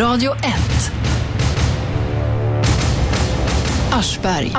Radio 0.00 0.32
1. 0.32 0.92
Aschberg. 3.92 4.52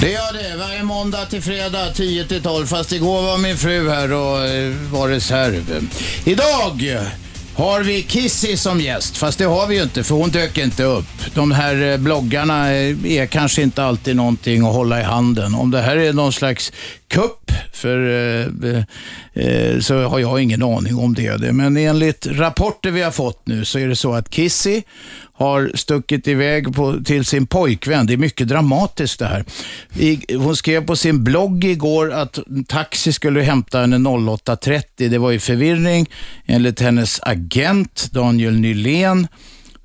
Det 0.00 0.10
gör 0.10 0.32
det, 0.32 0.56
varje 0.56 0.82
måndag 0.82 1.26
till 1.26 1.42
fredag 1.42 1.92
10 1.94 2.24
till 2.24 2.42
12. 2.42 2.66
Fast 2.66 2.92
igår 2.92 3.22
var 3.22 3.38
min 3.38 3.56
fru 3.56 3.88
här 3.90 4.12
och 4.12 4.46
eh, 4.46 4.72
var 4.92 5.08
reserv. 5.08 5.88
Idag 6.24 7.00
har 7.56 7.80
vi 7.80 8.02
Kissy 8.02 8.56
som 8.56 8.80
gäst, 8.80 9.16
fast 9.16 9.38
det 9.38 9.44
har 9.44 9.66
vi 9.66 9.76
ju 9.76 9.82
inte 9.82 10.04
för 10.04 10.14
hon 10.14 10.30
dök 10.30 10.58
inte 10.58 10.84
upp. 10.84 11.34
De 11.34 11.52
här 11.52 11.92
eh, 11.92 11.96
bloggarna 11.96 12.72
eh, 12.72 13.12
är 13.12 13.26
kanske 13.26 13.62
inte 13.62 13.84
alltid 13.84 14.16
någonting 14.16 14.66
att 14.66 14.74
hålla 14.74 15.00
i 15.00 15.02
handen. 15.02 15.54
Om 15.54 15.70
det 15.70 15.80
här 15.80 15.96
är 15.96 16.12
någon 16.12 16.32
slags 16.32 16.72
Cup, 17.14 17.52
för, 17.72 17.98
eh, 18.08 18.82
eh, 19.32 19.80
så 19.80 20.02
har 20.02 20.18
jag 20.18 20.40
ingen 20.40 20.62
aning 20.62 20.98
om 20.98 21.14
det. 21.14 21.52
Men 21.52 21.76
enligt 21.76 22.26
rapporter 22.26 22.90
vi 22.90 23.02
har 23.02 23.10
fått 23.10 23.46
nu 23.46 23.64
så 23.64 23.78
är 23.78 23.88
det 23.88 23.96
så 23.96 24.12
att 24.12 24.30
Kissy 24.30 24.82
har 25.36 25.70
stuckit 25.74 26.28
iväg 26.28 26.74
på, 26.74 27.00
till 27.04 27.24
sin 27.24 27.46
pojkvän. 27.46 28.06
Det 28.06 28.12
är 28.12 28.16
mycket 28.16 28.48
dramatiskt 28.48 29.18
det 29.18 29.26
här. 29.26 29.44
I, 29.98 30.34
hon 30.36 30.56
skrev 30.56 30.86
på 30.86 30.96
sin 30.96 31.24
blogg 31.24 31.64
igår 31.64 32.12
att 32.12 32.38
en 32.38 32.64
taxi 32.64 33.12
skulle 33.12 33.40
hämta 33.40 33.80
henne 33.80 33.96
08.30. 33.96 34.82
Det 34.96 35.18
var 35.18 35.30
ju 35.30 35.38
förvirring 35.38 36.10
enligt 36.46 36.80
hennes 36.80 37.20
agent 37.22 38.08
Daniel 38.12 38.60
Nylén 38.60 39.28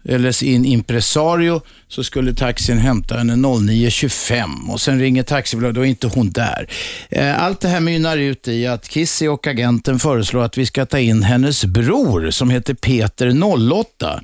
eller 0.05 0.31
sin 0.31 0.66
impresario, 0.66 1.62
så 1.88 2.03
skulle 2.03 2.34
taxin 2.34 2.77
hämta 2.77 3.17
henne 3.17 3.34
09.25 3.34 4.70
och 4.70 4.81
sen 4.81 4.99
ringer 4.99 5.23
taxibolaget, 5.23 5.75
då 5.75 5.81
är 5.81 5.85
inte 5.85 6.08
hon 6.08 6.30
där. 6.30 6.67
Eh, 7.09 7.44
allt 7.44 7.62
det 7.62 7.67
här 7.67 7.80
mynnar 7.80 8.17
ut 8.17 8.48
i 8.48 8.67
att 8.67 8.89
Kissy 8.89 9.27
och 9.27 9.48
agenten 9.48 9.99
föreslår 9.99 10.44
att 10.44 10.58
vi 10.58 10.66
ska 10.66 10.85
ta 10.85 10.99
in 10.99 11.23
hennes 11.23 11.66
bror 11.66 12.31
som 12.31 12.49
heter 12.49 12.73
Peter 12.73 13.44
08. 13.44 14.22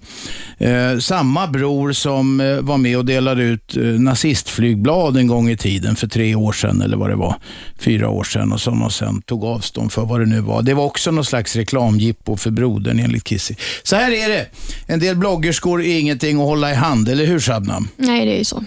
Eh, 0.58 0.98
samma 1.00 1.48
bror 1.48 1.92
som 1.92 2.40
eh, 2.40 2.60
var 2.60 2.78
med 2.78 2.98
och 2.98 3.06
delade 3.06 3.44
ut 3.44 3.76
nazistflygblad 4.00 5.18
en 5.18 5.28
gång 5.28 5.50
i 5.50 5.58
tiden 5.58 5.96
för 5.96 6.08
tre 6.08 6.36
år 6.36 6.52
sedan 6.52 6.82
eller 6.82 6.98
vad 6.98 7.10
det 7.10 7.16
var, 7.16 7.36
fyra 7.80 8.10
år 8.10 8.24
sedan 8.24 8.52
och 8.52 8.62
som 8.62 8.80
de 8.80 8.92
sen 8.92 9.22
tog 9.22 9.44
avstånd 9.44 9.92
för 9.92 10.06
vad 10.06 10.20
det 10.20 10.26
nu 10.26 10.40
var. 10.40 10.62
Det 10.62 10.74
var 10.74 10.84
också 10.84 11.12
någon 11.12 11.26
slags 11.26 11.56
reklamgippo 11.56 12.38
för 12.38 12.52
brodern 12.52 13.00
enligt 13.00 13.24
Kissy. 13.24 13.56
Så 13.84 13.96
här 13.96 14.12
är 14.12 14.30
det. 14.30 14.46
En 14.88 15.00
del 15.00 15.16
bloggerskor 15.16 15.65
är 15.74 16.00
ingenting 16.00 16.38
att 16.38 16.44
hålla 16.44 16.72
i 16.72 16.76
hand, 16.76 17.10
eller 17.10 17.26
hur 17.26 17.40
Shabnam? 17.40 17.88
Nej, 17.98 18.26
det 18.26 18.34
är 18.34 18.38
ju 18.38 18.44
så. 18.44 18.64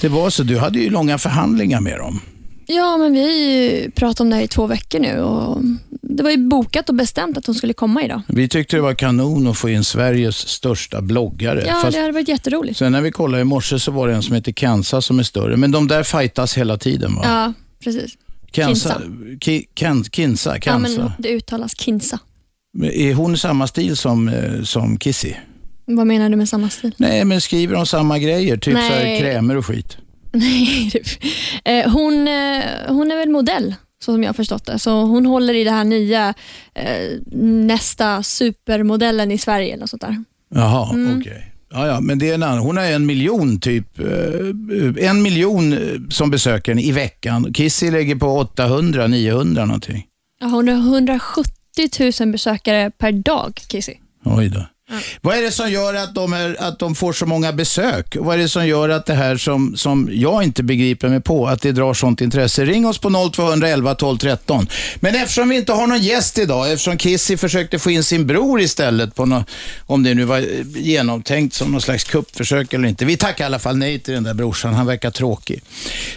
Det 0.00 0.08
var 0.08 0.30
så. 0.30 0.42
Du 0.42 0.58
hade 0.58 0.78
ju 0.78 0.90
långa 0.90 1.18
förhandlingar 1.18 1.80
med 1.80 1.98
dem. 1.98 2.20
Ja, 2.66 2.96
men 2.96 3.12
vi 3.12 3.90
pratat 3.94 4.20
om 4.20 4.30
det 4.30 4.36
här 4.36 4.42
i 4.42 4.48
två 4.48 4.66
veckor 4.66 4.98
nu 4.98 5.20
och 5.20 5.60
det 6.02 6.22
var 6.22 6.30
ju 6.30 6.36
bokat 6.36 6.88
och 6.88 6.94
bestämt 6.94 7.36
att 7.36 7.46
hon 7.46 7.54
skulle 7.54 7.72
komma 7.72 8.02
idag. 8.02 8.22
Vi 8.28 8.48
tyckte 8.48 8.76
det 8.76 8.80
var 8.80 8.94
kanon 8.94 9.46
att 9.46 9.56
få 9.56 9.68
in 9.68 9.84
Sveriges 9.84 10.36
största 10.48 11.00
bloggare. 11.00 11.64
Ja, 11.66 11.74
Fast 11.82 11.92
det 11.92 12.00
hade 12.00 12.12
varit 12.12 12.28
jätteroligt. 12.28 12.78
Sen 12.78 12.92
när 12.92 13.00
vi 13.00 13.10
kollade 13.10 13.40
i 13.40 13.44
morse 13.44 13.78
så 13.78 13.90
var 13.92 14.08
det 14.08 14.14
en 14.14 14.22
som 14.22 14.34
heter 14.34 14.52
Kensa 14.52 15.00
som 15.02 15.18
är 15.18 15.22
större. 15.22 15.56
Men 15.56 15.70
de 15.70 15.88
där 15.88 16.02
fightas 16.02 16.58
hela 16.58 16.78
tiden 16.78 17.14
va? 17.14 17.22
Ja, 17.24 17.52
precis. 17.84 18.12
Kensa, 18.52 19.02
Ki, 19.40 19.64
Ken, 19.74 20.04
Kinsa. 20.04 20.58
Ja, 20.64 20.78
men 20.78 21.10
det 21.18 21.28
uttalas 21.28 21.80
Kinsa. 21.80 22.18
Är 22.82 23.14
hon 23.14 23.36
samma 23.38 23.66
stil 23.66 23.96
som, 23.96 24.28
eh, 24.28 24.62
som 24.62 24.98
Kissy? 24.98 25.32
Vad 25.84 26.06
menar 26.06 26.30
du 26.30 26.36
med 26.36 26.48
samma 26.48 26.68
stil? 26.68 26.94
Nej, 26.96 27.24
men 27.24 27.40
skriver 27.40 27.74
de 27.74 27.86
samma 27.86 28.18
grejer? 28.18 28.56
Typ 28.56 28.74
Nej. 28.74 28.88
så 28.88 28.94
här 28.94 29.18
krämer 29.18 29.56
och 29.56 29.66
skit? 29.66 29.96
Nej, 30.32 30.92
eh, 31.64 31.90
hon, 31.90 32.28
eh, 32.28 32.62
hon 32.88 33.10
är 33.10 33.16
väl 33.16 33.30
modell, 33.30 33.74
så 34.04 34.12
som 34.12 34.22
jag 34.22 34.28
har 34.28 34.34
förstått 34.34 34.64
det. 34.64 34.78
Så 34.78 35.02
hon 35.02 35.26
håller 35.26 35.54
i 35.54 35.64
det 35.64 35.70
här 35.70 35.84
nya, 35.84 36.34
eh, 36.74 37.18
nästa 37.66 38.22
supermodellen 38.22 39.30
i 39.30 39.38
Sverige 39.38 39.74
eller 39.74 39.86
sånt 39.86 40.02
där. 40.02 40.24
Jaha, 40.54 40.94
mm. 40.94 41.18
okej. 41.18 41.32
Okay. 41.32 41.42
Ja, 41.74 41.86
ja, 41.86 42.00
men 42.00 42.18
det 42.18 42.30
är 42.30 42.34
en 42.34 42.42
annan. 42.42 42.58
Hon 42.58 42.76
har 42.76 42.84
en 42.84 43.06
miljon 43.06 43.60
typ, 43.60 43.98
en 44.98 45.22
miljon 45.22 45.74
som 46.10 46.30
besöker 46.30 46.80
i 46.80 46.92
veckan. 46.92 47.52
Kissy 47.54 47.90
lägger 47.90 48.16
på 48.16 48.26
800, 48.26 49.06
900 49.06 49.64
någonting. 49.64 50.06
Ja, 50.40 50.46
hon 50.46 50.68
har 50.68 50.74
170 50.74 51.52
000 52.20 52.32
besökare 52.32 52.90
per 52.90 53.12
dag, 53.12 53.60
Kissy. 53.68 53.94
Oj 54.24 54.48
då. 54.48 54.66
Vad 55.20 55.36
är 55.36 55.42
det 55.42 55.52
som 55.52 55.70
gör 55.70 55.94
att 55.94 56.14
de, 56.14 56.32
är, 56.32 56.56
att 56.62 56.78
de 56.78 56.94
får 56.94 57.12
så 57.12 57.26
många 57.26 57.52
besök? 57.52 58.16
Vad 58.20 58.34
är 58.34 58.38
det 58.38 58.48
som 58.48 58.66
gör 58.66 58.88
att 58.88 59.06
det 59.06 59.14
här 59.14 59.36
som, 59.36 59.76
som 59.76 60.08
jag 60.12 60.42
inte 60.42 60.62
begriper 60.62 61.08
mig 61.08 61.20
på, 61.20 61.46
att 61.46 61.62
det 61.62 61.72
drar 61.72 61.94
sånt 61.94 62.20
intresse? 62.20 62.64
Ring 62.64 62.86
oss 62.86 62.98
på 62.98 63.30
0211 63.32 63.94
12 63.94 64.18
13. 64.18 64.68
Men 64.96 65.14
eftersom 65.14 65.48
vi 65.48 65.56
inte 65.56 65.72
har 65.72 65.86
någon 65.86 66.02
gäst 66.02 66.38
idag, 66.38 66.72
eftersom 66.72 66.98
Kissy 66.98 67.36
försökte 67.36 67.78
få 67.78 67.90
in 67.90 68.04
sin 68.04 68.26
bror 68.26 68.60
istället, 68.60 69.14
på 69.14 69.26
no, 69.26 69.44
om 69.86 70.02
det 70.02 70.14
nu 70.14 70.24
var 70.24 70.38
eh, 70.38 70.44
genomtänkt 70.74 71.54
som 71.54 71.72
någon 71.72 71.80
slags 71.80 72.04
kuppförsök 72.04 72.72
eller 72.72 72.88
inte. 72.88 73.04
Vi 73.04 73.16
tackar 73.16 73.44
i 73.44 73.46
alla 73.46 73.58
fall 73.58 73.76
nej 73.76 73.98
till 73.98 74.14
den 74.14 74.22
där 74.22 74.34
brorsan, 74.34 74.74
han 74.74 74.86
verkar 74.86 75.10
tråkig. 75.10 75.62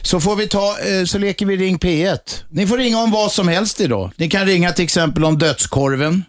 Så 0.01 0.19
får 0.19 0.35
vi 0.35 0.47
ta, 0.47 0.77
eh, 0.79 1.05
så 1.05 1.17
leker 1.17 1.45
vi 1.45 1.57
Ring 1.57 1.77
P1. 1.77 2.17
Ni 2.49 2.67
får 2.67 2.77
ringa 2.77 2.99
om 2.99 3.11
vad 3.11 3.31
som 3.31 3.47
helst 3.47 3.81
idag. 3.81 4.11
Ni 4.15 4.29
kan 4.29 4.45
ringa 4.45 4.71
till 4.71 4.83
exempel 4.85 5.25
om 5.25 5.37
dödskorven. 5.37 6.23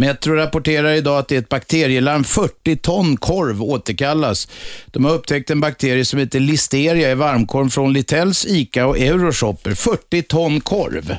Metro 0.00 0.34
rapporterar 0.34 0.92
idag 0.92 1.18
att 1.18 1.28
det 1.28 1.34
är 1.34 1.38
ett 1.38 1.48
bakterielarm. 1.48 2.24
40 2.24 2.76
ton 2.76 3.16
korv 3.16 3.62
återkallas. 3.62 4.48
De 4.92 5.04
har 5.04 5.14
upptäckt 5.14 5.50
en 5.50 5.60
bakterie 5.60 6.04
som 6.04 6.18
heter 6.18 6.40
listeria 6.40 7.10
i 7.10 7.14
varmkorv 7.14 7.68
från 7.68 7.92
Littells, 7.92 8.46
Ica 8.46 8.86
och 8.86 8.98
Euroshopper. 8.98 9.70
40 9.70 10.22
ton 10.22 10.60
korv. 10.60 11.16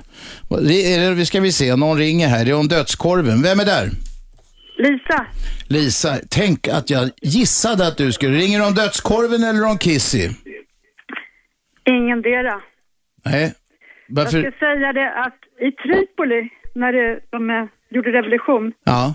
Vi 1.16 1.26
ska 1.26 1.40
vi 1.40 1.52
se, 1.52 1.76
någon 1.76 1.98
ringer 1.98 2.28
här. 2.28 2.46
Det 2.46 2.52
är 2.52 2.56
om 2.56 2.68
dödskorven. 2.68 3.42
Vem 3.42 3.60
är 3.60 3.66
där? 3.66 3.90
Lisa. 4.78 5.26
Lisa, 5.68 6.16
tänk 6.30 6.68
att 6.68 6.90
jag 6.90 7.10
gissade 7.22 7.88
att 7.88 7.98
du 7.98 8.12
skulle. 8.12 8.38
Ringer 8.38 8.68
om 8.68 8.74
dödskorven 8.74 9.44
eller 9.44 9.66
om 9.66 9.78
Kissy? 9.78 10.30
Ingendera. 11.86 12.62
Nej. 13.26 13.54
Varför? 14.08 14.38
Jag 14.44 14.54
ska 14.54 14.60
säga 14.60 14.94
det 14.94 15.14
att 15.26 15.40
i 15.68 15.72
Tripoli, 15.72 16.50
när 16.76 16.94
det, 16.94 17.20
de 17.30 17.50
är 17.50 17.79
gjorde 17.90 18.12
revolution. 18.12 18.74
Ja. 18.84 19.14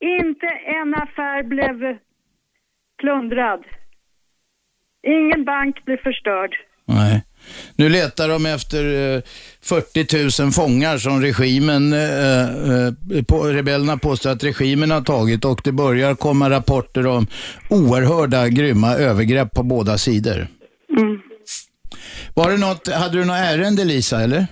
Inte 0.00 0.46
en 0.46 0.94
affär 0.94 1.42
blev 1.42 1.98
plundrad. 3.00 3.64
Ingen 5.06 5.44
bank 5.44 5.84
blev 5.84 5.96
förstörd. 5.96 6.54
Nej. 6.86 7.24
Nu 7.76 7.88
letar 7.88 8.28
de 8.28 8.46
efter 8.46 8.82
40 9.60 10.40
eh, 10.40 10.44
000 10.44 10.52
fångar 10.52 10.98
som 10.98 11.20
regimen, 11.22 11.92
eh, 11.92 12.42
eh, 12.42 13.52
rebellerna 13.52 13.96
påstår 13.96 14.30
att 14.30 14.44
regimen 14.44 14.90
har 14.90 15.00
tagit 15.00 15.44
och 15.44 15.60
det 15.64 15.72
börjar 15.72 16.14
komma 16.14 16.50
rapporter 16.50 17.06
om 17.06 17.26
oerhörda 17.70 18.48
grymma 18.48 18.94
övergrepp 18.94 19.52
på 19.54 19.62
båda 19.62 19.98
sidor. 19.98 20.46
Mm. 20.98 21.20
Var 22.34 22.50
det 22.50 22.56
något, 22.56 22.92
hade 22.92 23.18
du 23.18 23.24
något 23.24 23.36
ärende 23.36 23.84
Lisa 23.84 24.20
eller? 24.20 24.46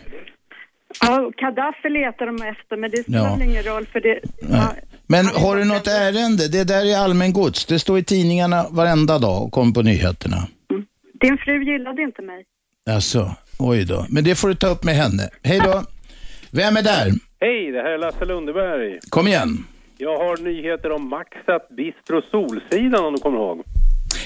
Ja, 1.00 1.30
Gaddafi 1.36 1.88
letar 1.88 2.26
de 2.26 2.42
efter, 2.42 2.76
men 2.76 2.90
det 2.90 3.02
spelar 3.02 3.38
ja. 3.38 3.44
ingen 3.44 3.62
roll 3.62 3.86
för 3.86 4.00
det... 4.00 4.20
Ja, 4.50 4.72
men 5.06 5.26
har 5.26 5.56
du 5.56 5.64
något 5.64 5.86
ärende? 5.86 6.48
Det 6.48 6.64
där 6.64 6.84
är 6.86 6.98
allmän 6.98 7.32
gods. 7.32 7.66
Det 7.66 7.78
står 7.78 7.98
i 7.98 8.04
tidningarna 8.04 8.66
varenda 8.70 9.18
dag 9.18 9.42
och 9.42 9.52
kommer 9.52 9.72
på 9.72 9.82
nyheterna. 9.82 10.36
Mm. 10.70 10.86
Din 11.20 11.38
fru 11.38 11.64
gillade 11.64 12.02
inte 12.02 12.22
mig. 12.22 12.44
Alltså, 12.90 13.30
oj 13.58 13.84
då. 13.84 14.06
Men 14.08 14.24
det 14.24 14.34
får 14.34 14.48
du 14.48 14.54
ta 14.54 14.66
upp 14.66 14.84
med 14.84 14.94
henne. 14.94 15.30
Hej 15.42 15.60
då. 15.64 15.84
Vem 16.50 16.76
är 16.76 16.82
där? 16.82 17.12
Hej, 17.40 17.72
det 17.72 17.82
här 17.82 17.90
är 17.90 17.98
Lasse 17.98 18.24
Lundeberg. 18.24 18.98
Kom 19.08 19.28
igen. 19.28 19.64
Jag 19.98 20.18
har 20.18 20.36
nyheter 20.36 20.92
om 20.92 21.08
Maxat 21.08 21.68
Bistro 21.68 22.22
Solsidan 22.30 23.04
om 23.04 23.14
du 23.14 23.20
kommer 23.20 23.38
ihåg. 23.38 23.62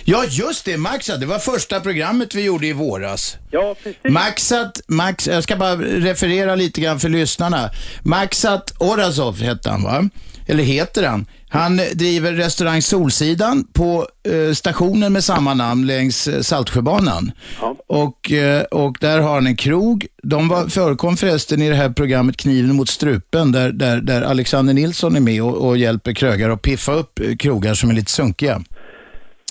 Ja, 0.05 0.25
just 0.29 0.65
det. 0.65 0.77
Maxat. 0.77 1.21
Det 1.21 1.27
var 1.27 1.39
första 1.39 1.81
programmet 1.81 2.35
vi 2.35 2.45
gjorde 2.45 2.67
i 2.67 2.73
våras. 2.73 3.37
Ja, 3.51 3.77
precis. 3.83 4.01
Maxat, 4.09 4.81
Max, 4.89 5.27
jag 5.27 5.43
ska 5.43 5.57
bara 5.57 5.77
referera 5.77 6.55
lite 6.55 6.81
grann 6.81 7.01
för 7.01 7.09
lyssnarna. 7.09 7.71
Maxat 8.03 8.75
Orazov 8.79 9.41
hette 9.43 9.71
han, 9.71 9.83
va? 9.83 10.09
Eller 10.47 10.65
heter 10.65 11.03
han. 11.03 11.27
Han 11.49 11.81
driver 11.95 12.33
restaurang 12.33 12.83
Solsidan 12.83 13.65
på 13.73 14.09
eh, 14.29 14.55
stationen 14.55 15.13
med 15.13 15.25
samma 15.25 15.55
namn 15.55 15.87
längs 15.87 16.29
eh, 16.29 16.41
Saltsjöbanan. 16.41 17.33
Ja. 17.61 17.77
Och, 17.87 18.33
eh, 18.33 18.63
och 18.63 18.97
där 19.01 19.19
har 19.21 19.35
han 19.35 19.47
en 19.47 19.57
krog. 19.57 20.07
De 20.23 20.49
var, 20.49 20.67
förekom 20.69 21.17
förresten 21.17 21.63
i 21.63 21.69
det 21.69 21.75
här 21.75 21.91
programmet 21.91 22.37
Kniven 22.37 22.77
mot 22.77 22.89
strupen 22.89 23.53
där, 23.53 23.73
där, 23.73 24.01
där 24.01 24.23
Alexander 24.23 24.75
Nilsson 24.75 25.17
är 25.17 25.21
med 25.21 25.43
och, 25.43 25.69
och 25.69 25.77
hjälper 25.77 26.13
krögare 26.13 26.53
att 26.53 26.63
piffa 26.63 26.93
upp 26.93 27.21
eh, 27.21 27.37
krogar 27.37 27.75
som 27.75 27.91
är 27.91 27.95
lite 27.95 28.11
sunkiga. 28.11 28.63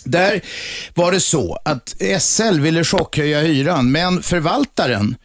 Där 0.03 0.41
var 0.93 1.11
det 1.11 1.19
så 1.19 1.57
att 1.65 1.95
SL 2.19 2.59
ville 2.59 2.83
chockhöja 2.83 3.41
hyran, 3.41 3.91
men 3.91 4.21
förvaltaren 4.21 5.15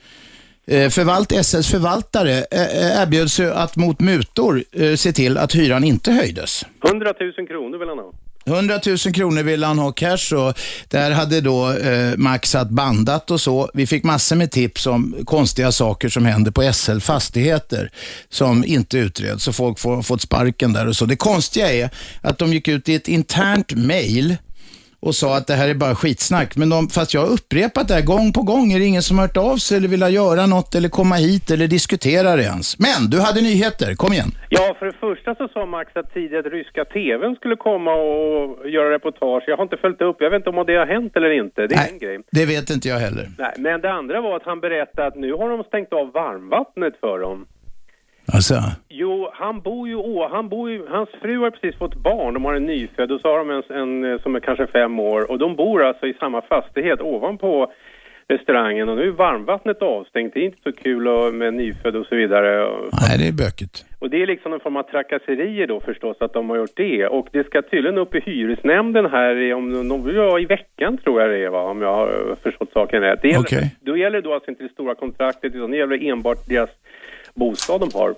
eh, 0.67 0.91
Förvalt, 0.91 1.47
SLs 1.47 1.71
förvaltare 1.71 2.32
eh, 2.50 3.03
erbjöd 3.03 3.31
sig 3.31 3.50
att 3.50 3.76
mot 3.76 4.00
mutor 4.00 4.65
eh, 4.73 4.94
se 4.97 5.12
till 5.12 5.38
att 5.38 5.55
hyran 5.55 5.85
inte 5.85 6.12
höjdes. 6.12 6.65
100 6.87 7.15
000 7.38 7.47
kronor 7.49 7.79
vill 7.79 7.88
han 7.88 7.99
ha. 7.99 8.12
100 8.47 8.81
000 8.87 8.97
kronor 8.99 9.43
ville 9.43 9.67
han 9.67 9.79
ha 9.79 9.93
cash 9.93 10.35
och 10.35 10.59
där 10.88 11.11
hade 11.11 11.41
då 11.41 11.73
eh, 11.73 12.17
Max 12.17 12.50
satt 12.50 12.70
bandat 12.70 13.31
och 13.31 13.41
så. 13.41 13.70
Vi 13.75 13.87
fick 13.87 14.05
massor 14.05 14.37
med 14.37 14.50
tips 14.50 14.87
om 14.87 15.17
konstiga 15.25 15.73
saker 15.73 16.09
som 16.09 16.27
händer 16.27 16.50
på 16.50 16.73
SL 16.73 16.99
Fastigheter 16.99 17.91
som 18.29 18.65
inte 18.65 18.99
utreds 18.99 19.49
och 19.49 19.55
folk 19.55 19.79
får, 19.79 20.03
fått 20.03 20.23
sparken 20.23 20.73
där 20.73 20.88
och 20.88 20.97
så. 20.97 21.05
Det 21.05 21.17
konstiga 21.17 21.73
är 21.73 21.91
att 22.20 22.38
de 22.38 22.53
gick 22.53 22.69
ut 22.69 22.88
i 22.88 22.94
ett 22.94 23.09
internt 23.09 23.73
mail 23.75 24.37
och 25.06 25.15
sa 25.15 25.37
att 25.37 25.47
det 25.47 25.55
här 25.55 25.69
är 25.69 25.75
bara 25.75 25.95
skitsnack. 25.95 26.56
Men 26.56 26.69
de, 26.71 26.89
fast 26.89 27.15
jag 27.15 27.21
har 27.21 27.33
upprepat 27.37 27.89
det 27.89 27.95
här 27.95 28.06
gång 28.12 28.33
på 28.33 28.43
gång 28.43 28.73
är 28.73 28.79
det 28.79 28.85
ingen 28.85 29.03
som 29.03 29.19
har 29.19 29.27
hört 29.27 29.37
av 29.37 29.56
sig 29.56 29.77
eller 29.77 29.89
vill 29.89 30.01
göra 30.15 30.47
något 30.47 30.75
eller 30.75 30.89
komma 30.89 31.15
hit 31.15 31.51
eller 31.51 31.67
diskutera 31.67 32.37
det 32.37 32.43
ens. 32.43 32.79
Men 32.79 33.11
du 33.11 33.21
hade 33.21 33.41
nyheter, 33.41 33.95
kom 33.95 34.12
igen. 34.12 34.31
Ja, 34.49 34.77
för 34.79 34.87
det 34.87 34.97
första 35.06 35.35
så 35.35 35.49
sa 35.49 35.67
Max 35.67 35.89
att 35.95 36.15
tidigare 36.15 36.49
ryska 36.49 36.85
tvn 36.85 37.35
skulle 37.37 37.56
komma 37.56 37.93
och 37.95 38.69
göra 38.69 38.95
reportage. 38.95 39.45
Jag 39.47 39.56
har 39.56 39.62
inte 39.62 39.77
följt 39.77 40.01
upp, 40.01 40.17
jag 40.21 40.31
vet 40.31 40.37
inte 40.41 40.51
om 40.51 40.67
det 40.67 40.77
har 40.77 40.87
hänt 40.87 41.17
eller 41.17 41.31
inte. 41.43 41.67
Det 41.67 41.75
är 41.75 41.79
Nej, 41.79 41.91
en 41.93 41.99
grej. 41.99 42.19
det 42.33 42.47
vet 42.47 42.71
inte 42.71 42.89
jag 42.89 42.99
heller. 42.99 43.27
Nej, 43.39 43.55
men 43.59 43.81
det 43.81 43.93
andra 43.93 44.21
var 44.21 44.37
att 44.37 44.47
han 44.51 44.61
berättade 44.61 45.06
att 45.09 45.17
nu 45.17 45.33
har 45.33 45.49
de 45.51 45.65
stängt 45.65 45.93
av 45.93 46.12
varmvattnet 46.12 46.95
för 47.01 47.19
dem. 47.19 47.47
Alltså, 48.32 48.55
Jo, 48.88 49.31
han 49.32 49.61
bor 49.61 49.88
ju, 49.88 49.97
å, 49.97 50.29
han 50.32 50.49
bor 50.49 50.71
ju, 50.71 50.87
hans 50.88 51.09
fru 51.23 51.38
har 51.38 51.50
precis 51.50 51.79
fått 51.79 51.94
barn, 51.94 52.35
de 52.35 52.44
har 52.44 52.55
en 52.55 52.67
nyfödd 52.67 53.12
och 53.12 53.21
så 53.21 53.29
har 53.29 53.38
de 53.38 53.50
en, 53.50 53.62
en 53.81 54.12
eh, 54.12 54.21
som 54.23 54.35
är 54.35 54.41
kanske 54.41 54.67
fem 54.67 54.99
år 54.99 55.31
och 55.31 55.38
de 55.38 55.56
bor 55.56 55.85
alltså 55.85 56.06
i 56.06 56.15
samma 56.15 56.43
fastighet 56.43 57.00
ovanpå 57.00 57.73
restaurangen 58.29 58.88
och 58.88 58.97
nu 58.97 59.09
är 59.09 59.11
varmvattnet 59.11 59.82
avstängt. 59.82 60.35
Det 60.35 60.41
är 60.41 60.44
inte 60.44 60.62
så 60.62 60.73
kul 60.73 61.09
och, 61.09 61.35
med 61.35 61.55
nyfödd 61.55 61.97
och 61.97 62.06
så 62.06 62.17
vidare. 62.17 62.69
Nej 63.09 63.19
det 63.19 63.29
är 63.29 63.32
bökigt. 63.32 63.85
och 63.99 64.11
det 64.11 64.23
är 64.23 64.27
liksom 64.27 64.53
en 64.53 64.61
form 64.61 64.77
av 64.77 64.82
trakasserier 64.82 65.67
då 65.67 65.81
förstås 65.81 66.17
att 66.20 66.32
de 66.32 66.50
har 66.50 66.56
gjort 66.56 66.77
det. 66.77 67.06
Och 67.06 67.29
det 67.32 67.47
ska 67.47 67.62
tydligen 67.62 67.99
upp 67.99 68.15
i 68.15 68.20
hyresnämnden 68.20 69.06
här 69.06 69.37
i, 69.37 69.53
om, 69.53 69.91
om, 69.93 70.12
ja, 70.15 70.38
i 70.38 70.44
veckan 70.44 70.99
tror 70.99 71.20
jag 71.20 71.31
det 71.31 71.44
är 71.44 71.49
va, 71.49 71.62
om 71.62 71.82
jag 71.82 71.94
har 71.94 72.37
förstått 72.43 72.70
saken 72.73 73.00
rätt. 73.00 73.23
Det 73.23 73.29
gäller, 73.29 73.41
Okej. 73.41 73.77
Då 73.81 73.97
gäller 73.97 74.20
det 74.20 74.29
då 74.29 74.35
alltså 74.35 74.50
inte 74.50 74.62
det 74.62 74.73
stora 74.73 74.94
kontraktet 74.94 75.55
utan 75.55 75.70
det 75.70 75.77
gäller 75.77 76.09
enbart 76.11 76.47
deras 76.49 76.70
bostad 77.36 77.81
de 77.81 77.90
har. 77.94 78.14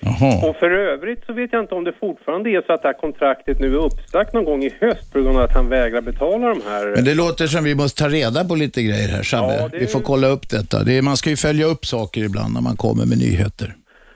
Jaha. 0.00 0.48
Och 0.48 0.56
för 0.56 0.70
övrigt 0.70 1.24
så 1.26 1.32
vet 1.32 1.52
jag 1.52 1.62
inte 1.62 1.74
om 1.74 1.84
det 1.84 1.92
fortfarande 2.00 2.50
är 2.50 2.62
så 2.66 2.72
att 2.72 2.82
det 2.82 2.88
här 2.88 3.00
kontraktet 3.00 3.60
nu 3.60 3.66
är 3.74 3.78
uppsagt 3.84 4.32
någon 4.32 4.44
gång 4.44 4.64
i 4.64 4.74
höst 4.80 5.12
på 5.12 5.20
grund 5.22 5.36
av 5.38 5.44
att 5.44 5.54
han 5.54 5.68
vägrar 5.68 6.00
betala 6.00 6.48
de 6.48 6.60
här. 6.68 6.86
Men 6.94 7.04
det 7.04 7.14
låter 7.14 7.46
som 7.46 7.64
vi 7.64 7.74
måste 7.74 8.02
ta 8.02 8.08
reda 8.08 8.44
på 8.44 8.54
lite 8.54 8.82
grejer 8.82 9.08
här, 9.08 9.22
Shabbe. 9.22 9.56
Ja, 9.60 9.68
det- 9.68 9.78
Vi 9.78 9.86
får 9.86 10.00
kolla 10.00 10.26
upp 10.28 10.48
detta. 10.50 10.82
Det 10.84 10.92
är, 10.98 11.02
man 11.02 11.16
ska 11.16 11.30
ju 11.30 11.36
följa 11.36 11.66
upp 11.66 11.86
saker 11.86 12.24
ibland 12.24 12.54
när 12.54 12.60
man 12.60 12.76
kommer 12.76 13.04
med 13.06 13.18
nyheter. 13.18 13.74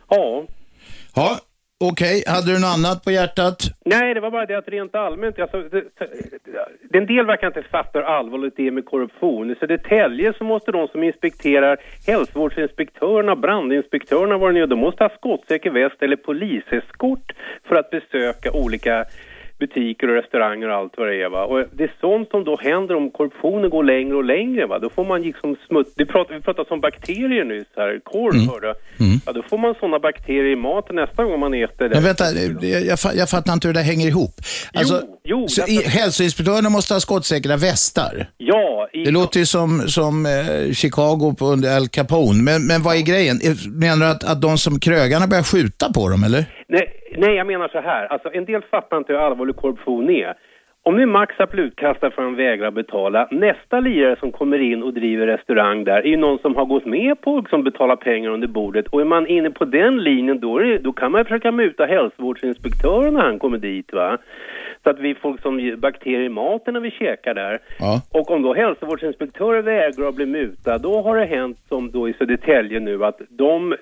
Ja. 0.08 0.44
Ja, 1.14 1.38
okej. 1.80 2.22
Hade 2.26 2.52
du 2.52 2.60
något 2.60 2.76
annat 2.76 3.04
på 3.04 3.10
hjärtat? 3.10 3.58
Nej, 3.84 4.14
det 4.14 4.20
var 4.20 4.30
bara 4.30 4.46
det 4.46 4.58
att 4.58 4.68
rent 4.68 4.94
allmänt, 4.94 5.38
alltså, 5.38 5.62
det, 5.62 5.84
det, 6.90 6.98
en 6.98 7.06
del 7.06 7.26
verkar 7.26 7.46
inte 7.46 7.62
fatta 7.62 7.98
hur 7.98 8.06
allvarligt 8.06 8.56
det 8.56 8.66
är 8.66 8.70
med 8.70 8.84
korruption. 8.84 9.50
I 9.50 9.54
Södertälje 9.54 10.32
så 10.38 10.44
måste 10.44 10.72
de 10.72 10.88
som 10.88 11.02
inspekterar, 11.02 11.76
hälsovårdsinspektörerna, 12.06 13.36
brandinspektörerna, 13.36 14.38
vad 14.38 14.48
det 14.48 14.54
nu 14.54 14.62
är, 14.62 14.66
de 14.66 14.78
måste 14.78 15.04
ha 15.04 15.10
skottsäker 15.10 15.70
väst 15.70 16.02
eller 16.02 16.16
poliseskort 16.16 17.32
för 17.68 17.76
att 17.76 17.90
besöka 17.90 18.52
olika 18.52 19.04
butiker 19.60 20.08
och 20.08 20.14
restauranger 20.22 20.68
och 20.68 20.76
allt 20.76 20.92
vad 20.96 21.08
det 21.08 21.22
är. 21.22 21.28
Va? 21.28 21.44
Och 21.44 21.64
det 21.72 21.84
är 21.84 21.92
sånt 22.00 22.30
som 22.30 22.44
då 22.44 22.56
händer 22.56 22.94
om 22.96 23.10
korruptionen 23.10 23.70
går 23.70 23.84
längre 23.84 24.14
och 24.16 24.24
längre. 24.24 24.66
Va? 24.66 24.78
Då 24.78 24.90
får 24.90 25.04
man 25.04 25.22
liksom 25.22 25.56
smuts... 25.68 25.90
Vi 25.96 26.06
pratade, 26.06 26.38
vi 26.38 26.42
pratade 26.44 26.68
om 26.70 26.80
bakterier 26.80 27.44
nyss 27.44 27.66
här, 27.76 28.00
korv 28.04 28.34
Mm. 28.34 28.48
hörde. 28.48 28.74
Ja, 29.26 29.32
då 29.32 29.42
får 29.50 29.58
man 29.58 29.74
sådana 29.80 29.98
bakterier 29.98 30.52
i 30.52 30.56
maten 30.56 30.96
nästa 30.96 31.24
gång 31.24 31.40
man 31.40 31.54
äter 31.54 31.88
det. 31.88 31.94
Men 31.94 32.04
vänta, 32.04 32.24
det- 32.60 32.68
jag, 32.70 32.98
jag 33.14 33.28
fattar 33.30 33.52
inte 33.52 33.66
hur 33.68 33.74
det 33.74 33.80
hänger 33.80 34.06
ihop. 34.08 34.34
Alltså, 34.74 35.02
Jo, 35.04 35.18
jo, 35.24 35.48
så 35.48 35.66
i, 35.66 35.76
hälsoinspektörerna 35.88 36.70
måste 36.70 36.94
ha 36.94 37.00
skottsäkra 37.00 37.56
västar. 37.56 38.26
Ja, 38.38 38.88
i, 38.92 39.04
Det 39.04 39.10
låter 39.10 39.40
ju 39.40 39.46
som, 39.46 39.80
som 39.88 40.26
eh, 40.26 40.72
Chicago 40.72 41.34
på 41.38 41.46
under 41.46 41.76
Al 41.76 41.88
Capone. 41.88 42.42
Men, 42.42 42.66
men 42.66 42.82
vad 42.82 42.96
är 42.96 43.00
grejen? 43.00 43.40
Eh, 43.44 43.52
Menar 43.74 44.06
du 44.06 44.12
att, 44.12 44.24
att 44.24 44.42
de 44.42 44.58
som 44.58 44.80
krögarna 44.80 45.26
börjar 45.26 45.42
skjuta 45.42 45.92
på 45.92 46.08
dem, 46.08 46.24
eller? 46.24 46.44
Nej, 46.72 46.88
nej, 47.16 47.34
jag 47.34 47.46
menar 47.46 47.68
så 47.68 47.80
här. 47.80 48.06
Alltså, 48.06 48.30
en 48.32 48.44
del 48.44 48.62
fattar 48.62 48.96
inte 48.96 49.12
hur 49.12 49.20
allvarlig 49.20 49.56
korruption 49.56 50.10
är. 50.10 50.34
Om 50.82 50.96
nu 50.96 51.06
Max 51.06 51.34
har 51.38 51.46
för 52.00 52.06
att 52.06 52.14
han 52.16 52.36
vägrar 52.36 52.70
betala, 52.70 53.28
nästa 53.30 53.80
lirare 53.80 54.16
som 54.16 54.32
kommer 54.32 54.58
in 54.58 54.82
och 54.82 54.94
driver 54.94 55.26
restaurang 55.26 55.84
där 55.84 56.02
är 56.02 56.08
ju 56.08 56.16
någon 56.16 56.38
som 56.38 56.56
har 56.56 56.64
gått 56.64 56.86
med 56.86 57.20
på 57.20 57.36
att 57.36 57.44
liksom 57.44 57.64
betala 57.64 57.96
pengar 57.96 58.30
under 58.30 58.48
bordet. 58.48 58.86
Och 58.88 59.00
är 59.00 59.04
man 59.04 59.26
inne 59.26 59.50
på 59.50 59.64
den 59.64 60.02
linjen 60.02 60.40
då, 60.40 60.58
är 60.58 60.64
det, 60.64 60.78
då 60.78 60.92
kan 60.92 61.12
man 61.12 61.20
ju 61.20 61.24
försöka 61.24 61.52
muta 61.52 61.86
hälsovårdsinspektören 61.86 63.14
när 63.14 63.22
han 63.22 63.38
kommer 63.38 63.58
dit 63.58 63.92
va. 63.92 64.18
Så 64.82 64.90
att 64.90 64.98
vi 64.98 65.14
får 65.14 65.32
liksom 65.32 65.76
bakterier 65.78 66.20
i 66.20 66.28
maten 66.28 66.74
när 66.74 66.80
vi 66.80 66.90
käkar 66.90 67.34
där. 67.34 67.58
Ja. 67.78 68.02
Och 68.12 68.30
om 68.30 68.42
då 68.42 68.54
hälsovårdsinspektörer 68.54 69.62
vägrar 69.62 70.08
att 70.08 70.14
bli 70.14 70.26
muta, 70.26 70.78
då 70.78 71.02
har 71.02 71.16
det 71.16 71.24
hänt 71.24 71.58
som 71.68 71.90
då 71.90 72.08
i 72.08 72.12
Södertälje 72.12 72.80
nu 72.80 73.04
att 73.04 73.20
de 73.28 73.72
eh, 73.72 73.78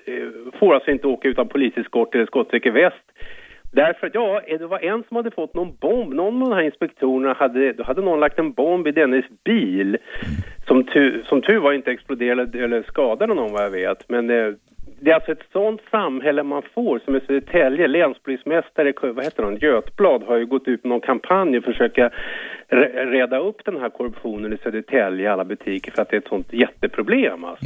får 0.59 0.73
alltså 0.73 0.91
inte 0.91 1.07
åka 1.07 1.27
utan 1.27 1.47
poliseskort 1.47 2.15
eller 2.15 2.25
skottsäker 2.25 2.71
väst. 2.71 3.11
Därför 3.71 4.07
att 4.07 4.13
ja, 4.13 4.41
det 4.47 4.67
var 4.67 4.79
en 4.79 5.03
som 5.07 5.17
hade 5.17 5.31
fått 5.31 5.53
någon 5.53 5.75
bomb, 5.79 6.13
någon 6.13 6.41
av 6.43 6.49
de 6.49 6.55
här 6.55 6.61
inspektorerna 6.61 7.33
hade, 7.33 7.73
då 7.73 7.83
hade 7.83 8.01
någon 8.01 8.19
lagt 8.19 8.39
en 8.39 8.51
bomb 8.51 8.87
i 8.87 8.91
dennes 8.91 9.25
bil. 9.43 9.97
Som, 10.67 10.83
tu, 10.83 11.23
som 11.25 11.41
tur 11.41 11.59
var 11.59 11.73
inte 11.73 11.91
exploderade 11.91 12.63
eller 12.63 12.83
skadade 12.83 13.33
någon 13.33 13.51
vad 13.51 13.63
jag 13.63 13.69
vet. 13.69 14.09
Men 14.09 14.29
eh, 14.29 14.53
det 15.01 15.11
är 15.11 15.15
alltså 15.15 15.31
ett 15.31 15.43
sånt 15.51 15.81
samhälle 15.91 16.43
man 16.43 16.61
får 16.73 16.99
som 16.99 17.15
i 17.15 17.19
Södertälje. 17.19 17.87
Länspolismästare, 17.87 18.93
vad 19.01 19.23
heter 19.23 19.43
han, 19.43 19.55
Götblad 19.57 20.23
har 20.23 20.37
ju 20.37 20.45
gått 20.45 20.67
ut 20.67 20.83
med 20.83 20.89
någon 20.89 21.01
kampanj 21.01 21.57
och 21.57 21.63
försöka 21.63 22.09
re- 22.69 23.05
reda 23.05 23.39
upp 23.39 23.65
den 23.65 23.77
här 23.77 23.89
korruptionen 23.89 24.53
i 24.53 24.57
Södertälje 24.57 25.25
i 25.25 25.27
alla 25.27 25.45
butiker 25.45 25.91
för 25.91 26.01
att 26.01 26.09
det 26.09 26.15
är 26.15 26.21
ett 26.21 26.27
sånt 26.27 26.53
jätteproblem 26.53 27.43
alltså. 27.43 27.65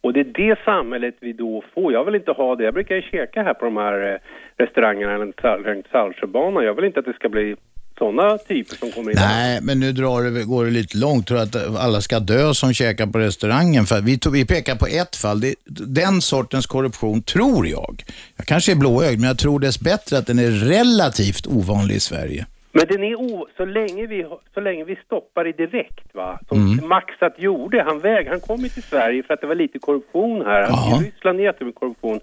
Och 0.00 0.12
det 0.12 0.20
är 0.20 0.24
det 0.24 0.58
samhället 0.64 1.14
vi 1.20 1.32
då 1.32 1.62
får. 1.74 1.92
Jag 1.92 2.04
vill 2.04 2.14
inte 2.14 2.32
ha 2.32 2.56
det. 2.56 2.64
Jag 2.64 2.74
brukar 2.74 2.94
ju 2.96 3.02
käka 3.02 3.42
här 3.42 3.54
på 3.54 3.64
de 3.64 3.76
här 3.76 4.12
eh, 4.12 4.18
restaurangerna 4.56 5.32
längs 5.64 5.86
Saltsjöbanan. 5.92 6.64
Jag 6.64 6.74
vill 6.74 6.84
inte 6.84 7.00
att 7.00 7.06
det 7.06 7.12
ska 7.12 7.28
bli 7.28 7.56
sådana 7.98 8.38
typer 8.38 8.76
som 8.76 8.90
kommer 8.90 9.10
in. 9.10 9.16
Nej, 9.20 9.60
men 9.62 9.80
nu 9.80 9.92
drar 9.92 10.22
det, 10.22 10.44
går 10.44 10.64
det 10.64 10.70
lite 10.70 10.98
långt. 10.98 11.26
Tror 11.26 11.38
att 11.38 11.56
alla 11.56 12.00
ska 12.00 12.20
dö 12.20 12.54
som 12.54 12.72
käkar 12.72 13.06
på 13.06 13.18
restaurangen. 13.18 13.84
För 13.86 14.00
vi, 14.00 14.18
tog, 14.18 14.32
vi 14.32 14.44
pekar 14.44 14.76
på 14.76 14.86
ett 14.86 15.16
fall. 15.16 15.40
Det, 15.40 15.54
den 15.86 16.20
sortens 16.20 16.66
korruption 16.66 17.22
tror 17.22 17.66
jag. 17.66 18.04
Jag 18.36 18.46
kanske 18.46 18.72
är 18.72 18.76
blåögd, 18.76 19.20
men 19.20 19.28
jag 19.28 19.38
tror 19.38 19.60
dess 19.60 19.80
bättre 19.80 20.18
att 20.18 20.26
den 20.26 20.38
är 20.38 20.50
relativt 20.50 21.46
ovanlig 21.46 21.94
i 21.94 22.00
Sverige. 22.00 22.46
Men 22.72 22.86
den 22.86 23.04
är 23.04 23.14
o, 23.14 23.46
så 23.56 23.64
länge 23.64 24.06
vi 24.06 24.26
så 24.54 24.60
länge 24.60 24.84
vi 24.84 24.96
stoppar 24.96 25.44
det 25.44 25.52
direkt 25.52 26.14
va. 26.14 26.38
Som 26.48 26.80
Maxat 26.88 27.34
gjorde. 27.38 27.82
Han 27.82 27.98
väg, 27.98 28.28
han 28.28 28.40
kom 28.40 28.60
ju 28.60 28.68
till 28.68 28.82
Sverige 28.82 29.22
för 29.22 29.34
att 29.34 29.40
det 29.40 29.46
var 29.46 29.54
lite 29.54 29.78
korruption 29.78 30.46
här. 30.46 30.60
Ja. 30.60 31.00
I 31.00 31.04
Ryssland 31.04 31.40
är 31.40 31.44
jättemycket 31.44 31.80
korruption. 31.80 32.20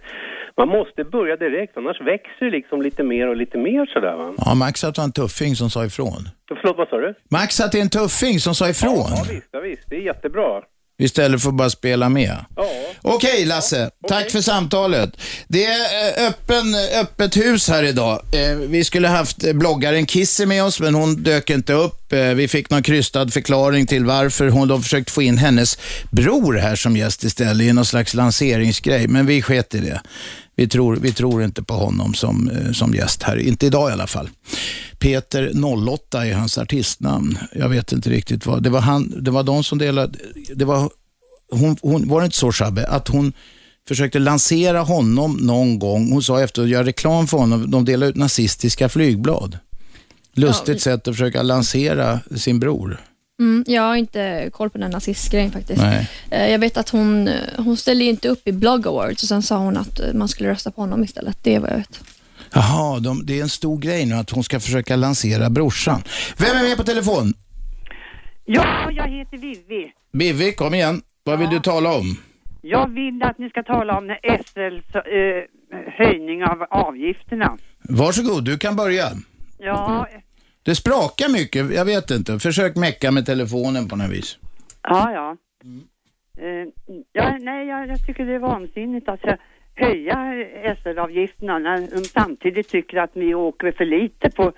Man 0.58 0.68
måste 0.70 1.04
börja 1.04 1.36
direkt 1.36 1.78
annars 1.78 2.02
växer 2.02 2.46
det 2.46 2.52
liksom 2.52 2.82
lite 2.82 3.04
mer 3.04 3.28
och 3.30 3.36
lite 3.36 3.58
mer 3.58 3.86
sådär 3.94 4.16
va. 4.16 4.34
Ja, 4.38 4.54
Max 4.56 4.84
att 4.84 4.98
var 4.98 5.04
en 5.06 5.12
tuffing 5.12 5.56
som 5.56 5.70
sa 5.70 5.86
ifrån. 5.86 6.30
Förlåt, 6.62 6.78
vad 6.78 6.88
sa 6.88 6.98
du? 6.98 7.14
Max 7.32 7.60
att 7.60 7.72
det 7.72 7.78
är 7.78 7.82
en 7.82 7.90
tuffing 7.90 8.40
som 8.40 8.56
sa 8.56 8.70
ifrån. 8.70 9.08
Ja 9.10 9.26
visst, 9.30 9.48
ja, 9.52 9.60
visst. 9.60 9.84
Det 9.90 9.96
är 9.96 10.02
jättebra. 10.02 10.62
Istället 10.98 11.42
för 11.42 11.50
att 11.50 11.56
bara 11.56 11.70
spela 11.70 12.10
med. 12.10 12.46
Ja. 12.56 12.66
Okej 13.02 13.46
Lasse, 13.46 13.90
tack 14.08 14.32
för 14.32 14.40
samtalet. 14.42 15.22
Det 15.48 15.66
är 15.66 15.80
eh, 16.24 16.28
öppen, 16.30 16.64
öppet 17.02 17.38
hus 17.38 17.70
här 17.70 17.84
idag. 17.84 18.22
Eh, 18.34 18.58
Vi 18.58 18.84
skulle 18.84 19.08
haft 19.08 19.44
eh, 19.46 19.54
bloggaren 19.54 20.06
Kissy 20.06 20.46
med 20.46 20.64
oss, 20.64 20.80
men 20.80 20.96
hon 20.96 21.24
dök 21.24 21.50
inte 21.50 21.74
upp. 21.74 22.02
Vi 22.36 22.48
fick 22.48 22.70
någon 22.70 22.84
krystad 22.84 23.28
förklaring 23.30 23.88
till 23.88 24.06
varför. 24.06 24.50
Hon 24.50 24.68
de 24.68 24.82
försökt 24.84 25.10
få 25.12 25.22
in 25.22 25.38
hennes 25.38 25.78
bror 26.12 26.54
här 26.54 26.76
som 26.76 26.98
gäst 26.98 27.24
istället 27.24 27.68
i 27.68 27.74
någon 27.74 27.86
slags 27.86 28.14
lanseringsgrej, 28.14 29.08
men 29.08 29.26
vi 29.26 29.42
sket 29.42 29.76
i 29.76 29.80
det. 29.80 30.02
Vi 30.56 30.68
tror, 30.68 30.96
vi 30.96 31.14
tror 31.14 31.44
inte 31.44 31.64
på 31.64 31.74
honom 31.74 32.14
som, 32.14 32.50
eh, 32.50 32.72
som 32.72 32.94
gäst 32.94 33.24
här, 33.24 33.38
inte 33.38 33.66
idag 33.66 33.90
i 33.90 33.94
alla 33.94 34.08
fall. 34.08 34.30
Peter 35.00 35.52
08 35.88 36.26
är 36.26 36.34
hans 36.34 36.58
artistnamn. 36.58 37.38
Jag 37.54 37.70
vet 37.70 37.92
inte 37.92 38.10
riktigt 38.10 38.46
vad. 38.46 38.64
Det 38.64 38.70
var, 38.70 38.82
han, 38.82 39.24
det 39.24 39.32
var 39.32 39.44
de 39.44 39.64
som 39.64 39.78
delade, 39.78 40.20
det 40.56 40.66
var 40.66 40.90
hon, 41.52 41.78
hon, 41.82 42.08
var 42.08 42.22
det 42.22 42.26
inte 42.26 42.38
så 42.38 42.52
Shabbe, 42.52 42.88
att 42.88 43.08
hon 43.08 43.34
försökte 43.88 44.20
lansera 44.20 44.82
honom 44.82 45.34
någon 45.34 45.80
gång. 45.80 46.12
Hon 46.12 46.24
sa 46.24 46.42
efter 46.42 46.64
att 46.64 46.70
göra 46.70 46.86
reklam 46.86 47.28
för 47.28 47.38
honom, 47.38 47.72
de 47.72 47.86
delade 47.86 48.10
ut 48.10 48.16
nazistiska 48.16 48.90
flygblad. 48.90 49.60
Lustigt 50.34 50.82
sätt 50.82 51.08
att 51.08 51.16
försöka 51.16 51.42
lansera 51.42 52.20
sin 52.36 52.60
bror. 52.60 53.02
Mm, 53.40 53.64
jag 53.68 53.82
har 53.82 53.96
inte 53.96 54.50
koll 54.54 54.70
på 54.70 54.78
den 54.78 54.92
nazistgrejen 54.92 55.52
faktiskt. 55.52 55.82
Nej. 55.82 56.10
Eh, 56.32 56.52
Jag 56.52 56.60
vet 56.60 56.78
att 56.78 56.90
hon, 56.90 57.28
eh, 57.28 57.34
hon 57.58 57.78
ställde 57.78 58.04
inte 58.04 58.30
upp 58.30 58.48
i 58.48 58.52
Blog 58.52 58.88
Awards 58.88 59.24
och 59.24 59.30
sen 59.30 59.42
sa 59.42 59.58
hon 59.58 59.78
att 59.78 60.00
eh, 60.00 60.14
man 60.14 60.28
skulle 60.28 60.50
rösta 60.50 60.72
på 60.72 60.82
honom 60.82 61.04
istället. 61.04 61.38
Det 61.44 61.56
är 61.56 61.60
vad 61.60 61.72
jag 61.72 61.78
vet. 61.78 62.00
Jaha, 62.54 63.00
de, 63.00 63.26
det 63.26 63.40
är 63.40 63.42
en 63.42 63.50
stor 63.50 63.78
grej 63.78 64.06
nu 64.06 64.16
att 64.16 64.30
hon 64.30 64.44
ska 64.44 64.60
försöka 64.60 64.96
lansera 64.96 65.50
brorsan. 65.50 66.02
Vem 66.38 66.58
är 66.58 66.64
med 66.64 66.78
på 66.78 66.84
telefon? 66.84 67.34
Ja, 68.46 68.92
jag 68.92 69.08
heter 69.08 69.38
Vivi. 69.38 69.92
Bivi, 70.14 70.52
kom 70.52 70.74
igen. 70.74 71.02
Vad 71.24 71.40
vill 71.40 71.50
du 71.50 71.60
tala 71.60 71.94
om? 71.94 72.18
Jag 72.62 72.94
vill 72.94 73.24
att 73.24 73.38
ni 73.40 73.50
ska 73.50 73.64
tala 73.64 73.98
om 73.98 74.16
SLs 74.46 74.96
eh, 74.96 75.02
höjning 75.98 76.44
av 76.44 76.58
avgifterna. 76.70 77.58
Varsågod, 77.90 78.46
du 78.46 78.58
kan 78.58 78.76
börja. 78.76 79.06
Ja, 79.58 80.08
det 80.66 80.76
sprakar 80.76 81.30
mycket, 81.30 81.76
jag 81.76 81.86
vet 81.86 82.12
inte. 82.12 82.40
Försök 82.40 82.76
mecka 82.76 83.12
med 83.12 83.26
telefonen 83.26 83.88
på 83.88 83.96
något 83.96 84.12
vis. 84.12 84.38
Ja, 84.82 85.12
ja. 85.12 85.38
Eh, 86.38 86.68
ja 87.14 87.38
nej, 87.40 87.68
jag, 87.68 87.88
jag 87.88 88.06
tycker 88.06 88.26
det 88.26 88.34
är 88.34 88.40
vansinnigt 88.40 89.10
att 89.10 89.20
höja 89.76 90.46
SL-avgifterna 90.84 91.60
när 91.60 91.78
de 91.96 92.04
samtidigt 92.04 92.70
tycker 92.70 92.98
att 92.98 93.12
vi 93.14 93.36
åker 93.36 93.72
för 93.72 93.86
lite 93.86 94.30
på 94.30 94.52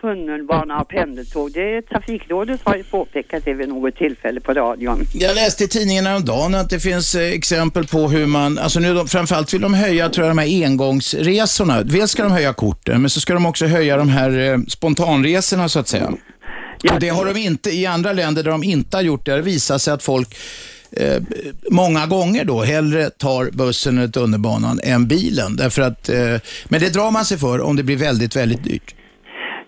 tunnelbana 0.00 0.80
och 0.80 0.88
pendeltåg. 0.88 1.52
Det 1.52 1.76
är 1.76 1.82
Trafikrådet 1.82 2.60
har 2.64 2.76
ju 2.76 2.84
påpekat 2.84 3.44
det 3.44 3.54
vid 3.54 3.68
något 3.68 3.96
tillfälle 3.96 4.40
på 4.40 4.52
radion. 4.52 5.06
Jag 5.12 5.34
läste 5.34 5.64
i 5.64 5.68
tidningen 5.68 6.06
häromdagen 6.06 6.54
att 6.54 6.70
det 6.70 6.80
finns 6.80 7.14
eh, 7.14 7.32
exempel 7.32 7.86
på 7.86 8.08
hur 8.08 8.26
man, 8.26 8.58
alltså 8.58 8.80
nu 8.80 8.94
de, 8.94 9.08
framförallt 9.08 9.54
vill 9.54 9.60
de 9.60 9.74
höja 9.74 10.08
tror 10.08 10.26
jag 10.26 10.36
de 10.36 10.42
här 10.42 10.64
engångsresorna. 10.64 11.82
Dels 11.82 12.10
ska 12.10 12.22
de 12.22 12.32
höja 12.32 12.52
korten, 12.52 13.00
men 13.00 13.10
så 13.10 13.20
ska 13.20 13.34
de 13.34 13.46
också 13.46 13.66
höja 13.66 13.96
de 13.96 14.08
här 14.08 14.38
eh, 14.38 14.58
spontanresorna 14.68 15.68
så 15.68 15.78
att 15.78 15.88
säga. 15.88 16.12
Och 16.92 17.00
det 17.00 17.08
har 17.08 17.24
de 17.24 17.40
inte, 17.40 17.70
i 17.70 17.86
andra 17.86 18.12
länder 18.12 18.42
där 18.42 18.50
de 18.50 18.64
inte 18.64 18.96
har 18.96 19.02
gjort 19.02 19.24
det, 19.24 19.30
har 19.30 19.38
det 19.38 19.44
visat 19.44 19.82
sig 19.82 19.94
att 19.94 20.02
folk 20.02 20.36
eh, 20.90 21.22
många 21.70 22.06
gånger 22.06 22.44
då 22.44 22.62
hellre 22.62 23.10
tar 23.10 23.50
bussen 23.50 23.98
eller 23.98 24.08
tunnelbanan 24.08 24.80
än 24.84 25.08
bilen. 25.08 25.56
Därför 25.56 25.82
att, 25.82 26.08
eh, 26.08 26.36
men 26.64 26.80
det 26.80 26.92
drar 26.92 27.10
man 27.10 27.24
sig 27.24 27.38
för 27.38 27.60
om 27.60 27.76
det 27.76 27.82
blir 27.82 27.96
väldigt, 27.96 28.36
väldigt 28.36 28.64
dyrt. 28.64 28.94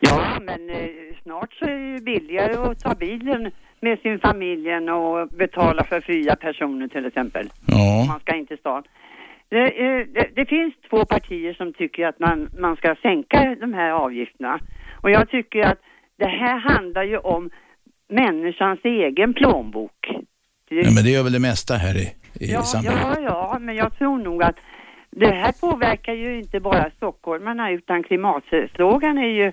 Ja, 0.00 0.38
men 0.43 0.71
eh, 0.71 0.88
snart 1.23 1.52
så 1.52 1.64
är 1.64 1.78
det 1.78 1.88
ju 1.90 1.99
billigare 1.99 2.52
att 2.71 2.81
ta 2.81 2.95
bilen 2.95 3.50
med 3.81 3.99
sin 3.99 4.19
familj 4.19 4.71
att 4.73 5.31
betala 5.31 5.85
för 5.85 6.00
fyra 6.00 6.37
personer 6.37 6.88
till 6.88 7.07
exempel. 7.07 7.49
Ja. 7.67 8.05
Man 8.09 8.21
ska 8.21 8.35
inte 8.37 8.57
stan. 8.57 8.83
Det, 9.49 9.62
eh, 9.62 10.07
det, 10.14 10.28
det 10.35 10.47
finns 10.47 10.75
två 10.90 11.05
partier 11.05 11.55
som 11.55 11.73
tycker 11.73 12.07
att 12.07 12.19
man, 12.19 12.49
man 12.59 12.76
ska 12.76 12.95
sänka 13.02 13.57
de 13.61 13.75
här 13.75 13.90
avgifterna. 13.90 14.59
Och 15.02 15.11
jag 15.11 15.28
tycker 15.31 15.61
att 15.62 15.78
det 16.19 16.28
här 16.28 16.59
handlar 16.59 17.02
ju 17.05 17.19
om 17.19 17.50
människans 18.09 18.81
egen 18.85 19.35
plånbok. 19.35 20.07
Det- 20.69 20.75
Ja, 20.75 20.90
men 20.95 21.05
det 21.05 21.11
gör 21.11 21.23
väl 21.23 21.33
det 21.33 21.40
mesta 21.40 21.75
här 21.75 21.95
i, 21.97 22.07
i 22.47 22.52
Ja, 22.52 22.62
samhället. 22.62 23.00
ja, 23.02 23.21
ja, 23.52 23.59
men 23.61 23.75
jag 23.76 23.99
tror 23.99 24.19
nog 24.19 24.43
att 24.43 24.57
det 25.11 25.31
här 25.35 25.52
påverkar 25.61 26.12
ju 26.14 26.38
inte 26.38 26.61
bara 26.61 26.90
stockholmarna 26.97 27.71
utan 27.71 28.02
klimatfrågan 28.02 29.19
är 29.19 29.26
ju, 29.28 29.52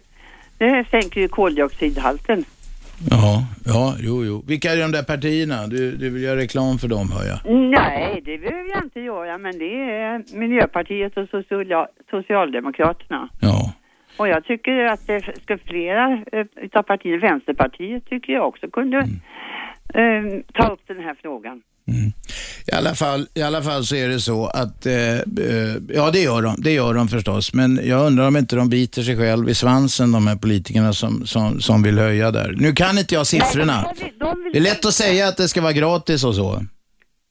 det 0.58 0.86
sänker 0.92 1.22
ju 1.22 1.28
koldioxidhalten. 1.28 2.46
Ja, 3.10 3.44
ja, 3.66 3.96
jo, 4.00 4.26
jo. 4.26 4.44
Vilka 4.48 4.72
är 4.72 4.78
de 4.82 4.92
där 4.92 5.04
partierna? 5.04 5.68
Du, 5.68 5.92
du 5.92 6.10
vill 6.10 6.24
göra 6.24 6.40
reklam 6.40 6.78
för 6.78 6.88
dem, 6.88 7.12
hör 7.12 7.26
jag. 7.26 7.40
Nej, 7.72 8.22
det 8.26 8.38
behöver 8.38 8.70
jag 8.70 8.84
inte 8.84 9.00
göra, 9.00 9.38
men 9.38 9.60
det 9.60 9.76
är 9.92 10.38
Miljöpartiet 10.38 11.18
och 11.18 11.30
Social- 11.30 11.88
Socialdemokraterna. 12.10 13.30
Ja. 13.42 13.74
Och 14.18 14.28
jag 14.28 14.46
tycker 14.46 14.86
att 14.86 15.08
det 15.08 15.22
ska 15.44 15.58
flera 15.58 16.14
eh, 16.32 16.46
utav 16.56 16.84
partier, 16.84 17.18
Vänsterpartiet 17.20 18.06
tycker 18.06 18.34
jag 18.34 18.48
också 18.48 18.68
kunde 18.70 18.98
eh, 19.94 20.24
ta 20.54 20.68
upp 20.74 20.82
den 20.88 21.00
här 21.00 21.16
frågan. 21.22 21.62
I 21.88 22.72
alla, 22.75 22.96
fall, 22.96 23.27
I 23.34 23.42
alla 23.42 23.62
fall 23.62 23.84
så 23.84 23.96
är 23.96 24.08
det 24.10 24.20
så 24.20 24.48
att, 24.48 24.86
eh, 24.86 24.94
eh, 25.15 25.22
ja 25.89 26.12
det 26.12 26.20
gör 26.20 26.42
de, 26.42 26.56
det 26.58 26.72
gör 26.72 26.94
de 26.94 27.08
förstås, 27.08 27.54
men 27.54 27.80
jag 27.84 28.06
undrar 28.08 28.27
om 28.27 28.38
inte 28.38 28.56
de 28.56 28.70
biter 28.70 29.01
sig 29.01 29.18
själv 29.18 29.50
i 29.50 29.56
svansen, 29.56 30.12
de 30.12 30.27
här 30.27 30.36
politikerna 30.36 30.94
som, 30.94 31.25
som, 31.25 31.60
som 31.62 31.84
vill 31.84 31.98
höja 32.00 32.32
där. 32.32 32.54
Nu 32.58 32.74
kan 32.74 32.98
inte 32.98 33.13
jag 33.15 33.27
siffrorna. 33.27 33.82
Nej, 33.82 33.94
de 33.98 34.04
vill- 34.06 34.20
de 34.20 34.44
vill- 34.44 34.54
Det 34.54 34.60
är 34.60 34.74
lätt 34.74 34.86
att 34.86 34.94
säga 34.94 35.27
att 35.27 35.38
det 35.38 35.48
ska 35.48 35.62
vara 35.62 35.74
gratis 35.74 36.24
och 36.24 36.36
så. 36.36 36.63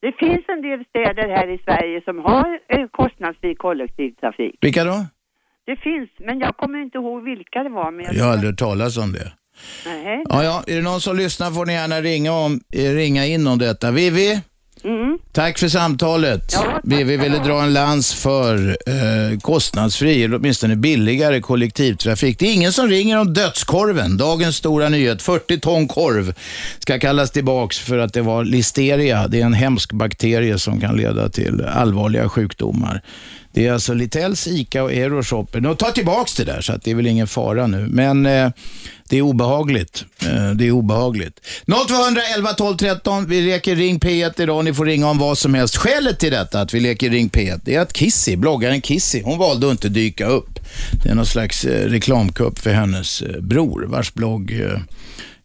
Det 0.01 0.11
finns 0.19 0.45
en 0.47 0.61
del 0.61 0.85
städer 0.89 1.29
här 1.35 1.47
i 1.55 1.57
Sverige 1.65 2.01
som 2.05 2.17
har 2.19 2.87
kostnadsfri 2.91 3.55
kollektivtrafik. 3.55 4.55
Vilka 4.61 4.83
då? 4.83 5.05
Det 5.65 5.75
finns, 5.75 6.09
men 6.19 6.39
jag 6.39 6.57
kommer 6.57 6.81
inte 6.81 6.97
ihåg 6.97 7.23
vilka 7.23 7.63
det 7.63 7.69
var. 7.69 7.91
Men 7.91 8.05
jag... 8.05 8.15
Jag 8.15 8.23
har 8.25 8.31
aldrig 8.31 8.51
hört 8.51 8.59
talas 8.59 8.97
om 8.97 9.11
det. 9.13 9.31
Nej. 9.85 10.23
Ja, 10.29 10.43
ja, 10.43 10.63
är 10.67 10.75
det 10.75 10.81
någon 10.81 11.01
som 11.01 11.17
lyssnar 11.17 11.51
får 11.51 11.65
ni 11.65 11.73
gärna 11.73 12.01
ringa, 12.01 12.31
om, 12.31 12.61
eh, 12.73 12.91
ringa 12.91 13.25
in 13.25 13.47
om 13.47 13.59
detta. 13.59 13.91
Vivi? 13.91 14.41
Mm. 14.83 15.17
Tack 15.31 15.57
för 15.59 15.67
samtalet. 15.67 16.55
Vivi 16.83 17.17
ville 17.17 17.37
dra 17.37 17.61
en 17.61 17.73
lans 17.73 18.13
för 18.13 18.69
eh, 18.69 19.39
kostnadsfri, 19.39 20.23
eller 20.23 20.35
åtminstone 20.37 20.75
billigare 20.75 21.41
kollektivtrafik. 21.41 22.39
Det 22.39 22.47
är 22.47 22.53
ingen 22.53 22.73
som 22.73 22.87
ringer 22.87 23.19
om 23.19 23.33
dödskorven. 23.33 24.17
Dagens 24.17 24.55
stora 24.55 24.89
nyhet, 24.89 25.21
40 25.21 25.59
ton 25.59 25.87
korv 25.87 26.33
ska 26.79 26.99
kallas 26.99 27.31
tillbaks 27.31 27.79
för 27.79 27.97
att 27.97 28.13
det 28.13 28.21
var 28.21 28.43
listeria. 28.43 29.27
Det 29.27 29.41
är 29.41 29.45
en 29.45 29.53
hemsk 29.53 29.91
bakterie 29.91 30.59
som 30.59 30.81
kan 30.81 30.97
leda 30.97 31.29
till 31.29 31.65
allvarliga 31.65 32.29
sjukdomar. 32.29 33.01
Det 33.55 33.67
är 33.67 33.73
alltså 33.73 33.93
Littells, 33.93 34.47
Ica 34.47 34.83
och 34.83 34.93
Euroshopper. 34.93 35.59
De 35.59 35.75
tar 35.75 35.91
tillbaka 35.91 36.31
det 36.37 36.43
där 36.43 36.61
så 36.61 36.73
att 36.73 36.83
det 36.83 36.91
är 36.91 36.95
väl 36.95 37.07
ingen 37.07 37.27
fara 37.27 37.67
nu. 37.67 37.87
Men 37.89 38.25
eh, 38.25 38.49
det 39.09 39.17
är 39.17 39.21
obehagligt. 39.21 40.05
Eh, 40.21 40.51
det 40.51 40.67
är 40.67 40.71
obehagligt. 40.71 41.39
0211 41.87 42.53
12 42.53 42.77
13. 42.77 43.27
Vi 43.27 43.41
leker 43.41 43.75
Ring 43.75 43.99
P1 43.99 44.41
idag. 44.41 44.65
Ni 44.65 44.73
får 44.73 44.85
ringa 44.85 45.09
om 45.09 45.17
vad 45.17 45.37
som 45.37 45.53
helst. 45.53 45.77
Skälet 45.77 46.19
till 46.19 46.31
detta 46.31 46.61
att 46.61 46.73
vi 46.73 46.79
leker 46.79 47.09
Ring 47.09 47.29
P1 47.29 47.61
det 47.63 47.75
är 47.75 47.79
att 47.79 47.93
Kissy, 47.93 48.35
bloggaren 48.35 48.81
Kissy, 48.81 49.21
hon 49.21 49.37
valde 49.37 49.67
att 49.67 49.71
inte 49.71 49.89
dyka 49.89 50.25
upp. 50.25 50.59
Det 51.03 51.09
är 51.09 51.15
någon 51.15 51.25
slags 51.25 51.65
eh, 51.65 51.89
reklamkupp 51.89 52.59
för 52.59 52.73
hennes 52.73 53.21
eh, 53.21 53.41
bror 53.41 53.85
vars 53.87 54.13
blogg 54.13 54.51
eh, 54.51 54.79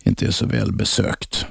inte 0.04 0.26
är 0.26 0.30
så 0.30 0.46
väl 0.46 0.72
besökt. 0.72 1.46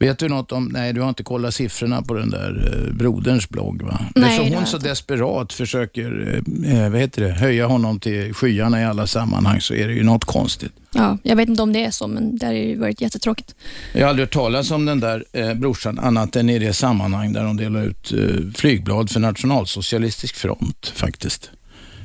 Vet 0.00 0.18
du 0.18 0.28
något 0.28 0.52
om, 0.52 0.64
nej 0.64 0.92
du 0.92 1.00
har 1.00 1.08
inte 1.08 1.22
kollat 1.22 1.54
siffrorna 1.54 2.02
på 2.02 2.14
den 2.14 2.30
där 2.30 2.72
eh, 2.88 2.94
broderns 2.94 3.48
blogg 3.48 3.82
va? 3.82 4.00
Nej, 4.14 4.30
Eftersom 4.30 4.52
hon 4.58 4.66
så 4.66 4.76
inte. 4.76 4.88
desperat 4.88 5.52
försöker, 5.52 6.42
eh, 6.64 6.84
eh, 6.84 6.90
vad 6.90 7.00
heter 7.00 7.22
det, 7.22 7.30
höja 7.30 7.66
honom 7.66 8.00
till 8.00 8.34
skyarna 8.34 8.80
i 8.80 8.84
alla 8.84 9.06
sammanhang 9.06 9.60
så 9.60 9.74
är 9.74 9.88
det 9.88 9.94
ju 9.94 10.02
något 10.02 10.24
konstigt. 10.24 10.72
Ja, 10.94 11.18
jag 11.22 11.36
vet 11.36 11.48
inte 11.48 11.62
om 11.62 11.72
det 11.72 11.84
är 11.84 11.90
så, 11.90 12.06
men 12.06 12.36
det 12.38 12.46
har 12.46 12.52
ju 12.52 12.76
varit 12.78 13.00
jättetråkigt. 13.00 13.54
Jag 13.92 14.02
har 14.02 14.08
aldrig 14.08 14.26
hört 14.26 14.32
talas 14.34 14.70
om 14.70 14.84
den 14.84 15.00
där 15.00 15.24
eh, 15.32 15.54
brorsan 15.54 15.98
annat 15.98 16.36
än 16.36 16.50
i 16.50 16.58
det 16.58 16.72
sammanhang 16.72 17.32
där 17.32 17.44
de 17.44 17.56
delar 17.56 17.82
ut 17.82 18.12
eh, 18.12 18.18
flygblad 18.54 19.10
för 19.10 19.20
nationalsocialistisk 19.20 20.36
front 20.36 20.92
faktiskt. 20.94 21.50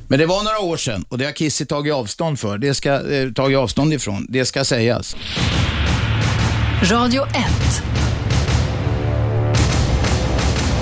Men 0.07 0.19
det 0.19 0.25
var 0.25 0.43
några 0.43 0.59
år 0.59 0.77
sedan 0.77 1.05
och 1.09 1.17
det 1.17 1.25
har 1.25 1.31
Kissy 1.31 1.65
tagit 1.65 1.93
avstånd 1.93 2.39
för. 2.39 2.57
Det 2.57 2.73
ska, 2.73 3.11
eh, 3.11 3.31
tagit 3.31 3.57
avstånd 3.57 3.93
ifrån. 3.93 4.25
Det 4.29 4.45
ska 4.45 4.65
sägas. 4.65 5.15
Radio 6.91 7.23
1. 7.23 7.83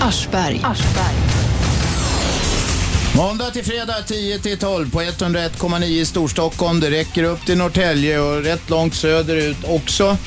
Aschberg. 0.02 0.62
Måndag 3.16 3.52
till 3.52 3.64
fredag 3.64 3.96
10 4.08 4.40
till 4.40 4.58
12 4.58 4.92
på 4.92 5.02
101,9 5.02 5.84
i 5.84 6.06
Storstockholm. 6.06 6.80
Det 6.80 6.92
räcker 6.92 7.24
upp 7.24 7.46
till 7.46 7.58
Norrtälje 7.58 8.20
och 8.20 8.44
rätt 8.44 8.70
långt 8.70 8.96
söderut 8.96 9.58
också. 9.68 10.18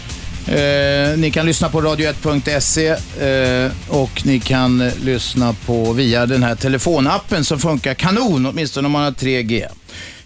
Eh, 0.47 1.17
ni 1.17 1.31
kan 1.35 1.47
lyssna 1.47 1.69
på 1.69 1.81
radio1.se 1.81 2.89
eh, 2.89 3.73
och 3.89 4.27
ni 4.27 4.41
kan 4.41 4.89
lyssna 4.89 5.55
på 5.67 5.93
via 5.93 6.27
den 6.27 6.43
här 6.43 6.55
telefonappen 6.55 7.45
som 7.45 7.59
funkar 7.59 7.95
kanon, 7.95 8.47
åtminstone 8.47 8.87
om 8.87 8.93
man 8.93 9.03
har 9.03 9.11
3G. 9.11 9.67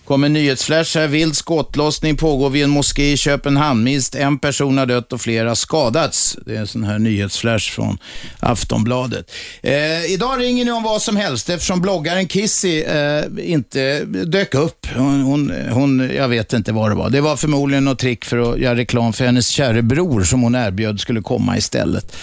Kommer 0.08 0.28
nyhetsflash 0.28 0.98
här. 0.98 1.06
Vild 1.06 1.36
skottlossning 1.36 2.16
pågår 2.16 2.50
vid 2.50 2.64
en 2.64 2.70
moské 2.70 3.12
i 3.12 3.16
Köpenhamn. 3.16 3.84
Minst 3.84 4.14
en 4.14 4.38
person 4.38 4.78
har 4.78 4.86
dött 4.86 5.12
och 5.12 5.20
flera 5.20 5.54
skadats. 5.54 6.36
Det 6.46 6.56
är 6.56 6.60
en 6.60 6.66
sån 6.66 6.84
här 6.84 6.98
nyhetsflash 6.98 7.72
från 7.72 7.98
Aftonbladet. 8.40 9.30
Eh, 9.62 10.12
idag 10.12 10.40
ringer 10.40 10.64
ni 10.64 10.70
om 10.70 10.82
vad 10.82 11.02
som 11.02 11.16
helst 11.16 11.50
eftersom 11.50 11.80
bloggaren 11.80 12.28
Kissy 12.28 12.82
eh, 12.82 13.24
inte 13.38 14.04
dök 14.04 14.54
upp. 14.54 14.86
Hon, 14.96 15.22
hon, 15.22 15.52
hon, 15.70 16.10
jag 16.16 16.28
vet 16.28 16.52
inte 16.52 16.72
vad 16.72 16.90
det 16.90 16.94
var. 16.94 17.10
Det 17.10 17.20
var 17.20 17.36
förmodligen 17.36 17.84
något 17.84 17.98
trick 17.98 18.24
för 18.24 18.52
att 18.52 18.58
göra 18.58 18.76
reklam 18.76 19.12
för 19.12 19.24
hennes 19.24 19.48
käre 19.48 19.82
bror 19.82 20.22
som 20.22 20.42
hon 20.42 20.54
erbjöd 20.54 21.00
skulle 21.00 21.22
komma 21.22 21.56
istället. 21.56 22.16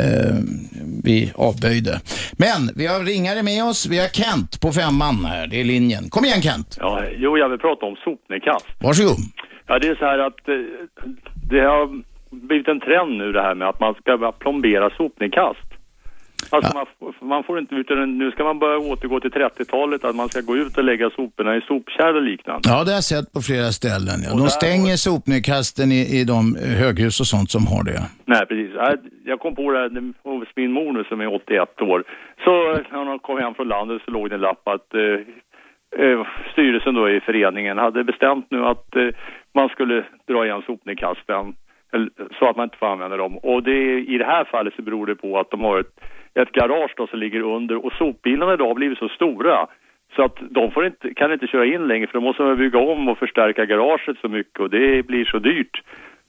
Eh, 0.00 0.36
vi 1.04 1.32
avböjde. 1.34 2.00
Men 2.38 2.60
vi 2.76 2.86
har 2.86 3.00
ringare 3.00 3.42
med 3.42 3.64
oss. 3.64 3.86
Vi 3.90 3.98
har 3.98 4.08
Kent 4.08 4.60
på 4.60 4.68
femman 4.72 5.24
här. 5.24 5.46
Det 5.46 5.60
är 5.60 5.64
linjen. 5.64 6.04
Kom 6.10 6.24
igen 6.24 6.42
Kent. 6.42 6.76
Ja, 6.80 7.02
jo, 7.16 7.38
jag 7.38 7.48
vill 7.48 7.58
prata 7.58 7.86
om 7.86 7.96
sopnedkast. 8.04 8.66
Varsågod. 8.80 9.18
Ja, 9.66 9.78
det 9.78 9.88
är 9.88 9.94
så 9.94 10.04
här 10.04 10.18
att 10.18 10.48
eh, 10.48 10.54
det 11.50 11.60
har 11.60 12.02
blivit 12.30 12.68
en 12.68 12.80
trend 12.80 13.12
nu 13.18 13.32
det 13.32 13.42
här 13.42 13.54
med 13.54 13.68
att 13.68 13.80
man 13.80 13.94
ska 13.94 14.32
plombera 14.38 14.90
sopnedkast. 14.90 15.68
Alltså 16.50 16.74
man, 16.74 16.86
man 17.20 17.44
får 17.44 17.58
inte, 17.58 17.74
utan 17.74 18.18
nu 18.18 18.30
ska 18.30 18.44
man 18.44 18.58
börja 18.58 18.78
återgå 18.78 19.20
till 19.20 19.30
30-talet, 19.30 20.04
att 20.04 20.16
man 20.16 20.28
ska 20.28 20.40
gå 20.40 20.56
ut 20.56 20.78
och 20.78 20.84
lägga 20.84 21.10
soporna 21.10 21.56
i 21.56 21.60
sopkärl 21.60 22.16
och 22.16 22.22
liknande. 22.22 22.68
Ja, 22.68 22.84
det 22.84 22.90
har 22.90 22.96
jag 22.96 23.04
sett 23.04 23.32
på 23.32 23.40
flera 23.40 23.72
ställen. 23.72 24.18
Ja. 24.24 24.32
Och 24.32 24.38
De 24.38 24.48
stänger 24.48 24.96
sopnedkasten 24.96 25.92
i, 25.92 26.00
i 26.20 26.24
de 26.24 26.56
höghus 26.82 27.20
och 27.20 27.26
sånt 27.26 27.50
som 27.50 27.66
har 27.66 27.84
det. 27.84 28.00
Nej, 28.24 28.46
precis. 28.46 28.70
Jag- 28.74 28.98
Jag 29.24 29.40
kom 29.40 29.54
på 29.54 29.72
det 29.72 29.78
här 29.78 29.90
hos 30.28 30.48
min 30.56 30.72
mor 30.72 30.92
nu 30.92 31.04
som 31.04 31.20
är 31.20 31.34
81 31.34 31.82
år. 31.82 32.04
Så 32.44 32.50
när 32.92 33.04
hon 33.04 33.18
kom 33.18 33.38
hem 33.38 33.54
från 33.54 33.68
landet 33.68 34.02
så 34.04 34.10
låg 34.10 34.28
det 34.30 34.34
en 34.34 34.40
lapp 34.40 34.68
att 34.68 34.94
eh, 34.94 35.18
eh, 36.04 36.26
styrelsen 36.52 36.94
då 36.94 37.10
i 37.10 37.20
föreningen 37.20 37.78
hade 37.78 38.04
bestämt 38.04 38.46
nu 38.50 38.64
att 38.64 38.96
eh, 38.96 39.08
man 39.54 39.68
skulle 39.68 40.04
dra 40.28 40.44
igen 40.46 40.62
sopnedkasten 40.66 41.54
så 42.38 42.48
att 42.48 42.56
man 42.56 42.64
inte 42.64 42.76
får 42.78 42.86
använda 42.86 43.16
dem. 43.16 43.36
Och 43.38 43.62
det, 43.62 43.98
i 44.00 44.18
det 44.18 44.24
här 44.24 44.44
fallet 44.44 44.74
så 44.76 44.82
beror 44.82 45.06
det 45.06 45.14
på 45.16 45.38
att 45.38 45.50
de 45.50 45.60
har 45.60 45.78
ett, 45.80 45.94
ett 46.42 46.52
garage 46.52 46.94
då 46.96 47.06
som 47.06 47.18
ligger 47.18 47.40
under 47.40 47.86
och 47.86 47.92
sopbilarna 47.92 48.54
idag 48.54 48.68
har 48.68 48.74
blivit 48.74 48.98
så 48.98 49.08
stora 49.08 49.66
Så 50.16 50.24
att 50.24 50.36
de 50.50 50.70
får 50.70 50.86
inte, 50.86 51.14
kan 51.14 51.32
inte 51.32 51.46
köra 51.46 51.66
in 51.66 51.88
längre 51.88 52.06
för 52.06 52.18
då 52.18 52.24
måste 52.24 52.42
man 52.42 52.56
bygga 52.56 52.78
om 52.78 53.08
och 53.08 53.18
förstärka 53.18 53.64
garaget 53.64 54.16
så 54.20 54.28
mycket 54.28 54.60
och 54.60 54.70
det 54.70 55.06
blir 55.06 55.24
så 55.24 55.38
dyrt. 55.38 55.82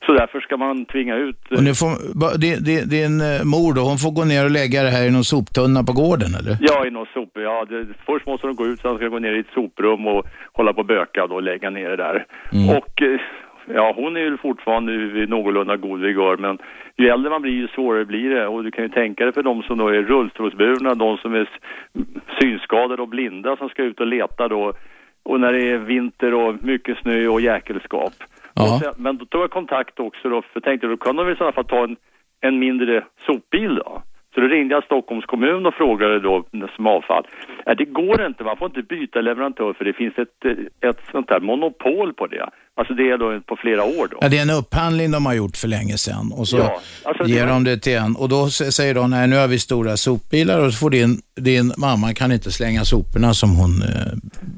Så 0.05 0.13
därför 0.13 0.39
ska 0.39 0.57
man 0.57 0.85
tvinga 0.85 1.15
ut... 1.15 1.51
Och 1.51 1.63
nu 1.63 1.73
får, 1.73 2.19
ba- 2.21 2.37
din, 2.37 2.89
din, 2.89 3.21
eh, 3.21 3.43
mor 3.53 3.73
då, 3.73 3.81
hon 3.81 3.97
får 3.97 4.11
gå 4.11 4.23
ner 4.23 4.45
och 4.45 4.51
lägga 4.51 4.83
det 4.83 4.89
här 4.89 5.07
i 5.07 5.11
någon 5.11 5.23
soptunna 5.23 5.83
på 5.83 5.93
gården 6.01 6.31
eller? 6.39 6.57
Ja, 6.59 6.85
i 6.87 6.91
någon 6.91 7.05
sop. 7.13 7.31
Ja, 7.33 7.65
det, 7.69 7.85
först 8.05 8.25
måste 8.27 8.47
de 8.47 8.55
gå 8.55 8.65
ut, 8.65 8.79
sen 8.79 8.95
ska 8.95 9.05
de 9.05 9.09
gå 9.09 9.19
ner 9.19 9.35
i 9.35 9.39
ett 9.39 9.53
soprum 9.53 10.07
och 10.07 10.25
hålla 10.53 10.73
på 10.73 10.79
och 10.79 10.85
böka 10.85 11.23
och 11.23 11.43
lägga 11.43 11.69
ner 11.69 11.89
det 11.89 11.95
där. 11.95 12.25
Och 12.77 13.01
eh, 13.01 13.19
ja, 13.73 13.93
hon 13.95 14.17
är 14.17 14.19
ju 14.19 14.37
fortfarande 14.37 14.97
vid 14.97 15.29
någorlunda 15.29 15.77
god 15.77 15.99
vigör, 15.99 16.37
men 16.37 16.57
ju 16.97 17.09
äldre 17.09 17.29
man 17.29 17.41
blir 17.41 17.53
ju 17.53 17.67
svårare 17.67 18.05
blir 18.05 18.29
det. 18.29 18.47
Och 18.47 18.63
du 18.63 18.71
kan 18.71 18.83
ju 18.83 18.89
tänka 18.89 19.23
dig 19.23 19.33
för 19.33 19.43
de 19.43 19.63
som 19.63 19.77
då 19.77 19.87
är 19.87 20.03
rullstolsburna, 20.03 20.93
de 20.93 21.17
som 21.17 21.33
är 21.33 21.49
synskadade 22.41 23.01
och 23.01 23.07
blinda 23.07 23.57
som 23.57 23.69
ska 23.69 23.83
ut 23.83 23.99
och 23.99 24.07
leta 24.07 24.47
då. 24.47 24.73
Och 25.23 25.39
när 25.39 25.53
det 25.53 25.71
är 25.71 25.77
vinter 25.77 26.33
och 26.33 26.63
mycket 26.63 26.97
snö 26.97 27.27
och 27.27 27.41
jäkelskap. 27.41 28.13
Och 28.53 28.79
sen, 28.81 28.93
men 28.97 29.17
då 29.17 29.25
tog 29.25 29.41
jag 29.41 29.51
kontakt 29.51 29.99
också 29.99 30.29
då, 30.29 30.41
för 30.41 30.59
tänkte 30.59 30.87
då 30.87 30.97
kan 30.97 31.15
de 31.15 31.29
i 31.29 31.35
sådana 31.35 31.51
fall 31.51 31.65
ta 31.65 31.83
en, 31.83 31.95
en 32.41 32.59
mindre 32.59 33.03
sopbil 33.25 33.75
då. 33.75 34.01
Så 34.37 34.41
då 34.41 34.47
ringde 34.47 34.75
jag 34.75 34.83
Stockholms 34.83 35.25
kommun 35.25 35.65
och 35.65 35.73
frågade 35.73 36.19
då 36.19 36.45
som 36.75 36.87
avfall. 36.87 37.27
Nej, 37.65 37.75
det 37.75 37.85
går 37.85 38.25
inte, 38.25 38.43
man 38.43 38.57
får 38.57 38.67
inte 38.67 38.81
byta 38.81 39.21
leverantör 39.21 39.73
för 39.73 39.85
det 39.85 39.93
finns 39.93 40.17
ett, 40.17 40.45
eh, 40.45 40.89
ett 40.89 40.99
sånt 41.11 41.27
där 41.27 41.39
monopol 41.39 42.13
på 42.13 42.27
det. 42.27 42.49
Alltså 42.75 42.93
det 42.93 43.09
är 43.09 43.17
då 43.17 43.41
på 43.41 43.55
flera 43.55 43.83
år 43.83 44.07
då. 44.11 44.17
Ja, 44.21 44.29
det 44.29 44.37
är 44.37 44.41
en 44.41 44.49
upphandling 44.59 45.11
de 45.11 45.25
har 45.25 45.33
gjort 45.33 45.57
för 45.57 45.67
länge 45.67 45.97
sedan 45.97 46.31
och 46.39 46.47
så 46.47 46.57
Ja, 46.57 46.79
alltså 47.05 47.23
det 47.23 47.29
ger 47.29 47.45
var- 47.45 47.53
de 47.53 47.63
det 47.63 47.77
till 47.77 47.97
en 47.97 48.15
och 48.15 48.29
då 48.29 48.47
säger 48.49 48.93
de 48.95 49.09
nej 49.09 49.27
nu 49.27 49.35
har 49.35 49.47
vi 49.47 49.59
stora 49.59 49.97
sopbilar 49.97 50.65
och 50.65 50.73
så 50.73 50.77
får 50.83 50.89
din, 50.89 51.11
din 51.35 51.67
mamma 51.77 52.13
kan 52.13 52.31
inte 52.31 52.51
slänga 52.51 52.81
soporna 52.93 53.33
som 53.33 53.49
hon 53.61 53.71
eh, 53.89 54.13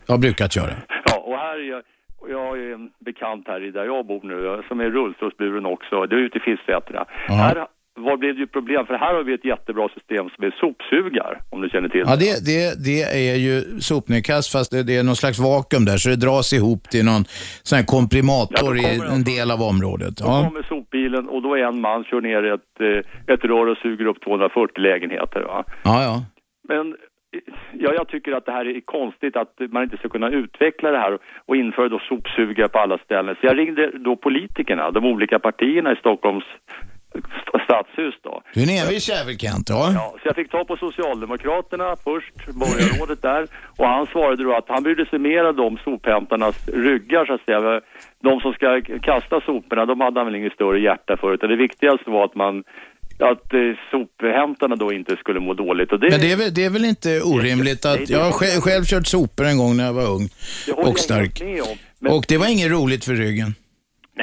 har 0.08 0.18
brukat 0.18 0.56
göra. 0.56 0.74
Ja, 1.10 1.16
och 1.30 1.38
här 1.38 1.56
är 1.64 1.70
jag, 1.70 1.82
jag 2.30 2.60
är 2.64 2.74
en 2.74 2.90
bekant 3.06 3.44
här 3.48 3.64
i 3.68 3.72
där 3.72 3.86
jag 3.86 4.06
bor 4.08 4.22
nu, 4.24 4.64
som 4.68 4.80
är 4.80 4.90
rullstolsburen 4.90 5.66
också, 5.66 6.06
det 6.06 6.16
är 6.16 6.20
ute 6.20 6.38
i 6.38 6.42
Fisksätra. 6.42 7.06
Här 7.28 7.66
var 8.00 8.18
blev 8.18 8.34
det 8.36 8.40
ju 8.40 8.48
problem, 8.48 8.86
för 8.86 8.94
här 8.94 9.14
har 9.14 9.24
vi 9.24 9.34
ett 9.34 9.46
jättebra 9.46 9.90
system 9.90 10.30
som 10.36 10.44
är 10.44 10.52
sopsugar, 10.60 11.40
om 11.50 11.62
du 11.62 11.70
känner 11.70 11.90
till 11.90 12.04
Ja, 12.06 12.16
det, 12.16 12.46
det, 12.46 12.84
det 12.86 13.02
är 13.34 13.36
ju 13.48 13.80
sopnedkast 13.80 14.52
fast 14.52 14.72
det, 14.72 14.84
det 14.84 14.96
är 14.98 15.04
någon 15.04 15.16
slags 15.16 15.40
vakuum 15.40 15.86
där 15.86 15.98
så 15.98 16.10
det 16.10 16.16
dras 16.16 16.54
ihop 16.54 16.84
till 16.90 17.06
någon 17.06 17.24
sån 17.64 17.78
här 17.78 17.86
komprimator 17.86 18.78
Ja, 18.78 18.82
då 18.84 19.06
i 19.08 19.14
en 19.16 19.24
de- 19.24 19.32
del 19.36 19.52
av 19.52 19.62
området. 19.62 20.18
Då 20.18 20.26
Ja. 20.28 20.44
kommer 20.48 20.64
sopbilen 20.64 21.30
och 21.30 21.42
då 21.42 21.56
är 21.56 21.64
en 21.64 21.82
man 21.82 22.04
kör 22.04 22.22
ner 22.22 22.44
ett, 22.56 22.74
eh, 22.80 23.34
ett 23.34 23.44
rör 23.46 23.66
och 23.68 23.78
suger 23.78 24.06
upp 24.06 24.22
240 24.24 24.82
lägenheter. 24.82 25.42
Va? 25.42 25.64
Ja, 25.84 26.04
ja. 26.04 26.16
Men 26.70 26.86
eh, 27.36 27.40
ja, 27.74 27.94
jag 27.94 28.08
tycker 28.08 28.32
att 28.32 28.46
det 28.46 28.52
här 28.52 28.66
är 28.76 28.82
konstigt 28.86 29.36
att 29.36 29.54
man 29.72 29.84
inte 29.84 29.98
ska 29.98 30.10
kunna 30.10 30.30
utveckla 30.30 30.92
det 30.92 30.98
här 30.98 31.18
och, 31.48 31.56
införa 31.56 31.90
då 31.90 32.00
sopsugare 32.00 32.68
på 32.70 32.80
alla 32.80 32.98
ställen. 32.98 33.36
Så 33.42 33.48
jag 33.48 33.58
ringde 33.58 33.92
då 33.98 34.16
politikerna, 34.16 34.92
de 34.92 35.06
olika 35.06 35.40
partierna 35.40 35.92
i 35.92 35.96
Stockholms 35.96 36.44
st- 36.44 36.86
stadshus 37.66 38.16
då. 38.24 38.42
Du 38.54 38.60
är 38.60 38.64
en 38.64 38.70
envis 38.84 39.10
jävel 39.10 39.38
Kent. 39.38 39.70
Ja. 39.70 39.92
Ja, 39.94 40.14
så 40.22 40.28
jag 40.28 40.36
fick 40.36 40.52
ta 40.52 40.66
på 40.66 40.78
Socialdemokraterna 40.78 41.96
först, 42.04 42.34
borgarrådet 42.62 43.22
där, 43.22 43.48
och 43.78 43.86
han 43.88 44.06
svarade 44.08 44.44
då 44.44 44.56
att 44.56 44.66
han 44.68 44.84
brydde 44.84 45.06
sig 45.06 45.20
mer 45.20 45.60
om 45.60 45.78
sophämtarnas 45.84 46.68
ryggar 46.68 47.26
så 47.26 47.34
att 47.34 47.42
säga. 47.46 47.82
De 48.24 48.40
som 48.40 48.54
ska 48.54 48.82
kasta 49.02 49.42
soporna, 49.42 49.86
de 49.86 50.02
hade 50.02 50.20
han 50.20 50.26
väl 50.28 50.36
inget 50.36 50.54
större 50.54 50.80
hjärta 50.80 51.18
för, 51.18 51.34
utan 51.34 51.50
det 51.50 51.56
viktigaste 51.56 52.10
var 52.10 52.26
att 52.26 52.36
man 52.36 52.64
att 53.20 53.54
eh, 53.54 53.60
sophämtarna 53.92 54.76
då 54.76 54.94
inte 54.94 55.16
skulle 55.18 55.40
må 55.40 55.54
dåligt. 55.54 55.92
Och 55.92 56.00
det, 56.00 56.10
Men 56.10 56.20
det 56.20 56.32
är, 56.32 56.38
väl, 56.38 56.54
det 56.54 56.66
är 56.66 56.70
väl 56.70 56.86
inte 56.86 57.22
orimligt 57.22 57.84
Nej, 57.84 57.94
att... 57.94 58.08
det- 58.08 58.14
Jag 58.14 58.24
har 58.24 58.32
själv, 58.32 58.62
själv 58.62 58.84
kört 58.84 59.08
sopor 59.08 59.46
en 59.46 59.58
gång 59.58 59.78
när 59.78 59.86
jag 59.86 59.94
var 59.94 60.10
ung 60.10 60.30
och 60.76 61.00
stark. 61.00 61.42
om. 61.42 61.78
Men, 62.00 62.12
Och 62.14 62.26
det 62.28 62.38
var 62.38 62.48
inget 62.48 62.72
roligt 62.72 63.06
för 63.06 63.14
ryggen. 63.14 63.56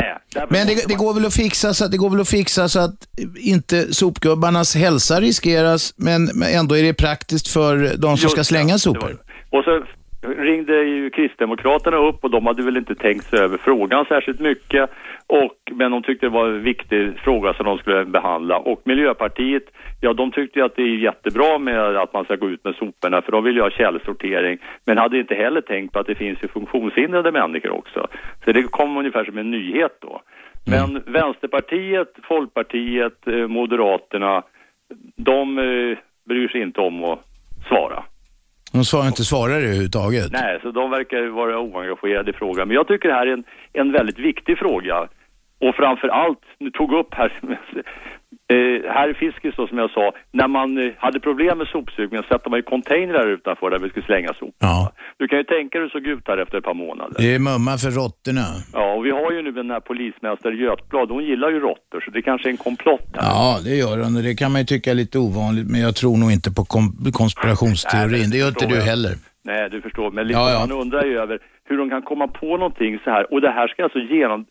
Nej, 0.01 0.47
Men 0.51 0.67
det, 0.67 0.89
det, 0.89 0.95
går 0.95 1.15
väl 1.15 1.27
att 1.27 1.35
fixa 1.35 1.75
så 1.75 1.85
att, 1.85 1.91
det 1.91 1.97
går 1.97 2.11
väl 2.11 2.21
att 2.21 2.29
fixa 2.29 2.69
så 2.69 2.81
att 2.81 3.09
inte 3.37 3.95
sopgubbarnas 3.95 4.75
hälsa 4.75 5.21
riskeras, 5.21 5.95
men, 5.97 6.43
ändå 6.43 6.77
är 6.77 6.83
det 6.83 6.95
praktiskt 6.95 7.49
för 7.49 7.97
de 7.97 8.17
som 8.17 8.31
ska 8.31 8.41
Just 8.41 8.49
slänga 8.49 8.73
det, 8.73 8.79
sopor. 8.79 9.23
Och 9.51 9.65
så 9.65 9.85
ringde 10.27 10.83
ju 10.83 11.11
Kristdemokraterna 11.11 11.97
upp 11.97 12.25
och 12.25 12.31
de 12.31 12.47
hade 12.47 12.63
väl 12.63 12.77
inte 12.77 12.95
tänkt 12.95 13.25
sig 13.25 13.39
över 13.39 13.59
frågan 13.59 14.05
särskilt 14.05 14.41
mycket. 14.41 14.91
Och, 15.27 15.73
men 15.73 15.91
de 15.91 16.03
tyckte 16.03 16.27
det 16.27 16.31
var 16.31 16.47
en 16.47 16.63
viktig 16.63 17.19
fråga 17.19 17.55
som 17.55 17.67
de 17.67 17.79
skulle 17.79 18.05
behandla. 18.05 18.59
Och 18.59 18.83
Miljöpartiet, 18.85 19.63
ja 20.01 20.13
de 20.13 20.33
tyckte 20.33 20.59
ju 20.59 20.65
att 20.65 20.77
det 20.77 20.83
är 20.83 20.97
jättebra 20.97 21.59
med 21.59 21.97
att 21.97 22.13
man 22.13 22.25
ska 22.25 22.37
gå 22.37 22.51
ut 22.51 22.65
med 22.65 22.75
soporna 22.75 23.23
för 23.23 23.33
de 23.33 23.45
vill 23.45 23.57
ju 23.57 23.63
ha 23.63 23.71
källsortering. 23.71 24.59
Men 24.85 24.99
hade 24.99 25.19
inte 25.19 25.35
heller 25.35 25.61
tänkt 25.61 25.93
på 25.93 25.99
att 25.99 26.07
det 26.07 26.15
finns 26.15 26.43
ju 26.43 26.49
funktionshindrade 26.49 27.33
människor 27.33 27.71
också. 27.71 28.07
Så 28.45 28.53
det 28.53 28.63
kom 28.63 28.97
ungefär 28.97 29.25
som 29.25 29.39
en 29.39 29.51
nyhet 29.51 29.99
då. 30.01 30.21
Men 30.67 31.03
Vänsterpartiet, 31.07 32.13
Folkpartiet, 32.23 33.27
eh, 33.27 33.47
Moderaterna, 33.47 34.43
de 35.17 35.59
eh, 35.59 35.99
bryr 36.25 36.49
sig 36.49 36.61
inte 36.61 36.81
om 36.81 37.05
att 37.05 37.19
svara. 37.69 38.05
De 38.73 38.85
svarar 38.85 39.07
inte 39.07 39.25
svarar 39.25 39.57
överhuvudtaget. 39.57 40.33
Nej, 40.33 40.59
så 40.63 40.71
de 40.71 40.91
verkar 40.91 41.17
ju 41.17 41.31
vara 41.31 41.59
oengagerade 41.59 42.31
i 42.31 42.35
frågan. 42.35 42.69
Men 42.69 42.75
jag 42.75 42.89
tycker 42.89 43.09
det 43.09 43.15
här 43.15 43.27
är 43.27 43.33
en, 43.33 43.45
en 43.73 43.93
väldigt 43.93 44.19
viktig 44.19 44.59
fråga. 44.59 45.09
Och 45.61 45.75
framför 45.75 46.09
allt, 46.09 46.41
nu 46.59 46.71
tog 46.71 46.93
upp 46.93 47.15
här, 47.15 47.33
eh, 48.53 48.93
här 48.97 49.09
i 49.11 49.15
Fiskis 49.15 49.55
då 49.57 49.67
som 49.67 49.79
jag 49.79 49.91
sa, 49.91 50.13
när 50.33 50.49
man 50.49 50.79
eh, 50.79 50.93
hade 50.99 51.21
problem 51.21 51.59
med 51.59 51.67
sopsugningen 51.67 52.25
satte 52.29 52.51
man 52.51 52.59
ju 52.59 52.63
containrar 52.63 53.27
utanför 53.29 53.71
där 53.71 53.79
vi 53.79 53.89
skulle 53.89 54.07
slänga 54.07 54.29
sopor. 54.35 54.55
Ja. 54.59 54.93
Du 55.17 55.29
kan 55.29 55.39
ju 55.39 55.45
tänka 55.45 55.79
dig 55.79 55.81
hur 55.81 55.85
det 55.89 55.93
såg 55.93 56.07
ut 56.07 56.29
här 56.29 56.39
efter 56.39 56.59
ett 56.59 56.65
par 56.65 56.75
månader. 56.75 57.15
Det 57.19 57.35
är 57.35 57.39
mumma 57.39 57.77
för 57.79 57.91
råttorna. 57.91 58.47
Ja, 58.73 58.95
och 58.95 59.07
vi 59.07 59.11
har 59.11 59.33
ju 59.33 59.43
nu 59.43 59.53
den 59.53 59.71
här 59.71 59.81
polismästare 59.81 60.55
Götblad, 60.55 61.11
hon 61.11 61.25
gillar 61.25 61.51
ju 61.51 61.61
råttor 61.61 62.01
så 62.05 62.11
det 62.11 62.23
kanske 62.23 62.49
är 62.49 62.51
en 62.51 62.57
komplott 62.57 63.09
här. 63.15 63.23
Ja, 63.23 63.59
det 63.65 63.75
gör 63.77 63.97
hon. 63.99 64.17
och 64.17 64.23
Det 64.23 64.35
kan 64.35 64.53
man 64.53 64.61
ju 64.61 64.65
tycka 64.65 64.91
är 64.91 64.95
lite 64.95 65.19
ovanligt, 65.19 65.71
men 65.71 65.81
jag 65.81 65.97
tror 65.97 66.17
nog 66.17 66.33
inte 66.33 66.51
på 66.51 66.65
konspirationsteorin. 67.13 68.11
Nej, 68.21 68.31
det 68.31 68.39
gör 68.39 68.49
inte 68.49 68.67
du 68.67 68.81
heller. 68.81 69.15
Nej, 69.43 69.71
du 69.71 69.81
förstår. 69.81 70.11
Men 70.11 70.27
liksom, 70.27 70.43
Ja, 70.43 70.53
ja. 70.53 70.59
man 70.61 70.73
undrar 70.73 71.05
ju 71.05 71.19
över 71.19 71.39
hur 71.65 71.79
de 71.79 71.91
kan 71.91 72.03
komma 72.03 72.29
på 72.29 72.57
någonting 72.57 72.99
så 73.05 73.11
här. 73.11 73.33
Och 73.33 73.41
det 73.41 73.51
här 73.51 73.69
ska 73.69 73.83
alltså 73.85 73.99
genom... 73.99 74.47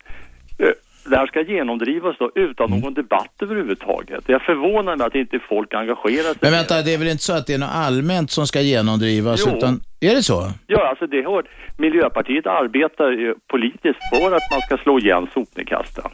Det 1.10 1.16
här 1.16 1.26
ska 1.26 1.40
genomdrivas 1.42 2.16
då 2.18 2.30
utan 2.34 2.66
Mm. 2.66 2.80
någon 2.80 2.94
debatt 2.94 3.32
överhuvudtaget. 3.42 4.24
Jag 4.26 4.42
förvånar 4.42 4.96
mig 4.96 5.06
att 5.06 5.14
inte 5.14 5.38
folk 5.48 5.74
engagerar 5.74 6.22
sig. 6.22 6.38
Men 6.40 6.52
vänta, 6.52 6.82
det 6.82 6.94
är 6.94 6.98
väl 6.98 7.08
inte 7.08 7.22
så 7.22 7.32
att 7.32 7.46
det 7.46 7.54
är 7.54 7.58
något 7.58 7.74
allmänt 7.74 8.30
som 8.30 8.46
ska 8.46 8.60
genomdrivas? 8.60 9.44
Jo. 9.46 9.56
Utan, 9.56 9.80
är 10.00 10.14
det 10.14 10.22
så? 10.22 10.50
Ja, 10.66 10.88
alltså 10.88 11.06
det 11.06 11.22
hör... 11.22 11.44
Miljöpartiet 11.78 12.46
arbetar 12.46 13.10
ju 13.10 13.34
politiskt 13.46 14.00
för 14.12 14.26
att 14.36 14.50
man 14.50 14.60
ska 14.60 14.76
slå 14.76 14.98
igen 14.98 15.26
sopnedkasten. 15.34 16.10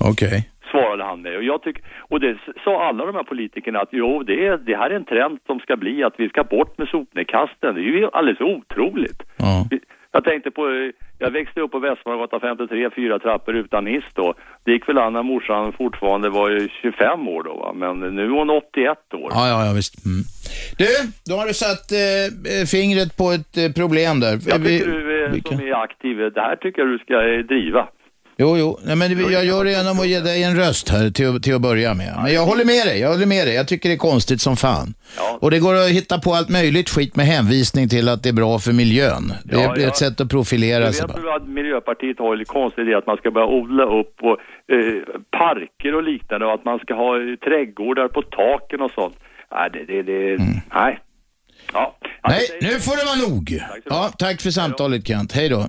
Okej. 0.00 0.50
Svarade 0.70 1.04
han 1.04 1.22
med. 1.22 1.36
Och, 1.36 1.42
jag 1.42 1.62
tyck, 1.62 1.76
och 1.98 2.20
det 2.20 2.36
sa 2.64 2.88
alla 2.88 3.06
de 3.06 3.14
här 3.14 3.22
politikerna 3.22 3.80
att 3.80 3.88
jo, 3.92 4.22
det, 4.22 4.46
är, 4.46 4.56
det 4.56 4.76
här 4.76 4.90
är 4.90 4.94
en 4.96 5.04
trend 5.04 5.38
som 5.46 5.58
ska 5.60 5.76
bli 5.76 6.04
att 6.04 6.14
vi 6.18 6.28
ska 6.28 6.44
bort 6.44 6.78
med 6.78 6.88
sopnedkasten. 6.88 7.74
Det 7.74 7.80
är 7.80 7.84
ju 7.98 8.08
alldeles 8.12 8.40
otroligt. 8.40 9.22
Ja. 9.36 9.68
Jag 10.16 10.24
tänkte 10.24 10.50
på, 10.50 10.62
eh, 10.68 10.90
jag 11.18 11.30
växte 11.30 11.60
upp 11.60 11.70
på 11.70 11.78
Västmanlandsgatan 11.78 12.40
53, 12.40 12.90
fyra 12.96 13.18
trappor 13.18 13.54
utan 13.56 13.86
hiss 13.86 14.04
då. 14.14 14.34
Det 14.64 14.72
gick 14.72 14.88
väl 14.88 14.98
an 14.98 15.12
när 15.12 15.22
morsan 15.22 15.72
fortfarande 15.72 16.28
var 16.30 16.50
ju 16.50 16.68
25 16.82 17.28
år 17.28 17.42
då 17.42 17.54
va, 17.54 17.72
men 17.72 18.16
nu 18.16 18.24
är 18.24 18.28
hon 18.28 18.50
81 18.50 19.14
år. 19.14 19.30
Ja, 19.34 19.48
ja, 19.48 19.66
ja 19.66 19.72
visst. 19.72 20.06
Mm. 20.06 20.22
Du, 20.78 20.86
då 21.28 21.34
har 21.40 21.46
du 21.46 21.54
satt 21.54 21.86
eh, 21.92 22.64
fingret 22.74 23.16
på 23.16 23.26
ett 23.36 23.56
eh, 23.56 23.72
problem 23.80 24.20
där. 24.20 24.32
Jag 24.32 24.60
tycker 24.64 24.86
du 24.86 25.24
eh, 25.24 25.32
som 25.44 25.60
är 25.68 25.82
aktiv, 25.86 26.16
det 26.34 26.40
här 26.40 26.56
tycker 26.56 26.82
jag 26.82 26.88
du 26.88 26.98
ska 26.98 27.14
eh, 27.14 27.38
driva. 27.38 27.88
Jo, 28.36 28.58
jo. 28.58 28.78
Nej, 28.84 28.96
men 28.96 29.32
jag 29.32 29.44
gör 29.44 29.64
det 29.64 29.70
genom 29.70 30.00
att 30.00 30.08
ge 30.08 30.20
dig 30.20 30.42
en 30.42 30.56
röst 30.56 30.88
här 30.88 31.10
till, 31.10 31.42
till 31.42 31.54
att 31.54 31.60
börja 31.60 31.94
med. 31.94 32.14
Men 32.22 32.32
jag 32.32 32.46
håller 32.46 32.64
med 32.64 32.86
dig, 32.86 33.00
jag 33.00 33.08
håller 33.08 33.26
med 33.26 33.46
dig. 33.46 33.54
Jag 33.54 33.68
tycker 33.68 33.88
det 33.88 33.94
är 33.94 33.98
konstigt 33.98 34.40
som 34.40 34.56
fan. 34.56 34.94
Ja. 35.16 35.38
Och 35.40 35.50
det 35.50 35.58
går 35.58 35.74
att 35.74 35.88
hitta 35.88 36.18
på 36.18 36.34
allt 36.34 36.48
möjligt 36.48 36.90
skit 36.90 37.16
med 37.16 37.26
hänvisning 37.26 37.88
till 37.88 38.08
att 38.08 38.22
det 38.22 38.28
är 38.28 38.32
bra 38.32 38.58
för 38.58 38.72
miljön. 38.72 39.32
Det 39.44 39.56
är, 39.56 39.60
Ja, 39.60 39.74
ja. 39.76 39.88
ett 39.88 39.96
sätt 39.96 40.12
att 40.12 40.20
Jag 40.20 40.30
profilera 40.30 40.92
sig. 40.92 41.06
bara. 41.06 41.20
väl 41.20 41.42
att 41.42 41.48
Miljöpartiet 41.48 42.18
har 42.18 42.36
lite 42.36 42.52
konstig 42.52 42.82
idé 42.82 42.94
att 42.94 43.06
man 43.06 43.16
ska 43.16 43.30
börja 43.30 43.46
odla 43.46 43.84
upp 43.84 44.14
och, 44.22 44.36
eh, 44.74 45.02
parker 45.38 45.94
och 45.94 46.02
liknande 46.02 46.46
och 46.46 46.54
att 46.54 46.64
man 46.64 46.78
ska 46.78 46.94
ha 46.94 47.16
eh, 47.16 47.36
trädgårdar 47.36 48.08
på 48.08 48.22
taken 48.22 48.80
och 48.80 48.90
sånt. 48.90 49.16
Nej, 49.52 49.70
det, 49.72 49.84
det, 49.84 50.02
det 50.02 50.36
nej. 50.74 50.98
Ja. 51.72 51.96
Nej, 52.28 52.40
nu 52.60 52.68
får 52.68 52.96
det 52.96 53.04
vara 53.04 53.28
nog. 53.30 53.44
du 53.44 53.60
Ja, 53.84 54.10
tack 54.18 54.40
för 54.40 54.50
samtalet 54.50 55.06
Kent. 55.06 55.32
Hej 55.32 55.48
då. 55.48 55.66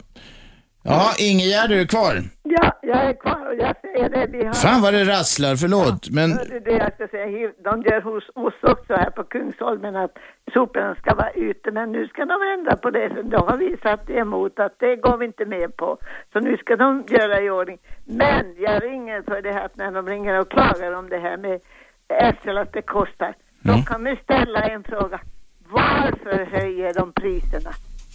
Ja, 0.88 1.14
Ingegärd, 1.20 1.72
är 1.72 1.76
du 1.76 1.88
kvar? 1.88 2.16
Ja, 2.44 2.80
jag 2.82 2.98
är 2.98 3.14
kvar 3.14 3.48
och 3.50 3.56
jag 3.56 3.76
säger 3.82 4.10
det. 4.10 4.28
Vi 4.38 4.46
har... 4.46 4.54
Fan 4.54 4.82
vad 4.82 4.94
det 4.94 5.04
rasslar, 5.04 5.56
förlåt. 5.56 6.10
Men 6.10 6.32
Hörde 6.32 6.60
det 6.60 6.72
jag 6.72 6.94
ska 6.94 7.08
säga. 7.08 7.52
De 7.64 7.82
gör 7.82 8.02
hos 8.02 8.24
oss 8.36 8.54
också 8.62 8.94
här 8.94 9.10
på 9.10 9.24
Kungsholmen 9.24 9.96
att 9.96 10.18
soporna 10.54 10.96
ska 10.96 11.16
vara 11.16 11.32
ute. 11.32 11.72
Men 11.72 11.92
nu 11.92 12.08
ska 12.08 12.26
de 12.26 12.38
ändra 12.58 12.76
på 12.76 12.90
det. 12.90 13.10
Då 13.24 13.38
har 13.38 13.58
vi 13.58 13.78
satt 13.84 14.10
emot 14.10 14.60
att 14.60 14.76
det 14.80 14.96
går 14.96 15.18
vi 15.18 15.26
inte 15.26 15.46
med 15.46 15.78
på. 15.78 15.98
Så 16.34 16.40
nu 16.40 16.58
ska 16.58 16.76
de 16.76 17.04
göra 17.08 17.42
i 17.42 17.50
ordning. 17.50 17.78
Men 18.06 18.44
jag 18.58 18.84
ringer 18.84 19.22
för 19.22 19.42
det 19.42 19.52
här 19.52 19.66
att 19.66 19.78
när 19.78 19.92
de 19.92 20.08
ringer 20.10 20.40
och 20.40 20.50
klagar 20.52 20.92
om 20.92 21.10
det 21.10 21.20
här 21.20 21.38
med 21.38 21.60
SL 22.42 22.58
att 22.58 22.74
det 22.74 22.82
kostar. 22.82 23.36
Då 23.60 23.74
kan 23.88 24.04
vi 24.04 24.16
ställa 24.24 24.60
en 24.60 24.84
fråga. 24.84 25.20
varför 25.70 26.46
höjer 26.46 26.94
de 26.94 27.12
priserna? 27.12 27.72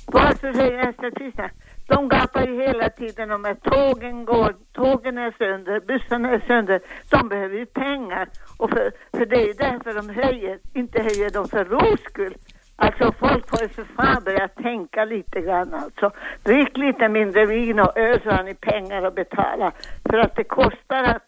Varför 0.06 0.52
höjer 0.52 0.92
SL-priserna? 0.92 1.50
De 1.90 2.08
gapar 2.08 2.46
ju 2.46 2.62
hela 2.62 2.88
tiden 2.88 3.30
om 3.30 3.44
att 3.44 3.62
tågen 3.62 4.24
går, 4.24 4.54
tågen 4.72 5.18
är 5.18 5.34
sönder, 5.38 5.80
bussarna 5.80 6.30
är 6.30 6.42
sönder. 6.46 6.80
De 7.10 7.28
behöver 7.28 7.56
ju 7.56 7.66
pengar. 7.66 8.28
Och 8.58 8.70
för, 8.70 8.92
för 9.16 9.26
det 9.26 9.36
är 9.36 9.46
ju 9.46 9.52
därför 9.52 9.94
de 9.94 10.08
höjer, 10.22 10.58
inte 10.74 11.02
höjer 11.02 11.30
de 11.30 11.48
för 11.48 11.64
ro 11.64 11.96
skull. 11.96 12.34
Alltså 12.76 13.12
folk 13.12 13.48
får 13.48 13.62
ju 13.62 13.68
för 13.68 13.84
fan 13.84 14.24
börja 14.24 14.48
tänka 14.48 15.04
lite 15.04 15.40
grann 15.40 15.74
alltså. 15.74 16.10
Drick 16.42 16.76
lite 16.76 17.08
mindre 17.08 17.46
vin 17.46 17.80
och 17.80 17.98
öl 17.98 18.20
så 18.22 18.30
har 18.30 18.42
ni 18.42 18.54
pengar 18.54 19.02
att 19.02 19.14
betala. 19.14 19.72
För 20.10 20.18
att 20.18 20.36
det 20.36 20.44
kostar 20.44 21.02
att 21.02 21.26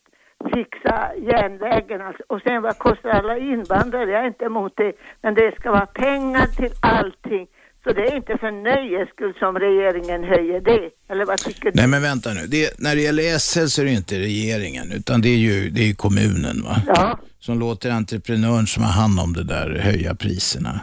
fixa 0.55 1.11
järnvägen 1.17 2.01
alltså. 2.01 2.23
Och 2.27 2.41
sen 2.43 2.63
vad 2.63 2.79
kostar 2.79 3.11
alla 3.11 3.39
invandrare? 3.39 4.11
Jag 4.11 4.23
är 4.23 4.27
inte 4.27 4.45
emot 4.45 4.73
det. 4.77 4.93
Men 5.23 5.35
det 5.35 5.55
ska 5.55 5.71
vara 5.71 5.87
pengar 5.87 6.47
till 6.47 6.73
allting. 6.83 7.47
Så 7.85 7.93
det 7.93 8.03
är 8.03 8.17
inte 8.17 8.39
för 8.39 8.51
nöjes 8.51 9.09
skull 9.09 9.35
som 9.39 9.59
regeringen 9.59 10.25
höjer 10.25 10.61
det. 10.61 10.91
Eller 11.11 11.25
vad 11.25 11.39
tycker 11.39 11.65
du? 11.65 11.71
Nej 11.75 11.87
men 11.87 12.03
vänta 12.03 12.35
nu, 12.35 12.47
det, 12.47 12.79
när 12.79 12.97
det 12.97 13.03
gäller 13.03 13.39
SL 13.39 13.67
så 13.67 13.81
är 13.83 13.85
det 13.85 13.93
inte 13.93 14.19
regeringen 14.19 14.93
utan 14.93 15.21
det 15.21 15.29
är 15.29 15.37
ju, 15.37 15.71
det 15.71 15.91
är 15.91 15.95
kommunen 15.95 16.63
va? 16.63 16.83
Ja. 16.87 17.19
Som 17.41 17.59
låter 17.59 17.91
entreprenören 17.91 18.67
som 18.67 18.83
har 18.83 18.91
hand 18.91 19.21
om 19.21 19.33
det 19.33 19.45
där 19.45 19.79
höja 19.79 20.15
priserna. 20.15 20.81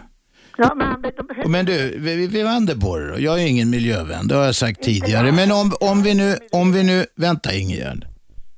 Ja, 0.58 0.76
men 0.76 1.02
de. 1.02 1.50
Men 1.50 1.66
du, 1.66 1.96
vi, 1.98 2.28
vi 2.28 2.44
vänder 2.44 2.76
på 2.76 2.98
det 2.98 3.12
då. 3.12 3.20
Jag 3.20 3.42
är 3.42 3.48
ingen 3.48 3.70
miljövän, 3.70 4.28
det 4.28 4.36
har 4.36 4.46
jag 4.46 4.56
sagt 4.56 4.84
tidigare. 4.84 5.32
Men 5.32 5.52
om, 5.52 5.74
om 5.80 6.04
vi 6.04 6.14
nu, 6.14 6.36
om 6.52 6.74
vi 6.74 6.84
nu, 6.84 7.06
vänta 7.16 7.54
Ingegärd. 7.54 8.06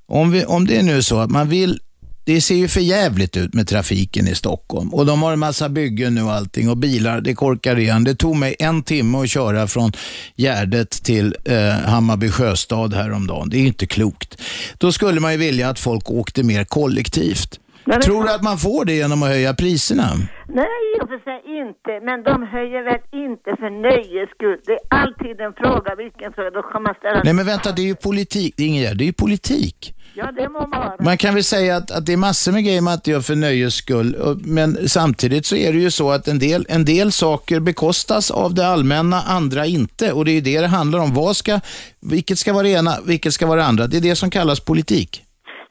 Om, 0.07 0.31
vi, 0.31 0.45
om 0.45 0.67
det 0.67 0.77
är 0.77 0.83
nu 0.83 1.01
så 1.01 1.19
att 1.19 1.31
man 1.31 1.49
vill, 1.49 1.79
det 2.25 2.41
ser 2.41 2.55
ju 2.55 2.67
för 2.67 2.79
jävligt 2.81 3.37
ut 3.37 3.53
med 3.53 3.67
trafiken 3.67 4.27
i 4.27 4.35
Stockholm 4.35 4.93
och 4.93 5.05
de 5.05 5.21
har 5.21 5.33
en 5.33 5.39
massa 5.39 5.69
byggen 5.69 6.15
nu 6.15 6.21
och 6.23 6.31
allting 6.33 6.69
och 6.69 6.77
bilar, 6.77 7.21
det 7.21 7.33
korkar 7.33 7.79
igen. 7.79 8.03
Det 8.03 8.15
tog 8.15 8.35
mig 8.35 8.55
en 8.59 8.83
timme 8.83 9.17
att 9.17 9.29
köra 9.29 9.67
från 9.67 9.91
Gärdet 10.35 10.89
till 10.89 11.35
eh, 11.45 11.89
Hammarby 11.89 12.29
sjöstad 12.29 12.93
häromdagen. 12.93 13.49
Det 13.49 13.57
är 13.57 13.67
inte 13.67 13.85
klokt. 13.85 14.41
Då 14.77 14.91
skulle 14.91 15.19
man 15.19 15.31
ju 15.31 15.37
vilja 15.37 15.69
att 15.69 15.79
folk 15.79 16.11
åkte 16.11 16.43
mer 16.43 16.63
kollektivt. 16.63 17.59
men- 17.85 18.01
Tror 18.01 18.23
du 18.23 18.29
att 18.31 18.43
man 18.43 18.57
får 18.57 18.85
det 18.85 18.93
genom 18.93 19.23
att 19.23 19.29
höja 19.29 19.53
priserna? 19.53 20.07
Nej, 20.53 20.65
i 20.97 21.03
och 21.03 21.07
för 21.09 21.19
sig 21.23 21.39
inte. 21.61 22.05
Men 22.05 22.23
de 22.23 22.43
höjer 22.47 22.83
väl 22.83 23.01
inte 23.27 23.49
för 23.59 23.69
nöjes 23.81 24.29
skull. 24.29 24.57
Det 24.65 24.71
är 24.71 24.79
alltid 24.89 25.41
en 25.41 25.53
fråga, 25.53 25.95
vilken 25.95 26.33
fråga. 26.33 26.49
Då 26.49 26.61
kan 26.61 26.83
man 26.83 26.93
ställa... 26.99 27.21
Nej 27.23 27.33
men 27.33 27.45
vänta, 27.45 27.71
det 27.71 27.81
är 27.81 27.85
ju 27.85 27.95
politik. 27.95 28.53
Det 28.57 28.63
är, 28.63 28.67
Ingegärd, 28.67 28.97
det 28.97 29.03
är 29.03 29.05
ju 29.05 29.13
politik. 29.13 29.93
Ja, 30.13 30.31
det 30.31 30.49
må 30.49 30.59
vara. 30.59 30.95
Man 30.99 31.17
kan 31.17 31.33
väl 31.33 31.43
säga 31.43 31.75
att, 31.75 31.91
att 31.91 32.05
det 32.05 32.13
är 32.13 32.17
massor 32.17 32.51
med 32.51 32.63
grejer 32.63 32.81
man 32.81 32.93
inte 32.93 33.11
gör 33.11 33.21
för 33.21 33.35
nöjes 33.35 33.73
skull. 33.73 34.37
Men 34.43 34.89
samtidigt 34.89 35.45
så 35.45 35.55
är 35.55 35.73
det 35.73 35.79
ju 35.79 35.91
så 35.91 36.11
att 36.11 36.27
en 36.27 36.39
del, 36.39 36.65
en 36.69 36.85
del 36.85 37.11
saker 37.11 37.59
bekostas 37.59 38.31
av 38.31 38.53
det 38.53 38.67
allmänna, 38.67 39.21
andra 39.21 39.65
inte. 39.65 40.11
Och 40.11 40.25
det 40.25 40.31
är 40.31 40.35
ju 40.35 40.41
det 40.41 40.61
det 40.61 40.67
handlar 40.67 40.99
om. 40.99 41.13
Vad 41.13 41.37
ska, 41.37 41.59
vilket 41.99 42.37
ska 42.37 42.53
vara 42.53 42.63
det 42.63 42.69
ena, 42.69 42.91
vilket 43.07 43.33
ska 43.33 43.47
vara 43.47 43.59
det 43.59 43.65
andra? 43.65 43.87
Det 43.87 43.97
är 43.97 44.01
det 44.01 44.15
som 44.15 44.29
kallas 44.29 44.59
politik. 44.59 45.23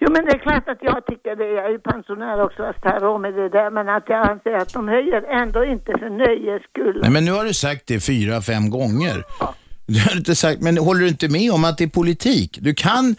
Jo, 0.03 0.09
men 0.13 0.25
det 0.25 0.31
är 0.31 0.39
klart 0.39 0.69
att 0.69 0.79
jag 0.81 1.07
tycker 1.07 1.37
det. 1.37 1.45
Jag 1.45 1.65
är 1.65 1.71
ju 1.71 1.79
pensionär 1.79 2.43
också, 2.43 2.63
jag 2.83 2.91
har 2.91 3.01
råd 3.01 3.21
med 3.21 3.35
det 3.35 3.49
där. 3.49 3.71
Men 3.71 3.89
att 3.89 4.05
jag 4.07 4.29
anser 4.31 4.55
att 4.55 4.73
de 4.73 4.89
höjer 4.89 5.23
ändå 5.43 5.65
inte 5.65 5.93
för 5.99 6.11
nöjes 6.11 6.63
skull. 6.63 6.99
Nej, 7.03 7.11
men 7.11 7.25
nu 7.25 7.33
har 7.33 7.45
du 7.45 7.55
sagt 7.55 7.83
det 7.87 8.01
fyra, 8.01 8.43
fem 8.43 8.71
gånger. 8.71 9.25
Du 9.87 10.01
har 10.01 10.17
inte 10.17 10.35
sagt, 10.35 10.61
men 10.61 10.79
håller 10.79 11.01
du 11.01 11.09
inte 11.09 11.29
med 11.29 11.53
om 11.53 11.65
att 11.65 11.79
det 11.79 11.85
är 11.85 11.89
politik? 11.89 12.59
Du 12.61 12.75
kan, 12.75 13.17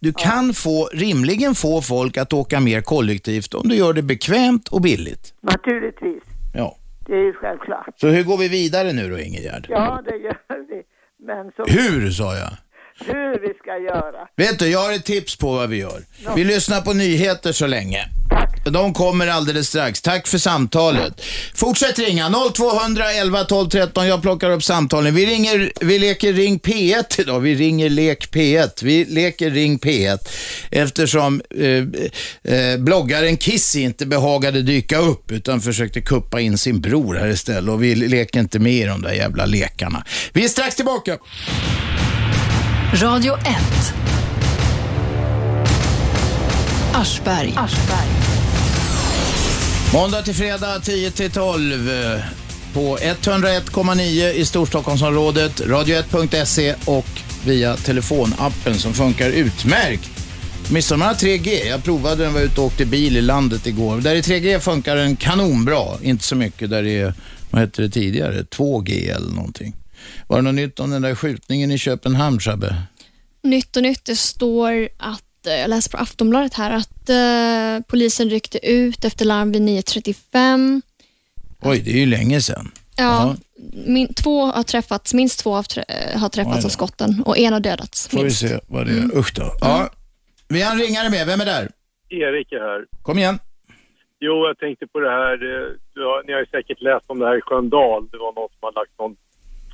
du 0.00 0.12
kan 0.12 0.54
få, 0.54 0.88
rimligen 0.92 1.54
få 1.54 1.82
folk 1.82 2.16
att 2.16 2.32
åka 2.32 2.60
mer 2.60 2.80
kollektivt 2.80 3.54
om 3.54 3.68
du 3.68 3.74
gör 3.76 3.92
det 3.92 4.02
bekvämt 4.02 4.68
och 4.68 4.80
billigt. 4.80 5.34
Naturligtvis. 5.42 6.22
Ja. 6.54 6.76
Det 7.06 7.12
är 7.12 7.24
ju 7.24 7.32
självklart. 7.32 7.94
Så 8.00 8.08
hur 8.08 8.24
går 8.24 8.36
vi 8.38 8.48
vidare 8.48 8.92
nu 8.92 9.10
då, 9.10 9.18
Ingegärd? 9.18 9.66
Ja, 9.68 10.02
det 10.04 10.16
gör 10.16 10.68
vi. 10.68 10.82
Men 11.26 11.50
så 11.56 11.64
Hur, 11.80 12.10
sa 12.10 12.36
jag. 12.36 12.50
hur 13.14 13.38
vi 13.48 13.54
ska 13.54 13.78
göra. 13.78 14.28
Vet 14.36 14.58
du, 14.58 14.68
jag 14.68 14.78
har 14.78 14.92
ett 14.92 15.04
tips 15.04 15.36
på 15.36 15.52
vad 15.52 15.68
vi 15.68 15.76
gör. 15.76 16.00
Vi 16.36 16.44
lyssnar 16.44 16.80
på 16.80 16.92
nyheter 16.92 17.52
så 17.52 17.66
länge. 17.66 17.98
De 18.70 18.94
kommer 18.94 19.26
alldeles 19.26 19.68
strax. 19.68 20.02
Tack 20.02 20.26
för 20.26 20.38
samtalet. 20.38 21.22
Fortsätt 21.54 21.98
ringa 21.98 22.32
0200 22.54 23.12
11 23.12 23.44
12 23.44 23.68
13. 23.68 24.06
Jag 24.06 24.22
plockar 24.22 24.50
upp 24.50 24.64
samtalen. 24.64 25.14
Vi, 25.14 25.26
ringer, 25.26 25.72
vi 25.80 25.98
leker 25.98 26.32
Ring 26.32 26.58
P1 26.58 27.20
idag. 27.20 27.40
Vi 27.40 27.54
ringer 27.54 27.90
Lek 27.90 28.30
P1. 28.32 28.70
Vi 28.82 29.04
leker 29.04 29.50
Ring 29.50 29.78
P1 29.78 30.18
eftersom 30.70 31.42
eh, 31.58 32.54
eh, 32.54 32.78
bloggaren 32.78 33.36
Kissy 33.36 33.80
inte 33.80 34.06
behagade 34.06 34.62
dyka 34.62 34.98
upp 34.98 35.32
utan 35.32 35.60
försökte 35.60 36.00
kuppa 36.00 36.40
in 36.40 36.58
sin 36.58 36.80
bror 36.80 37.14
här 37.14 37.28
istället 37.28 37.70
och 37.70 37.82
vi 37.82 37.94
leker 37.94 38.40
inte 38.40 38.58
med 38.58 38.72
i 38.72 38.84
de 38.84 39.02
där 39.02 39.12
jävla 39.12 39.46
lekarna. 39.46 40.04
Vi 40.32 40.44
är 40.44 40.48
strax 40.48 40.76
tillbaka. 40.76 41.18
Radio 42.94 43.34
1. 43.38 43.46
Aschberg. 46.94 47.54
Måndag 49.94 50.22
till 50.22 50.34
fredag 50.34 50.80
10 50.80 51.10
till 51.10 51.30
12 51.30 51.90
eh, 51.90 52.20
på 52.72 52.96
101,9 52.96 54.32
i 54.32 54.44
Storstockholmsområdet, 54.44 55.60
radio1.se 55.60 56.74
och 56.84 57.06
via 57.46 57.76
telefonappen 57.76 58.74
som 58.74 58.94
funkar 58.94 59.30
utmärkt. 59.30 60.10
Åtminstone 60.68 60.98
man 60.98 61.08
har 61.08 61.14
3G. 61.14 61.66
Jag 61.68 61.84
provade 61.84 62.24
den, 62.24 62.34
var 62.34 62.40
ute 62.40 62.60
och 62.60 62.66
åkte 62.66 62.86
bil 62.86 63.16
i 63.16 63.20
landet 63.20 63.66
igår. 63.66 64.00
Där 64.00 64.14
i 64.14 64.20
3G 64.20 64.58
funkar 64.58 64.96
den 64.96 65.16
kanonbra. 65.16 65.84
Inte 66.02 66.24
så 66.24 66.36
mycket 66.36 66.70
där 66.70 66.82
det 66.82 66.98
är, 66.98 67.14
vad 67.50 67.60
hette 67.60 67.82
det 67.82 67.88
tidigare, 67.88 68.42
2G 68.42 69.16
eller 69.16 69.30
någonting. 69.34 69.76
Var 70.26 70.36
det 70.36 70.42
något 70.42 70.54
nytt 70.54 70.80
om 70.80 70.90
den 70.90 71.02
där 71.02 71.14
skjutningen 71.14 71.70
i 71.70 71.78
Köpenhamn, 71.78 72.40
Shabbe? 72.40 72.76
Nytt 73.42 73.76
och 73.76 73.82
nytt, 73.82 74.04
det 74.04 74.16
står 74.16 74.88
att, 74.98 75.22
jag 75.50 75.70
läser 75.70 75.90
på 75.90 75.96
Aftonbladet 75.96 76.54
här, 76.54 76.70
att 76.70 77.08
eh, 77.10 77.86
polisen 77.88 78.30
ryckte 78.30 78.66
ut 78.70 79.04
efter 79.04 79.24
larm 79.24 79.52
vid 79.52 79.62
9.35. 79.62 80.80
Oj, 81.62 81.80
det 81.84 81.90
är 81.90 81.98
ju 82.00 82.06
länge 82.06 82.40
sedan. 82.40 82.70
Ja, 82.96 83.36
min, 83.86 84.14
två 84.14 84.44
har 84.46 84.62
träffats, 84.62 85.14
minst 85.14 85.40
två 85.40 85.52
har, 85.54 85.62
trä, 85.62 85.84
eh, 85.88 86.20
har 86.20 86.28
träffats 86.28 86.64
av 86.64 86.68
skotten 86.68 87.22
och 87.26 87.38
en 87.38 87.52
har 87.52 87.60
dödats. 87.60 88.08
Får 88.08 88.18
vi 88.18 88.24
minst. 88.24 88.40
se 88.40 88.58
vad 88.68 88.86
det 88.86 88.92
är. 88.92 89.18
Usch 89.18 89.32
då. 89.36 89.52
Ja. 89.60 89.88
Vi 90.48 90.62
har 90.62 90.72
en 90.72 90.78
ringare 90.80 91.10
med. 91.10 91.26
Vem 91.26 91.40
är 91.40 91.44
där? 91.44 91.68
Erik 92.08 92.52
är 92.52 92.60
här. 92.60 92.84
Kom 93.02 93.18
igen. 93.18 93.38
Jo, 94.20 94.34
jag 94.46 94.58
tänkte 94.58 94.86
på 94.86 94.98
det 95.00 95.10
här. 95.10 95.32
eh, 95.32 95.66
Du 95.94 96.00
har, 96.10 96.26
ni 96.26 96.32
har 96.32 96.40
ju 96.40 96.46
säkert 96.46 96.80
läst 96.82 97.04
om 97.06 97.18
det 97.18 97.26
här 97.26 97.38
i 97.38 97.40
Sköndal. 97.40 98.08
Det 98.12 98.18
var 98.18 98.32
någon 98.38 98.48
som 98.54 98.58
har 98.60 98.72
lagt 98.80 98.94
någon 98.98 99.14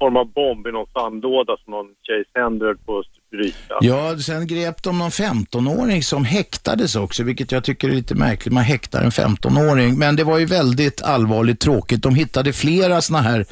form 0.03 0.17
av 0.17 0.33
bomb 0.33 0.67
i 0.67 0.73
någon 0.73 0.87
sandlåda 0.93 1.57
som 1.65 1.71
någon 1.71 1.87
tjejs 2.07 2.27
händer 2.35 2.67
höll 2.67 2.79
på 2.79 2.99
att 2.99 3.31
bryta. 3.31 3.75
Ja, 3.81 4.19
sen 4.19 4.47
grep 4.47 4.83
de 4.83 4.99
någon 4.99 5.11
15-åring 5.11 6.03
som 6.03 6.25
häktades 6.25 6.97
också, 6.97 7.23
vilket 7.23 7.53
jag 7.53 7.65
tycker 7.65 7.88
är 7.88 7.93
lite 7.93 8.15
märkligt. 8.15 8.55
Man 8.55 8.62
häktar 8.62 9.03
en 9.03 9.11
15-åring, 9.11 9.99
men 9.99 10.17
det 10.17 10.25
var 10.25 10.38
ju 10.38 10.47
väldigt 10.47 11.03
allvarligt 11.03 11.61
tråkigt. 11.61 12.03
De 12.03 12.15
hittade 12.15 12.53
flera 12.53 13.01
såna 13.01 13.21
här 13.21 13.45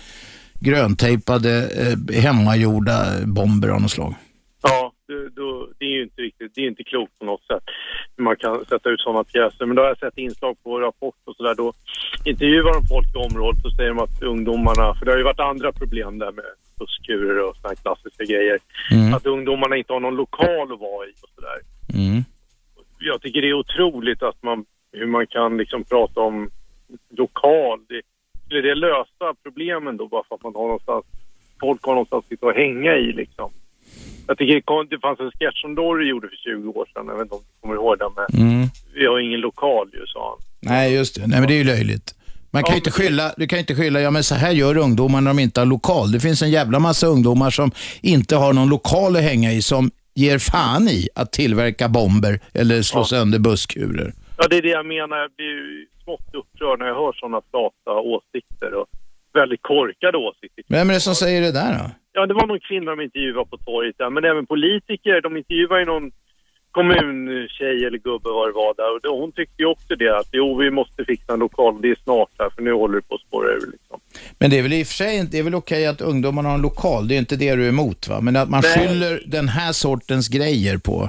gröntejpade, 0.60 1.52
eh, 1.82 2.22
hemmagjorda 2.22 2.96
bomber 3.26 3.68
av 3.68 3.80
något 3.80 3.90
slag. 3.90 4.14
Ja, 4.62 4.92
det, 5.08 5.28
då, 5.28 5.68
det 5.78 5.84
är 5.84 5.94
ju 5.98 6.02
inte 6.02 6.22
riktigt, 6.22 6.52
det 6.54 6.60
är 6.60 6.68
inte 6.68 6.84
klokt 6.84 7.18
på 7.18 7.24
något 7.24 7.44
sätt 7.46 7.64
man 8.20 8.36
kan 8.36 8.64
sätta 8.64 8.90
ut 8.90 9.00
sådana 9.00 9.24
pjäser. 9.24 9.66
Men 9.66 9.76
då 9.76 9.82
har 9.82 9.88
jag 9.88 9.98
sett 9.98 10.18
inslag 10.18 10.56
på 10.62 10.80
Rapport 10.80 11.14
och 11.24 11.36
sådär. 11.36 11.54
Då 11.54 11.72
intervjuar 12.24 12.74
de 12.74 12.86
folk 12.86 13.06
i 13.14 13.18
området 13.18 13.64
och 13.64 13.72
säger 13.72 13.88
de 13.88 13.98
att 13.98 14.22
ungdomarna, 14.22 14.94
för 14.94 15.04
det 15.04 15.10
har 15.10 15.18
ju 15.18 15.24
varit 15.24 15.40
andra 15.40 15.72
problem 15.72 16.18
där 16.18 16.32
med 16.32 16.44
busskurer 16.78 17.48
och 17.48 17.56
sådana 17.56 17.74
klassiska 17.74 18.24
grejer. 18.24 18.58
Mm. 18.92 19.14
Att 19.14 19.26
ungdomarna 19.26 19.76
inte 19.76 19.92
har 19.92 20.00
någon 20.00 20.16
lokal 20.16 20.72
att 20.72 20.80
vara 20.80 21.06
i 21.06 21.12
och 21.22 21.30
sådär. 21.34 21.58
Mm. 21.94 22.24
jag 22.98 23.22
tycker 23.22 23.42
det 23.42 23.48
är 23.48 23.52
otroligt 23.64 24.22
att 24.22 24.42
man, 24.42 24.64
hur 24.92 25.06
man 25.06 25.26
kan 25.26 25.56
liksom 25.56 25.84
prata 25.84 26.20
om 26.20 26.50
lokal. 27.10 27.80
Det, 27.88 28.02
skulle 28.44 28.60
det 28.60 28.74
lösa 28.74 29.34
problemen 29.42 29.96
då 29.96 30.08
bara 30.08 30.24
för 30.28 30.34
att 30.34 30.42
man 30.42 30.54
har 30.54 30.62
någonstans, 30.62 31.04
folk 31.60 31.84
har 31.84 31.92
någonstans 31.92 32.24
att 32.24 32.28
sitta 32.28 32.46
och 32.46 32.52
hänga 32.52 32.96
i 32.96 33.12
liksom? 33.12 33.50
Jag 34.26 34.38
tycker 34.38 34.90
det 34.90 35.00
fanns 35.00 35.20
en 35.20 35.30
sketch 35.38 35.60
som 35.60 35.74
Dory 35.74 36.08
gjorde 36.08 36.28
för 36.28 36.36
20 36.36 36.70
år 36.70 36.86
sedan, 36.94 37.04
jag 37.08 37.14
vet 37.14 37.22
inte 37.22 37.34
om 37.34 37.40
du 37.40 37.60
kommer 37.60 37.74
ihåg 37.74 37.98
den, 37.98 38.10
men 38.16 38.42
Mm. 38.50 38.68
vi 38.94 39.06
har 39.06 39.18
ingen 39.18 39.40
lokal 39.40 39.88
ju, 39.92 40.06
sa 40.06 40.28
han. 40.30 40.38
Nej, 40.60 40.94
just 40.94 41.14
det. 41.14 41.26
Nej, 41.26 41.38
men 41.40 41.48
det 41.48 41.54
är 41.54 41.58
ju 41.58 41.64
löjligt. 41.64 42.14
Man 42.52 42.62
kan 42.62 42.74
ju 42.74 42.78
inte 42.78 42.90
skylla, 42.90 43.34
du 43.36 43.46
kan 43.46 43.58
inte 43.58 43.74
skylla, 43.74 44.00
ja 44.00 44.10
men 44.10 44.24
så 44.24 44.34
här 44.34 44.50
gör 44.50 44.76
ungdomar 44.76 45.20
när 45.20 45.30
de 45.30 45.38
inte 45.38 45.60
har 45.60 45.66
lokal. 45.66 46.12
Det 46.12 46.20
finns 46.20 46.42
en 46.42 46.50
jävla 46.50 46.78
massa 46.78 47.06
ungdomar 47.06 47.50
som 47.50 47.70
inte 48.02 48.36
har 48.36 48.52
någon 48.52 48.68
lokal 48.68 49.16
att 49.16 49.22
hänga 49.22 49.52
i, 49.52 49.62
som 49.62 49.90
ger 50.14 50.38
fan 50.38 50.88
i 50.88 51.08
att 51.14 51.32
tillverka 51.32 51.88
bomber 51.88 52.40
eller 52.54 52.82
slå 52.82 53.04
sönder 53.04 53.38
busskurer. 53.38 54.12
Ja, 54.38 54.46
det 54.50 54.56
är 54.56 54.62
det 54.62 54.68
jag 54.68 54.86
menar. 54.86 55.16
Jag 55.16 55.30
blir 55.36 55.46
ju 55.46 55.86
smått 56.04 56.34
upprörd 56.34 56.78
när 56.78 56.86
jag 56.86 56.94
hör 56.94 57.12
sådana 57.12 57.40
flata 57.50 58.00
åsikter 58.00 58.74
och 58.74 58.86
väldigt 59.34 59.62
korkade 59.62 60.18
åsikter. 60.18 60.64
Vem 60.68 60.90
är 60.90 60.94
det 60.94 61.00
som 61.00 61.14
säger 61.14 61.40
det 61.42 61.52
där 61.52 61.72
då? 61.78 61.90
Ja, 62.12 62.26
det 62.26 62.34
var 62.34 62.46
någon 62.46 62.60
kvinna 62.60 62.90
de 62.90 63.00
intervjuade 63.00 63.50
på 63.50 63.56
torget 63.56 63.98
där, 63.98 64.10
men 64.10 64.24
även 64.24 64.46
politiker. 64.46 65.20
De 65.20 65.36
intervjuade 65.36 65.80
ju 65.80 65.86
någon 65.86 66.10
kommuntjej 66.70 67.84
eller 67.86 67.98
gubbe 67.98 68.28
vad 68.28 68.48
det 68.48 68.52
var 68.52 68.74
där. 68.76 68.94
Och 68.94 69.00
då, 69.02 69.20
hon 69.20 69.32
tyckte 69.32 69.62
ju 69.62 69.66
också 69.66 69.96
det 69.96 70.18
att 70.18 70.28
jo, 70.32 70.56
vi 70.58 70.70
måste 70.70 71.04
fixa 71.04 71.32
en 71.32 71.38
lokal. 71.38 71.80
Det 71.82 71.90
är 71.90 71.96
snart 72.04 72.30
här 72.38 72.50
för 72.50 72.62
nu 72.62 72.72
håller 72.72 72.94
det 72.96 73.08
på 73.08 73.14
att 73.14 73.20
spåra 73.20 73.48
ur 73.48 73.72
liksom. 73.72 74.00
Men 74.38 74.50
det 74.50 74.58
är 74.58 74.62
väl 74.62 74.72
i 74.72 74.82
och 74.82 74.86
för 74.86 74.94
sig 74.94 75.28
det 75.30 75.38
är 75.38 75.42
väl 75.42 75.54
okej 75.54 75.86
att 75.86 76.00
ungdomarna 76.00 76.48
har 76.48 76.56
en 76.56 76.62
lokal, 76.62 77.08
det 77.08 77.14
är 77.14 77.18
inte 77.18 77.36
det 77.36 77.54
du 77.54 77.64
är 77.64 77.68
emot 77.68 78.08
va? 78.08 78.20
Men 78.20 78.36
att 78.36 78.50
man 78.50 78.62
Nej. 78.64 78.88
skyller 78.88 79.22
den 79.26 79.48
här 79.48 79.72
sortens 79.72 80.28
grejer 80.28 80.78
på... 80.78 81.08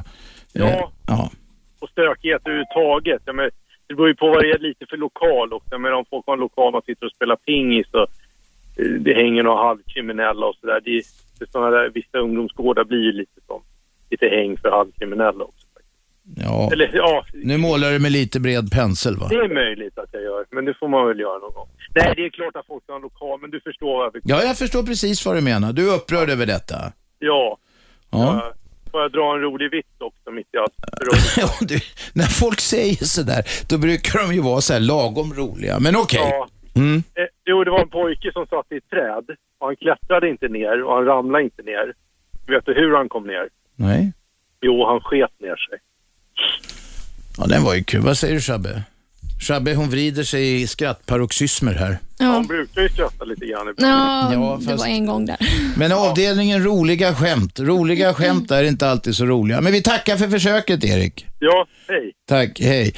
Ja. 0.53 0.65
Eh, 0.65 0.83
ja. 1.07 1.29
Och 1.79 1.89
stökighet 1.89 2.41
överhuvudtaget. 2.45 3.21
Ja, 3.25 3.33
men 3.33 3.49
det 3.87 3.95
beror 3.95 4.07
ju 4.07 4.15
på 4.15 4.27
vad 4.27 4.43
det 4.43 4.51
är 4.51 4.59
lite 4.59 4.85
för 4.89 4.97
lokal 4.97 5.53
också. 5.53 5.77
Men 5.77 5.93
om 5.93 6.05
folk 6.09 6.25
har 6.25 6.33
en 6.33 6.39
lokal 6.39 6.71
man 6.71 6.81
sitter 6.81 7.05
och 7.05 7.11
spelar 7.11 7.35
pingis 7.35 7.87
och 7.91 7.99
eh, 7.99 8.07
det 8.99 9.13
hänger 9.13 9.43
några 9.43 9.63
halvkriminella 9.63 10.45
och 10.45 10.55
sådär. 10.55 10.81
Det, 10.85 11.01
det 11.39 11.59
där, 11.59 11.89
vissa 11.93 12.17
ungdomsgårdar 12.17 12.83
blir 12.83 12.99
ju 12.99 13.11
lite 13.11 13.41
som 13.47 13.61
lite 14.09 14.25
häng 14.27 14.57
för 14.57 14.69
halvkriminella 14.71 15.43
också. 15.43 15.67
ja. 16.35 16.69
Eller 16.73 16.89
ja, 16.93 17.25
Nu 17.33 17.57
målar 17.57 17.91
du 17.91 17.99
med 17.99 18.11
lite 18.11 18.39
bred 18.39 18.71
pensel 18.71 19.17
va? 19.17 19.27
det 19.29 19.35
är 19.35 19.53
möjligt 19.53 19.97
att 19.97 20.09
jag 20.11 20.23
gör. 20.23 20.45
Men 20.51 20.65
det 20.65 20.73
får 20.79 20.87
man 20.87 21.07
väl 21.07 21.19
göra 21.19 21.39
någon 21.39 21.53
gång. 21.53 21.67
Nej, 21.95 22.13
det 22.15 22.25
är 22.25 22.29
klart 22.29 22.55
att 22.55 22.67
folk 22.67 22.83
har 22.87 22.95
en 22.95 23.01
lokal. 23.01 23.39
Men 23.41 23.51
du 23.51 23.61
förstår 23.61 23.97
vad 23.97 24.05
jag 24.05 24.11
vill 24.13 24.21
Ja, 24.25 24.43
jag 24.43 24.57
förstår 24.57 24.83
precis 24.83 25.25
vad 25.25 25.35
du 25.35 25.41
menar. 25.41 25.73
Du 25.73 25.89
är 25.91 25.95
upprörd 25.95 26.29
över 26.29 26.45
detta. 26.45 26.75
Ja. 27.19 27.57
Ja. 28.11 28.53
Får 28.91 29.01
jag 29.01 29.11
dra 29.11 29.33
en 29.35 29.41
rolig 29.41 29.71
vits 29.71 29.89
också 29.99 30.31
mitt 30.31 30.47
i 30.53 30.57
allt? 30.57 30.73
Ja, 31.37 31.49
du, 31.61 31.79
när 32.13 32.25
folk 32.25 32.59
säger 32.59 33.05
sådär, 33.05 33.43
då 33.69 33.77
brukar 33.77 34.19
de 34.27 34.33
ju 34.35 34.41
vara 34.41 34.61
så 34.61 34.73
här 34.73 34.79
lagom 34.79 35.33
roliga. 35.33 35.79
Men 35.79 35.95
okej. 35.95 36.19
Ja. 36.23 36.47
Mm. 36.75 36.97
Eh, 36.97 37.25
jo, 37.45 37.63
det 37.63 37.71
var 37.71 37.81
en 37.81 37.89
pojke 37.89 38.31
som 38.33 38.45
satt 38.47 38.71
i 38.71 38.77
ett 38.77 38.89
träd 38.89 39.25
och 39.59 39.67
han 39.67 39.75
klättrade 39.75 40.29
inte 40.29 40.47
ner 40.47 40.83
och 40.83 40.95
han 40.95 41.05
ramlade 41.05 41.43
inte 41.43 41.61
ner. 41.63 41.93
Vet 42.47 42.65
du 42.65 42.73
hur 42.73 42.95
han 42.95 43.09
kom 43.09 43.27
ner? 43.27 43.49
Nej. 43.75 44.13
Jo, 44.61 44.85
han 44.85 45.01
sket 45.01 45.39
ner 45.39 45.55
sig. 45.55 45.79
Ja, 47.37 47.45
den 47.47 47.63
var 47.63 47.75
ju 47.75 47.83
kul. 47.83 48.01
Vad 48.01 48.17
säger 48.17 48.33
du 48.33 48.41
Shabbe? 48.41 48.83
Shabbe, 49.47 49.75
hon 49.75 49.89
vrider 49.89 50.23
sig 50.23 50.61
i 50.61 50.67
skrattparoxysmer 50.67 51.73
här. 51.73 51.97
Han 52.25 52.47
brukar 52.47 52.81
ju 52.81 52.89
skratta 52.89 53.25
lite 53.25 53.45
grann 53.45 53.69
ibland. 53.69 53.93
Ja, 53.93 54.33
Ja, 54.33 54.57
det 54.59 54.65
fast- 54.65 54.79
var 54.79 54.87
en 54.87 55.05
gång 55.05 55.25
där. 55.25 55.37
Men 55.77 55.91
avdelningen 55.91 56.63
roliga 56.63 57.15
skämt. 57.15 57.59
Roliga 57.59 58.13
skämt 58.13 58.51
är 58.51 58.63
inte 58.63 58.89
alltid 58.89 59.15
så 59.15 59.25
roliga. 59.25 59.61
Men 59.61 59.71
vi 59.73 59.81
tackar 59.81 60.17
för 60.17 60.27
försöket, 60.29 60.83
Erik. 60.83 61.25
Ja, 61.39 61.67
hej. 61.87 62.11
Tack, 62.29 62.59
hej. 62.59 62.93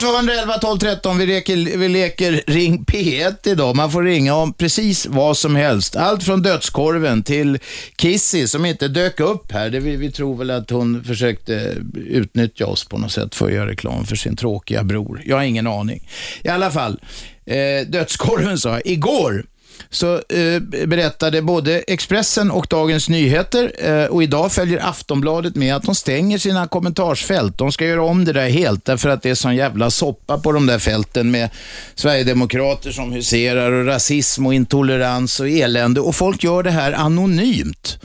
0211 0.00 0.58
12 0.58 0.78
13, 0.78 1.18
vi 1.18 1.26
leker, 1.26 1.56
vi 1.78 1.88
leker 1.88 2.42
Ring 2.46 2.84
P1 2.84 3.48
idag. 3.48 3.76
Man 3.76 3.90
får 3.90 4.02
ringa 4.02 4.34
om 4.34 4.52
precis 4.52 5.06
vad 5.06 5.36
som 5.36 5.56
helst. 5.56 5.96
Allt 5.96 6.22
från 6.24 6.42
dödskorven 6.42 7.22
till 7.22 7.58
Kissy 7.96 8.46
som 8.46 8.64
inte 8.66 8.88
dök 8.88 9.20
upp 9.20 9.52
här. 9.52 9.70
Det 9.70 9.80
vi, 9.80 9.96
vi 9.96 10.10
tror 10.10 10.36
väl 10.36 10.50
att 10.50 10.70
hon 10.70 11.04
försökte 11.04 11.74
utnyttja 12.06 12.66
oss 12.66 12.84
på 12.84 12.98
något 12.98 13.12
sätt 13.12 13.34
för 13.34 13.46
att 13.46 13.52
göra 13.52 13.66
reklam 13.70 14.04
för 14.04 14.16
sin 14.16 14.36
tråkiga 14.36 14.84
bror. 14.84 15.22
Jag 15.24 15.36
har 15.36 15.42
ingen 15.44 15.66
aning. 15.66 16.08
I 16.42 16.48
alla 16.48 16.70
fall, 16.70 17.00
eh, 17.46 17.86
dödskorven 17.86 18.58
sa 18.58 18.70
jag. 18.70 18.86
Igår 18.86 19.44
så 19.90 20.14
eh, 20.14 20.60
berättade 20.86 21.42
både 21.42 21.78
Expressen 21.78 22.50
och 22.50 22.66
Dagens 22.70 23.08
Nyheter 23.08 23.72
eh, 23.78 24.06
och 24.06 24.22
idag 24.22 24.52
följer 24.52 24.88
Aftonbladet 24.88 25.54
med 25.54 25.76
att 25.76 25.82
de 25.82 25.94
stänger 25.94 26.38
sina 26.38 26.66
kommentarsfält. 26.66 27.58
De 27.58 27.72
ska 27.72 27.86
göra 27.86 28.04
om 28.04 28.24
det 28.24 28.32
där 28.32 28.48
helt 28.48 28.84
därför 28.84 29.08
att 29.08 29.22
det 29.22 29.30
är 29.30 29.34
sån 29.34 29.56
jävla 29.56 29.90
soppa 29.90 30.38
på 30.38 30.52
de 30.52 30.66
där 30.66 30.78
fälten 30.78 31.30
med 31.30 31.50
Sverigedemokrater 31.94 32.90
som 32.90 33.12
huserar 33.12 33.72
och 33.72 33.86
rasism 33.86 34.46
och 34.46 34.54
intolerans 34.54 35.40
och 35.40 35.48
elände 35.48 36.00
och 36.00 36.16
folk 36.16 36.44
gör 36.44 36.62
det 36.62 36.70
här 36.70 36.92
anonymt. 36.92 37.98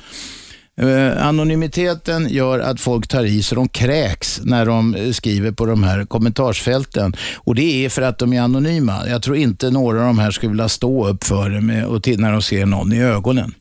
Eh, 0.80 1.28
anonymiteten 1.28 2.30
gör 2.30 2.60
att 2.60 2.82
folk 2.82 3.08
tar 3.08 3.24
i 3.24 3.44
så 3.44 3.56
de 3.56 3.70
kräks 3.70 4.42
när 4.44 4.66
de 4.66 4.96
eh, 4.96 5.12
skriver 5.12 5.52
på 5.52 5.66
de 5.66 5.84
här 5.84 6.06
kommentarsfälten. 6.06 7.16
Och 7.36 7.56
det 7.56 7.86
är 7.86 7.90
för 7.90 8.02
att 8.02 8.18
de 8.18 8.34
är 8.34 8.42
anonyma. 8.42 9.08
Jag 9.08 9.24
tror 9.24 9.38
inte 9.38 9.72
några 9.72 10.00
av 10.00 10.06
de 10.06 10.20
här 10.20 10.32
skulle 10.32 10.50
vilja 10.50 10.70
stå 10.70 11.08
upp 11.08 11.24
för 11.24 11.50
det 11.50 11.62
med, 11.62 11.86
och 11.86 12.04
till 12.04 12.20
när 12.20 12.32
de 12.32 12.42
ser 12.42 12.66
någon 12.66 12.94
i 12.94 13.02
ögonen. 13.02 13.54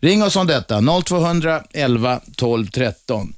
Ring 0.00 0.22
oss 0.22 0.36
om 0.36 0.46
detta, 0.46 0.80
0200-11 0.80 2.20
12 2.36 2.66
13. 2.66 3.32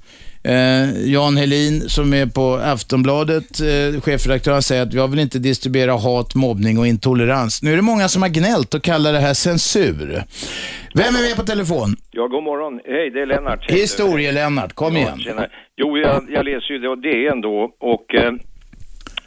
Eh, 0.48 1.10
Jan 1.12 1.36
Helin 1.36 1.80
som 1.88 2.14
är 2.14 2.26
på 2.26 2.54
Aftonbladet, 2.54 3.60
eh, 3.60 4.00
chefredaktör, 4.00 4.60
säger 4.60 4.82
att 4.82 4.92
jag 4.92 5.08
vill 5.08 5.18
inte 5.18 5.38
distribuera 5.38 5.92
hat, 5.92 6.34
mobbning 6.34 6.78
och 6.78 6.86
intolerans. 6.86 7.62
Nu 7.62 7.72
är 7.72 7.76
det 7.76 7.82
många 7.82 8.08
som 8.08 8.22
har 8.22 8.28
gnällt 8.28 8.74
och 8.74 8.82
kallar 8.82 9.12
det 9.12 9.18
här 9.20 9.34
censur. 9.34 10.22
Vem 10.94 11.14
är 11.16 11.28
med 11.28 11.36
på 11.36 11.42
telefon? 11.42 11.96
Ja, 12.10 12.26
god 12.26 12.42
morgon. 12.44 12.80
Hej, 12.86 13.10
det 13.10 13.20
är 13.22 13.26
Lennart. 13.26 13.70
Historie-Lennart, 13.70 14.72
kom 14.72 14.94
Ja, 14.96 15.00
igen. 15.00 15.18
tjena. 15.18 15.46
Jo, 15.76 15.98
jag, 15.98 16.26
jag 16.30 16.44
läser 16.44 16.72
ju 16.72 16.78
det 16.78 16.88
och 16.88 16.98
DN 16.98 17.40
då 17.40 17.70
och 17.80 18.14
eh, 18.14 18.32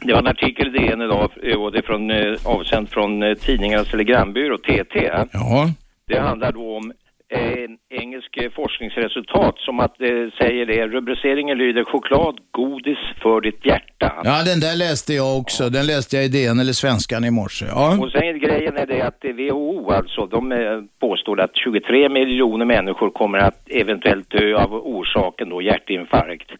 det 0.04 0.12
var 0.12 0.18
en 0.20 0.26
artikel 0.26 0.66
i 0.66 0.70
DN 0.78 1.00
idag 1.02 1.30
eh, 1.42 1.56
och 1.62 1.72
det 1.72 1.78
är 1.78 1.82
från, 1.82 2.10
eh, 2.10 2.34
avsänt 2.44 2.90
från 2.90 3.22
eh, 3.22 3.34
tidningarnas 3.34 3.88
telegrambyrå 3.90 4.58
TT. 4.58 5.10
Ja. 5.32 5.70
Det 6.08 6.18
handlar 6.20 6.52
då 6.52 6.76
om 6.76 6.92
eh, 7.32 8.00
engelsk 8.02 8.36
eh, 8.36 8.50
forskningsresultat 8.50 9.58
som 9.58 9.80
att 9.80 10.00
eh, 10.00 10.08
säger 10.40 10.66
det. 10.66 10.86
Rubriceringen 10.86 11.58
lyder 11.58 11.84
choklad, 11.84 12.38
godis 12.50 12.98
för 13.22 13.40
ditt 13.40 13.66
hjärta. 13.66 14.12
Ja, 14.24 14.42
den 14.50 14.60
där 14.60 14.76
läste 14.76 15.12
jag 15.14 15.38
också. 15.40 15.68
Den 15.68 15.86
läste 15.86 16.16
jag 16.16 16.24
i 16.24 16.28
DN 16.28 16.60
eller 16.60 16.72
Svenskan 16.72 17.24
i 17.24 17.30
morse. 17.30 17.66
Ja. 17.68 17.98
Och 18.02 18.10
sen 18.12 18.38
grejen 18.38 18.76
är 18.76 18.86
det 18.86 19.02
att 19.02 19.24
eh, 19.24 19.32
WHO 19.32 19.90
alltså, 19.90 20.26
de 20.26 20.52
eh, 20.52 20.58
påstår 21.00 21.40
att 21.40 21.56
23 21.56 22.08
miljoner 22.08 22.64
människor 22.64 23.10
kommer 23.10 23.38
att 23.38 23.60
eventuellt 23.70 24.30
dö 24.30 24.54
av 24.56 24.74
orsaken 24.74 25.48
då 25.48 25.62
hjärtinfarkt. 25.62 26.50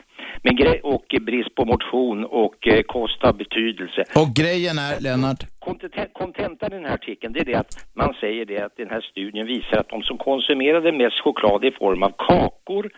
Men 0.45 0.57
grej 0.57 0.81
och 0.83 1.07
brist 1.21 1.55
på 1.55 1.65
motion 1.65 2.25
och 2.25 2.67
eh, 2.67 2.83
kost 2.83 3.23
har 3.23 3.33
betydelse. 3.33 4.05
Och 4.21 4.29
grejen 4.41 4.79
är, 4.79 5.01
Lennart, 5.01 5.41
Konten- 5.67 6.13
Kontentan 6.13 6.73
i 6.73 6.77
den 6.77 6.85
här 6.85 6.95
artikeln 6.95 7.33
det 7.33 7.41
är 7.41 7.45
det 7.45 7.55
att 7.55 7.73
man 7.95 8.15
säger 8.21 8.45
det 8.45 8.59
att 8.67 8.77
den 8.77 8.91
här 8.91 9.01
studien 9.01 9.47
visar 9.47 9.77
att 9.81 9.89
de 9.89 10.03
som 10.03 10.19
konsumerade 10.19 10.93
mest 10.93 11.21
choklad 11.25 11.65
i 11.65 11.71
form 11.71 12.03
av 12.03 12.13
kakor, 12.19 12.91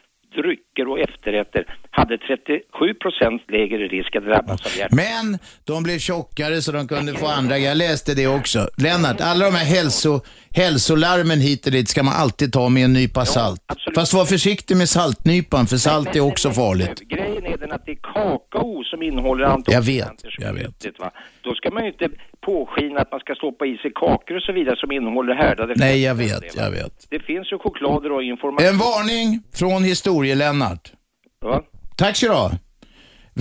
drycker 0.43 0.89
och 0.89 0.99
efterrätter 1.01 1.65
hade 1.91 2.19
37 2.19 2.95
procent 2.95 3.43
lägre 3.49 3.89
risk 3.89 4.17
att 4.17 4.25
drabbas 4.25 4.67
av 4.67 4.73
hjärt... 4.79 4.93
Men 4.93 5.39
de 5.65 5.83
blev 5.83 5.99
tjockare 5.99 6.63
så 6.63 6.73
de 6.73 6.89
kunde 6.89 7.15
få 7.15 7.27
andra 7.27 7.59
Jag 7.59 7.77
läste 7.77 8.15
det 8.15 8.27
också. 8.27 8.69
Lennart, 8.77 9.21
alla 9.21 9.45
de 9.45 9.55
här 9.55 9.65
hälso, 9.65 10.21
hälsolarmen 10.51 11.41
hit 11.41 11.67
och 11.67 11.73
dit 11.73 11.89
ska 11.89 12.03
man 12.03 12.15
alltid 12.15 12.53
ta 12.53 12.69
med 12.69 12.85
en 12.85 12.93
nypa 12.93 13.25
salt. 13.25 13.61
Fast 13.95 14.15
var 14.15 14.25
försiktig 14.25 14.77
med 14.77 14.89
saltnypan 14.89 15.67
för 15.67 15.77
salt 15.77 16.17
är 16.17 16.21
också 16.21 16.51
farligt. 16.51 17.01
Grejen 17.01 17.47
är 17.47 17.57
den 17.57 17.73
att 17.73 17.87
det 17.87 17.93
är 17.93 17.99
kakao 18.15 18.85
som 18.85 19.03
innehåller 19.03 19.43
Jag 19.45 19.53
antioxidanter. 19.53 20.29
vet, 20.39 20.45
jag 20.47 20.53
vet. 20.55 20.87
vet. 20.87 20.99
Va? 20.99 21.11
Då 21.43 21.55
ska 21.55 21.71
man 21.71 21.83
ju 21.85 21.89
inte 21.91 22.09
påskina 22.45 23.01
att 23.01 23.11
man 23.11 23.21
ska 23.21 23.35
stoppa 23.35 23.67
i 23.67 23.77
sig 23.77 23.93
kakor 23.95 24.37
och 24.37 24.43
så 24.43 24.53
vidare 24.53 24.77
som 24.77 24.93
innehåller 24.93 25.35
härdade 25.35 25.75
Nej, 25.77 26.05
jag 26.05 26.15
vet, 26.15 26.57
jag 26.57 26.71
vet. 26.71 27.07
Det 27.11 27.19
finns 27.19 27.53
ju 27.53 27.59
choklader 27.59 28.13
och 28.13 28.23
information. 28.23 28.69
En 28.69 28.79
varning 28.79 29.43
från 29.61 29.83
historie-Lennart. 29.85 30.93
Ja. 31.41 31.63
Tack 31.97 32.17
så 32.17 32.27
du. 32.27 32.51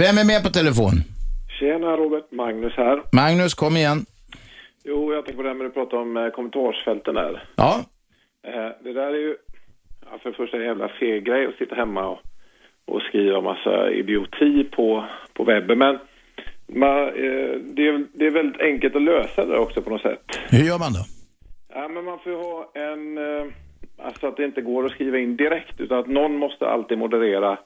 Vem 0.02 0.18
är 0.18 0.26
med 0.26 0.44
på 0.44 0.50
telefon? 0.50 0.96
Tjena 1.60 1.98
Robert, 1.98 2.32
Magnus 2.32 2.74
här. 2.78 3.02
Magnus, 3.12 3.54
kom 3.54 3.78
igen. 3.78 4.06
Jo, 4.84 5.14
jag 5.14 5.26
tänker 5.26 5.38
på 5.38 5.44
det 5.44 5.50
här 5.50 5.56
med 5.56 5.68
att 5.68 5.74
du 5.74 5.80
pratar 5.80 5.98
om 5.98 6.18
eh, 6.18 6.30
kommentarsfälten 6.30 7.16
där. 7.16 7.44
Ja. 7.56 7.80
Eh, 8.48 8.70
det 8.84 8.94
där 8.94 9.08
är 9.08 9.18
ju, 9.28 9.36
för 10.22 10.30
det 10.30 10.36
första 10.36 10.58
en 10.58 10.64
jävla 10.64 10.90
feg 10.90 11.26
grej 11.26 11.48
att 11.48 11.56
sitta 11.56 11.76
hemma 11.76 12.08
och, 12.08 12.20
och 12.86 13.02
skriva 13.02 13.42
massa 13.42 13.92
idioti 13.92 14.64
på, 14.64 15.06
på 15.34 15.44
webben. 15.44 15.78
Men 15.78 16.00
man, 16.76 17.00
eh, 17.08 17.54
det, 17.76 17.88
är, 17.88 18.18
det 18.20 18.26
är 18.26 18.32
väldigt 18.32 18.62
enkelt 18.62 18.96
att 18.96 19.02
lösa 19.02 19.46
det 19.46 19.58
också 19.58 19.82
på 19.82 19.90
något 19.90 20.02
sätt. 20.02 20.24
Hur 20.50 20.64
gör 20.64 20.80
man 20.80 20.94
då? 20.94 21.06
Ja, 21.76 21.88
men 21.88 22.06
man 22.06 22.20
får 22.24 22.32
ha 22.32 22.72
en, 22.76 23.18
eh, 23.18 23.54
alltså 24.08 24.28
att 24.28 24.38
det 24.38 24.46
inte 24.46 24.62
går 24.62 24.86
att 24.86 24.92
skriva 24.92 25.18
in 25.20 25.38
direkt 25.38 25.80
utan 25.80 26.00
att 26.00 26.08
någon 26.08 26.38
måste 26.38 26.68
alltid 26.68 26.98
moderera 26.98 27.58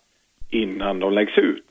innan 0.49 0.99
de 0.99 1.13
läggs 1.13 1.37
ut. 1.37 1.67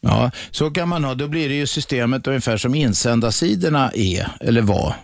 Ja, 0.00 0.30
så 0.50 0.70
kan 0.70 0.88
man 0.88 1.04
ha. 1.04 1.14
Då 1.14 1.28
blir 1.28 1.48
det 1.48 1.54
ju 1.54 1.66
systemet 1.66 2.26
ungefär 2.26 2.56
som 2.56 2.74
insändarsidorna 2.74 3.90
är, 3.94 4.26
eller 4.48 4.62
var, 4.62 4.94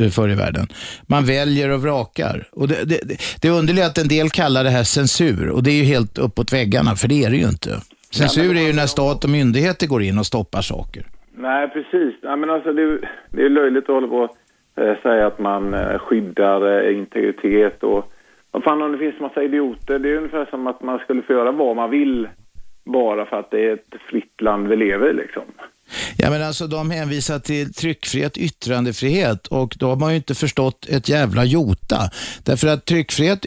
eh, 0.00 0.10
förr 0.10 0.28
i 0.30 0.34
världen. 0.34 0.66
Man 1.06 1.24
väljer 1.24 1.70
och 1.70 1.82
vrakar. 1.82 2.48
Och 2.52 2.68
det, 2.68 2.84
det, 2.84 3.00
det- 3.42 3.48
är 3.48 3.86
att 3.86 3.98
en 3.98 4.08
del 4.08 4.30
kallar 4.30 4.64
det 4.64 4.70
här 4.70 4.84
censur 4.84 5.48
och 5.50 5.62
det 5.62 5.70
är 5.70 5.74
ju 5.74 5.84
helt 5.84 6.18
uppåt 6.18 6.52
väggarna, 6.52 6.96
för 6.96 7.08
det 7.08 7.24
är 7.24 7.30
det 7.30 7.36
ju 7.36 7.48
inte. 7.48 7.80
Censur 8.10 8.56
är 8.56 8.66
ju 8.66 8.72
när 8.72 8.86
stat 8.86 9.24
och 9.24 9.30
myndigheter 9.30 9.86
går 9.86 10.02
in 10.02 10.18
och 10.18 10.26
stoppar 10.26 10.60
saker. 10.62 11.06
Nej, 11.36 11.68
precis. 11.68 12.14
Ja, 12.22 12.36
men 12.36 12.50
alltså, 12.50 12.72
det, 12.72 12.82
är- 12.82 13.10
det 13.30 13.42
är 13.42 13.48
löjligt 13.50 13.84
att 13.84 13.88
hålla 13.94 14.08
på 14.08 14.28
och 14.76 14.84
eh, 14.84 14.96
säga 15.02 15.26
att 15.26 15.38
man 15.38 15.74
eh, 15.74 15.98
skyddar 15.98 16.84
eh, 16.88 16.98
integritet 16.98 17.82
och 17.82 18.12
vad 18.50 18.64
fan 18.64 18.82
om 18.82 18.92
det 18.92 18.98
finns 18.98 19.20
massa 19.20 19.42
idioter. 19.42 19.98
Det 19.98 20.08
är 20.10 20.16
ungefär 20.16 20.46
som 20.50 20.66
att 20.66 20.82
man 20.82 20.98
skulle 20.98 21.22
få 21.22 21.32
göra 21.32 21.52
vad 21.52 21.76
man 21.76 21.90
vill 21.90 22.28
bara 22.92 23.26
för 23.26 23.36
att 23.40 23.50
det 23.50 23.64
är 23.68 23.74
ett 23.74 23.94
fritt 24.10 24.40
land 24.40 24.68
vi 24.68 24.76
lever 24.76 25.10
i 25.10 25.12
liksom. 25.12 25.42
Ja, 26.18 26.30
men 26.30 26.42
alltså 26.42 26.66
de 26.66 26.90
hänvisar 26.90 27.38
till 27.38 27.74
tryckfrihet, 27.74 28.36
yttrandefrihet 28.36 29.46
och 29.46 29.74
då 29.78 29.86
har 29.86 29.96
man 29.96 30.10
ju 30.10 30.16
inte 30.16 30.34
förstått 30.34 30.86
ett 30.88 31.08
jävla 31.08 31.44
jota. 31.44 31.96
Därför 32.44 32.68
att 32.68 32.84
tryckfrihet 32.84 33.44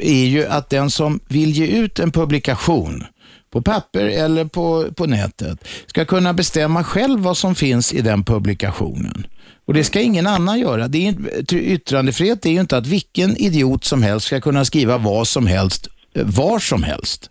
är 0.00 0.26
ju 0.26 0.44
att 0.46 0.70
den 0.70 0.90
som 0.90 1.20
vill 1.28 1.50
ge 1.50 1.82
ut 1.82 1.98
en 1.98 2.12
publikation 2.12 3.04
på 3.50 3.62
papper 3.62 4.04
eller 4.04 4.44
på, 4.44 4.92
på 4.96 5.06
nätet, 5.06 5.64
ska 5.86 6.04
kunna 6.04 6.32
bestämma 6.32 6.84
själv 6.84 7.20
vad 7.20 7.36
som 7.36 7.54
finns 7.54 7.92
i 7.92 8.00
den 8.00 8.24
publikationen. 8.24 9.26
Och 9.66 9.74
det 9.74 9.84
ska 9.84 10.00
ingen 10.00 10.26
annan 10.26 10.60
göra. 10.60 10.88
Det 10.88 11.08
är, 11.08 11.54
yttrandefrihet 11.54 12.46
är 12.46 12.50
ju 12.50 12.60
inte 12.60 12.76
att 12.76 12.86
vilken 12.86 13.36
idiot 13.36 13.84
som 13.84 14.02
helst 14.02 14.26
ska 14.26 14.40
kunna 14.40 14.64
skriva 14.64 14.98
vad 14.98 15.28
som 15.28 15.46
helst, 15.46 15.88
eh, 16.14 16.24
var 16.24 16.58
som 16.58 16.82
helst. 16.82 17.30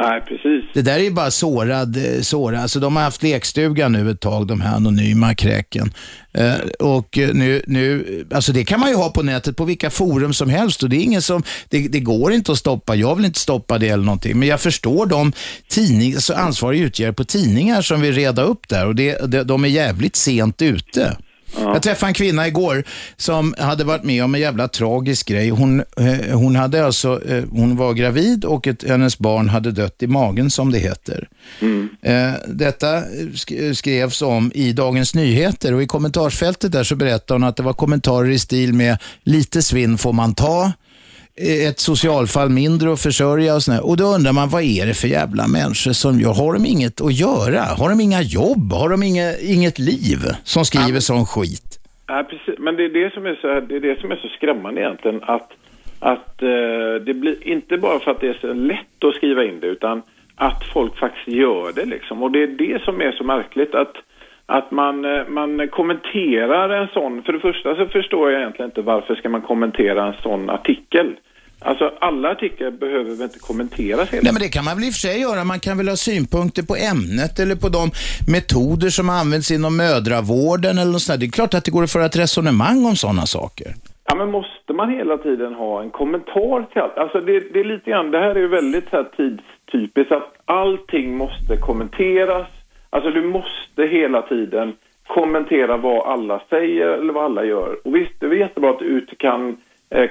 Nej, 0.00 0.20
precis. 0.20 0.64
Det 0.74 0.82
där 0.82 0.94
är 0.94 1.02
ju 1.02 1.10
bara 1.10 1.30
sårad, 1.30 1.96
eh, 1.96 2.20
sårad. 2.20 2.60
Alltså 2.60 2.80
de 2.80 2.96
har 2.96 3.02
haft 3.02 3.22
lekstuga 3.22 3.88
nu 3.88 4.10
ett 4.10 4.20
tag, 4.20 4.46
de 4.46 4.60
här 4.60 4.76
anonyma 4.76 5.34
kräken. 5.34 5.92
Eh, 6.32 6.54
och 6.78 7.18
eh, 7.18 7.34
nu, 7.34 7.62
nu, 7.66 8.04
alltså 8.34 8.52
det 8.52 8.64
kan 8.64 8.80
man 8.80 8.88
ju 8.88 8.94
ha 8.94 9.10
på 9.10 9.22
nätet 9.22 9.56
på 9.56 9.64
vilka 9.64 9.90
forum 9.90 10.32
som 10.32 10.50
helst 10.50 10.82
och 10.82 10.88
det 10.88 10.96
är 10.96 11.02
ingen 11.02 11.22
som, 11.22 11.42
det, 11.68 11.88
det 11.88 12.00
går 12.00 12.32
inte 12.32 12.52
att 12.52 12.58
stoppa. 12.58 12.94
Jag 12.94 13.16
vill 13.16 13.24
inte 13.24 13.40
stoppa 13.40 13.78
det 13.78 13.88
eller 13.88 14.04
någonting. 14.04 14.38
Men 14.38 14.48
jag 14.48 14.60
förstår 14.60 15.06
de 15.06 15.32
tidning, 15.68 16.14
alltså 16.14 16.34
ansvariga 16.34 16.84
utgivare 16.84 17.12
på 17.12 17.24
tidningar 17.24 17.82
som 17.82 18.00
vill 18.00 18.14
reda 18.14 18.42
upp 18.42 18.68
där 18.68 18.86
och 18.86 18.94
det, 18.94 19.30
det, 19.30 19.44
de 19.44 19.64
är 19.64 19.68
jävligt 19.68 20.16
sent 20.16 20.62
ute. 20.62 21.16
Jag 21.58 21.82
träffade 21.82 22.10
en 22.10 22.14
kvinna 22.14 22.46
igår 22.46 22.84
som 23.16 23.54
hade 23.58 23.84
varit 23.84 24.04
med 24.04 24.24
om 24.24 24.34
en 24.34 24.40
jävla 24.40 24.68
tragisk 24.68 25.28
grej. 25.28 25.48
Hon, 25.48 25.80
eh, 25.80 26.38
hon, 26.38 26.56
hade 26.56 26.84
alltså, 26.86 27.28
eh, 27.28 27.44
hon 27.50 27.76
var 27.76 27.92
gravid 27.94 28.44
och 28.44 28.66
ett, 28.66 28.88
hennes 28.88 29.18
barn 29.18 29.48
hade 29.48 29.70
dött 29.72 30.02
i 30.02 30.06
magen 30.06 30.50
som 30.50 30.72
det 30.72 30.78
heter. 30.78 31.28
Eh, 32.02 32.32
detta 32.48 33.00
sk- 33.34 33.74
skrevs 33.74 34.22
om 34.22 34.52
i 34.54 34.72
Dagens 34.72 35.14
Nyheter 35.14 35.74
och 35.74 35.82
i 35.82 35.86
kommentarsfältet 35.86 36.72
där 36.72 36.84
så 36.84 36.96
berättade 36.96 37.34
hon 37.40 37.44
att 37.48 37.56
det 37.56 37.62
var 37.62 37.72
kommentarer 37.72 38.30
i 38.30 38.38
stil 38.38 38.72
med 38.72 38.98
lite 39.24 39.62
svinn 39.62 39.98
får 39.98 40.12
man 40.12 40.34
ta, 40.34 40.72
ett 41.68 41.78
socialfall 41.78 42.48
mindre 42.48 42.92
att 42.92 43.02
försörja 43.02 43.54
och 43.54 43.62
sådär. 43.62 43.86
Och 43.88 43.96
då 43.96 44.04
undrar 44.04 44.32
man, 44.32 44.48
vad 44.48 44.62
är 44.62 44.86
det 44.86 44.94
för 44.94 45.08
jävla 45.08 45.48
människor 45.48 45.92
som 45.92 46.20
gör? 46.20 46.34
Har 46.34 46.52
de 46.52 46.66
inget 46.66 47.00
att 47.00 47.14
göra? 47.14 47.60
Har 47.78 47.88
de 47.88 48.00
inga 48.00 48.22
jobb? 48.22 48.72
Har 48.72 48.88
de 48.88 49.02
inga, 49.02 49.28
inget 49.54 49.78
liv 49.78 50.18
som 50.44 50.64
skriver 50.64 51.00
sån 51.00 51.26
skit? 51.26 51.70
Ja, 52.06 52.26
precis. 52.30 52.58
Men 52.58 52.76
det 52.76 52.84
är 52.84 52.88
det 52.88 53.12
som 53.14 53.26
är 53.26 53.34
så, 53.34 53.46
det 53.68 53.76
är 53.76 53.80
det 53.80 54.00
som 54.00 54.10
är 54.10 54.16
så 54.16 54.28
skrämmande 54.28 54.80
egentligen. 54.80 55.20
Att, 55.22 55.50
att 56.00 56.42
eh, 56.42 56.94
det 57.06 57.14
blir 57.14 57.48
inte 57.48 57.76
bara 57.76 58.00
för 58.00 58.10
att 58.10 58.20
det 58.20 58.28
är 58.28 58.38
så 58.40 58.52
lätt 58.52 59.04
att 59.04 59.14
skriva 59.14 59.44
in 59.44 59.60
det 59.60 59.66
utan 59.66 60.02
att 60.36 60.64
folk 60.72 60.98
faktiskt 60.98 61.28
gör 61.28 61.72
det 61.72 61.84
liksom. 61.84 62.22
Och 62.22 62.30
det 62.30 62.42
är 62.42 62.46
det 62.46 62.82
som 62.82 63.00
är 63.00 63.12
så 63.12 63.24
märkligt 63.24 63.74
att, 63.74 63.96
att 64.46 64.70
man, 64.70 65.04
eh, 65.04 65.28
man 65.28 65.68
kommenterar 65.68 66.70
en 66.70 66.88
sån. 66.88 67.22
För 67.22 67.32
det 67.32 67.40
första 67.40 67.76
så 67.76 67.86
förstår 67.86 68.30
jag 68.30 68.40
egentligen 68.40 68.70
inte 68.70 68.82
varför 68.82 69.14
ska 69.14 69.28
man 69.28 69.42
kommentera 69.42 70.06
en 70.06 70.22
sån 70.22 70.50
artikel. 70.50 71.16
Alltså 71.62 71.92
alla 72.00 72.30
artiklar 72.30 72.70
behöver 72.70 73.10
väl 73.10 73.22
inte 73.22 73.38
kommenteras 73.38 74.08
hela 74.10 74.22
Nej, 74.22 74.32
men 74.32 74.42
det 74.42 74.48
kan 74.48 74.64
man 74.64 74.76
väl 74.76 74.84
i 74.84 74.90
och 74.90 74.92
för 74.92 75.00
sig 75.08 75.20
göra. 75.20 75.44
Man 75.44 75.60
kan 75.60 75.76
väl 75.76 75.88
ha 75.88 75.96
synpunkter 75.96 76.62
på 76.62 76.76
ämnet 76.76 77.38
eller 77.38 77.56
på 77.56 77.68
de 77.68 77.90
metoder 78.32 78.88
som 78.88 79.10
används 79.10 79.50
inom 79.50 79.76
mödravården 79.76 80.78
eller 80.78 80.92
något 80.92 81.02
sånt 81.02 81.20
där. 81.20 81.26
Det 81.26 81.30
är 81.30 81.38
klart 81.40 81.54
att 81.54 81.64
det 81.64 81.70
går 81.70 81.82
att 81.82 81.92
föra 81.92 82.06
ett 82.06 82.16
resonemang 82.16 82.86
om 82.86 82.96
sådana 82.96 83.26
saker. 83.26 83.68
Ja, 84.08 84.14
men 84.14 84.30
måste 84.30 84.72
man 84.72 84.90
hela 84.90 85.18
tiden 85.18 85.54
ha 85.54 85.82
en 85.82 85.90
kommentar 85.90 86.66
till 86.72 86.82
allt? 86.82 86.98
Alltså 86.98 87.20
det, 87.20 87.52
det 87.52 87.60
är 87.60 87.64
lite 87.64 87.90
grann, 87.90 88.10
det 88.10 88.18
här 88.18 88.34
är 88.34 88.40
ju 88.40 88.48
väldigt 88.48 88.90
så 88.90 88.96
här 88.96 89.08
tidstypiskt 89.16 90.12
att 90.12 90.32
allting 90.44 91.16
måste 91.16 91.56
kommenteras. 91.56 92.46
Alltså 92.90 93.10
du 93.10 93.22
måste 93.22 93.82
hela 93.82 94.22
tiden 94.22 94.72
kommentera 95.06 95.76
vad 95.76 96.06
alla 96.06 96.42
säger 96.50 96.86
eller 96.86 97.12
vad 97.12 97.24
alla 97.24 97.44
gör. 97.44 97.78
Och 97.84 97.94
visst, 97.94 98.20
det 98.20 98.26
är 98.26 98.34
jättebra 98.34 98.70
att 98.70 98.78
du 98.78 99.06
kan 99.18 99.56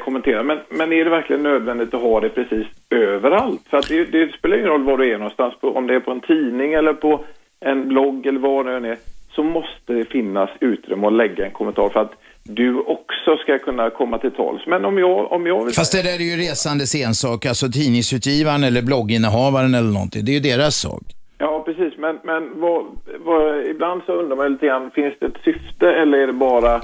kommentera, 0.04 0.44
men, 0.44 0.60
men 0.70 0.94
är 0.94 1.04
det 1.04 1.10
verkligen 1.10 1.44
nödvändigt 1.44 1.94
att 1.94 2.02
ha 2.02 2.20
det 2.20 2.30
precis 2.30 2.68
överallt? 2.90 3.62
För 3.70 3.78
att 3.78 3.88
det, 3.88 4.06
det 4.06 4.34
spelar 4.34 4.58
ingen 4.58 4.70
roll 4.70 4.84
var 4.84 4.98
du 4.98 5.14
är 5.14 5.18
någonstans, 5.18 5.54
på, 5.62 5.70
om 5.70 5.88
det 5.88 5.96
är 5.96 6.00
på 6.00 6.12
en 6.12 6.22
tidning 6.22 6.74
eller 6.74 6.94
på 6.94 7.26
en 7.66 7.88
blogg 7.88 8.26
eller 8.26 8.40
vad 8.40 8.66
det 8.66 8.76
än 8.76 8.86
är, 8.86 8.98
så 9.36 9.44
måste 9.44 9.94
det 9.94 10.06
finnas 10.06 10.50
utrymme 10.60 11.08
att 11.08 11.14
lägga 11.14 11.46
en 11.46 11.52
kommentar 11.52 11.90
för 11.90 12.00
att 12.00 12.12
du 12.44 12.80
också 12.80 13.38
ska 13.38 13.60
kunna 13.60 13.90
komma 13.90 14.18
till 14.18 14.32
tals. 14.32 14.62
Men 14.68 14.86
om 14.86 14.98
jag, 14.98 15.32
om 15.32 15.48
jag 15.48 15.66
vill... 15.66 15.74
Fast 15.74 15.92
det 15.92 16.04
där 16.04 16.16
är 16.16 16.38
ju 16.38 16.50
resandes 16.50 16.96
ensak. 16.96 17.46
Alltså 17.46 17.68
tidningsutgivaren 17.68 18.64
eller 18.64 18.82
blogginnehavaren 18.82 19.74
eller 19.74 19.94
någonting. 19.94 20.26
Det 20.26 20.32
är 20.32 20.34
ju 20.34 20.40
deras 20.40 20.76
sak. 20.76 21.02
Ja, 21.38 21.64
precis. 21.66 21.94
Men, 21.98 22.20
men 22.24 22.60
vad, 22.60 22.86
vad, 23.26 23.66
ibland 23.66 24.02
så 24.06 24.14
undrar 24.14 24.36
man 24.36 24.52
lite 24.52 24.66
grann, 24.66 24.92
finns 24.92 25.14
det 25.20 25.26
ett 25.26 25.44
syfte 25.44 25.92
eller 25.92 26.18
är 26.18 26.28
det 26.28 26.34
bara 26.34 26.82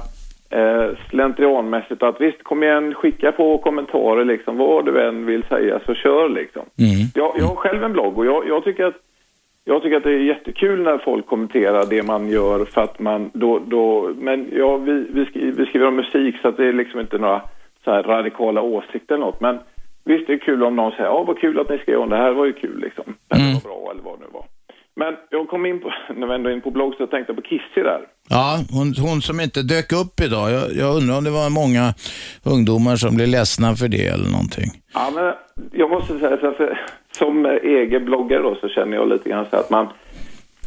eh, 0.50 0.90
slentrianmässigt 1.10 2.02
att 2.02 2.20
visst, 2.20 2.42
kom 2.42 2.62
igen, 2.62 2.94
skicka 2.94 3.32
på 3.32 3.58
kommentarer 3.58 4.24
liksom, 4.24 4.56
vad 4.56 4.84
du 4.84 5.08
än 5.08 5.26
vill 5.26 5.42
säga, 5.42 5.80
så 5.86 5.94
kör 5.94 6.28
liksom. 6.28 6.62
Jag, 7.14 7.32
jag 7.38 7.46
har 7.46 7.56
själv 7.56 7.84
en 7.84 7.92
blogg 7.92 8.18
och 8.18 8.26
jag, 8.26 8.48
jag 8.48 8.64
tycker 8.64 8.84
att 8.84 8.96
jag 9.68 9.82
tycker 9.82 9.96
att 9.96 10.02
det 10.02 10.10
är 10.10 10.18
jättekul 10.18 10.82
när 10.82 10.98
folk 10.98 11.26
kommenterar 11.26 11.86
det 11.90 12.02
man 12.02 12.28
gör 12.28 12.64
för 12.64 12.80
att 12.80 12.98
man 12.98 13.30
då, 13.34 13.58
då 13.58 14.14
men 14.18 14.48
ja, 14.52 14.76
vi, 14.76 15.06
vi, 15.10 15.26
skriver, 15.26 15.52
vi 15.52 15.66
skriver 15.66 15.86
om 15.86 15.96
musik 15.96 16.34
så 16.42 16.48
att 16.48 16.56
det 16.56 16.66
är 16.66 16.72
liksom 16.72 17.00
inte 17.00 17.18
några 17.18 17.42
så 17.84 17.90
här 17.90 18.02
radikala 18.02 18.62
åsikter 18.62 19.14
eller 19.14 19.26
något. 19.26 19.40
Men 19.40 19.58
visst, 20.04 20.26
det 20.26 20.32
är 20.32 20.38
kul 20.38 20.62
om 20.62 20.76
någon 20.76 20.92
säger 20.92 21.04
ja, 21.04 21.24
vad 21.24 21.38
kul 21.38 21.60
att 21.60 21.70
ni 21.70 21.78
skrev 21.78 22.00
om 22.00 22.10
det 22.10 22.16
här, 22.16 22.32
var 22.32 22.46
ju 22.46 22.52
kul 22.52 22.80
liksom. 22.80 23.04
Det 23.28 23.36
här 23.36 23.54
var 23.54 23.60
bra 23.60 23.90
eller 23.90 24.02
vad 24.02 24.18
det 24.18 24.24
nu 24.24 24.30
var. 24.32 24.44
Men 24.96 25.14
jag 25.30 25.48
kom 25.48 25.66
in 25.66 25.80
på, 25.80 25.92
när 26.16 26.26
vi 26.26 26.34
ändå 26.34 26.50
in 26.50 26.60
på 26.60 26.70
blogg 26.70 26.94
så 26.94 27.06
tänkte 27.06 27.32
jag 27.32 27.36
på 27.36 27.48
Kissy 27.48 27.82
där. 27.82 28.00
Ja, 28.28 28.58
hon, 28.70 28.94
hon 28.98 29.22
som 29.22 29.40
inte 29.40 29.62
dök 29.62 29.92
upp 29.92 30.20
idag. 30.20 30.50
Jag, 30.50 30.76
jag 30.76 30.96
undrar 30.96 31.18
om 31.18 31.24
det 31.24 31.30
var 31.30 31.50
många 31.50 31.94
ungdomar 32.44 32.96
som 32.96 33.16
blev 33.16 33.28
ledsna 33.28 33.76
för 33.76 33.88
det 33.88 34.06
eller 34.06 34.30
någonting. 34.30 34.70
Ja, 34.94 35.10
men 35.14 35.32
jag 35.72 35.90
måste 35.90 36.18
säga 36.18 36.36
så 36.40 36.46
här, 36.46 36.52
för 36.52 36.80
som 37.18 37.46
egen 37.62 38.04
bloggare 38.04 38.42
då 38.42 38.58
så 38.60 38.68
känner 38.68 38.96
jag 38.96 39.08
lite 39.08 39.28
grann 39.28 39.46
så 39.50 39.56
att 39.56 39.70
man, 39.70 39.88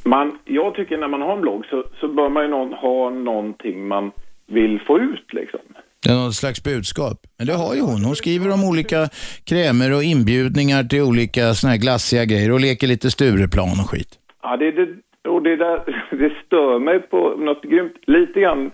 man 0.04 0.38
jag 0.46 0.76
tycker 0.76 0.98
när 0.98 1.08
man 1.08 1.22
har 1.22 1.34
en 1.34 1.42
blogg 1.42 1.66
så, 1.66 1.84
så 2.00 2.08
bör 2.08 2.30
man 2.30 2.44
ju 2.44 2.50
någon, 2.50 2.74
ha 2.74 3.10
någonting 3.10 3.88
man 3.88 4.12
vill 4.48 4.80
få 4.88 5.00
ut 5.00 5.34
liksom. 5.34 5.60
Det 6.04 6.10
är 6.10 6.16
något 6.16 6.36
slags 6.36 6.64
budskap. 6.64 7.18
Men 7.38 7.48
det 7.48 7.54
har 7.54 7.76
ju 7.76 7.82
hon. 7.82 8.06
Hon 8.06 8.16
skriver 8.16 8.54
om 8.54 8.64
olika 8.64 9.10
krämer 9.44 9.94
och 9.94 10.04
inbjudningar 10.04 10.84
till 10.84 11.02
olika 11.02 11.54
såna 11.54 11.72
här 11.72 11.78
glassiga 11.78 12.26
grejer 12.26 12.52
och 12.52 12.60
leker 12.60 12.88
lite 12.88 13.12
Stureplan 13.12 13.80
och 13.80 13.90
skit. 13.90 14.19
Ja, 14.50 14.58
det, 14.58 14.72
det, 14.72 14.88
och 15.30 15.42
det, 15.44 15.56
där, 15.56 16.06
det 16.12 16.32
stör 16.46 16.80
mig 16.80 17.00
på 17.00 17.30
något 17.30 17.64
grymt. 17.64 17.94
Lite 18.08 18.40
grann 18.40 18.72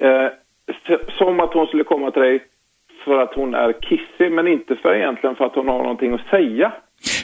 eh, 0.00 0.28
som 1.18 1.40
att 1.40 1.54
hon 1.54 1.66
skulle 1.66 1.84
komma 1.84 2.10
till 2.10 2.22
dig 2.22 2.44
för 3.04 3.18
att 3.18 3.34
hon 3.34 3.54
är 3.54 3.72
kissig, 3.72 4.32
men 4.32 4.48
inte 4.48 4.76
för 4.76 4.94
egentligen 4.94 5.36
för 5.36 5.44
att 5.44 5.54
hon 5.54 5.68
har 5.68 5.78
någonting 5.78 6.14
att 6.14 6.26
säga. 6.30 6.72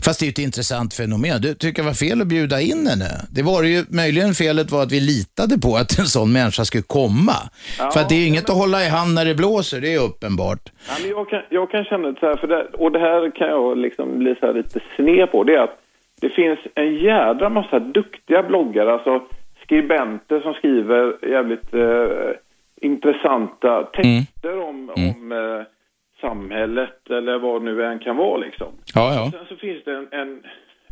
Fast 0.05 0.21
det 0.21 0.25
är 0.25 0.27
ju 0.27 0.31
ett 0.31 0.39
intressant 0.39 0.95
fenomen. 0.95 1.41
Du 1.41 1.55
tycker 1.55 1.83
det 1.83 1.87
var 1.87 1.95
fel 2.07 2.21
att 2.21 2.27
bjuda 2.27 2.61
in 2.61 2.87
henne. 2.91 3.11
Det 3.37 3.43
var 3.43 3.63
det 3.63 3.69
ju, 3.69 3.81
möjligen 4.03 4.33
felet 4.35 4.71
var 4.73 4.83
att 4.83 4.93
vi 4.93 5.01
litade 5.01 5.55
på 5.67 5.71
att 5.77 5.99
en 5.99 6.11
sån 6.17 6.33
människa 6.33 6.65
skulle 6.65 6.89
komma. 7.01 7.39
Ja, 7.79 7.91
För 7.91 8.01
att 8.01 8.09
det 8.09 8.15
är 8.15 8.23
ju 8.25 8.29
inget 8.33 8.51
att 8.51 8.57
hålla 8.63 8.79
i 8.87 8.89
hand 8.89 9.15
när 9.15 9.25
det 9.25 9.35
blåser, 9.35 9.81
det 9.81 9.95
är 9.95 10.01
uppenbart. 10.09 10.65
Ja, 10.89 10.95
men 11.03 11.11
jag, 11.11 11.29
kan, 11.31 11.43
jag 11.49 11.71
kan 11.71 11.85
känna 11.85 12.09
det 12.11 12.21
så 12.21 12.27
här, 12.27 12.37
för 12.37 12.49
det, 12.49 12.63
och 12.83 12.93
det 12.93 12.99
här 12.99 13.31
kan 13.39 13.49
jag 13.49 13.79
liksom 13.79 14.19
bli 14.19 14.35
så 14.41 14.53
lite 14.53 14.81
sned 14.97 15.31
på, 15.31 15.45
det 15.45 15.55
är 15.55 15.63
att 15.63 15.79
det 16.21 16.29
finns 16.29 16.59
en 16.75 16.95
jädra 16.95 17.49
massa 17.49 17.79
duktiga 17.79 18.43
bloggare, 18.43 18.93
alltså 18.93 19.23
skribenter 19.63 20.41
som 20.41 20.55
skriver 20.55 21.17
jävligt 21.23 21.75
eh, 21.75 22.31
intressanta 22.81 23.83
texter 23.83 24.61
om, 24.61 24.91
om 24.97 25.33
eh, 25.33 25.67
samhället 26.21 27.11
eller 27.11 27.39
vad 27.39 27.63
nu 27.63 27.85
än 27.85 27.99
kan 27.99 28.17
vara 28.17 28.37
liksom. 28.37 28.67
Ja, 28.95 29.15
ja. 29.15 29.31
Sen 29.31 29.47
så 29.49 29.57
finns 29.57 29.85
det 29.85 29.97
en, 29.97 30.09
en, 30.11 30.43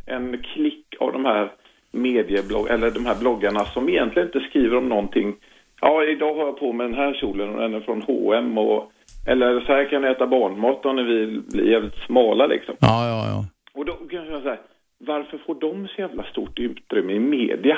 en 0.06 0.42
klick 0.42 0.86
av 1.00 1.12
de 1.12 1.24
här 1.24 1.52
medieblogg 1.90 2.70
eller 2.70 2.90
de 2.90 3.06
här 3.06 3.20
bloggarna 3.20 3.64
som 3.64 3.88
egentligen 3.88 4.28
inte 4.28 4.40
skriver 4.40 4.76
om 4.76 4.88
någonting. 4.88 5.34
Ja, 5.80 6.04
idag 6.04 6.34
har 6.34 6.46
jag 6.46 6.58
på 6.58 6.72
mig 6.72 6.86
den 6.86 6.96
här 6.96 7.14
kjolen 7.14 7.54
och 7.54 7.60
den 7.60 7.74
är 7.74 7.80
från 7.80 8.02
H&M 8.02 8.58
och 8.58 8.92
eller 9.26 9.60
så 9.60 9.72
här 9.72 9.90
kan 9.90 10.02
ni 10.02 10.08
äta 10.08 10.26
barnmat 10.26 10.86
om 10.86 10.96
ni 10.96 11.02
vill 11.02 11.42
bli 11.52 11.70
jävligt 11.70 12.04
smala 12.06 12.46
liksom. 12.46 12.74
Ja, 12.80 13.08
ja, 13.08 13.26
ja. 13.28 13.44
Och 13.74 13.84
då 13.84 13.92
kan 13.92 14.26
jag 14.26 14.42
säga, 14.42 14.58
varför 14.98 15.38
får 15.46 15.60
de 15.60 15.88
så 15.88 16.00
jävla 16.00 16.24
stort 16.24 16.58
utrymme 16.58 17.12
i 17.12 17.20
media? 17.20 17.76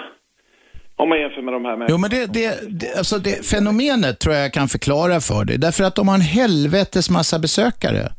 Om 0.96 1.08
man 1.08 1.20
jämför 1.20 1.42
med 1.42 1.54
de 1.54 1.64
här 1.64 1.76
människorna. 1.76 1.86
Jo, 1.90 1.98
men 1.98 2.10
det, 2.10 2.26
det, 2.32 2.80
det, 2.80 2.98
alltså 2.98 3.18
det 3.18 3.46
fenomenet 3.46 4.18
tror 4.18 4.34
jag 4.34 4.44
jag 4.44 4.52
kan 4.52 4.68
förklara 4.68 5.20
för 5.20 5.44
dig. 5.44 5.58
Därför 5.58 5.84
att 5.84 5.94
de 5.94 6.08
har 6.08 6.14
en 6.14 6.20
helvetes 6.20 7.10
massa 7.10 7.38
besökare. 7.38 8.12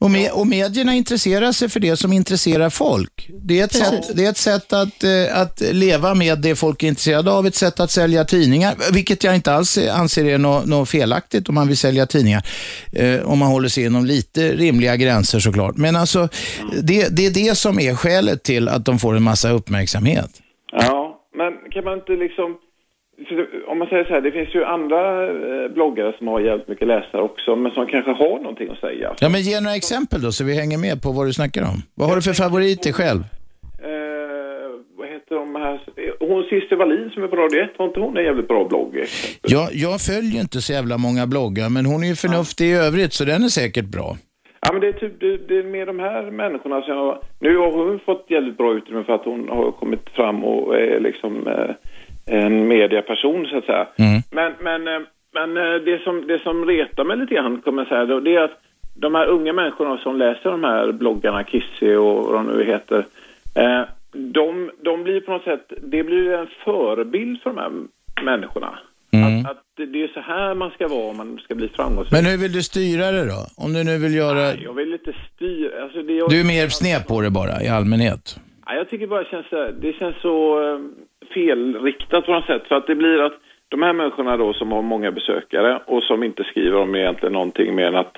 Och, 0.00 0.10
med, 0.10 0.30
och 0.32 0.46
medierna 0.46 0.94
intresserar 0.94 1.52
sig 1.52 1.68
för 1.68 1.80
det 1.80 1.96
som 1.96 2.12
intresserar 2.12 2.70
folk. 2.70 3.30
Det 3.42 3.60
är 3.60 3.64
ett 3.64 3.72
sätt, 3.72 4.16
det 4.16 4.24
är 4.24 4.30
ett 4.30 4.36
sätt 4.36 4.72
att, 4.72 5.04
eh, 5.04 5.40
att 5.40 5.60
leva 5.60 6.14
med 6.14 6.38
det 6.38 6.54
folk 6.54 6.82
är 6.82 6.88
intresserade 6.88 7.30
av, 7.30 7.46
ett 7.46 7.54
sätt 7.54 7.80
att 7.80 7.90
sälja 7.90 8.24
tidningar, 8.24 8.74
vilket 8.92 9.24
jag 9.24 9.34
inte 9.34 9.52
alls 9.52 9.78
anser 9.78 10.24
är 10.24 10.38
något, 10.38 10.66
något 10.66 10.88
felaktigt 10.88 11.48
om 11.48 11.54
man 11.54 11.68
vill 11.68 11.76
sälja 11.76 12.06
tidningar. 12.06 12.42
Eh, 12.92 13.20
om 13.30 13.38
man 13.38 13.48
håller 13.48 13.68
sig 13.68 13.84
inom 13.84 14.06
lite 14.06 14.52
rimliga 14.56 14.96
gränser 14.96 15.38
såklart. 15.38 15.76
Men 15.76 15.96
alltså, 15.96 16.28
det, 16.82 17.08
det 17.16 17.26
är 17.26 17.30
det 17.30 17.54
som 17.54 17.80
är 17.80 17.94
skälet 17.94 18.42
till 18.42 18.68
att 18.68 18.84
de 18.84 18.98
får 18.98 19.16
en 19.16 19.22
massa 19.22 19.50
uppmärksamhet. 19.50 20.30
Ja, 20.72 21.20
men 21.36 21.70
kan 21.72 21.84
man 21.84 21.98
inte 21.98 22.12
liksom... 22.12 22.56
Om 23.66 23.78
man 23.78 23.88
säger 23.88 24.04
så 24.04 24.12
här, 24.14 24.20
det 24.20 24.32
finns 24.32 24.54
ju 24.54 24.64
andra 24.64 25.24
eh, 25.26 25.68
bloggare 25.68 26.12
som 26.18 26.28
har 26.28 26.40
jävligt 26.40 26.68
mycket 26.68 26.88
läsare 26.88 27.22
också, 27.22 27.56
men 27.56 27.72
som 27.72 27.86
kanske 27.86 28.10
har 28.12 28.38
någonting 28.38 28.68
att 28.70 28.78
säga. 28.78 29.14
Ja, 29.20 29.28
men 29.28 29.40
ge 29.40 29.60
några 29.60 29.76
exempel 29.76 30.22
då 30.22 30.32
så 30.32 30.44
vi 30.44 30.54
hänger 30.54 30.78
med 30.78 31.02
på 31.02 31.12
vad 31.12 31.26
du 31.26 31.32
snackar 31.32 31.62
om. 31.62 31.82
Vad 31.94 32.08
har 32.08 32.16
du 32.16 32.22
för 32.22 32.32
favoriter 32.32 32.92
själv? 32.92 33.20
här, 35.68 35.80
hon 36.28 36.44
Cissi 36.44 36.74
Wallin 36.74 37.10
som 37.10 37.22
är 37.22 37.28
på 37.28 37.36
Radio 37.36 37.60
1, 37.60 37.70
har 37.78 37.86
inte 37.86 38.00
hon 38.00 38.16
en 38.16 38.24
jävligt 38.24 38.48
bra 38.48 38.64
blogg? 38.64 39.04
Jag, 39.42 39.68
jag 39.72 40.00
följer 40.00 40.40
inte 40.40 40.60
så 40.60 40.72
jävla 40.72 40.98
många 40.98 41.26
bloggar, 41.26 41.68
men 41.70 41.86
hon 41.86 42.02
är 42.02 42.08
ju 42.08 42.14
förnuftig 42.14 42.66
i 42.66 42.72
övrigt, 42.72 43.12
så 43.12 43.24
den 43.24 43.42
är 43.42 43.48
säkert 43.48 43.84
bra. 43.84 44.16
Ja, 44.60 44.72
men 44.72 44.80
det 44.80 44.88
är 44.88 44.92
typ 44.92 45.20
det, 45.20 45.36
det 45.48 45.58
är 45.58 45.62
med 45.62 45.86
de 45.86 45.98
här 45.98 46.30
människorna 46.30 46.82
som 46.82 46.96
jag... 46.96 47.18
Nu 47.40 47.56
har 47.56 47.70
hon 47.70 48.00
fått 48.00 48.26
jävligt 48.28 48.56
bra 48.56 48.74
utrymme 48.74 49.04
för 49.04 49.12
att 49.12 49.24
hon 49.24 49.48
har 49.48 49.72
kommit 49.72 50.08
fram 50.14 50.44
och 50.44 50.76
är 50.76 51.00
liksom 51.00 51.46
eh, 51.46 51.70
en 52.28 52.68
mediaperson 52.68 53.46
så 53.46 53.58
att 53.58 53.64
säga. 53.64 53.86
Men, 54.30 54.52
men, 54.60 54.88
eh, 54.88 55.00
men 55.32 55.56
eh, 55.56 55.74
det, 55.74 56.02
som, 56.04 56.26
det 56.26 56.38
som 56.38 56.64
retar 56.66 57.04
mig 57.04 57.16
lite 57.16 57.34
grann, 57.34 57.60
kommer 57.60 57.82
jag 57.82 57.88
säga, 57.88 58.04
då, 58.04 58.20
det 58.20 58.34
är 58.34 58.42
att 58.42 58.60
de 58.94 59.14
här 59.14 59.26
unga 59.26 59.52
människorna 59.52 59.98
som 59.98 60.16
läser 60.16 60.50
de 60.50 60.64
här 60.64 60.92
bloggarna, 60.92 61.44
Kissy 61.44 61.94
och 61.94 62.24
vad 62.24 62.34
de 62.34 62.46
nu 62.46 62.64
heter, 62.64 63.06
eh, 63.54 63.82
de, 64.12 64.70
de 64.82 65.02
blir 65.02 65.20
på 65.20 65.32
något 65.32 65.44
sätt, 65.44 65.72
det 65.82 66.02
blir 66.02 66.32
en 66.32 66.48
förebild 66.64 67.42
för 67.42 67.50
de 67.50 67.58
här 67.58 67.72
människorna. 68.24 68.78
Att, 69.12 69.50
att 69.50 69.62
det 69.76 70.02
är 70.02 70.08
så 70.08 70.20
här 70.20 70.54
man 70.54 70.70
ska 70.70 70.88
vara 70.88 71.10
om 71.10 71.16
man 71.16 71.40
ska 71.44 71.54
bli 71.54 71.68
framgångsrik. 71.68 72.12
Men 72.12 72.30
hur 72.30 72.38
vill 72.38 72.52
du 72.52 72.62
styra 72.62 73.10
det 73.10 73.26
då? 73.26 73.46
Om 73.56 73.72
du 73.72 73.84
nu 73.84 73.98
vill 73.98 74.14
göra... 74.14 74.54
Jag 74.54 74.72
vill 74.72 74.92
inte 74.92 75.12
styra, 75.34 75.82
alltså 75.82 76.02
det 76.02 76.28
Du 76.28 76.40
är 76.40 76.44
mer 76.44 76.68
sned 76.68 77.06
på 77.06 77.20
det 77.20 77.30
bara, 77.30 77.62
i 77.62 77.68
allmänhet. 77.68 78.40
Ja, 78.66 78.74
jag 78.74 78.90
tycker 78.90 79.06
bara 79.06 79.22
det 79.22 79.30
känns, 79.30 79.46
det 79.80 79.92
känns 79.92 80.16
så 80.22 80.58
felriktat 81.34 82.26
på 82.26 82.32
något 82.32 82.46
sätt. 82.46 82.62
För 82.68 82.74
att 82.74 82.86
det 82.86 82.94
blir 82.94 83.26
att 83.26 83.32
de 83.68 83.82
här 83.82 83.92
människorna 83.92 84.36
då 84.36 84.52
som 84.52 84.72
har 84.72 84.82
många 84.82 85.10
besökare 85.10 85.80
och 85.86 86.02
som 86.02 86.22
inte 86.22 86.44
skriver 86.44 86.76
om 86.76 86.94
egentligen 86.94 87.32
någonting 87.32 87.74
mer 87.74 87.86
än 87.86 87.96
att, 87.96 88.16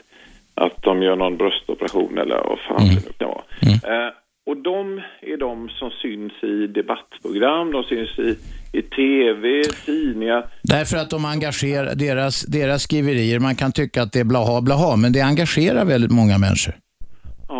att 0.54 0.82
de 0.82 1.02
gör 1.02 1.16
någon 1.16 1.36
bröstoperation 1.36 2.18
eller 2.18 2.36
vad 2.36 2.58
fan 2.58 2.88
det 2.88 2.94
nu 2.94 3.12
kan 3.18 3.28
vara. 3.28 4.06
Eh, 4.06 4.12
och 4.46 4.56
de 4.56 5.00
är 5.22 5.36
de 5.36 5.68
som 5.68 5.90
syns 5.90 6.32
i 6.42 6.66
debattprogram, 6.66 7.72
de 7.72 7.84
syns 7.84 8.18
i, 8.18 8.38
i 8.78 8.82
tv, 8.82 9.62
tidningar. 9.86 10.44
Därför 10.62 10.96
att 10.96 11.10
de 11.10 11.24
engagerar, 11.24 11.94
deras, 11.94 12.42
deras 12.42 12.82
skriverier, 12.82 13.38
man 13.38 13.56
kan 13.56 13.72
tycka 13.72 14.02
att 14.02 14.12
det 14.12 14.20
är 14.20 14.24
blaha 14.24 14.60
blaha, 14.60 14.96
men 14.96 15.12
det 15.12 15.20
engagerar 15.20 15.84
väldigt 15.84 16.10
många 16.10 16.38
människor. 16.38 16.74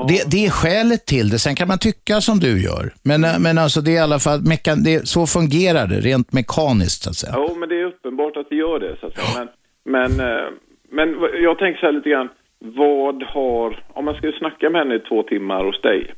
Det, 0.09 0.31
det 0.31 0.47
är 0.47 0.51
skälet 0.51 1.07
till 1.07 1.29
det. 1.31 1.39
Sen 1.39 1.55
kan 1.55 1.69
man 1.69 1.79
tycka 1.79 2.21
som 2.21 2.39
du 2.39 2.63
gör. 2.63 2.93
Men, 3.03 3.25
eh, 3.25 3.39
men 3.39 3.59
alltså 3.59 3.81
det 3.81 3.91
är 3.91 3.95
i 3.95 3.99
alla 3.99 4.19
fall, 4.19 4.41
mekan, 4.43 4.83
det, 4.83 5.09
så 5.09 5.27
fungerar 5.27 5.87
det 5.87 6.01
rent 6.01 6.33
mekaniskt 6.33 7.03
så 7.03 7.11
att 7.11 7.17
säga. 7.17 7.35
Jo, 7.37 7.57
men 7.59 7.69
det 7.69 7.81
är 7.81 7.85
uppenbart 7.85 8.37
att 8.37 8.49
det 8.51 8.57
gör 8.57 8.79
det 8.81 8.97
så 9.01 9.07
att 9.07 9.15
säga. 9.15 9.29
Men, 9.39 9.49
men, 9.95 10.29
eh, 10.29 10.47
men 10.91 11.09
jag 11.43 11.59
tänker 11.59 11.81
så 11.81 11.87
här 11.87 11.93
lite 11.93 12.11
grann, 12.11 12.29
vad 12.59 13.23
har, 13.23 13.85
om 13.89 14.05
man 14.05 14.15
skulle 14.15 14.39
snacka 14.39 14.71
med 14.71 14.81
henne 14.81 14.95
i 14.95 15.01
två 15.01 15.23
timmar 15.23 15.65
hos 15.65 15.81
dig, 15.83 16.15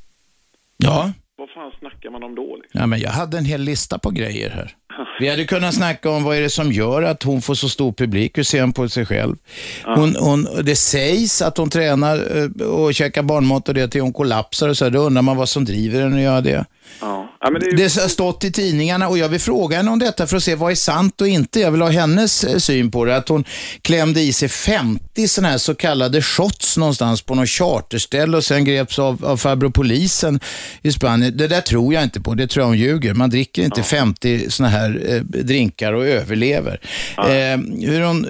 Ja. 0.76 1.12
Vad 1.38 1.50
fan 1.50 1.72
snackar 1.78 2.10
man 2.10 2.22
om 2.22 2.34
då? 2.34 2.56
Liksom? 2.56 2.80
Ja, 2.80 2.86
men 2.86 3.00
jag 3.00 3.10
hade 3.10 3.38
en 3.38 3.44
hel 3.44 3.60
lista 3.60 3.98
på 3.98 4.10
grejer 4.10 4.50
här. 4.50 4.76
Vi 5.20 5.28
hade 5.28 5.44
kunnat 5.44 5.74
snacka 5.74 6.10
om 6.10 6.24
vad 6.24 6.36
är 6.36 6.40
det 6.40 6.50
som 6.50 6.72
gör 6.72 7.02
att 7.02 7.22
hon 7.22 7.42
får 7.42 7.54
så 7.54 7.68
stor 7.68 7.92
publik, 7.92 8.38
hur 8.38 8.42
ser 8.42 8.60
hon 8.60 8.72
på 8.72 8.88
sig 8.88 9.06
själv? 9.06 9.36
Hon, 9.84 10.16
hon, 10.16 10.48
det 10.64 10.76
sägs 10.76 11.42
att 11.42 11.58
hon 11.58 11.70
tränar 11.70 12.16
eh, 12.36 12.66
och 12.66 12.94
käkar 12.94 13.22
barnmat 13.22 13.68
och 13.68 13.74
det 13.74 13.88
till 13.88 14.00
hon 14.00 14.12
kollapsar 14.12 14.68
och 14.68 14.76
så. 14.76 14.88
Då 14.88 14.98
undrar 14.98 15.22
man 15.22 15.36
vad 15.36 15.48
som 15.48 15.64
driver 15.64 16.02
henne 16.02 16.16
att 16.16 16.22
göra 16.22 16.40
det. 16.40 16.64
Ja. 17.00 17.32
Ja, 17.40 17.50
det 17.50 17.66
ju... 17.66 17.76
Det 17.76 17.82
har 17.82 18.08
stått 18.08 18.44
i 18.44 18.52
tidningarna 18.52 19.08
och 19.08 19.18
jag 19.18 19.28
vill 19.28 19.40
fråga 19.40 19.76
henne 19.76 19.90
om 19.90 19.98
detta 19.98 20.26
för 20.26 20.36
att 20.36 20.42
se 20.42 20.54
vad 20.54 20.70
är 20.70 20.74
sant 20.74 21.20
och 21.20 21.28
inte. 21.28 21.60
Jag 21.60 21.70
vill 21.70 21.82
ha 21.82 21.88
hennes 21.88 22.44
eh, 22.44 22.58
syn 22.58 22.90
på 22.90 23.04
det. 23.04 23.16
Att 23.16 23.28
hon 23.28 23.44
klämde 23.82 24.20
i 24.20 24.32
sig 24.32 24.48
50 24.48 25.28
sådana 25.28 25.48
här 25.48 25.58
så 25.58 25.74
kallade 25.74 26.22
shots 26.22 26.76
någonstans 26.76 27.22
på 27.22 27.34
någon 27.34 27.46
charterställe 27.46 28.36
och 28.36 28.44
sen 28.44 28.64
greps 28.64 28.98
av, 28.98 29.24
av 29.24 29.36
farbror 29.36 29.70
polisen 29.70 30.40
i 30.82 30.92
Spanien. 30.92 31.36
Det 31.36 31.48
där 31.48 31.60
tror 31.60 31.94
jag 31.94 32.02
inte 32.02 32.20
på. 32.20 32.34
Det 32.34 32.46
tror 32.46 32.62
jag 32.62 32.68
hon 32.68 32.78
ljuger. 32.78 33.14
Man 33.14 33.30
dricker 33.30 33.62
inte 33.62 33.82
50 33.82 34.50
sådana 34.50 34.72
här 34.76 35.02
eh, 35.08 35.20
drinkar 35.20 35.92
och 35.92 36.06
överlever. 36.06 36.80
Eh, 37.18 37.58
hur 37.88 38.00
hon, 38.00 38.26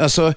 alltså, 0.00 0.34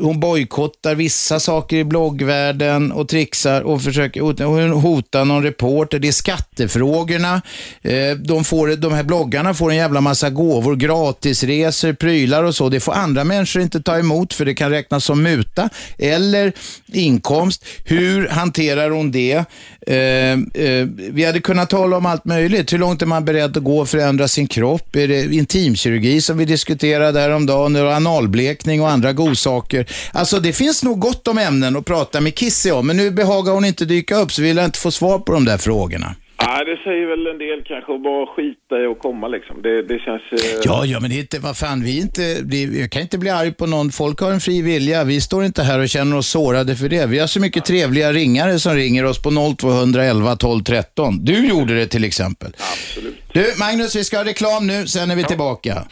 hon 0.00 0.20
bojkottar 0.20 0.94
vissa 0.94 1.40
saker 1.40 1.76
i 1.76 1.84
bloggvärlden 1.84 2.92
och 2.92 3.08
trixar 3.08 3.62
och 3.62 3.82
försöker 3.82 4.22
och 4.22 4.40
hon 4.40 4.70
hotar 4.70 5.24
någon 5.24 5.42
reporter. 5.42 5.98
Det 5.98 6.08
är 6.08 6.12
skattefrågorna. 6.12 7.17
Eh, 7.24 8.16
de, 8.16 8.44
får, 8.44 8.76
de 8.76 8.92
här 8.92 9.02
bloggarna 9.02 9.54
får 9.54 9.70
en 9.70 9.76
jävla 9.76 10.00
massa 10.00 10.30
gåvor, 10.30 10.76
gratisresor, 10.76 11.92
prylar 11.92 12.44
och 12.44 12.54
så. 12.54 12.68
Det 12.68 12.80
får 12.80 12.92
andra 12.92 13.24
människor 13.24 13.62
inte 13.62 13.82
ta 13.82 13.98
emot 13.98 14.34
för 14.34 14.44
det 14.44 14.54
kan 14.54 14.70
räknas 14.70 15.04
som 15.04 15.22
muta 15.22 15.68
eller 15.98 16.52
inkomst. 16.86 17.64
Hur 17.84 18.28
hanterar 18.28 18.90
hon 18.90 19.10
det? 19.10 19.44
Eh, 19.86 20.32
eh, 20.64 20.86
vi 20.96 21.24
hade 21.24 21.40
kunnat 21.40 21.70
tala 21.70 21.96
om 21.96 22.06
allt 22.06 22.24
möjligt. 22.24 22.72
Hur 22.72 22.78
långt 22.78 23.02
är 23.02 23.06
man 23.06 23.24
beredd 23.24 23.56
att 23.56 23.62
gå 23.62 23.80
och 23.80 23.88
förändra 23.88 24.28
sin 24.28 24.46
kropp? 24.46 24.96
Är 24.96 25.08
det 25.08 25.34
intimkirurgi 25.34 26.20
som 26.20 26.38
vi 26.38 26.44
diskuterade 26.44 27.20
häromdagen? 27.20 27.76
Och 27.76 27.92
analblekning 27.92 28.82
och 28.82 28.90
andra 28.90 29.12
godsaker? 29.12 29.86
Alltså 30.12 30.40
det 30.40 30.52
finns 30.52 30.82
nog 30.82 31.00
gott 31.00 31.28
om 31.28 31.38
ämnen 31.38 31.76
att 31.76 31.84
prata 31.84 32.20
med 32.20 32.34
Kissy 32.34 32.70
om, 32.70 32.86
men 32.86 32.96
nu 32.96 33.10
behagar 33.10 33.52
hon 33.52 33.64
inte 33.64 33.84
dyka 33.84 34.16
upp 34.16 34.32
så 34.32 34.42
vill 34.42 34.56
jag 34.56 34.64
inte 34.64 34.78
få 34.78 34.90
svar 34.90 35.18
på 35.18 35.32
de 35.32 35.44
där 35.44 35.58
frågorna. 35.58 36.14
Nej, 36.46 36.64
det 36.64 36.76
säger 36.84 37.06
väl 37.06 37.26
en 37.26 37.38
del 37.38 37.62
kanske 37.66 37.94
att 37.94 38.02
bara 38.02 38.26
skita 38.26 38.74
i 38.82 38.86
att 38.86 38.98
komma 38.98 39.28
liksom. 39.28 39.62
Det, 39.62 39.82
det 39.82 39.98
känns... 39.98 40.22
eh, 40.32 40.60
Ja, 40.64 40.84
ja, 40.84 41.00
men 41.00 41.10
det 41.10 41.16
är 41.16 41.20
inte, 41.20 41.38
vad 41.38 41.56
fan, 41.56 41.82
vi 41.84 42.00
inte, 42.00 42.40
det, 42.42 42.62
jag 42.62 42.90
kan 42.90 43.02
inte 43.02 43.18
bli 43.18 43.30
arg 43.30 43.52
på 43.52 43.66
någon. 43.66 43.90
Folk 43.92 44.20
har 44.20 44.30
en 44.32 44.40
fri 44.40 44.62
vilja. 44.62 45.04
Vi 45.04 45.20
står 45.20 45.44
inte 45.44 45.62
här 45.62 45.78
och 45.78 45.88
känner 45.88 46.16
oss 46.16 46.28
sårade 46.28 46.76
för 46.76 46.88
det. 46.88 47.06
Vi 47.06 47.18
har 47.18 47.26
så 47.26 47.40
mycket 47.40 47.64
trevliga 47.64 48.12
ringare 48.12 48.58
som 48.58 48.74
ringer 48.74 49.04
oss 49.04 49.22
på 49.22 49.30
0211 49.58 50.36
12 50.36 50.62
13. 50.64 51.24
Du 51.24 51.48
gjorde 51.48 51.74
det 51.74 51.86
till 51.86 52.04
exempel. 52.04 52.52
Absolut. 52.72 53.14
Du, 53.32 53.46
Magnus, 53.58 53.96
vi 53.96 54.04
ska 54.04 54.16
ha 54.16 54.24
reklam 54.24 54.66
nu, 54.66 54.86
sen 54.86 55.10
är 55.10 55.16
vi 55.16 55.24
tillbaka. 55.24 55.84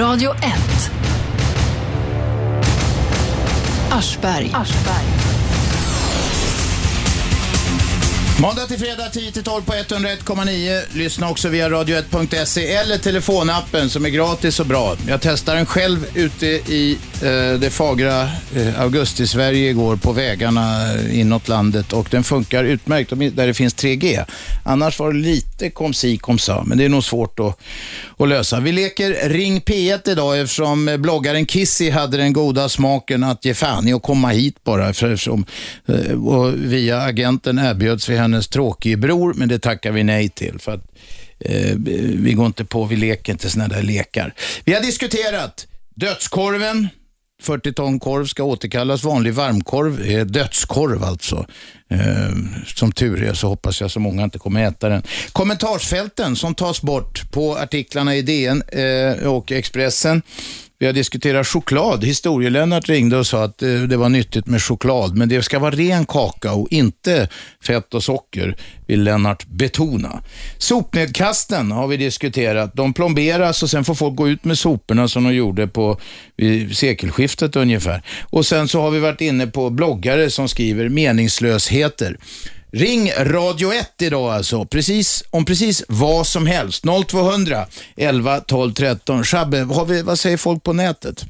Radio 0.00 0.30
1. 0.30 0.36
Aschberg. 3.92 4.50
Måndag 8.40 8.66
till 8.66 8.78
fredag 8.78 9.08
10-12 9.08 9.60
på 9.64 9.72
101,9. 9.72 10.96
Lyssna 10.96 11.30
också 11.30 11.48
via 11.48 11.68
radio1.se 11.68 12.74
eller 12.74 12.98
telefonappen 12.98 13.90
som 13.90 14.04
är 14.04 14.08
gratis 14.08 14.60
och 14.60 14.66
bra. 14.66 14.96
Jag 15.08 15.20
testar 15.20 15.54
den 15.54 15.66
själv 15.66 16.06
ute 16.14 16.46
i 16.46 16.98
Eh, 17.22 17.58
det 17.58 17.70
fagra 17.70 18.22
eh, 18.56 18.80
augusti-Sverige 18.80 19.70
igår 19.70 19.96
på 19.96 20.12
vägarna 20.12 20.94
eh, 20.94 21.20
inåt 21.20 21.48
landet 21.48 21.92
och 21.92 22.08
den 22.10 22.24
funkar 22.24 22.64
utmärkt 22.64 23.10
där 23.10 23.46
det 23.46 23.54
finns 23.54 23.76
3G. 23.76 24.24
Annars 24.64 24.98
var 24.98 25.12
det 25.12 25.18
lite 25.18 25.70
kom 25.70 25.94
si 25.94 26.16
kom 26.16 26.38
sa, 26.38 26.64
men 26.66 26.78
det 26.78 26.84
är 26.84 26.88
nog 26.88 27.04
svårt 27.04 27.40
att, 27.40 27.58
att 28.18 28.28
lösa. 28.28 28.60
Vi 28.60 28.72
leker 28.72 29.28
Ring 29.28 29.60
P1 29.60 30.10
idag 30.10 30.40
eftersom 30.40 30.96
bloggaren 30.98 31.46
Kissy 31.46 31.90
hade 31.90 32.16
den 32.16 32.32
goda 32.32 32.68
smaken 32.68 33.24
att 33.24 33.44
ge 33.44 33.54
fan 33.54 33.88
i 33.88 33.92
att 33.92 34.02
komma 34.02 34.28
hit 34.28 34.64
bara 34.64 34.90
eftersom, 34.90 35.44
och 36.26 36.54
via 36.54 37.00
agenten 37.00 37.58
erbjöds 37.58 38.08
vi 38.08 38.16
hennes 38.16 38.48
tråkige 38.48 38.96
bror, 38.96 39.34
men 39.34 39.48
det 39.48 39.58
tackar 39.58 39.92
vi 39.92 40.04
nej 40.04 40.28
till. 40.28 40.58
För 40.58 40.72
att, 40.72 40.84
eh, 41.40 41.74
vi 42.14 42.32
går 42.32 42.46
inte 42.46 42.64
på, 42.64 42.84
vi 42.84 42.96
leker 42.96 43.32
inte 43.32 43.50
sådana 43.50 43.74
där 43.74 43.82
lekar. 43.82 44.34
Vi 44.64 44.74
har 44.74 44.80
diskuterat 44.80 45.66
dödskorven, 45.94 46.88
40 47.40 47.72
ton 47.72 48.00
korv 48.00 48.26
ska 48.26 48.42
återkallas. 48.42 49.04
Vanlig 49.04 49.34
varmkorv 49.34 50.00
är 50.10 50.24
dödskorv 50.24 51.04
alltså. 51.04 51.46
Eh, 51.90 52.30
som 52.74 52.92
tur 52.92 53.22
är 53.22 53.34
så 53.34 53.48
hoppas 53.48 53.80
jag 53.80 53.90
så 53.90 54.00
många 54.00 54.24
inte 54.24 54.38
kommer 54.38 54.64
äta 54.64 54.88
den. 54.88 55.02
Kommentarsfälten 55.32 56.36
som 56.36 56.54
tas 56.54 56.82
bort 56.82 57.30
på 57.30 57.56
artiklarna 57.56 58.16
i 58.16 58.22
DN 58.22 58.62
eh, 58.62 59.26
och 59.26 59.52
Expressen. 59.52 60.22
Vi 60.82 60.86
har 60.86 60.92
diskuterat 60.92 61.46
choklad. 61.46 62.04
Historielennart 62.04 62.88
ringde 62.88 63.16
och 63.16 63.26
sa 63.26 63.44
att 63.44 63.62
eh, 63.62 63.68
det 63.68 63.96
var 63.96 64.08
nyttigt 64.08 64.46
med 64.46 64.62
choklad, 64.62 65.16
men 65.16 65.28
det 65.28 65.42
ska 65.42 65.58
vara 65.58 65.70
ren 65.70 66.06
kakao, 66.06 66.66
inte 66.70 67.28
fett 67.66 67.94
och 67.94 68.02
socker, 68.02 68.56
vill 68.86 69.02
Lennart 69.02 69.46
betona. 69.46 70.22
Sopnedkasten 70.58 71.72
har 71.72 71.86
vi 71.86 71.96
diskuterat. 71.96 72.74
De 72.74 72.94
plomberas 72.94 73.62
och 73.62 73.70
sen 73.70 73.84
får 73.84 73.94
folk 73.94 74.16
gå 74.16 74.28
ut 74.28 74.44
med 74.44 74.58
soporna 74.58 75.08
som 75.08 75.24
de 75.24 75.34
gjorde 75.34 75.66
på 75.66 76.00
vid 76.36 76.76
sekelskiftet 76.76 77.56
ungefär. 77.56 78.02
Och 78.30 78.46
sen 78.46 78.68
så 78.68 78.80
har 78.80 78.90
vi 78.90 79.00
varit 79.00 79.20
inne 79.20 79.46
på 79.46 79.70
bloggare 79.70 80.30
som 80.30 80.48
skriver 80.48 80.88
meningslösheter. 80.88 82.16
Ring 82.72 83.10
Radio 83.18 83.72
1 83.72 84.02
idag 84.02 84.32
alltså, 84.32 84.64
precis, 84.64 85.24
om 85.30 85.44
precis 85.44 85.84
vad 85.88 86.26
som 86.26 86.46
helst. 86.46 86.84
0200 87.08 87.66
11 87.96 88.40
12 88.40 88.72
13. 88.72 89.24
Shabbe, 89.24 89.58
har 89.58 89.84
vi, 89.84 90.02
vad 90.02 90.18
säger 90.18 90.36
folk 90.36 90.62
på 90.62 90.72
nätet? 90.72 91.24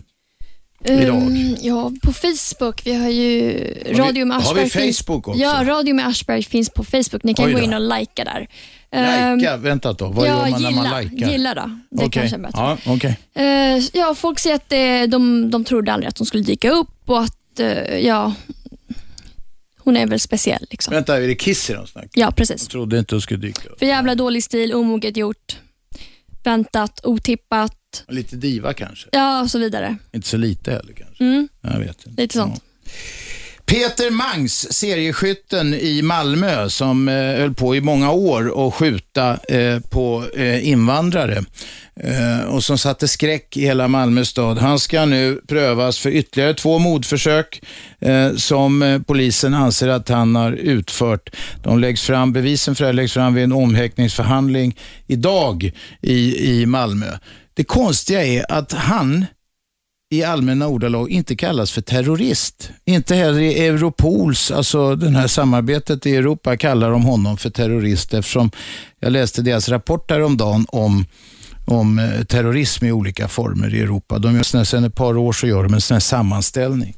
Um, 0.89 1.57
ja, 1.61 1.93
på 2.03 2.13
Facebook. 2.13 2.83
Vi 2.85 2.95
har 2.95 3.09
ju 3.09 3.59
Radio 3.87 4.27
med 4.27 4.43
har 4.43 4.55
vi 4.55 4.61
Aschberg. 4.61 4.93
Facebook 4.93 5.29
också? 5.29 5.41
Ja, 5.41 5.65
Radio 5.65 5.95
med 5.95 6.07
Aschberg 6.07 6.43
finns 6.43 6.71
på 6.71 6.85
Facebook. 6.85 7.23
Ni 7.23 7.35
kan 7.35 7.53
gå 7.53 7.59
in 7.59 7.75
och 7.75 7.81
likea 7.81 8.25
där. 8.25 8.49
Ehm, 8.93 9.39
Lajka, 9.39 9.57
vänta 9.57 9.93
då. 9.93 10.07
Vad 10.09 10.29
ja, 10.29 10.31
gör 10.31 10.51
man 10.51 10.63
när 10.63 10.71
man 10.71 10.85
gilla, 10.85 10.91
lajkar? 10.91 11.31
Gilla 11.31 11.55
då. 11.55 11.79
Det 11.91 11.97
Okej. 11.97 12.11
kanske 12.11 12.37
är 12.37 12.41
bättre. 12.41 12.61
Ja, 12.61 12.77
okej. 12.87 13.19
Eh, 13.35 13.85
ja, 13.93 14.15
folk 14.15 14.39
säger 14.39 14.57
att 14.57 14.69
det, 14.69 15.07
de, 15.07 15.51
de 15.51 15.65
trodde 15.65 15.93
aldrig 15.93 16.09
att 16.09 16.17
de 16.17 16.27
skulle 16.27 16.43
dyka 16.43 16.71
upp 16.71 17.11
och 17.11 17.21
att, 17.21 17.61
eh, 17.61 17.99
ja, 17.99 18.33
Hon 19.85 19.97
är 19.97 20.07
väl 20.07 20.21
speciell. 20.21 20.67
Liksom. 20.71 20.95
Vänta, 20.95 21.17
är 21.23 21.29
det 21.29 21.35
Kissy 21.35 21.75
de 21.75 21.87
snackar? 21.87 22.11
Ja, 22.15 22.31
precis. 22.31 22.63
Jag 22.63 22.71
trodde 22.71 22.99
inte 22.99 23.15
hon 23.15 23.23
skulle 23.23 23.41
dyka 23.41 23.69
upp. 23.69 23.79
För 23.79 23.87
jävla 23.87 24.15
dålig 24.15 24.45
stil, 24.45 24.75
omoget 24.75 25.17
gjort, 25.17 25.59
väntat, 26.45 27.01
otippat, 27.05 28.05
Lite 28.09 28.37
diva 28.37 28.73
kanske? 28.75 29.09
ja 29.13 29.41
och 29.43 29.51
så 29.51 29.59
vidare. 29.59 29.97
Inte 30.13 30.29
så 30.29 30.37
lite 30.37 30.71
heller 30.71 30.93
kanske? 30.93 31.25
Mm, 31.25 31.49
Jag 31.61 31.79
vet 31.79 32.07
inte. 32.07 32.23
lite 32.23 32.35
sånt. 32.39 32.63
Peter 33.71 34.11
Mangs, 34.11 34.73
serieskytten 34.73 35.75
i 35.75 36.03
Malmö 36.03 36.69
som 36.69 37.09
eh, 37.09 37.15
höll 37.15 37.55
på 37.55 37.77
i 37.77 37.81
många 37.81 38.11
år 38.11 38.67
att 38.67 38.75
skjuta 38.75 39.39
eh, 39.49 39.81
på 39.81 40.25
eh, 40.37 40.69
invandrare 40.69 41.45
eh, 42.01 42.41
och 42.41 42.65
som 42.65 42.79
satte 42.79 43.09
skräck 43.09 43.57
i 43.57 43.61
hela 43.61 43.89
Malmö 43.89 44.25
stad. 44.25 44.59
Han 44.59 44.79
ska 44.79 45.05
nu 45.05 45.41
prövas 45.49 45.99
för 45.99 46.11
ytterligare 46.11 46.55
två 46.55 46.79
mordförsök 46.79 47.63
eh, 48.01 48.35
som 48.37 48.83
eh, 48.83 49.01
polisen 49.03 49.55
anser 49.55 49.89
att 49.89 50.09
han 50.09 50.37
har 50.37 50.53
utfört. 50.53 51.31
De 51.63 51.79
läggs 51.79 52.03
fram, 52.03 52.33
bevisen 52.33 52.75
för 52.75 52.85
det 52.85 52.89
här 52.89 52.93
läggs 52.93 53.13
fram 53.13 53.35
vid 53.35 53.45
en 53.45 53.53
omhäktningsförhandling 53.53 54.79
idag 55.07 55.73
i, 56.03 56.51
i 56.51 56.67
Malmö. 56.67 57.19
Det 57.55 57.65
konstiga 57.65 58.25
är 58.25 58.53
att 58.53 58.73
han 58.73 59.27
i 60.13 60.25
allmänna 60.25 60.69
ordalag 60.69 61.11
inte 61.11 61.37
kallas 61.37 61.71
för 61.71 61.81
terrorist. 61.81 62.71
Inte 62.85 63.15
heller 63.15 63.41
i 63.41 63.67
Europols, 63.67 64.51
alltså 64.51 64.97
det 64.97 65.11
här 65.11 65.27
samarbetet 65.27 66.07
i 66.07 66.17
Europa, 66.17 66.57
kallar 66.57 66.91
de 66.91 67.03
honom 67.03 67.37
för 67.37 67.51
terrorist 67.51 68.15
eftersom 68.15 68.51
jag 69.01 69.13
läste 69.13 69.43
deras 69.43 69.69
rapport 69.69 70.11
häromdagen 70.11 70.67
om 70.69 71.05
om 71.65 71.99
eh, 71.99 72.25
terrorism 72.25 72.85
i 72.85 72.93
olika 72.93 73.29
former 73.29 73.75
i 73.75 73.81
Europa. 73.81 74.19
De 74.19 74.35
gör 74.35 74.43
sån 74.43 74.67
sedan 74.67 74.85
ett 74.85 74.95
par 74.95 75.17
år 75.17 75.33
så 75.33 75.47
gör 75.47 75.63
de 75.63 75.75
en 75.75 75.81
sån 75.81 75.95
här 75.95 76.01
sammanställning. 76.01 76.97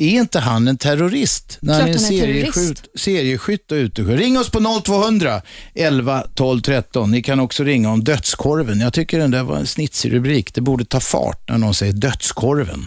Är 0.00 0.08
inte 0.08 0.38
han 0.38 0.68
en 0.68 0.78
terrorist? 0.78 1.58
När 1.60 1.74
Klart 1.74 1.80
han 1.80 1.88
är 1.88 1.92
en 1.92 1.98
serieskytt, 1.98 2.88
serieskytt 2.94 3.72
och 3.72 3.76
uteskytt. 3.76 4.18
Ring 4.18 4.38
oss 4.38 4.50
på 4.50 4.80
0200 4.84 5.42
11 5.74 6.24
12 6.34 6.60
13. 6.60 7.10
Ni 7.10 7.22
kan 7.22 7.40
också 7.40 7.64
ringa 7.64 7.90
om 7.90 8.04
dödskorven. 8.04 8.80
Jag 8.80 8.92
tycker 8.92 9.18
den 9.18 9.30
där 9.30 9.42
var 9.42 9.56
en 9.56 9.66
snitsig 9.66 10.12
rubrik. 10.12 10.54
Det 10.54 10.60
borde 10.60 10.84
ta 10.84 11.00
fart 11.00 11.48
när 11.48 11.58
någon 11.58 11.74
säger 11.74 11.92
dödskorven. 11.92 12.86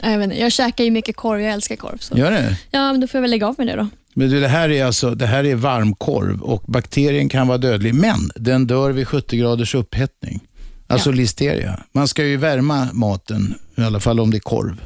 Jag, 0.00 0.18
vet 0.18 0.24
inte, 0.24 0.40
jag 0.40 0.52
käkar 0.52 0.84
ju 0.84 0.90
mycket 0.90 1.16
korv, 1.16 1.40
jag 1.40 1.52
älskar 1.52 1.76
korv. 1.76 1.98
Så. 1.98 2.18
Gör 2.18 2.30
det? 2.30 2.58
Ja, 2.70 2.92
men 2.92 3.00
då 3.00 3.06
får 3.06 3.18
jag 3.18 3.22
väl 3.22 3.30
lägga 3.30 3.48
av 3.48 3.54
med 3.58 3.66
det 3.66 3.76
då. 3.76 3.88
Men 4.14 4.30
du, 4.30 4.40
det 4.40 4.48
här 4.48 4.70
är 4.70 4.84
alltså 4.84 5.14
det 5.14 5.26
här 5.26 5.44
är 5.44 5.54
varmkorv 5.54 6.42
och 6.42 6.62
bakterien 6.66 7.28
kan 7.28 7.48
vara 7.48 7.58
dödlig, 7.58 7.94
men 7.94 8.30
den 8.36 8.66
dör 8.66 8.90
vid 8.90 9.08
70 9.08 9.36
graders 9.36 9.74
upphettning. 9.74 10.40
Alltså 10.86 11.10
listeria. 11.10 11.80
Man 11.92 12.08
ska 12.08 12.24
ju 12.24 12.36
värma 12.36 12.88
maten, 12.92 13.54
i 13.76 13.82
alla 13.82 14.00
fall 14.00 14.20
om 14.20 14.30
det 14.30 14.36
är 14.36 14.40
korv. 14.40 14.80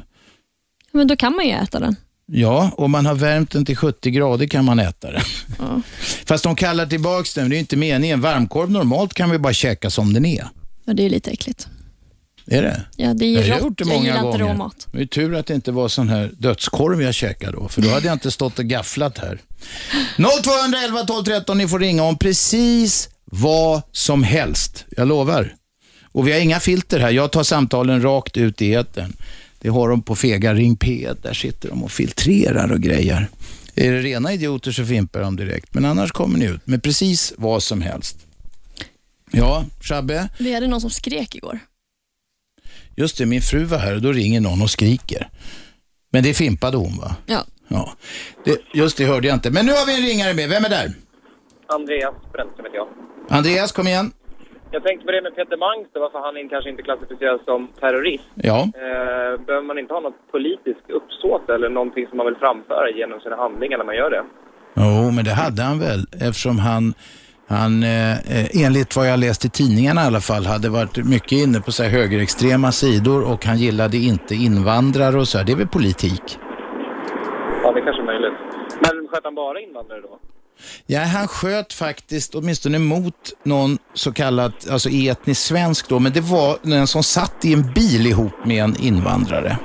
Men 0.99 1.07
då 1.07 1.15
kan 1.15 1.35
man 1.35 1.45
ju 1.45 1.51
äta 1.51 1.79
den. 1.79 1.95
Ja, 2.31 2.71
om 2.77 2.91
man 2.91 3.05
har 3.05 3.15
värmt 3.15 3.51
den 3.51 3.65
till 3.65 3.75
70 3.77 4.11
grader 4.11 4.47
kan 4.47 4.65
man 4.65 4.79
äta 4.79 5.11
den. 5.11 5.21
Ja. 5.59 5.81
Fast 6.25 6.43
de 6.43 6.55
kallar 6.55 6.85
tillbaks 6.85 7.33
den, 7.33 7.49
det 7.49 7.57
är 7.57 7.59
inte 7.59 7.75
meningen. 7.77 8.21
Varmkorv 8.21 8.71
normalt 8.71 9.13
kan 9.13 9.29
vi 9.29 9.37
bara 9.37 9.53
käka 9.53 9.89
som 9.89 10.13
den 10.13 10.25
är. 10.25 10.47
Ja, 10.85 10.93
det 10.93 11.05
är 11.05 11.09
lite 11.09 11.31
äckligt. 11.31 11.67
Är 12.47 12.61
det? 12.61 12.85
Ja, 12.95 13.13
det 13.13 13.25
är 13.25 13.47
jag 13.47 13.55
har 13.55 13.61
gjort 13.61 13.77
det 13.77 13.83
Jag 13.83 13.87
många 13.97 14.09
inte 14.09 14.21
gånger. 14.21 14.39
råmat. 14.39 14.87
Det 14.91 15.01
är 15.01 15.05
tur 15.05 15.35
att 15.35 15.45
det 15.45 15.53
inte 15.55 15.71
var 15.71 15.87
sån 15.87 16.09
här 16.09 16.31
dödskorv 16.37 17.01
jag 17.01 17.13
käkade 17.13 17.51
då, 17.51 17.67
för 17.67 17.81
då 17.81 17.89
hade 17.89 18.05
jag 18.07 18.13
inte 18.15 18.31
stått 18.31 18.59
och 18.59 18.65
gafflat 18.65 19.17
här. 19.17 19.39
0211 20.17 21.03
12 21.07 21.23
13, 21.23 21.57
ni 21.57 21.67
får 21.67 21.79
ringa 21.79 22.03
om 22.03 22.17
precis 22.17 23.09
vad 23.25 23.81
som 23.91 24.23
helst. 24.23 24.85
Jag 24.97 25.07
lovar. 25.07 25.55
Och 26.11 26.27
vi 26.27 26.31
har 26.31 26.39
inga 26.39 26.59
filter 26.59 26.99
här. 26.99 27.09
Jag 27.11 27.31
tar 27.31 27.43
samtalen 27.43 28.01
rakt 28.01 28.37
ut 28.37 28.61
i 28.61 28.73
etern. 28.73 29.13
Det 29.59 29.69
har 29.69 29.89
de 29.89 30.01
på 30.01 30.15
Fega 30.15 30.53
Ring 30.53 30.75
P1. 30.75 31.17
Där 31.21 31.33
sitter 31.33 31.69
de 31.69 31.83
och 31.83 31.91
filtrerar 31.91 32.71
och 32.71 32.79
grejer. 32.79 33.27
Är 33.75 33.91
det 33.91 34.01
rena 34.01 34.33
idioter 34.33 34.71
så 34.71 34.85
fimpar 34.85 35.21
de 35.21 35.35
direkt, 35.35 35.73
men 35.73 35.85
annars 35.85 36.11
kommer 36.11 36.39
ni 36.39 36.45
ut 36.45 36.67
med 36.67 36.83
precis 36.83 37.33
vad 37.37 37.63
som 37.63 37.81
helst. 37.81 38.17
Ja, 39.31 39.65
Shabbe? 39.81 40.29
Vi 40.39 40.53
hade 40.53 40.67
någon 40.67 40.81
som 40.81 40.89
skrek 40.89 41.35
igår. 41.35 41.59
Just 42.95 43.17
det, 43.17 43.25
min 43.25 43.41
fru 43.41 43.63
var 43.63 43.77
här 43.77 43.95
och 43.95 44.01
då 44.01 44.11
ringer 44.11 44.41
någon 44.41 44.61
och 44.61 44.69
skriker. 44.69 45.29
Men 46.11 46.23
det 46.23 46.33
fimpade 46.33 46.77
hon 46.77 46.97
va? 46.97 47.15
Ja. 47.25 47.45
Ja. 47.67 47.93
Det, 48.45 48.57
just 48.73 48.97
det 48.97 49.05
hörde 49.05 49.27
jag 49.27 49.35
inte. 49.35 49.51
Men 49.51 49.65
nu 49.65 49.71
har 49.71 49.85
vi 49.85 49.95
en 49.95 50.05
ringare 50.05 50.33
med. 50.33 50.49
Vem 50.49 50.65
är 50.65 50.69
där? 50.69 50.93
Andreas 51.67 52.15
Brännström 52.33 52.65
heter 52.65 52.77
jag. 52.77 52.87
Andreas, 53.37 53.71
kom 53.71 53.87
igen. 53.87 54.11
Jag 54.71 54.83
tänkte 54.83 55.05
på 55.05 55.11
det 55.11 55.21
med 55.21 55.35
Peter 55.35 55.57
Mangs, 55.57 55.87
varför 55.93 56.19
han 56.19 56.49
kanske 56.49 56.69
inte 56.69 56.83
klassificeras 56.83 57.41
som 57.45 57.67
terrorist. 57.79 58.29
Ja. 58.35 58.59
Eh, 58.61 59.31
behöver 59.45 59.67
man 59.67 59.79
inte 59.79 59.93
ha 59.93 60.01
något 60.01 60.31
politiskt 60.31 60.89
uppsåt 60.89 61.49
eller 61.49 61.69
någonting 61.69 62.07
som 62.07 62.17
man 62.17 62.25
vill 62.25 62.35
framföra 62.35 62.89
genom 62.89 63.19
sina 63.19 63.35
handlingar 63.35 63.77
när 63.77 63.85
man 63.85 63.95
gör 63.95 64.09
det? 64.09 64.23
Jo, 64.73 65.11
men 65.15 65.23
det 65.25 65.31
hade 65.31 65.61
han 65.61 65.79
väl 65.79 66.01
eftersom 66.27 66.59
han, 66.59 66.93
han 67.47 67.83
eh, 67.83 68.65
enligt 68.65 68.95
vad 68.95 69.09
jag 69.11 69.19
läst 69.19 69.45
i 69.45 69.49
tidningarna 69.49 70.01
i 70.01 70.07
alla 70.07 70.23
fall, 70.29 70.45
hade 70.45 70.69
varit 70.69 70.97
mycket 71.15 71.37
inne 71.43 71.59
på 71.65 71.71
så 71.71 71.83
här 71.83 71.89
högerextrema 71.89 72.71
sidor 72.71 73.19
och 73.31 73.45
han 73.45 73.57
gillade 73.57 73.97
inte 73.97 74.33
invandrare 74.35 75.15
och 75.17 75.27
så 75.27 75.37
här. 75.37 75.45
Det 75.45 75.51
är 75.51 75.61
väl 75.63 75.67
politik? 75.79 76.25
Ja, 77.63 77.71
det 77.71 77.79
är 77.79 77.85
kanske 77.85 78.01
är 78.01 78.05
möjligt. 78.05 78.37
Men 78.83 79.07
sköt 79.07 79.23
han 79.23 79.35
bara 79.35 79.59
invandrare 79.59 80.01
då? 80.01 80.19
Ja, 80.85 80.99
han 81.03 81.27
sköt 81.27 81.73
faktiskt 81.73 82.35
åtminstone 82.35 82.79
mot 82.79 83.13
någon 83.45 83.77
så 83.93 84.11
kallad, 84.11 84.53
alltså 84.71 84.89
etnisk 84.89 85.41
svensk 85.41 85.89
då, 85.89 85.99
men 85.99 86.11
det 86.11 86.21
var 86.21 86.57
den 86.61 86.87
som 86.87 87.03
satt 87.03 87.45
i 87.45 87.53
en 87.53 87.73
bil 87.73 88.07
ihop 88.07 88.45
med 88.45 88.63
en 88.63 88.75
invandrare. 88.79 89.57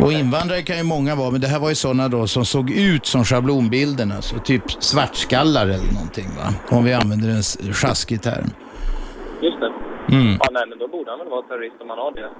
Och 0.00 0.12
invandrare 0.12 0.62
kan 0.62 0.76
ju 0.76 0.82
många 0.82 1.14
vara, 1.14 1.30
men 1.30 1.40
det 1.40 1.46
här 1.48 1.58
var 1.58 1.68
ju 1.68 1.74
sådana 1.74 2.08
då 2.08 2.26
som 2.26 2.44
såg 2.44 2.70
ut 2.70 3.06
som 3.06 3.24
schablonbilderna, 3.24 4.16
alltså 4.16 4.38
typ 4.38 4.62
svartskallar 4.82 5.62
eller 5.66 5.92
någonting 5.92 6.26
va, 6.38 6.54
om 6.76 6.84
vi 6.84 6.92
använder 6.92 7.28
en 7.28 7.42
sjaskig 7.74 8.22
term. 8.22 8.50
Just 9.42 9.56
det. 9.60 9.72
Mm. 10.16 10.36
Ja, 10.40 10.48
nej, 10.52 10.62
men 10.68 10.78
då 10.78 10.88
borde 10.88 11.10
han 11.10 11.18
väl 11.18 11.28
vara 11.28 11.42
terrorist 11.42 11.74
om 11.82 11.88
han 11.90 11.98
har 11.98 12.12
det. 12.14 12.20
eh, 12.20 12.30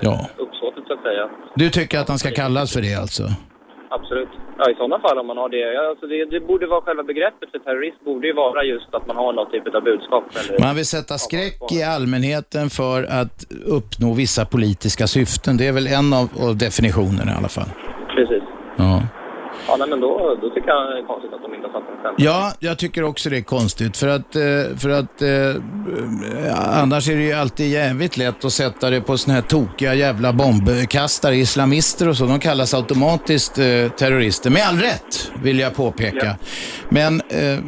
Ja. 0.00 0.26
Uppsåtet 0.38 0.84
så 0.86 0.94
att 0.94 1.02
säga. 1.02 1.28
Du 1.56 1.70
tycker 1.70 1.98
att 1.98 2.08
han 2.08 2.18
ska 2.18 2.30
kallas 2.30 2.72
för 2.72 2.82
det 2.82 2.94
alltså? 2.94 3.22
Absolut. 3.96 4.28
Ja, 4.58 4.70
i 4.70 4.74
sådana 4.74 4.98
fall 5.00 5.18
om 5.18 5.26
man 5.26 5.36
har 5.36 5.48
det. 5.48 5.56
Ja, 5.76 5.90
alltså 5.90 6.06
det, 6.06 6.24
det 6.24 6.40
borde 6.40 6.66
vara 6.66 6.80
själva 6.80 7.02
begreppet 7.02 7.50
för 7.50 7.58
terrorist 7.58 8.04
borde 8.04 8.26
ju 8.26 8.32
vara 8.32 8.64
just 8.64 8.94
att 8.94 9.06
man 9.06 9.16
har 9.16 9.32
något 9.32 9.50
typ 9.52 9.74
av 9.74 9.82
budskap. 9.82 10.24
Eller... 10.38 10.60
Man 10.66 10.76
vill 10.76 10.86
sätta 10.86 11.18
skräck 11.18 11.72
i 11.72 11.82
allmänheten 11.82 12.70
för 12.70 12.98
att 13.20 13.38
uppnå 13.66 14.14
vissa 14.14 14.44
politiska 14.44 15.06
syften. 15.06 15.56
Det 15.56 15.66
är 15.66 15.72
väl 15.72 15.86
en 15.86 16.12
av, 16.20 16.26
av 16.48 16.56
definitionerna 16.58 17.32
i 17.32 17.36
alla 17.40 17.48
fall. 17.48 17.70
Precis. 18.14 18.42
Ja. 18.76 19.02
Ja, 19.70 19.76
nej, 19.76 19.88
men 19.88 20.00
då, 20.00 20.38
då 20.42 20.50
tycker 20.50 20.68
jag 20.68 20.90
det 20.90 20.98
är 20.98 21.06
konstigt 21.06 21.32
att 21.32 21.42
de 21.42 21.54
inte 21.54 21.66
har 21.66 21.72
satt 21.72 21.88
den 21.88 21.96
själv. 22.02 22.14
Ja, 22.18 22.52
jag 22.58 22.78
tycker 22.78 23.04
också 23.04 23.30
det 23.30 23.36
är 23.36 23.42
konstigt 23.42 23.96
för 23.96 24.08
att, 24.08 24.36
eh, 24.36 24.42
för 24.76 24.88
att 24.88 25.22
eh, 25.22 26.82
annars 26.82 27.08
är 27.08 27.16
det 27.16 27.22
ju 27.22 27.32
alltid 27.32 27.70
jävligt 27.70 28.16
lätt 28.16 28.44
att 28.44 28.52
sätta 28.52 28.90
det 28.90 29.00
på 29.00 29.18
såna 29.18 29.34
här 29.34 29.42
tokiga 29.42 29.94
jävla 29.94 30.32
bombkastare, 30.32 31.36
islamister 31.36 32.08
och 32.08 32.16
så. 32.16 32.24
De 32.26 32.40
kallas 32.40 32.74
automatiskt 32.74 33.58
eh, 33.58 33.64
terrorister, 33.98 34.50
med 34.50 34.62
all 34.68 34.78
rätt 34.78 35.30
vill 35.42 35.58
jag 35.58 35.74
påpeka. 35.74 36.36
Men 36.88 37.20
eh, 37.28 37.58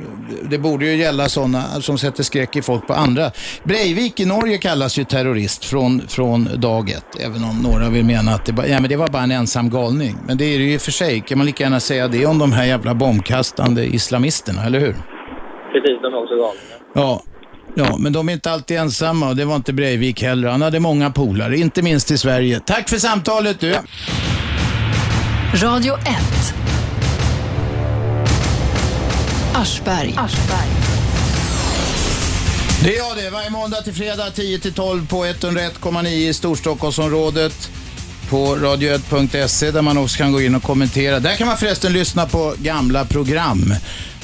det 0.42 0.58
borde 0.58 0.86
ju 0.86 0.96
gälla 0.96 1.28
sådana 1.28 1.62
som 1.62 1.98
sätter 1.98 2.22
skräck 2.22 2.56
i 2.56 2.62
folk 2.62 2.86
på 2.86 2.94
andra. 2.94 3.30
Breivik 3.64 4.20
i 4.20 4.26
Norge 4.26 4.58
kallas 4.58 4.98
ju 4.98 5.04
terrorist 5.04 5.64
från, 5.64 6.02
från 6.08 6.48
dag 6.56 6.90
ett, 6.90 7.20
även 7.20 7.44
om 7.44 7.58
några 7.58 7.88
vill 7.88 8.04
mena 8.04 8.34
att 8.34 8.44
det, 8.44 8.52
bara, 8.52 8.66
ja, 8.66 8.80
men 8.80 8.90
det 8.90 8.96
var 8.96 9.08
bara 9.08 9.22
en 9.22 9.30
ensam 9.30 9.70
galning. 9.70 10.16
Men 10.26 10.36
det 10.38 10.44
är 10.44 10.58
det 10.58 10.64
ju 10.64 10.74
i 10.74 10.76
och 10.76 10.80
för 10.80 10.92
sig, 10.92 11.20
kan 11.20 11.38
man 11.38 11.46
lika 11.46 11.64
gärna 11.64 11.80
säga 11.80 11.91
det 11.92 12.26
om 12.26 12.38
de 12.38 12.52
här 12.52 12.64
jävla 12.64 12.94
bombkastande 12.94 13.84
islamisterna, 13.84 14.64
eller 14.64 14.80
hur? 14.80 14.92
Precis, 15.72 16.02
de 16.02 16.14
är 16.14 16.22
också 16.22 16.34
galningar. 16.34 16.78
Ja. 16.94 17.22
Ja, 17.74 17.96
men 17.98 18.12
de 18.12 18.28
är 18.28 18.32
inte 18.32 18.50
alltid 18.50 18.76
ensamma 18.76 19.28
och 19.28 19.36
det 19.36 19.44
var 19.44 19.56
inte 19.56 19.72
Breivik 19.72 20.22
heller. 20.22 20.48
Han 20.48 20.62
hade 20.62 20.80
många 20.80 21.10
polare, 21.10 21.56
inte 21.56 21.82
minst 21.82 22.10
i 22.10 22.18
Sverige. 22.18 22.60
Tack 22.60 22.88
för 22.88 22.96
samtalet 22.96 23.60
du. 23.60 23.74
Radio 25.54 25.94
1. 25.94 26.02
Aschberg. 29.54 30.14
Det 32.84 32.96
är 32.96 32.98
jag 32.98 33.16
det. 33.16 33.30
Varje 33.30 33.50
måndag 33.50 33.82
till 33.82 33.92
fredag 33.92 34.30
10 34.30 34.58
till 34.58 34.72
12 34.72 35.08
på 35.08 35.24
101,9 35.24 36.08
i 36.08 36.34
Storstockholmsområdet. 36.34 37.70
På 38.32 38.56
radio1.se 38.56 39.70
där 39.70 39.82
man 39.82 39.98
också 39.98 40.18
kan 40.18 40.32
gå 40.32 40.42
in 40.42 40.54
och 40.54 40.62
kommentera. 40.62 41.20
Där 41.20 41.34
kan 41.34 41.46
man 41.46 41.56
förresten 41.56 41.92
lyssna 41.92 42.26
på 42.26 42.54
gamla 42.58 43.04
program 43.04 43.74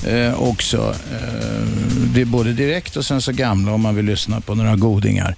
eh, 0.07 0.43
också. 0.43 0.95
Eh, 1.13 1.67
det 2.15 2.21
är 2.21 2.25
både 2.25 2.53
direkt 2.53 2.97
och 2.97 3.05
sen 3.05 3.23
så 3.23 3.33
gamla 3.33 3.73
om 3.73 3.81
man 3.81 3.97
vill 3.97 4.05
lyssna 4.05 4.41
på 4.41 4.55
några 4.55 4.77
godingar. 4.77 5.37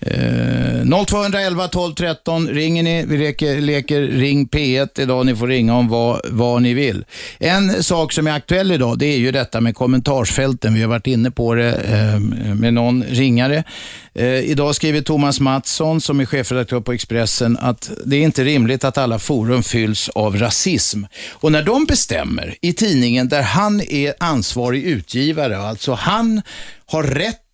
Eh, 0.00 1.04
0211 1.06 1.68
12 1.68 1.94
13 1.94 2.48
ringer 2.48 2.82
ni. 2.82 3.04
Vi 3.06 3.18
leker, 3.18 3.60
leker 3.60 4.00
Ring 4.00 4.46
P1 4.46 5.00
idag. 5.00 5.26
Ni 5.26 5.36
får 5.36 5.46
ringa 5.46 5.74
om 5.74 5.88
vad, 5.88 6.20
vad 6.24 6.62
ni 6.62 6.74
vill. 6.74 7.04
En 7.38 7.82
sak 7.82 8.12
som 8.12 8.26
är 8.26 8.30
aktuell 8.30 8.72
idag 8.72 8.98
det 8.98 9.06
är 9.06 9.18
ju 9.18 9.32
detta 9.32 9.60
med 9.60 9.74
kommentarsfälten. 9.74 10.74
Vi 10.74 10.82
har 10.82 10.88
varit 10.88 11.06
inne 11.06 11.30
på 11.30 11.54
det 11.54 11.74
eh, 11.74 12.20
med 12.54 12.74
någon 12.74 13.04
ringare. 13.04 13.64
Eh, 14.14 14.26
idag 14.26 14.74
skriver 14.74 15.00
Thomas 15.00 15.40
Mattsson 15.40 16.00
som 16.00 16.20
är 16.20 16.26
chefredaktör 16.26 16.80
på 16.80 16.92
Expressen 16.92 17.58
att 17.60 17.90
det 18.04 18.16
är 18.16 18.22
inte 18.22 18.44
rimligt 18.44 18.84
att 18.84 18.98
alla 18.98 19.18
forum 19.18 19.62
fylls 19.62 20.08
av 20.08 20.36
rasism. 20.36 21.04
Och 21.30 21.52
när 21.52 21.62
de 21.62 21.84
bestämmer 21.84 22.54
i 22.60 22.72
tidningen 22.72 23.28
där 23.28 23.42
han 23.42 23.80
är 23.80 24.14
ansvarig 24.20 24.82
utgivare, 24.82 25.58
alltså 25.58 25.92
han 25.92 26.42
har 26.86 27.02
rätt 27.02 27.47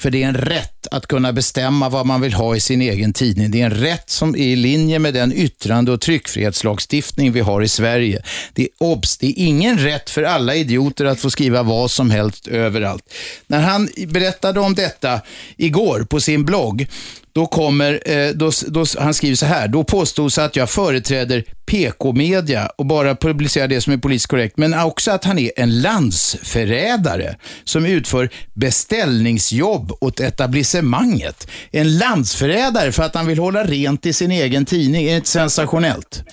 för 0.00 0.10
det 0.10 0.22
är 0.22 0.28
en 0.28 0.34
rätt 0.34 0.86
att 0.90 1.06
kunna 1.06 1.32
bestämma 1.32 1.88
vad 1.88 2.06
man 2.06 2.20
vill 2.20 2.32
ha 2.32 2.56
i 2.56 2.60
sin 2.60 2.82
egen 2.82 3.12
tidning. 3.12 3.50
Det 3.50 3.60
är 3.60 3.64
en 3.64 3.74
rätt 3.74 4.10
som 4.10 4.34
är 4.34 4.38
i 4.38 4.56
linje 4.56 4.98
med 4.98 5.14
den 5.14 5.32
yttrande 5.32 5.92
och 5.92 6.00
tryckfrihetslagstiftning 6.00 7.32
vi 7.32 7.40
har 7.40 7.62
i 7.62 7.68
Sverige. 7.68 8.22
Det 8.52 8.62
är 8.62 8.68
obs, 8.78 9.18
det 9.18 9.26
är 9.26 9.34
ingen 9.36 9.78
rätt 9.78 10.10
för 10.10 10.22
alla 10.22 10.54
idioter 10.54 11.04
att 11.04 11.20
få 11.20 11.30
skriva 11.30 11.62
vad 11.62 11.90
som 11.90 12.10
helst 12.10 12.48
överallt. 12.48 13.14
När 13.46 13.60
han 13.60 13.88
berättade 14.06 14.60
om 14.60 14.74
detta 14.74 15.20
igår 15.56 16.06
på 16.10 16.20
sin 16.20 16.44
blogg, 16.44 16.86
då 17.32 17.46
kommer, 17.46 18.10
eh, 18.10 18.30
då, 18.30 18.50
då, 18.68 18.84
han 18.98 19.14
skriver 19.14 19.36
så 19.36 19.46
här, 19.46 19.68
då 19.68 19.84
påstods 19.84 20.38
att 20.38 20.56
jag 20.56 20.70
företräder 20.70 21.44
PK-media 21.66 22.70
och 22.76 22.86
bara 22.86 23.14
publicerar 23.14 23.68
det 23.68 23.80
som 23.80 23.92
är 23.92 23.96
politiskt 23.96 24.30
korrekt, 24.30 24.56
men 24.56 24.80
också 24.80 25.10
att 25.10 25.24
han 25.24 25.38
är 25.38 25.50
en 25.56 25.82
landsförrädare 25.82 27.36
som 27.64 27.86
utför 27.86 28.28
beställningsjobb 28.54 29.92
åt 30.00 30.20
etablissemanget. 30.20 31.50
En 31.70 31.98
landsförrädare 31.98 32.92
för 32.92 33.02
att 33.02 33.14
han 33.14 33.26
vill 33.26 33.38
hålla 33.38 33.64
rent 33.64 34.06
i 34.06 34.12
sin 34.12 34.30
egen 34.30 34.64
tidning. 34.64 35.02
Är 35.06 35.10
det 35.10 35.16
inte 35.16 35.28
sensationellt? 35.28 36.24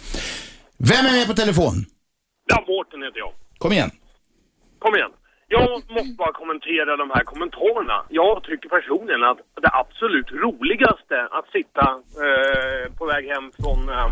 Vem 0.77 1.05
är 1.05 1.11
med 1.11 1.27
på 1.27 1.33
telefon? 1.33 1.85
Ja, 2.49 2.65
Mårten 2.67 3.03
heter 3.03 3.19
jag. 3.19 3.31
Kom 3.57 3.73
igen. 3.73 3.91
Kom 4.79 4.95
igen. 4.95 5.09
Jag 5.49 5.69
måste 5.95 6.15
bara 6.17 6.33
kommentera 6.41 6.97
de 6.97 7.09
här 7.15 7.23
kommentarerna. 7.23 7.97
Jag 8.09 8.43
tycker 8.43 8.69
personligen 8.69 9.23
att 9.23 9.39
det 9.63 9.71
absolut 9.83 10.31
roligaste 10.31 11.17
att 11.37 11.47
sitta 11.57 11.85
eh, 12.25 12.83
på 12.97 13.05
väg 13.05 13.23
hem 13.33 13.45
från 13.59 13.89
eh, 13.89 14.09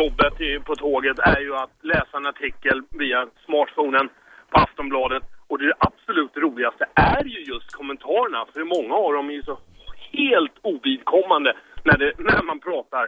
jobbet 0.00 0.40
i, 0.40 0.50
på 0.66 0.74
tåget 0.76 1.18
är 1.18 1.40
ju 1.40 1.52
att 1.56 1.74
läsa 1.92 2.16
en 2.16 2.26
artikel 2.26 2.82
via 2.90 3.26
smartphonen 3.46 4.08
på 4.50 4.56
Aftonbladet. 4.64 5.22
Och 5.48 5.58
det 5.58 5.72
absolut 5.78 6.36
roligaste 6.36 6.84
är 6.94 7.24
ju 7.24 7.40
just 7.52 7.70
kommentarerna. 7.72 8.40
För 8.52 8.64
många 8.76 8.94
av 8.94 9.12
dem 9.12 9.30
är 9.30 9.34
ju 9.34 9.42
så 9.42 9.58
helt 10.12 10.56
ovidkommande 10.62 11.50
när, 11.84 11.98
det, 11.98 12.12
när 12.18 12.42
man 12.42 12.60
pratar 12.60 13.04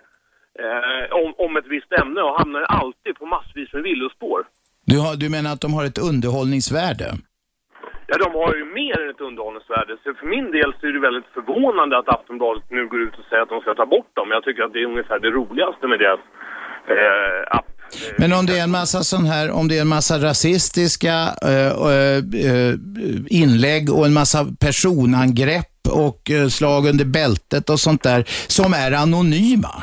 eh, 0.63 1.05
om, 1.21 1.35
om 1.45 1.57
ett 1.57 1.69
visst 1.75 1.93
ämne 2.01 2.21
och 2.23 2.39
hamnar 2.39 2.63
alltid 2.63 3.15
på 3.21 3.27
massvis 3.27 3.73
med 3.73 3.83
villospår. 3.83 4.41
Du, 4.91 4.97
har, 5.05 5.17
du 5.17 5.31
menar 5.31 5.53
att 5.53 5.61
de 5.61 5.75
har 5.75 5.85
ett 5.85 5.99
underhållningsvärde? 5.99 7.09
Ja, 8.13 8.19
de 8.19 8.31
har 8.41 8.55
ju 8.55 8.65
mer 8.65 9.01
än 9.01 9.11
ett 9.11 9.21
underhållningsvärde. 9.21 9.93
Så 10.03 10.15
för 10.21 10.27
min 10.27 10.51
del 10.57 10.71
så 10.81 10.87
är 10.87 10.93
det 10.93 11.01
väldigt 11.09 11.31
förvånande 11.35 11.99
att 11.99 12.09
Aftonbladet 12.09 12.65
nu 12.71 12.87
går 12.87 13.01
ut 13.07 13.19
och 13.19 13.25
säger 13.29 13.43
att 13.43 13.49
de 13.49 13.61
ska 13.61 13.75
ta 13.75 13.87
bort 13.87 14.11
dem. 14.19 14.29
Jag 14.31 14.45
tycker 14.45 14.63
att 14.63 14.73
det 14.73 14.83
är 14.83 14.87
ungefär 14.93 15.19
det 15.19 15.31
roligaste 15.31 15.87
med 15.87 15.99
deras 15.99 16.21
eh, 16.95 17.57
app. 17.59 17.69
Men 18.19 18.33
om 18.33 18.47
det 18.47 18.59
är 18.59 18.65
en 18.65 18.77
massa 18.81 18.99
sån 19.13 19.27
här, 19.33 19.47
om 19.59 19.69
det 19.69 19.77
är 19.77 19.81
en 19.81 19.95
massa 19.99 20.15
rasistiska 20.29 21.17
eh, 21.53 21.73
eh, 22.51 22.73
inlägg 23.43 23.85
och 23.97 24.07
en 24.07 24.15
massa 24.21 24.41
personangrepp 24.67 25.75
och 26.07 26.21
eh, 26.31 26.47
slag 26.59 26.83
under 26.91 27.07
bältet 27.19 27.65
och 27.71 27.81
sånt 27.87 28.03
där 28.03 28.21
som 28.59 28.71
är 28.85 28.93
anonyma. 29.03 29.75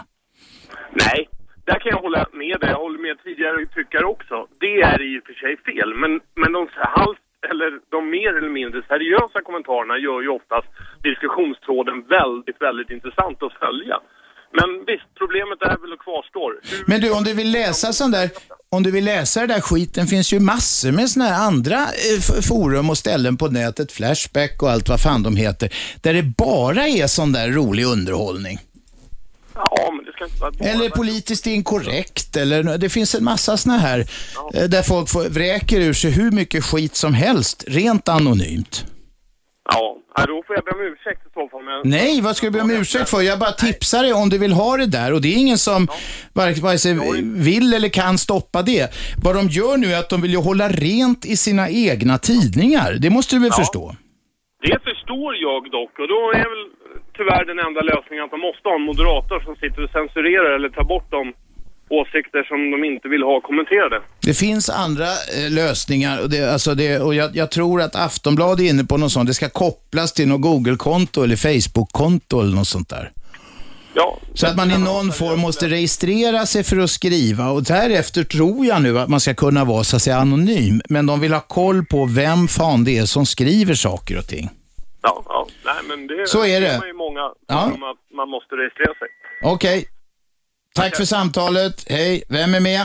Nej, 1.03 1.29
där 1.69 1.79
kan 1.79 1.89
jag 1.95 2.01
hålla 2.07 2.25
med 2.33 2.59
dig. 2.59 2.69
Jag 2.69 2.83
håller 2.85 2.99
med 2.99 3.15
tidigare 3.23 3.65
tyckare 3.65 4.05
också. 4.05 4.35
Det 4.59 4.81
är 4.81 4.99
i 5.09 5.19
och 5.19 5.25
för 5.27 5.33
sig 5.33 5.53
fel. 5.69 5.89
Men, 6.01 6.11
men 6.41 6.51
de 6.53 6.67
halvt 6.73 7.18
eller 7.51 7.69
de 7.89 8.09
mer 8.09 8.31
eller 8.37 8.49
mindre 8.49 8.81
seriösa 8.87 9.39
kommentarerna 9.47 9.97
gör 9.97 10.21
ju 10.21 10.29
oftast 10.39 10.67
diskussionstråden 11.09 11.97
väldigt, 12.17 12.61
väldigt 12.61 12.89
intressant 12.89 13.43
att 13.43 13.53
följa. 13.53 13.97
Men 14.51 14.85
visst, 14.87 15.09
problemet 15.17 15.61
är 15.61 15.77
väl 15.81 15.93
och 15.93 15.99
kvarstår. 15.99 16.51
Hur... 16.63 16.83
Men 16.87 17.01
du, 17.01 17.11
om 17.11 17.23
du 17.23 17.33
vill 17.33 17.51
läsa 17.51 17.93
sån 17.93 18.11
där, 18.11 18.29
om 18.69 18.83
du 18.83 18.91
vill 18.91 19.05
läsa 19.05 19.39
den 19.39 19.49
där 19.49 19.61
skiten 19.61 20.07
finns 20.07 20.33
ju 20.33 20.39
massor 20.39 20.91
med 20.91 21.09
såna 21.09 21.25
här 21.25 21.47
andra 21.47 21.75
eh, 21.75 22.41
forum 22.49 22.89
och 22.89 22.97
ställen 22.97 23.37
på 23.37 23.47
nätet, 23.47 23.91
Flashback 23.91 24.63
och 24.63 24.69
allt 24.69 24.89
vad 24.89 25.01
fan 25.01 25.23
de 25.23 25.35
heter, 25.35 25.69
där 26.03 26.13
det 26.13 26.23
bara 26.23 26.87
är 26.87 27.07
sån 27.07 27.31
där 27.31 27.49
rolig 27.49 27.85
underhållning. 27.85 28.57
Ja, 29.55 29.98
ska 30.19 30.25
inte 30.25 30.41
vara 30.41 30.51
bara... 30.51 30.69
Eller 30.69 30.89
politiskt 30.89 31.47
inkorrekt, 31.47 32.35
eller 32.35 32.77
det 32.77 32.89
finns 32.89 33.15
en 33.15 33.23
massa 33.23 33.57
såna 33.57 33.77
här 33.77 33.99
eh, 34.53 34.63
där 34.63 34.81
folk 34.81 35.09
får, 35.09 35.29
vräker 35.29 35.79
ur 35.79 35.93
sig 35.93 36.11
hur 36.11 36.31
mycket 36.31 36.63
skit 36.63 36.95
som 36.95 37.13
helst, 37.13 37.63
rent 37.67 38.09
anonymt. 38.09 38.85
Ja, 39.71 39.97
ja, 40.15 40.25
då 40.25 40.43
får 40.47 40.55
jag 40.55 40.65
be 40.65 40.71
om 40.71 40.81
ursäkt 40.81 41.21
i 41.27 41.29
så 41.33 41.49
fall. 41.49 41.63
Men... 41.63 41.91
Nej, 41.91 42.21
vad 42.21 42.35
ska 42.35 42.47
du 42.47 42.51
be 42.51 42.61
om 42.61 42.71
ursäkt 42.71 43.09
för? 43.09 43.21
Jag 43.21 43.39
bara 43.39 43.51
tipsar 43.51 44.03
dig 44.03 44.13
om 44.13 44.29
du 44.29 44.37
vill 44.37 44.53
ha 44.53 44.77
det 44.77 44.85
där 44.85 45.13
och 45.13 45.21
det 45.21 45.27
är 45.27 45.37
ingen 45.37 45.57
som 45.57 45.87
vare 46.33 46.53
vare 46.53 46.77
sig 46.77 46.93
vill 47.23 47.73
eller 47.73 47.89
kan 47.89 48.17
stoppa 48.17 48.61
det. 48.61 48.93
Vad 49.23 49.35
de 49.35 49.47
gör 49.47 49.77
nu 49.77 49.93
är 49.93 49.99
att 49.99 50.09
de 50.09 50.21
vill 50.21 50.31
ju 50.31 50.37
hålla 50.37 50.69
rent 50.69 51.25
i 51.25 51.37
sina 51.37 51.69
egna 51.69 52.17
tidningar. 52.17 52.93
Det 52.99 53.09
måste 53.09 53.35
du 53.35 53.39
väl 53.39 53.51
förstå? 53.51 53.95
Det 54.61 54.79
förstår 54.83 55.35
jag 55.35 55.71
dock 55.71 55.99
och 55.99 56.07
då 56.07 56.31
är 56.41 56.47
väl 56.53 56.78
tyvärr 57.19 57.45
den 57.51 57.59
enda 57.67 57.81
lösningen 57.91 58.21
att 58.25 58.33
man 58.35 58.43
måste 58.49 58.65
ha 58.69 58.75
en 58.79 58.87
moderator 58.91 59.39
som 59.47 59.55
sitter 59.63 59.79
och 59.85 59.91
censurerar 59.97 60.51
eller 60.55 60.69
tar 60.69 60.87
bort 60.93 61.07
de 61.17 61.23
åsikter 61.89 62.43
som 62.43 62.71
de 62.71 62.83
inte 62.83 63.07
vill 63.13 63.23
ha 63.23 63.41
kommenterade. 63.41 64.01
Det 64.29 64.33
finns 64.33 64.69
andra 64.69 65.09
eh, 65.37 65.51
lösningar 65.51 66.21
och, 66.21 66.29
det, 66.29 66.53
alltså 66.53 66.75
det, 66.75 66.99
och 66.99 67.15
jag, 67.15 67.35
jag, 67.35 67.51
tror 67.51 67.81
att 67.81 67.95
Aftonbladet 67.95 68.59
är 68.65 68.69
inne 68.69 68.83
på 68.83 68.97
något 68.97 69.11
sånt. 69.11 69.27
Det 69.27 69.33
ska 69.33 69.49
kopplas 69.49 70.13
till 70.13 70.27
något 70.27 70.41
Google-konto 70.41 71.23
eller 71.23 71.35
Facebook-konto 71.35 72.41
eller 72.41 72.55
något 72.55 72.67
sånt 72.67 72.89
där. 72.89 73.11
Ja. 73.93 74.19
Så 74.33 74.47
att 74.47 74.57
man 74.57 74.71
i 74.71 74.77
någon 74.77 75.11
form 75.11 75.39
måste 75.39 75.67
registrera 75.67 76.45
sig 76.45 76.63
för 76.63 76.77
att 76.77 76.89
skriva 76.89 77.49
och 77.49 77.63
därefter 77.63 78.23
tror 78.23 78.65
jag 78.65 78.81
nu 78.81 78.99
att 78.99 79.09
man 79.09 79.19
ska 79.19 79.33
kunna 79.33 79.65
vara 79.65 79.83
så 79.83 79.95
att 79.95 80.01
säga 80.01 80.17
anonym. 80.17 80.81
Men 80.89 81.05
de 81.05 81.19
vill 81.19 81.33
ha 81.33 81.39
koll 81.39 81.85
på 81.85 82.05
vem 82.05 82.47
fan 82.47 82.83
det 82.83 82.97
är 82.97 83.05
som 83.05 83.25
skriver 83.25 83.73
saker 83.73 84.17
och 84.17 84.27
ting. 84.27 84.49
Ja, 85.01 85.23
ja. 85.27 85.47
Nej, 85.65 85.75
men 85.89 86.07
det 86.07 86.27
Så 86.27 86.45
är 86.45 86.61
det. 86.61 86.67
är 86.67 86.85
ju 86.87 86.93
många 86.93 87.33
Ja. 87.47 87.65
om 87.75 87.83
att 87.83 87.97
man 88.15 88.29
måste 88.29 88.55
registrera 88.55 88.93
sig. 88.93 89.07
Okej. 89.43 89.85
Tack 90.75 90.95
för 90.95 91.03
samtalet. 91.03 91.85
Hej, 91.89 92.23
vem 92.29 92.53
är 92.53 92.59
med? 92.59 92.81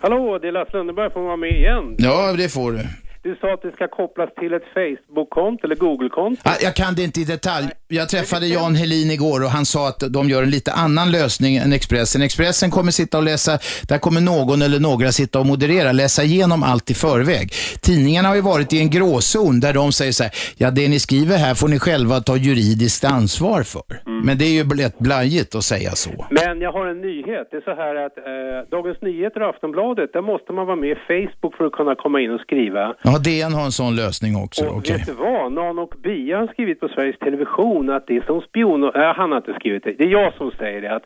Hallå, 0.00 0.38
det 0.38 0.48
är 0.48 0.52
Lasse 0.52 0.76
Lundeberg. 0.76 1.12
Får 1.12 1.20
vara 1.22 1.36
med 1.36 1.50
igen? 1.50 1.94
Ja, 1.98 2.32
det 2.32 2.48
får 2.52 2.72
du. 2.72 2.78
Du 3.24 3.36
sa 3.40 3.52
att 3.54 3.62
det 3.62 3.72
ska 3.72 3.88
kopplas 3.88 4.30
till 4.40 4.52
ett 4.54 4.62
Facebook-konto 4.74 5.64
eller 5.66 5.76
Google-konto. 5.76 6.40
Ah, 6.44 6.54
Jag 6.62 6.74
kan 6.76 6.94
det 6.94 7.02
inte 7.02 7.20
i 7.20 7.24
detalj. 7.24 7.66
Jag 7.88 8.08
träffade 8.08 8.46
Jan 8.46 8.74
Helin 8.74 9.10
igår 9.10 9.44
och 9.44 9.50
han 9.50 9.64
sa 9.64 9.88
att 9.88 10.00
de 10.12 10.28
gör 10.28 10.42
en 10.42 10.50
lite 10.50 10.72
annan 10.72 11.10
lösning 11.10 11.56
än 11.56 11.72
Expressen. 11.72 12.22
Expressen 12.22 12.70
kommer 12.70 12.90
sitta 12.90 13.18
och 13.18 13.24
läsa, 13.24 13.58
där 13.88 13.98
kommer 13.98 14.20
någon 14.20 14.62
eller 14.62 14.80
några 14.80 15.12
sitta 15.12 15.38
och 15.40 15.46
moderera, 15.46 15.92
läsa 15.92 16.22
igenom 16.22 16.62
allt 16.62 16.90
i 16.90 16.94
förväg. 16.94 17.50
Tidningarna 17.82 18.28
har 18.28 18.34
ju 18.34 18.40
varit 18.40 18.72
i 18.72 18.78
en 18.80 18.90
gråzon 18.90 19.60
där 19.60 19.72
de 19.72 19.92
säger 19.92 20.12
så 20.12 20.22
här, 20.22 20.32
ja 20.56 20.70
det 20.70 20.88
ni 20.88 20.98
skriver 20.98 21.36
här 21.36 21.54
får 21.54 21.68
ni 21.68 21.78
själva 21.78 22.20
ta 22.20 22.36
juridiskt 22.36 23.04
ansvar 23.04 23.62
för. 23.62 23.82
Men 24.24 24.38
det 24.38 24.44
är 24.44 24.54
ju 24.62 24.64
lätt 24.76 24.98
blajigt 24.98 25.54
att 25.54 25.64
säga 25.64 25.90
så. 25.90 26.26
Men 26.30 26.60
jag 26.60 26.72
har 26.72 26.86
en 26.86 27.00
nyhet. 27.00 27.48
Det 27.50 27.56
är 27.56 27.60
så 27.70 27.74
här 27.82 27.94
att 28.06 28.18
eh, 28.18 28.70
Dagens 28.70 28.98
Nyheter 29.02 29.42
och 29.42 29.48
Aftonbladet, 29.48 30.12
där 30.12 30.22
måste 30.22 30.52
man 30.52 30.66
vara 30.66 30.76
med 30.76 30.90
i 30.90 30.94
Facebook 31.08 31.54
för 31.56 31.64
att 31.66 31.72
kunna 31.72 31.94
komma 31.94 32.20
in 32.20 32.30
och 32.30 32.40
skriva. 32.40 32.94
Ja, 33.02 33.13
DN 33.18 33.52
har 33.52 33.64
en 33.64 33.72
sån 33.72 33.96
lösning 33.96 34.36
också. 34.36 34.66
Och 34.66 34.76
Okej. 34.76 34.96
vet 34.96 35.06
du 35.06 35.12
vad? 35.12 35.52
Nan 35.52 35.78
och 35.78 35.94
Bia 36.02 36.38
har 36.38 36.46
skrivit 36.46 36.80
på 36.80 36.88
Sveriges 36.88 37.18
Television 37.18 37.90
att 37.90 38.06
det 38.06 38.16
är 38.16 38.20
som 38.20 38.40
spion... 38.40 38.84
Äh, 38.84 39.14
han 39.16 39.30
har 39.30 39.38
inte 39.38 39.54
skrivit 39.54 39.84
det. 39.84 39.92
Det 39.92 40.04
är 40.04 40.08
jag 40.08 40.34
som 40.34 40.50
säger 40.50 40.80
det. 40.82 40.94
Att 40.94 41.04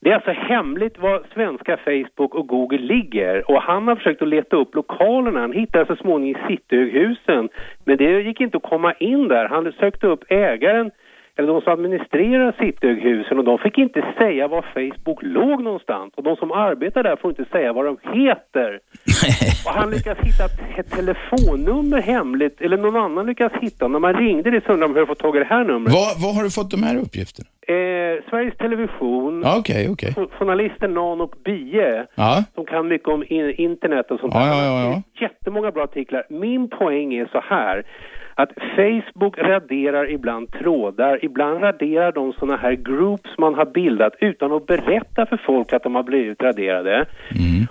det 0.00 0.10
är 0.10 0.14
alltså 0.14 0.30
hemligt 0.30 0.98
var 0.98 1.26
svenska 1.34 1.76
Facebook 1.76 2.34
och 2.34 2.46
Google 2.46 2.78
ligger. 2.78 3.50
Och 3.50 3.62
han 3.62 3.88
har 3.88 3.96
försökt 3.96 4.22
att 4.22 4.28
leta 4.28 4.56
upp 4.56 4.74
lokalerna. 4.74 5.40
Han 5.40 5.52
hittade 5.52 5.86
så 5.86 5.96
småningom 5.96 6.40
i 6.40 6.48
Cityghusen. 6.48 7.48
Men 7.84 7.96
det 7.96 8.20
gick 8.20 8.40
inte 8.40 8.56
att 8.56 8.70
komma 8.70 8.92
in 8.92 9.28
där. 9.28 9.48
Han 9.48 9.72
sökte 9.80 10.06
upp 10.06 10.24
ägaren 10.28 10.90
eller 11.36 11.48
de 11.48 11.60
som 11.60 11.72
administrerar 11.72 12.54
Cityghusen 12.58 13.38
och 13.38 13.44
de 13.44 13.58
fick 13.58 13.78
inte 13.78 14.04
säga 14.18 14.48
var 14.48 14.62
Facebook 14.74 15.18
låg 15.22 15.62
någonstans. 15.62 16.12
Och 16.16 16.22
de 16.22 16.36
som 16.36 16.52
arbetar 16.52 17.02
där 17.02 17.16
får 17.16 17.30
inte 17.30 17.44
säga 17.44 17.72
vad 17.72 17.84
de 17.84 17.96
heter. 18.02 18.80
och 19.66 19.72
han 19.72 19.90
lyckas 19.90 20.18
hitta 20.18 20.44
ett, 20.80 20.90
telefonnummer 20.90 22.00
hemligt, 22.02 22.60
eller 22.60 22.76
någon 22.76 22.96
annan 22.96 23.26
lyckas 23.26 23.52
hitta. 23.60 23.88
När 23.88 23.98
man 23.98 24.14
ringde 24.14 24.50
det 24.50 24.64
så 24.66 24.72
undrade 24.72 24.92
de 24.92 24.98
hur 24.98 25.00
de 25.00 25.06
fått 25.06 25.18
tag 25.18 25.36
i 25.36 25.38
det 25.38 25.44
här 25.44 25.64
numret. 25.64 25.92
Var, 25.92 26.22
var 26.26 26.34
har 26.34 26.42
du 26.42 26.50
fått 26.50 26.70
de 26.70 26.82
här 26.82 26.96
uppgifterna? 26.96 27.48
Eh, 27.68 28.22
Sveriges 28.30 28.56
Television, 28.56 29.44
okej. 29.58 29.94
jo- 30.16 30.28
journalisten 30.38 30.94
Nan 30.94 31.20
och 31.20 31.34
Bie, 31.44 32.06
Ja. 32.14 32.44
som 32.54 32.64
kan 32.64 32.88
mycket 32.88 33.08
om 33.08 33.24
in, 33.28 33.50
internet 33.50 34.10
och 34.10 34.20
sånt 34.20 34.34
Ja, 34.34 34.40
där. 34.40 34.46
ja, 34.46 34.64
ja, 34.64 34.80
ja. 34.90 35.02
Jättemånga 35.28 35.70
bra 35.70 35.84
artiklar. 35.84 36.24
Min 36.30 36.68
poäng 36.68 37.14
är 37.14 37.26
så 37.32 37.40
här, 37.48 37.82
att 38.38 38.50
Facebook 38.76 39.38
raderar 39.38 40.10
ibland 40.10 40.52
trådar, 40.52 41.24
ibland 41.24 41.62
raderar 41.62 42.12
de 42.12 42.32
sådana 42.32 42.56
här 42.56 42.72
groups 42.72 43.30
man 43.38 43.54
har 43.54 43.64
bildat 43.64 44.12
utan 44.20 44.52
att 44.52 44.66
berätta 44.66 45.26
för 45.26 45.40
folk 45.46 45.72
att 45.72 45.82
de 45.82 45.94
har 45.94 46.02
blivit 46.02 46.42
raderade. 46.42 47.06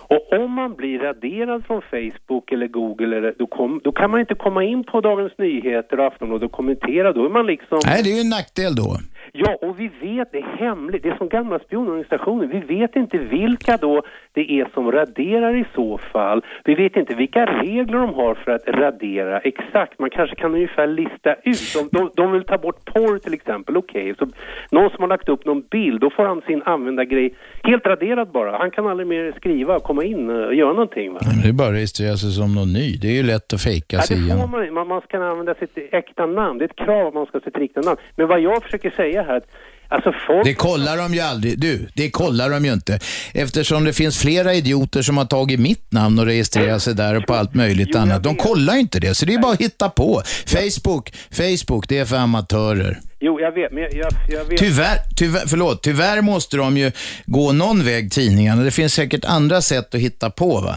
Och 0.08 0.34
om 0.40 0.52
man 0.52 0.74
blir 0.76 1.00
raderad 1.00 1.66
från 1.66 1.82
Facebook 1.82 2.52
eller 2.52 2.68
Google, 2.68 3.18
eller, 3.18 3.34
då, 3.38 3.48
kom, 3.48 3.82
då 3.84 3.92
kan 3.92 4.12
man 4.12 4.20
inte 4.20 4.36
komma 4.36 4.64
in 4.64 4.84
på 4.84 5.02
Dagens 5.02 5.34
Nyheter 5.38 6.00
och 6.00 6.06
Aftonbladet 6.06 6.46
och 6.46 6.52
kommentera. 6.52 7.14
Då 7.14 7.26
är 7.26 7.30
man 7.30 7.46
liksom... 7.46 7.80
Nej, 7.86 8.04
det 8.04 8.10
är 8.10 8.16
ju 8.16 8.22
en 8.22 8.30
nackdel 8.30 8.76
då. 8.76 8.98
Ja, 9.38 9.58
och 9.62 9.80
vi 9.80 9.88
vet, 10.02 10.32
det 10.32 10.38
är 10.38 10.58
hemligt, 10.58 11.04
det 11.04 11.10
är 11.10 11.18
som 11.18 11.30
gamla 11.30 11.60
spionorganisationer, 11.60 12.48
vi 12.48 12.60
vet 12.60 12.96
inte 12.96 13.18
vilka 13.18 13.78
då 13.78 14.02
det 14.34 14.52
är 14.60 14.68
som 14.74 14.92
raderar 14.92 15.56
i 15.56 15.66
så 15.76 15.98
fall. 15.98 16.42
Vi 16.66 16.76
vet 16.76 16.96
inte 16.96 17.16
vilka 17.16 17.46
regler 17.46 17.98
de 18.00 18.14
har 18.14 18.36
för 18.36 18.52
att 18.52 18.68
radera 18.68 19.40
exakt, 19.40 20.00
man 20.00 20.10
kanske 20.10 20.36
kan 20.36 20.56
ungefär 20.56 20.88
lista 20.88 21.34
ut. 21.44 21.74
De, 21.74 21.90
de, 21.98 22.12
de 22.16 22.32
vill 22.32 22.44
ta 22.44 22.58
bort 22.58 22.86
porr 22.86 23.20
till 23.20 23.34
exempel, 23.34 23.78
okej, 23.78 24.16
så 24.20 24.28
någon 24.72 24.90
som 24.90 25.02
har 25.02 25.08
lagt 25.08 25.30
upp 25.30 25.46
någon 25.46 25.62
bild, 25.72 26.02
då 26.02 26.10
får 26.10 26.24
han 26.26 26.42
sin 26.42 26.62
användargrej 26.64 27.36
helt 27.64 27.86
raderad 27.86 28.32
bara. 28.32 28.58
Han 28.58 28.72
kan 28.72 28.88
aldrig 28.88 29.08
mer 29.08 29.34
skriva, 29.38 29.80
komma 29.80 30.04
in 30.04 30.30
och 30.30 30.56
göra 30.56 30.74
någonting 30.74 31.14
va. 31.14 31.20
Det 31.44 31.50
är 31.50 31.54
bara 31.54 31.68
att 31.68 31.74
registrera 31.74 32.16
sig 32.16 32.32
som 32.32 32.56
någon 32.56 32.74
ny. 32.74 32.98
Det 33.02 33.08
är 33.08 33.18
ju 33.22 33.24
lätt 33.24 33.54
att 33.54 33.62
fejka 33.62 33.96
Ja, 33.96 34.02
sig 34.02 34.18
man, 34.52 34.74
man, 34.74 34.88
man 34.88 35.02
ska 35.02 35.24
använda 35.24 35.56
sitt 35.56 35.78
äkta 35.92 36.26
namn. 36.26 36.58
Det 36.58 36.66
är 36.66 36.70
ett 36.70 36.76
krav 36.76 37.08
att 37.08 37.14
man 37.14 37.26
ska 37.26 37.38
ha 37.38 37.44
sitt 37.44 37.58
riktiga 37.58 37.84
namn. 37.84 37.98
Men 38.16 38.28
vad 38.28 38.40
jag 38.40 38.64
försöker 38.64 38.90
säga 38.90 39.25
här, 39.26 39.42
alltså 39.90 40.12
folk... 40.28 40.44
Det 40.46 40.54
kollar 40.54 40.98
de 40.98 41.14
ju 41.14 41.20
aldrig. 41.20 41.60
Du, 41.60 41.88
det 41.94 42.10
kollar 42.12 42.50
de 42.50 42.66
ju 42.66 42.74
inte. 42.74 43.00
Eftersom 43.34 43.84
det 43.84 43.94
finns 43.94 44.18
flera 44.18 44.54
idioter 44.54 45.02
som 45.02 45.18
har 45.18 45.26
tagit 45.26 45.60
mitt 45.60 45.92
namn 45.92 46.20
och 46.20 46.26
registrerat 46.26 46.82
sig 46.82 46.96
där 46.96 47.16
och 47.16 47.26
på 47.28 47.34
allt 47.34 47.54
möjligt 47.54 47.96
annat. 47.96 48.24
De 48.24 48.36
kollar 48.36 48.76
inte 48.76 49.00
det, 49.00 49.16
så 49.16 49.26
det 49.26 49.34
är 49.34 49.40
bara 49.40 49.54
att 49.54 49.62
hitta 49.62 49.90
på. 49.90 50.22
Facebook, 50.46 51.14
Facebook, 51.32 51.90
det 51.90 51.98
är 51.98 52.06
för 52.06 52.16
amatörer. 52.18 53.00
Jo, 53.26 53.40
jag 53.40 53.52
vet, 53.52 53.72
men 53.72 53.84
jag, 53.84 53.92
jag, 54.30 54.46
vet... 54.50 54.58
Tyvärr, 54.58 54.98
tyvärr, 55.16 55.46
förlåt, 55.48 55.84
tyvärr 55.84 56.22
måste 56.22 56.58
de 56.58 56.78
ju 56.78 56.92
gå 57.26 57.52
någon 57.52 57.84
väg, 57.84 58.12
tidningarna. 58.12 58.62
Det 58.64 58.72
finns 58.72 58.94
säkert 58.94 59.26
andra 59.26 59.62
sätt 59.62 59.96
att 59.96 60.02
hitta 60.02 60.30
på. 60.30 60.48
va? 60.68 60.74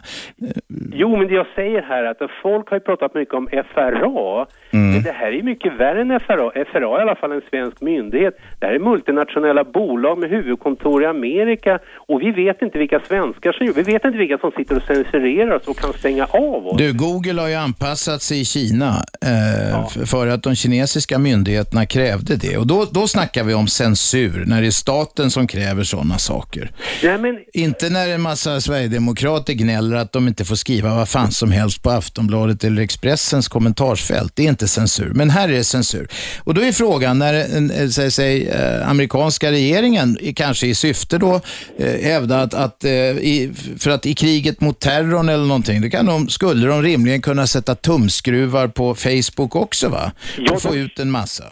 Jo, 0.93 1.17
men 1.19 1.29
det 1.29 1.35
jag 1.35 1.47
säger 1.55 1.83
här 1.83 2.03
är 2.05 2.11
att 2.11 2.31
folk 2.43 2.69
har 2.71 2.77
ju 2.77 2.81
pratat 2.81 3.15
mycket 3.15 3.35
om 3.35 3.49
FRA. 3.75 4.47
Mm. 4.71 4.91
Men 4.91 5.03
det 5.03 5.13
här 5.13 5.27
är 5.27 5.33
ju 5.33 5.43
mycket 5.43 5.73
värre 5.81 6.01
än 6.01 6.21
FRA. 6.21 6.51
FRA 6.73 6.97
är 6.97 6.99
i 6.99 7.03
alla 7.03 7.17
fall 7.17 7.33
en 7.33 7.43
svensk 7.51 7.81
myndighet. 7.81 8.35
Det 8.59 8.67
här 8.67 8.75
är 8.75 8.79
multinationella 8.79 9.65
bolag 9.65 10.19
med 10.19 10.31
huvudkontor 10.31 11.03
i 11.03 11.07
Amerika. 11.07 11.79
Och 12.09 12.21
vi 12.23 12.31
vet 12.31 12.63
inte 12.63 12.79
vilka 12.79 13.01
svenskar 13.09 13.53
som... 13.53 13.73
Vi 13.77 13.83
vet 13.93 14.05
inte 14.05 14.19
vilka 14.19 14.39
som 14.39 14.51
sitter 14.57 14.77
och 14.77 14.83
censurerar 14.83 15.55
oss 15.57 15.67
och 15.67 15.77
kan 15.77 15.93
stänga 15.93 16.25
av 16.25 16.67
oss. 16.67 16.79
Du, 16.79 16.93
Google 16.93 17.41
har 17.41 17.49
ju 17.49 17.55
anpassat 17.55 18.23
sig 18.23 18.41
i 18.41 18.45
Kina 18.45 18.89
eh, 19.23 19.85
f- 19.87 20.11
för 20.11 20.27
att 20.27 20.43
de 20.43 20.55
kinesiska 20.55 21.19
myndigheterna 21.19 21.87
krävde 21.87 22.38
det. 22.39 22.57
Och 22.57 22.67
då, 22.67 22.85
då 22.91 23.09
snackar 23.09 23.45
vi 23.45 23.55
om 23.55 23.69
censur, 23.69 24.45
när 24.47 24.61
det 24.61 24.67
är 24.67 24.71
staten 24.71 25.31
som 25.31 25.47
kräver 25.47 25.85
sådana 25.85 26.19
saker. 26.19 26.71
Nej, 27.03 27.19
men... 27.19 27.39
Inte 27.53 27.91
när 27.91 28.09
en 28.09 28.21
massa 28.21 28.61
sverigedemokrater 28.61 29.53
gnäller 29.53 29.97
att 29.97 30.13
de 30.13 30.29
inte 30.29 30.45
får 30.45 30.57
skriva 30.57 30.95
vad 30.95 31.09
fan 31.09 31.33
som 31.33 31.53
helst 31.53 31.83
på 31.83 31.91
Aftonbladet 31.91 32.65
eller 32.65 32.83
Expressens 32.83 33.49
kommentarsfält. 33.49 34.33
Det 34.37 34.45
är 34.45 34.49
inte 34.49 34.69
censur, 34.69 35.13
men 35.15 35.31
här 35.31 35.49
är 35.49 35.53
det 35.53 35.65
censur. 35.65 36.09
Och 36.39 36.55
då 36.55 36.65
är 36.65 36.73
frågan, 36.73 37.19
när 37.19 37.35
eh, 37.81 37.89
säg, 37.89 38.11
säg, 38.11 38.49
eh, 38.49 38.89
amerikanska 38.89 39.51
regeringen, 39.51 40.19
kanske 40.35 40.67
i 40.67 40.75
syfte 40.75 41.19
då, 41.19 41.41
eh, 41.79 42.03
hävda 42.03 42.43
att, 42.43 42.55
att 42.55 42.85
i, 42.85 43.53
för 43.79 43.91
att 43.91 44.07
i 44.07 44.15
kriget 44.15 44.61
mot 44.61 44.81
terrorn 44.81 45.29
eller 45.29 45.45
någonting, 45.45 45.81
då 45.81 45.91
kan 45.91 46.07
de, 46.07 46.29
skulle 46.29 46.67
de 46.67 46.83
rimligen 46.83 47.23
kunna 47.23 47.47
sätta 47.47 47.75
tumskruvar 47.75 48.69
på 48.69 48.95
Facebook 48.95 49.57
också 49.57 49.89
va? 49.89 50.13
Och 50.51 50.63
få 50.63 50.77
ut 50.77 50.99
en 50.99 51.11
massa. 51.11 51.45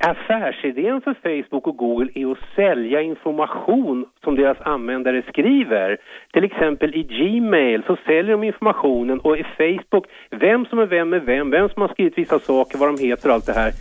Affärsidén 0.00 1.00
för 1.00 1.14
Facebook 1.14 1.66
och 1.66 1.76
Google 1.76 2.10
är 2.14 2.32
att 2.32 2.38
sälja 2.56 3.02
information 3.02 4.06
som 4.24 4.36
deras 4.36 4.60
användare 4.60 5.22
skriver. 5.28 5.98
Till 6.32 6.44
exempel 6.44 6.94
i 6.94 7.02
Gmail 7.02 7.82
så 7.86 7.96
säljer 8.06 8.32
de 8.32 8.44
informationen 8.44 9.20
och 9.20 9.38
i 9.38 9.44
Facebook, 9.56 10.04
vem 10.30 10.66
som 10.66 10.78
är 10.78 10.86
vem 10.86 11.08
med 11.08 11.22
vem, 11.22 11.50
vem 11.50 11.68
som 11.68 11.82
har 11.82 11.88
skrivit 11.88 12.18
vissa 12.18 12.38
saker, 12.38 12.78
vad 12.78 12.88
de 12.88 13.06
heter 13.08 13.28
och 13.28 13.34
allt 13.34 13.46
det 13.46 13.52
här. 13.52 13.72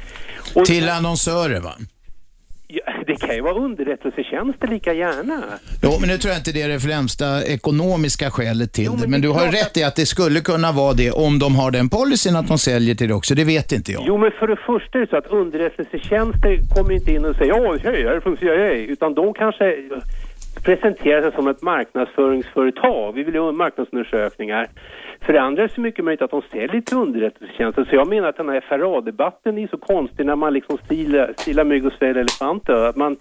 Och 0.56 0.66
Till 0.66 0.90
annonsörer 0.90 1.62
va? 1.62 1.74
Kan 3.20 3.36
ju 3.36 3.42
vara 3.42 3.54
underrättelsetjänster 3.54 4.68
lika 4.68 4.94
gärna. 4.94 5.44
Jo, 5.84 5.98
men 6.00 6.10
nu 6.10 6.18
tror 6.18 6.30
jag 6.32 6.40
inte 6.40 6.52
det 6.52 6.62
är 6.62 6.70
det 6.70 6.80
främsta 6.80 7.44
ekonomiska 7.44 8.32
skälet 8.32 8.74
till 8.74 8.92
det. 9.02 9.08
Men 9.08 9.22
du 9.22 9.30
har 9.30 9.46
rätt 9.46 9.78
i 9.78 9.84
att 9.84 9.96
det 9.96 10.06
skulle 10.06 10.40
kunna 10.40 10.72
vara 10.72 10.94
det 10.94 11.12
om 11.12 11.40
de 11.40 11.56
har 11.56 11.72
den 11.72 11.90
policyn 11.90 12.36
att 12.36 12.48
de 12.48 12.58
säljer 12.58 12.96
till 12.96 13.08
det 13.08 13.14
också. 13.14 13.36
Det 13.36 13.44
vet 13.44 13.72
inte 13.72 13.92
jag. 13.92 14.04
Jo, 14.06 14.18
men 14.18 14.32
för 14.32 14.48
det 14.48 14.60
första 14.66 14.98
är 14.98 15.02
det 15.02 15.10
så 15.10 15.18
att 15.18 15.28
underrättelsetjänster 15.28 16.60
kommer 16.76 16.92
inte 16.94 17.12
in 17.12 17.26
och 17.26 17.36
säger 17.36 17.54
ja, 17.54 17.78
hej, 17.84 18.02
jag 18.02 18.16
är 18.16 18.20
från 18.20 18.38
CIA, 18.38 18.72
utan 18.72 19.14
de 19.14 19.34
kanske 19.34 19.76
presenterar 20.64 21.22
sig 21.22 21.32
som 21.32 21.48
ett 21.48 21.62
marknadsföringsföretag. 21.62 23.14
Vi 23.14 23.24
vill 23.24 23.36
göra 23.36 23.52
marknadsundersökningar. 23.52 24.68
För 25.22 25.34
det 25.34 25.42
andra 25.42 25.64
är 25.64 25.68
det 25.68 25.74
så 25.74 25.82
mycket 25.82 26.06
möjligt 26.06 26.22
att 26.22 26.32
de 26.32 26.42
säljer 26.52 26.82
till 26.82 26.98
underrättelsetjänsten. 26.98 27.86
Så 27.86 27.96
jag 27.96 28.08
menar 28.08 28.30
att 28.30 28.38
den 28.38 28.50
här 28.50 28.62
FRA-debatten 28.62 29.58
är 29.58 29.68
så 29.68 29.78
konstig 29.78 30.26
när 30.26 30.36
man 30.36 30.54
liksom 30.54 30.78
stilar, 30.86 31.34
stilar 31.38 31.64
mygg 31.64 31.86
och 31.86 31.94
sväljer 31.94 32.16
elefanter. 32.16 32.90
Att 32.90 32.96
man 32.96 33.18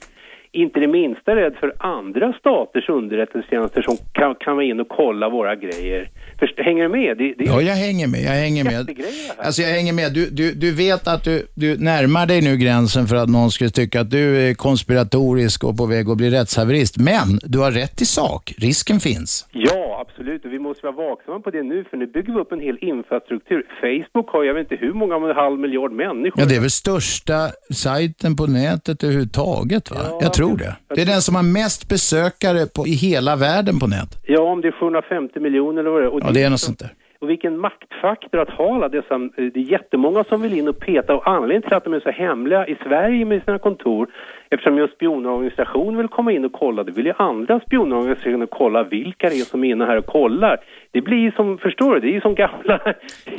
inte 0.53 0.81
det 0.81 0.87
minsta 0.87 1.37
rädd 1.37 1.55
för 1.61 1.73
andra 1.79 2.33
staters 2.33 2.89
underrättelsetjänster 2.89 3.83
som 3.83 3.97
kan, 4.13 4.35
kan 4.35 4.57
vara 4.57 4.67
in 4.67 4.81
och 4.81 4.89
kolla 4.89 5.29
våra 5.29 5.57
grejer. 5.57 6.11
Först, 6.39 6.61
hänger 6.61 6.83
du 6.83 6.89
med? 6.89 7.17
Det, 7.19 7.35
det 7.39 7.45
Ja, 7.45 7.63
jag 7.63 7.75
hänger 7.75 8.07
med. 8.07 8.21
Jag 8.21 8.31
hänger 8.31 8.65
med. 8.65 8.91
Alltså 9.39 9.63
jag 9.63 9.69
hänger 9.69 9.93
med. 9.93 10.15
Du, 10.15 10.31
du, 10.31 10.55
du 10.55 10.75
vet 10.75 11.09
att 11.09 11.25
du, 11.25 11.47
du 11.55 11.79
närmar 11.79 12.27
dig 12.27 12.43
nu 12.43 12.57
gränsen 12.57 13.07
för 13.07 13.17
att 13.17 13.29
någon 13.29 13.51
skulle 13.51 13.71
tycka 13.71 14.01
att 14.01 14.11
du 14.11 14.49
är 14.49 14.55
konspiratorisk 14.55 15.65
och 15.65 15.77
på 15.77 15.87
väg 15.87 16.11
att 16.11 16.17
bli 16.17 16.31
rättshaverist. 16.31 16.97
Men 16.99 17.39
du 17.43 17.59
har 17.59 17.71
rätt 17.71 18.01
i 18.01 18.07
sak. 18.07 18.55
Risken 18.59 19.01
finns. 19.01 19.49
Ja, 19.53 20.07
absolut. 20.09 20.45
Och 20.45 20.53
vi 20.53 20.59
måste 20.59 20.87
vara 20.87 20.97
vaksamma 20.97 21.41
på 21.41 21.51
det 21.51 21.63
nu, 21.63 21.85
för 21.91 21.97
nu 21.97 22.07
bygger 22.07 22.33
vi 22.33 22.41
upp 22.41 22.53
en 22.53 22.61
hel 22.61 22.79
infrastruktur. 22.81 23.63
Facebook 23.81 24.29
har, 24.33 24.45
jag 24.45 24.55
vet 24.55 24.73
inte 24.73 24.87
hur 24.87 24.93
många, 24.93 25.15
en 25.31 25.37
halv 25.37 25.59
miljard 25.59 25.93
människor. 25.93 26.43
Ja, 26.43 26.47
det 26.49 26.57
är 26.57 26.61
väl 26.61 26.71
största 26.71 27.51
sajten 27.75 28.37
på 28.37 28.47
nätet 28.47 29.05
överhuvudtaget, 29.05 29.91
va? 29.91 29.97
jag 30.21 30.33
tror 30.39 30.57
det. 30.57 30.77
Det 30.95 31.03
är 31.03 31.07
den 31.15 31.23
som 31.27 31.35
har 31.35 31.47
mest 31.61 31.89
besökare 31.89 32.61
på, 32.77 32.81
i 32.87 32.95
hela 33.09 33.37
världen 33.37 33.79
på 33.83 33.87
nätet. 33.87 34.21
Ja, 34.27 34.41
om 34.53 34.61
det 34.61 34.69
är 34.69 34.73
750 34.73 35.41
miljoner 35.41 35.81
eller 35.81 35.91
vad 35.91 36.03
det 36.03 36.07
är. 36.07 36.21
Ja, 36.27 36.33
det 36.33 36.43
är 36.43 36.51
något 36.51 36.61
sånt 36.61 36.79
där. 36.79 36.93
Och 37.21 37.31
vilken 37.31 37.59
maktfaktor 37.59 38.41
att 38.41 38.51
ha 38.51 38.75
alla 38.75 38.89
dessa, 38.89 39.15
eh, 39.15 39.45
det 39.55 39.61
är 39.61 39.71
jättemånga 39.77 40.25
som 40.25 40.43
vill 40.43 40.59
in 40.59 40.69
och 40.69 40.79
peta 40.79 41.15
och 41.15 41.29
anledningen 41.29 41.63
till 41.63 41.75
att 41.75 41.85
de 41.85 41.93
är 41.93 42.01
så 42.01 42.11
hemliga 42.11 42.67
i 42.67 42.77
Sverige 42.85 43.25
med 43.25 43.45
sina 43.45 43.59
kontor, 43.59 44.09
eftersom 44.51 44.79
en 44.79 44.89
spionorganisation 44.89 45.97
vill 45.97 46.09
komma 46.09 46.33
in 46.33 46.45
och 46.45 46.53
kolla, 46.53 46.85
det 46.85 46.93
vill 46.93 47.07
ju 47.07 47.13
andra 47.19 47.61
spionorganisationer 47.61 48.47
kolla 48.47 48.83
vilka 48.83 49.29
det 49.29 49.41
är 49.41 49.45
som 49.45 49.65
är 49.65 49.71
inne 49.71 49.85
här 49.85 49.99
och 49.99 50.07
kollar. 50.07 50.57
Det 50.91 51.01
blir 51.01 51.19
ju 51.19 51.33
som, 51.33 51.59
förstår 51.59 51.95
du, 51.95 52.01
det 52.01 52.07
är 52.07 52.13
ju 52.13 52.21
som 52.21 52.35
gamla... 52.35 52.81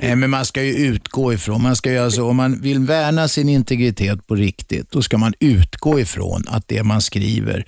Nej, 0.01 0.15
men 0.15 0.29
man 0.29 0.45
ska 0.45 0.61
ju 0.61 0.73
utgå 0.93 1.33
ifrån, 1.33 1.63
man 1.63 1.75
ska 1.75 1.89
göra 1.91 2.09
så, 2.09 2.29
om 2.29 2.37
man 2.37 2.51
vill 2.63 2.79
värna 2.79 3.27
sin 3.27 3.49
integritet 3.49 4.27
på 4.27 4.35
riktigt, 4.35 4.91
då 4.91 5.01
ska 5.01 5.17
man 5.17 5.33
utgå 5.39 5.99
ifrån 5.99 6.41
att 6.55 6.67
det 6.67 6.83
man 6.83 7.01
skriver, 7.01 7.63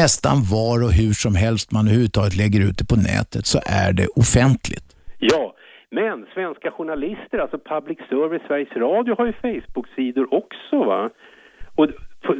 nästan 0.00 0.36
var 0.54 0.76
och 0.84 0.92
hur 1.00 1.12
som 1.24 1.34
helst 1.34 1.72
man 1.72 1.84
överhuvudtaget 1.86 2.36
lägger 2.36 2.60
ut 2.68 2.78
det 2.78 2.86
på 2.92 2.96
nätet, 3.10 3.44
så 3.52 3.58
är 3.84 3.92
det 3.92 4.06
offentligt. 4.22 4.88
Ja, 5.18 5.54
men 5.90 6.26
svenska 6.34 6.70
journalister, 6.70 7.38
alltså 7.38 7.58
public 7.58 7.98
service, 8.08 8.42
Sveriges 8.48 8.76
Radio 8.76 9.14
har 9.18 9.26
ju 9.26 9.32
Facebook-sidor 9.32 10.34
också 10.34 10.76
va? 10.84 11.10
Och 11.76 11.86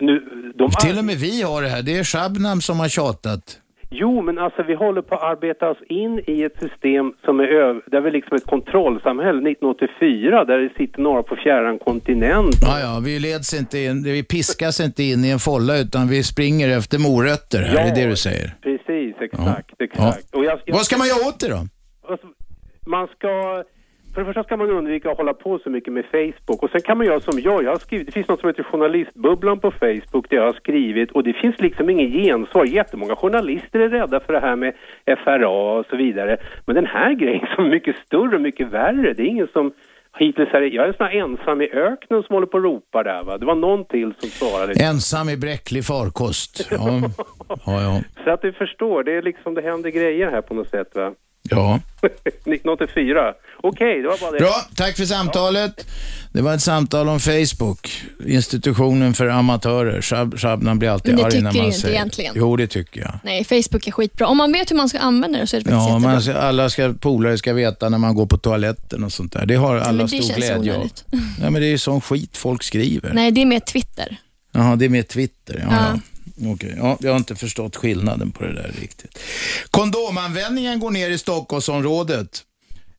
nu, 0.00 0.52
de 0.54 0.70
Till 0.70 0.98
och 0.98 1.04
med 1.04 1.16
vi 1.16 1.42
har 1.42 1.62
det 1.62 1.68
här, 1.68 1.82
det 1.82 1.98
är 1.98 2.04
Shabnam 2.04 2.60
som 2.60 2.80
har 2.80 2.88
tjatat. 2.88 3.58
Jo, 3.94 4.22
men 4.22 4.38
alltså 4.38 4.62
vi 4.62 4.74
håller 4.74 5.02
på 5.02 5.14
att 5.14 5.22
arbeta 5.22 5.70
oss 5.70 5.78
in 5.88 6.22
i 6.26 6.42
ett 6.42 6.58
system 6.60 7.12
som 7.24 7.40
är 7.40 7.44
över, 7.44 7.82
där 7.86 8.00
vi 8.00 8.10
liksom 8.10 8.36
ett 8.36 8.46
kontrollsamhälle 8.46 9.50
1984, 9.50 10.44
där 10.44 10.58
det 10.58 10.70
sitter 10.76 11.00
några 11.00 11.22
på 11.22 11.36
fjärran 11.36 11.78
kontinent. 11.78 12.54
Ja, 12.62 12.80
ja, 12.80 13.00
vi 13.04 13.18
leds 13.18 13.54
inte 13.60 13.78
in, 13.78 14.02
vi 14.02 14.22
piskas 14.24 14.80
inte 14.80 15.02
in 15.02 15.24
i 15.24 15.30
en 15.30 15.38
folla 15.38 15.78
utan 15.78 16.08
vi 16.08 16.22
springer 16.22 16.68
efter 16.78 16.98
morötter 16.98 17.58
här, 17.62 17.74
Ja. 17.74 17.80
är 17.80 17.94
det 17.94 18.02
det 18.02 18.08
du 18.08 18.16
säger? 18.16 18.54
Precis, 18.62 19.16
exakt, 19.20 19.70
exakt. 19.80 20.34
Och 20.34 20.44
jag, 20.44 20.58
jag, 20.64 20.74
Vad 20.74 20.84
ska 20.84 20.96
man 20.98 21.06
göra 21.08 21.28
åt 21.28 21.40
det 21.40 21.48
då? 21.48 21.60
Alltså, 22.10 22.26
man 22.86 23.06
ska... 23.06 23.28
För 24.14 24.20
det 24.20 24.26
första 24.26 24.44
ska 24.44 24.56
man 24.56 24.70
undvika 24.70 25.10
att 25.10 25.16
hålla 25.16 25.34
på 25.34 25.58
så 25.58 25.70
mycket 25.70 25.92
med 25.92 26.04
Facebook 26.04 26.62
och 26.62 26.70
sen 26.70 26.80
kan 26.80 26.98
man 26.98 27.06
göra 27.06 27.20
som 27.20 27.40
jag. 27.40 27.64
Jag 27.64 27.70
har 27.70 27.78
skrivit, 27.78 28.06
det 28.06 28.12
finns 28.12 28.28
något 28.28 28.40
som 28.40 28.48
heter 28.48 28.62
Journalistbubblan 28.62 29.60
på 29.60 29.70
Facebook 29.70 30.30
där 30.30 30.36
jag 30.36 30.44
har 30.44 30.52
skrivit 30.52 31.10
och 31.10 31.24
det 31.24 31.32
finns 31.32 31.60
liksom 31.60 31.90
ingen 31.90 32.10
gensvar. 32.10 32.64
Jättemånga 32.64 33.16
journalister 33.16 33.80
är 33.80 33.88
rädda 33.88 34.20
för 34.20 34.32
det 34.32 34.40
här 34.40 34.56
med 34.56 34.74
FRA 35.24 35.48
och 35.48 35.86
så 35.86 35.96
vidare. 35.96 36.36
Men 36.66 36.74
den 36.74 36.86
här 36.86 37.12
grejen 37.22 37.46
som 37.54 37.64
är 37.64 37.70
mycket 37.70 37.96
större 38.06 38.36
och 38.36 38.42
mycket 38.42 38.68
värre, 38.68 39.12
det 39.12 39.22
är 39.22 39.26
ingen 39.26 39.48
som 39.52 39.72
hittills 40.18 40.54
är 40.54 40.60
jag 40.60 40.88
är 40.88 40.92
sån 40.92 41.06
här 41.06 41.16
ensam 41.16 41.62
i 41.62 41.68
öknen 41.72 42.22
som 42.22 42.34
håller 42.34 42.46
på 42.46 42.56
och 42.56 42.64
ropar 42.64 43.04
där 43.04 43.22
va. 43.22 43.38
Det 43.38 43.46
var 43.46 43.54
någon 43.54 43.84
till 43.84 44.14
som 44.18 44.28
svarade. 44.28 44.72
Ensam 44.84 45.28
i 45.28 45.36
bräcklig 45.36 45.84
farkost. 45.84 46.68
Ja, 46.70 46.78
ja, 47.48 47.56
ja. 47.66 48.00
Så 48.24 48.30
att 48.30 48.42
du 48.42 48.52
förstår, 48.52 49.04
det 49.04 49.12
är 49.12 49.22
liksom, 49.22 49.54
det 49.54 49.62
händer 49.62 49.90
grejer 49.90 50.30
här 50.30 50.40
på 50.40 50.54
något 50.54 50.70
sätt 50.70 50.94
va. 50.94 51.14
Ja. 51.50 51.80
1984. 52.02 53.34
Okej, 53.62 54.02
det 54.02 54.08
var 54.08 54.18
bara 54.20 54.30
det. 54.30 54.38
Bra, 54.38 54.54
tack 54.76 54.96
för 54.96 55.04
samtalet. 55.04 55.86
Det 56.32 56.42
var 56.42 56.54
ett 56.54 56.62
samtal 56.62 57.08
om 57.08 57.20
Facebook, 57.20 58.02
institutionen 58.26 59.14
för 59.14 59.26
amatörer. 59.28 60.00
Shab- 60.00 60.38
Shabnam 60.38 60.78
blir 60.78 60.88
alltid 60.88 61.14
Men 61.14 61.18
det 61.18 61.24
arg 61.24 61.30
tycker 61.32 61.42
när 61.44 61.52
du 61.52 61.58
man 61.58 61.66
inte 61.66 61.78
säger. 61.78 61.94
egentligen. 61.94 62.32
Jo, 62.36 62.56
det 62.56 62.66
tycker 62.66 63.00
jag. 63.00 63.18
Nej, 63.24 63.44
Facebook 63.44 63.86
är 63.86 63.92
skitbra. 63.92 64.26
Om 64.26 64.36
man 64.36 64.52
vet 64.52 64.70
hur 64.70 64.76
man 64.76 64.88
ska 64.88 64.98
använda 64.98 65.38
det 65.38 65.46
så 65.46 65.56
är 65.56 65.60
det 65.60 65.64
faktiskt 65.64 65.88
Ja, 65.88 65.88
jättebra. 65.94 66.12
man 66.12 66.22
ska, 66.22 66.34
alla 66.34 66.70
ska, 66.70 66.94
polare 67.00 67.38
ska 67.38 67.52
veta 67.52 67.88
när 67.88 67.98
man 67.98 68.14
går 68.14 68.26
på 68.26 68.38
toaletten 68.38 69.04
och 69.04 69.12
sånt 69.12 69.32
där. 69.32 69.46
Det 69.46 69.54
har 69.54 69.76
alla 69.76 69.92
men 69.92 69.98
det 69.98 70.08
stor 70.08 70.18
känns 70.18 70.36
glädje 70.36 70.72
av. 70.72 70.76
onödigt. 70.78 71.04
Ja, 71.40 71.50
men 71.50 71.54
det 71.54 71.66
är 71.66 71.70
ju 71.70 71.78
sån 71.78 72.00
skit 72.00 72.36
folk 72.36 72.62
skriver. 72.62 73.12
Nej, 73.14 73.30
det 73.30 73.42
är 73.42 73.46
mer 73.46 73.60
Twitter. 73.60 74.16
Jaha, 74.52 74.76
det 74.76 74.84
är 74.84 74.88
med 74.88 75.08
Twitter. 75.08 75.66
Ja, 75.70 75.74
Ja. 75.76 75.86
ja. 75.94 75.98
Okej. 76.46 76.74
Ja, 76.76 76.98
jag 77.00 77.10
har 77.10 77.18
inte 77.18 77.34
förstått 77.34 77.76
skillnaden 77.76 78.30
på 78.30 78.44
det 78.44 78.54
där 78.54 78.72
riktigt. 78.80 79.18
Kondomanvändningen 79.70 80.80
går 80.80 80.90
ner 80.90 81.10
i 81.10 81.18
Stockholmsområdet. 81.18 82.44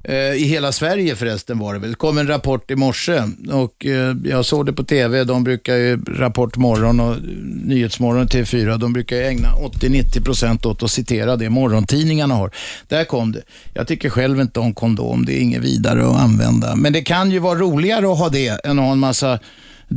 Eh, 0.04 0.16
I 0.16 0.44
hela 0.44 0.72
Sverige 0.72 1.16
förresten 1.16 1.60
var 1.60 1.74
det 1.74 1.80
väl. 1.80 1.90
Det 1.90 1.96
kom 1.96 2.18
en 2.18 2.28
rapport 2.28 2.72
i 2.72 2.76
morse 2.76 3.22
och 3.52 3.86
eh, 3.86 4.16
jag 4.26 4.46
såg 4.46 4.66
det 4.66 4.74
på 4.74 4.84
TV. 4.84 5.24
De 5.24 5.44
brukar 5.44 5.76
ju, 5.76 6.04
Rapport 6.06 6.58
morgon 6.58 7.00
och 7.00 7.14
eh, 7.14 7.22
Nyhetsmorgon 7.66 8.28
TV4, 8.28 8.78
de 8.78 8.94
brukar 8.94 9.16
ju 9.16 9.24
ägna 9.24 9.48
80-90% 9.48 10.68
åt 10.68 10.84
att 10.84 10.92
citera 10.92 11.36
det 11.36 11.50
morgontidningarna 11.50 12.36
har. 12.36 12.52
Där 12.88 13.06
kom 13.06 13.32
det. 13.32 13.42
Jag 13.74 13.88
tycker 13.88 14.10
själv 14.10 14.40
inte 14.40 14.60
om 14.60 14.74
kondom, 14.74 15.26
det 15.26 15.34
är 15.34 15.42
inget 15.42 15.62
vidare 15.62 16.06
att 16.06 16.20
använda. 16.20 16.76
Men 16.76 16.94
det 16.94 17.02
kan 17.02 17.32
ju 17.32 17.40
vara 17.40 17.60
roligare 17.60 18.12
att 18.12 18.20
ha 18.20 18.30
det 18.30 18.66
än 18.66 18.80
att 18.80 18.86
ha 18.86 18.92
en 18.92 19.00
massa 19.00 19.40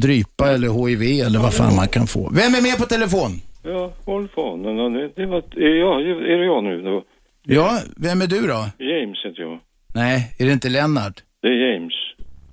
drypa 0.01 0.51
eller 0.51 0.87
HIV 0.87 1.25
eller 1.27 1.39
vad 1.39 1.55
fan 1.55 1.77
man 1.77 1.89
kan 1.89 2.07
få. 2.07 2.31
Vem 2.35 2.55
är 2.55 2.63
med 2.63 2.79
på 2.79 2.87
telefon? 2.87 3.41
Ja, 3.63 3.93
håll 4.05 4.29
fan. 4.35 4.63
Det, 4.63 5.27
var, 5.27 5.39
är, 5.39 5.81
jag, 5.81 6.01
är 6.33 6.39
det 6.39 6.45
jag 6.45 6.65
nu 6.65 6.83
då? 6.83 7.03
Ja, 7.43 7.81
vem 7.97 8.23
är 8.23 8.27
du 8.27 8.47
då? 8.47 8.71
James 8.79 9.19
heter 9.25 9.43
jag. 9.43 9.59
Nej, 9.95 10.35
är 10.39 10.47
det 10.47 10.53
inte 10.53 10.69
Lennart? 10.69 11.23
Det 11.43 11.49
är 11.49 11.73
James. 11.73 11.93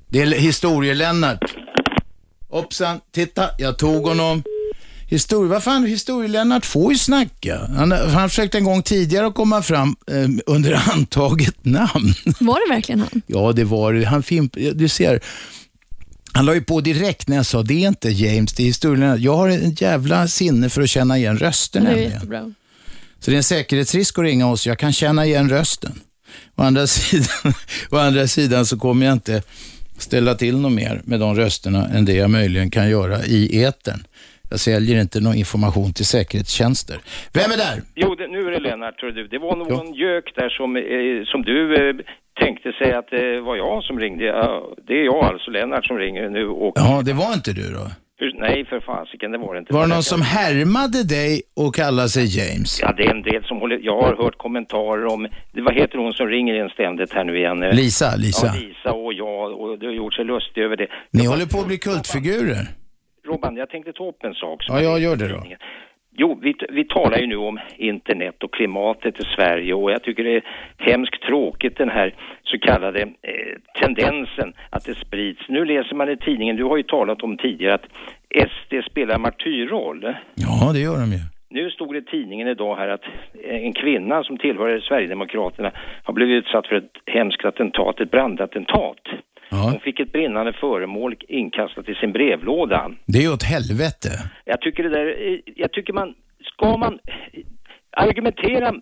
Det 0.09 0.21
är 0.21 0.25
historie-Lennart. 0.25 1.55
Hoppsan, 2.49 2.99
titta, 3.11 3.49
jag 3.57 3.77
tog 3.77 4.03
honom. 4.07 4.43
Historie, 5.09 5.49
vad 5.49 5.63
fan, 5.63 5.85
historie-Lennart 5.85 6.65
får 6.65 6.91
ju 6.91 6.97
snacka. 6.97 7.59
Han, 7.77 7.91
han 7.91 8.29
försökte 8.29 8.57
en 8.57 8.63
gång 8.63 8.81
tidigare 8.83 9.27
att 9.27 9.35
komma 9.35 9.61
fram 9.61 9.95
eh, 10.07 10.53
under 10.53 10.81
antaget 10.93 11.65
namn. 11.65 12.13
Var 12.39 12.67
det 12.67 12.73
verkligen 12.73 12.99
han? 12.99 13.21
Ja, 13.27 13.51
det 13.51 13.63
var 13.63 13.93
det. 13.93 14.05
Han 14.05 14.23
fimp, 14.23 14.53
du 14.73 14.87
ser. 14.87 15.19
Han 16.34 16.45
la 16.45 16.53
ju 16.53 16.61
på 16.61 16.81
direkt 16.81 17.27
när 17.27 17.36
jag 17.36 17.45
sa, 17.45 17.63
det 17.63 17.84
är 17.84 17.88
inte 17.88 18.09
James, 18.09 18.53
det 18.53 18.63
är 18.63 18.67
historien. 18.67 19.21
Jag 19.21 19.36
har 19.38 19.49
en 19.49 19.71
jävla 19.73 20.27
sinne 20.27 20.69
för 20.69 20.81
att 20.81 20.89
känna 20.89 21.17
igen 21.17 21.38
röster 21.38 21.79
Det 21.79 21.86
är 21.86 21.89
nämligen. 21.89 22.11
jättebra. 22.11 22.53
Så 23.19 23.31
det 23.31 23.36
är 23.36 23.38
en 23.38 23.43
säkerhetsrisk 23.43 24.19
att 24.19 24.23
ringa 24.25 24.47
oss. 24.47 24.67
Jag 24.67 24.79
kan 24.79 24.93
känna 24.93 25.25
igen 25.25 25.49
rösten. 25.49 25.99
Å 26.55 26.63
andra 26.63 26.88
sidan, 26.88 27.53
å 27.89 27.97
andra 27.97 28.27
sidan 28.27 28.65
så 28.65 28.77
kommer 28.77 29.05
jag 29.05 29.13
inte 29.13 29.43
ställa 29.97 30.36
till 30.36 30.57
något 30.57 30.71
mer 30.71 31.01
med 31.05 31.19
de 31.19 31.36
rösterna 31.36 31.88
än 31.88 32.05
det 32.05 32.13
jag 32.13 32.29
möjligen 32.29 32.69
kan 32.71 32.89
göra 32.89 33.25
i 33.25 33.63
etern. 33.63 34.03
Jag 34.54 34.60
säljer 34.60 35.01
inte 35.01 35.20
någon 35.20 35.36
information 35.36 35.93
till 35.93 36.06
säkerhetstjänster. 36.06 36.97
Vem 37.38 37.51
är 37.56 37.58
där? 37.68 37.78
Jo, 37.95 38.16
det, 38.16 38.28
nu 38.28 38.39
är 38.47 38.51
det 38.51 38.60
Lennart, 38.60 38.97
tror 38.99 39.12
du. 39.12 39.28
Det 39.28 39.39
var 39.39 39.56
någon 39.56 39.93
gök 39.93 40.26
där 40.36 40.49
som, 40.49 40.70
eh, 40.78 41.24
som 41.32 41.41
du 41.51 41.60
eh, 41.76 41.95
tänkte 42.41 42.72
säga 42.80 42.99
att 42.99 43.10
det 43.12 43.41
var 43.41 43.56
jag 43.56 43.84
som 43.84 43.99
ringde. 43.99 44.24
Ja, 44.26 44.64
det 44.88 44.93
är 44.93 45.06
jag 45.06 45.24
alltså, 45.24 45.51
Lennart, 45.51 45.86
som 45.86 45.97
ringer 45.97 46.30
nu. 46.30 46.47
Och, 46.47 46.74
Ja, 46.76 47.01
det 47.06 47.14
var 47.14 47.34
inte 47.34 47.54
du 47.54 47.74
då? 47.74 47.86
Nej, 48.39 48.66
för 48.66 48.80
fasiken, 48.80 49.32
det 49.32 49.38
var 49.38 49.54
det 49.54 49.60
inte. 49.60 49.74
Var 49.74 49.82
det 49.82 49.93
någon 49.93 50.04
som 50.04 50.22
härmade 50.22 51.04
dig 51.04 51.41
och 51.56 51.76
kallade 51.76 52.10
sig 52.10 52.26
James? 52.38 52.80
Ja, 52.82 52.93
det 52.97 53.04
är 53.04 53.12
en 53.12 53.22
del 53.22 53.43
som 53.43 53.58
håller... 53.58 53.80
Jag 53.89 54.01
har 54.01 54.16
hört 54.24 54.38
kommentarer 54.38 55.06
om... 55.06 55.28
Vad 55.68 55.76
heter 55.76 55.97
hon 55.97 56.14
som 56.14 56.28
ringer 56.28 56.54
en 56.64 56.70
ständigt 56.70 57.14
här 57.14 57.24
nu 57.24 57.38
igen? 57.38 57.64
Eh, 57.64 57.74
Lisa, 57.74 58.16
Lisa. 58.16 58.47
Ja, 58.47 58.54
Lisa 58.54 58.91
och 58.91 59.14
jag. 59.14 59.62
Och 59.62 59.80
du 59.80 59.86
har 59.86 59.93
gjort 59.93 60.14
sig 60.14 60.26
lustig 60.26 60.62
över 60.64 60.78
det. 60.78 60.88
Ni 61.12 61.26
håller 61.26 61.45
på 61.45 61.60
att 61.60 61.68
bli 61.68 61.78
kultfigurer. 61.78 62.82
Robban, 63.28 63.55
jag 63.55 63.69
tänkte 63.69 63.93
ta 63.93 64.07
upp 64.07 64.24
en 64.24 64.34
sak. 64.34 64.63
som 64.63 64.76
Ja, 64.76 64.82
jag 64.82 64.99
gör 64.99 65.15
det 65.15 65.28
då. 65.28 65.43
Jo, 66.15 66.39
vi, 66.41 66.55
vi 66.69 66.84
talar 66.84 67.17
ju 67.17 67.28
nu 67.28 67.36
om 67.36 67.59
internet 67.78 68.43
och 68.43 68.53
klimatet 68.53 69.19
i 69.19 69.24
Sverige 69.36 69.74
och 69.74 69.91
jag 69.91 70.03
tycker 70.03 70.24
det 70.24 70.36
är 70.36 70.43
hemskt 70.78 71.21
tråkigt 71.21 71.78
den 71.78 71.89
här 71.89 72.15
så 72.43 72.59
kallade 72.59 73.01
eh, 73.01 73.82
tendensen 73.82 74.53
att 74.69 74.86
det 74.86 74.95
sprids. 74.95 75.41
Nu 75.49 75.65
läser 75.65 75.95
man 75.95 76.09
i 76.09 76.17
tidningen, 76.17 76.55
du 76.55 76.63
har 76.63 76.78
ju 76.78 76.84
talat 76.84 77.21
om 77.21 77.38
tidigare 77.38 77.74
att 77.74 77.88
SD 78.49 78.91
spelar 78.91 79.17
martyrroll. 79.17 80.15
Ja, 80.36 80.71
det 80.74 80.80
gör 80.80 80.99
de 80.99 81.11
ju. 81.11 81.19
Nu 81.49 81.71
stod 81.71 81.93
det 81.93 81.97
i 81.97 82.05
tidningen 82.05 82.47
idag 82.47 82.76
här 82.76 82.88
att 82.88 83.03
en 83.43 83.74
kvinna 83.74 84.24
som 84.24 84.38
tillhör 84.38 84.80
Sverigedemokraterna 84.80 85.71
har 86.03 86.13
blivit 86.13 86.45
utsatt 86.45 86.67
för 86.67 86.76
ett 86.76 86.97
hemskt 87.05 87.45
attentat, 87.45 87.99
ett 87.99 88.11
brandattentat. 88.11 88.99
Hon 89.62 89.80
fick 89.80 89.99
ett 89.99 90.12
brinnande 90.12 90.54
föremål 90.54 91.16
inkastat 91.28 91.89
i 91.89 91.95
sin 91.95 92.12
brevlåda. 92.12 92.91
Det 93.06 93.18
är 93.18 93.22
ju 93.22 93.34
åt 93.34 93.43
helvete. 93.43 94.10
Jag 94.45 94.62
tycker 94.62 94.84
det 94.84 94.89
där, 94.89 95.08
eh, 95.08 95.39
jag 95.56 95.72
tycker 95.72 95.93
man, 95.93 96.14
ska 96.43 96.78
man 96.78 96.99
argumentera 97.91 98.74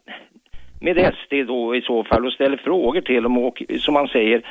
med 0.82 0.98
SD 0.98 1.34
då 1.48 1.76
i 1.76 1.82
så 1.82 2.04
fall 2.04 2.26
och 2.26 2.34
ställa 2.34 2.58
frågor 2.58 3.02
till 3.02 3.24
dem 3.24 3.38
och 3.38 3.64
som 3.80 3.94
man 3.94 4.08
säger, 4.08 4.42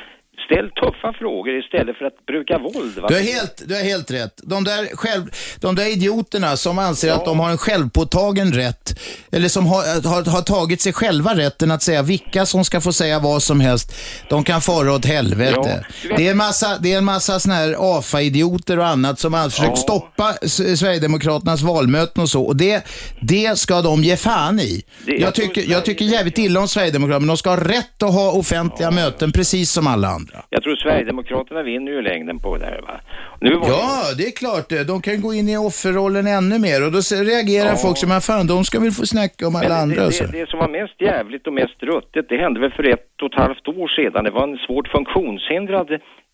ställ 0.45 0.69
tuffa 0.69 1.13
frågor 1.19 1.59
istället 1.59 1.97
för 1.97 2.05
att 2.05 2.25
bruka 2.25 2.57
våld. 2.57 2.97
Va? 2.99 3.07
Du 3.07 3.13
har 3.13 3.21
helt, 3.21 3.61
du 3.65 3.75
har 3.75 3.81
helt 3.81 4.11
rätt. 4.11 4.39
De 4.43 4.63
där, 4.63 4.95
själv, 4.95 5.23
de 5.59 5.75
där 5.75 5.91
idioterna 5.91 6.57
som 6.57 6.79
anser 6.79 7.11
att 7.11 7.25
de 7.25 7.39
har 7.39 7.49
en 7.49 7.57
självpåtagen 7.57 8.53
rätt, 8.53 8.99
eller 9.31 9.47
som 9.49 9.67
har, 9.67 10.07
har, 10.09 10.31
har 10.31 10.41
tagit 10.41 10.81
sig 10.81 10.93
själva 10.93 11.37
rätten 11.37 11.71
att 11.71 11.81
säga 11.83 12.01
vilka 12.01 12.45
som 12.45 12.65
ska 12.65 12.81
få 12.81 12.93
säga 12.93 13.19
vad 13.19 13.43
som 13.43 13.59
helst, 13.59 13.95
de 14.29 14.43
kan 14.43 14.61
fara 14.61 14.93
åt 14.93 15.05
helvete. 15.05 15.85
Det 16.17 16.27
är 16.27 16.31
en 16.31 16.37
massa, 16.37 16.77
det 16.79 16.93
är 16.93 16.97
en 16.97 17.05
massa 17.05 17.39
såna 17.39 17.55
här 17.55 17.75
AFA-idioter 17.97 18.79
och 18.79 18.87
annat 18.87 19.19
som 19.19 19.33
har 19.33 19.49
försökt 19.49 19.77
stoppa 19.77 20.33
S- 20.41 20.79
Sverigedemokraternas 20.79 21.61
valmöten 21.61 22.23
och 22.23 22.29
så. 22.29 22.43
Och 22.43 22.55
det, 22.55 22.83
det 23.21 23.59
ska 23.59 23.81
de 23.81 24.03
ge 24.03 24.17
fan 24.17 24.59
i. 24.59 24.83
Jag 25.05 25.33
tycker, 25.35 25.71
jag 25.71 25.85
tycker 25.85 26.05
jävligt 26.05 26.37
illa 26.37 26.59
om 26.59 26.67
Sverigedemokraterna, 26.67 27.19
men 27.19 27.27
de 27.27 27.37
ska 27.37 27.49
ha 27.49 27.63
rätt 27.63 28.03
att 28.03 28.13
ha 28.13 28.31
offentliga 28.31 28.91
möten 28.91 29.31
precis 29.31 29.71
som 29.71 29.87
alla 29.87 30.07
andra. 30.07 30.20
Jag 30.49 30.63
tror 30.63 30.75
Sverigedemokraterna 30.75 31.63
vinner 31.63 31.91
ju 31.91 32.01
längden 32.01 32.39
på 32.39 32.57
det 32.57 32.65
här 32.65 32.81
va. 32.81 32.99
Ja, 33.39 34.13
det 34.17 34.23
är 34.23 34.31
klart 34.31 34.69
det. 34.69 34.83
De 34.83 35.01
kan 35.01 35.21
gå 35.21 35.33
in 35.33 35.49
i 35.49 35.57
offerrollen 35.57 36.27
ännu 36.27 36.59
mer 36.59 36.85
och 36.85 36.91
då 36.91 36.99
reagerar 36.99 37.69
Ja. 37.69 37.75
folk 37.75 37.97
som, 37.97 38.11
"Ah, 38.11 38.21
fan 38.21 38.47
de 38.47 38.63
ska 38.63 38.79
väl 38.79 38.91
få 38.91 39.05
snacka 39.05 39.47
om 39.47 39.55
alla 39.55 39.69
Men 39.69 39.77
andra. 39.81 39.95
det, 40.05 40.31
det, 40.31 40.39
det 40.39 40.49
som 40.49 40.59
var 40.59 40.69
mest 40.69 41.01
jävligt 41.01 41.47
och 41.47 41.53
mest 41.53 41.83
ruttet, 41.83 42.25
det 42.29 42.37
hände 42.37 42.59
väl 42.59 42.71
för 42.71 42.83
ett 42.93 43.21
och 43.21 43.33
ett 43.33 43.39
halvt 43.39 43.67
år 43.67 43.87
sedan. 43.87 44.23
Det 44.23 44.31
var 44.31 44.43
en 44.43 44.57
svårt 44.57 44.87
funktionshindrad 44.87 45.89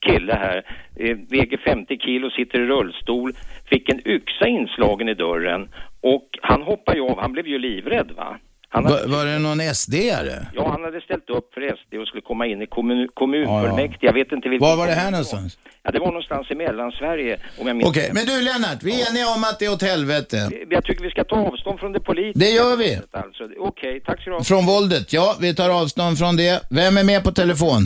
kille 0.06 0.34
här, 0.34 0.58
eh, 1.00 1.18
väger 1.30 1.58
50 1.58 1.98
kilo, 1.98 2.30
sitter 2.30 2.60
i 2.60 2.66
rullstol, 2.66 3.32
fick 3.70 3.90
en 3.90 4.08
yxa 4.08 4.48
inslagen 4.48 5.10
i 5.10 5.14
dörren 5.14 5.70
och 6.02 6.28
han 6.42 6.62
hoppade 6.62 6.98
ju 6.98 7.04
av, 7.04 7.20
han 7.20 7.32
blev 7.32 7.48
ju 7.48 7.60
livrädd 7.60 8.12
va. 8.18 8.38
Han 8.70 8.84
Va, 8.84 8.90
hade, 8.90 9.08
var 9.08 9.26
det 9.26 9.40
någon 9.40 9.62
SD-are? 9.62 10.46
ja, 10.54 10.70
han 10.72 10.84
hade 10.84 11.02
ställt 11.02 11.30
upp 11.30 11.54
för 11.54 11.62
SD 11.78 11.94
och 12.02 12.08
skulle 12.08 12.22
komma 12.22 12.46
in 12.48 12.62
i 12.62 12.68
kommun, 12.68 13.08
kommunfullmäktige. 13.14 14.06
Jag 14.06 14.14
vet 14.14 14.32
inte 14.32 14.50
vilken 14.50 14.68
Var 14.68 14.78
var 14.78 14.88
det 14.88 14.94
här 14.94 15.12
någonstans? 15.12 15.58
Ja, 15.84 15.92
det 15.92 16.00
var 16.00 16.08
någonstans 16.08 16.52
i 16.52 16.56
Mellansverige 16.56 17.38
om 17.60 17.68
jag 17.68 17.76
minns 17.76 17.90
Okej, 17.90 18.12
men 18.14 18.26
du 18.26 18.42
Lennart, 18.42 18.84
vi 18.84 19.02
är 19.02 19.10
eniga 19.12 19.28
om 19.36 19.44
att 19.44 19.60
det 19.60 19.66
är 19.66 19.72
åt 19.74 19.82
helvete. 19.82 20.50
Jag 20.70 20.84
tycker 20.86 21.04
vi 21.04 21.10
ska 21.10 21.24
ta 21.24 21.36
avstånd 21.36 21.80
från 21.80 21.92
det 21.94 22.00
politiska. 22.00 22.40
Det 22.46 22.52
gör 22.52 22.76
vi. 22.78 23.00
Alltså. 23.12 23.44
Okej, 23.60 24.02
tack 24.06 24.24
så 24.24 24.30
du 24.30 24.36
ha. 24.36 24.44
Från 24.44 24.66
våldet, 24.66 25.14
ja, 25.14 25.36
vi 25.42 25.56
tar 25.56 25.70
avstånd 25.70 26.18
från 26.18 26.36
det. 26.38 26.62
Vem 26.70 26.98
är 26.98 27.04
med 27.04 27.24
på 27.24 27.32
telefon? 27.32 27.82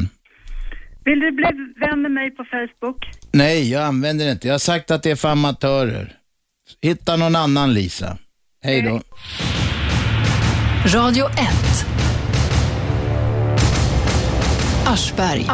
Vill 1.05 1.19
du 1.19 1.31
bli 1.31 1.45
vän 1.85 2.01
med 2.01 2.11
mig 2.11 2.31
på 2.31 2.43
Facebook? 2.43 3.05
Nej, 3.31 3.71
jag 3.71 3.83
använder 3.83 4.25
det 4.25 4.31
inte. 4.31 4.47
Jag 4.47 4.53
har 4.53 4.59
sagt 4.59 4.91
att 4.91 5.03
det 5.03 5.11
är 5.11 5.15
för 5.15 5.29
amatörer. 5.29 6.13
Hitta 6.81 7.15
någon 7.15 7.35
annan 7.35 7.73
Lisa. 7.73 8.17
Hej 8.63 8.81
då. 8.81 9.01
Radio 10.85 11.25
1. 11.25 11.35
Aschberg. 14.85 15.47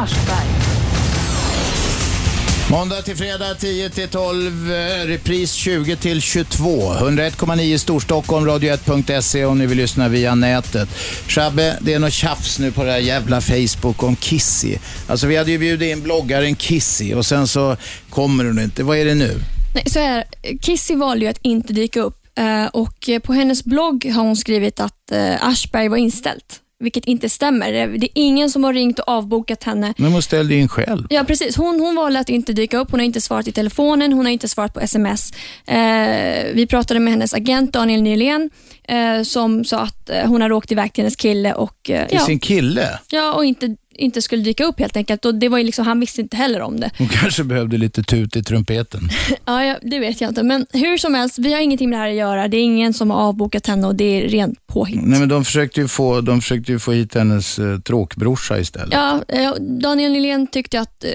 Måndag 2.70 3.02
till 3.02 3.16
fredag 3.16 3.54
10 3.54 3.90
till 3.90 4.08
12, 4.08 4.72
eh, 4.72 5.06
repris 5.06 5.52
20 5.52 5.96
till 5.96 6.22
22. 6.22 6.92
101,9 6.92 7.78
Storstockholm, 7.78 8.46
radio1.se 8.48 9.44
om 9.44 9.58
ni 9.58 9.66
vill 9.66 9.76
lyssna 9.76 10.08
via 10.08 10.34
nätet. 10.34 10.88
Shabbe, 11.26 11.78
det 11.80 11.94
är 11.94 11.98
något 11.98 12.12
tjafs 12.12 12.58
nu 12.58 12.72
på 12.72 12.84
det 12.84 12.90
här 12.90 12.98
jävla 12.98 13.40
Facebook 13.40 14.02
om 14.02 14.16
Kissy. 14.16 14.76
Alltså 15.06 15.26
vi 15.26 15.36
hade 15.36 15.50
ju 15.50 15.58
bjudit 15.58 15.96
in 15.96 16.02
bloggaren 16.02 16.54
Kissy 16.54 17.14
och 17.14 17.26
sen 17.26 17.48
så 17.48 17.76
kommer 18.10 18.44
hon 18.44 18.58
inte. 18.58 18.82
Vad 18.82 18.98
är 18.98 19.04
det 19.04 19.14
nu? 19.14 19.40
Nej, 19.74 19.84
så 19.86 19.98
här, 19.98 20.24
Kissy 20.62 20.96
valde 20.96 21.24
ju 21.24 21.30
att 21.30 21.40
inte 21.42 21.72
dyka 21.72 22.00
upp 22.00 22.27
och 22.72 23.08
eh, 23.08 23.18
på 23.18 23.32
hennes 23.32 23.64
blogg 23.64 24.04
har 24.14 24.22
hon 24.22 24.36
skrivit 24.36 24.80
att 24.80 25.12
eh, 25.12 25.46
Aschberg 25.48 25.88
var 25.88 25.96
inställt. 25.96 26.60
vilket 26.80 27.04
inte 27.04 27.28
stämmer. 27.28 27.72
Det 27.72 27.86
det 27.86 28.06
är 28.06 28.10
ingen 28.14 28.50
som 28.50 28.64
har 28.64 28.72
ringt 28.72 28.98
och 28.98 29.08
avbokat 29.08 29.64
henne. 29.64 29.94
Men 29.98 30.12
hon 30.12 30.22
ställde 30.22 30.54
in 30.54 30.68
själv. 30.68 31.06
Ja, 31.10 31.24
precis. 31.24 31.56
Hon, 31.56 31.80
hon 31.80 31.96
valde 31.96 32.18
att 32.20 32.28
inte 32.28 32.52
dyka 32.52 32.78
upp. 32.78 32.90
Hon 32.90 33.00
har 33.00 33.04
inte 33.04 33.20
svarat 33.20 33.48
i 33.48 33.52
telefonen, 33.52 34.12
hon 34.12 34.24
har 34.26 34.32
inte 34.32 34.48
svarat 34.48 34.74
på 34.74 34.80
sms. 34.80 35.32
Eh, 35.66 36.46
vi 36.54 36.66
pratade 36.70 37.00
med 37.00 37.12
hennes 37.12 37.34
agent 37.34 37.72
Daniel 37.72 38.02
Nylén 38.02 38.50
eh, 38.88 39.22
som 39.22 39.64
sa 39.64 39.78
att 39.80 40.10
eh, 40.10 40.26
hon 40.26 40.42
hade 40.42 40.54
åkt 40.54 40.72
iväg 40.72 40.92
till 40.92 41.02
hennes 41.04 41.16
kille 41.16 41.54
och, 41.54 41.90
eh, 41.90 42.06
Till 42.08 42.16
ja, 42.18 42.24
sin 42.24 42.38
kille. 42.38 42.98
ja, 43.10 43.32
och 43.34 43.44
inte, 43.44 43.76
inte 43.98 44.22
skulle 44.22 44.42
dyka 44.42 44.64
upp 44.64 44.80
helt 44.80 44.96
enkelt. 44.96 45.24
Och 45.24 45.34
det 45.34 45.48
var 45.48 45.58
ju 45.58 45.64
liksom, 45.64 45.86
han 45.86 46.00
visste 46.00 46.20
inte 46.20 46.36
heller 46.36 46.60
om 46.60 46.80
det. 46.80 46.90
Hon 46.98 47.08
kanske 47.08 47.44
behövde 47.44 47.76
lite 47.78 48.02
tut 48.02 48.36
i 48.36 48.42
trumpeten. 48.42 49.08
Ja, 49.44 49.64
ja, 49.64 49.76
det 49.82 49.98
vet 49.98 50.20
jag 50.20 50.30
inte. 50.30 50.42
Men 50.42 50.66
hur 50.72 50.98
som 50.98 51.14
helst, 51.14 51.38
vi 51.38 51.52
har 51.52 51.60
ingenting 51.60 51.90
med 51.90 51.98
det 51.98 52.02
här 52.02 52.08
att 52.10 52.16
göra. 52.16 52.48
Det 52.48 52.56
är 52.56 52.62
ingen 52.62 52.94
som 52.94 53.10
har 53.10 53.18
avbokat 53.18 53.66
henne 53.66 53.86
och 53.86 53.94
det 53.94 54.04
är 54.04 54.28
rent 54.28 54.66
påhitt. 54.66 55.00
Nej, 55.02 55.20
men 55.20 55.28
de 55.28 55.44
försökte 55.44 55.80
ju 55.80 55.88
få, 55.88 56.20
de 56.20 56.40
försökte 56.40 56.72
ju 56.72 56.78
få 56.78 56.92
hit 56.92 57.14
hennes 57.14 57.58
eh, 57.58 57.78
tråkbrorsa 57.78 58.58
istället. 58.58 58.88
Ja, 58.92 59.20
eh, 59.28 59.52
Daniel 59.60 60.12
Nylén 60.12 60.46
tyckte 60.46 60.80
att 60.80 61.04
eh, 61.04 61.10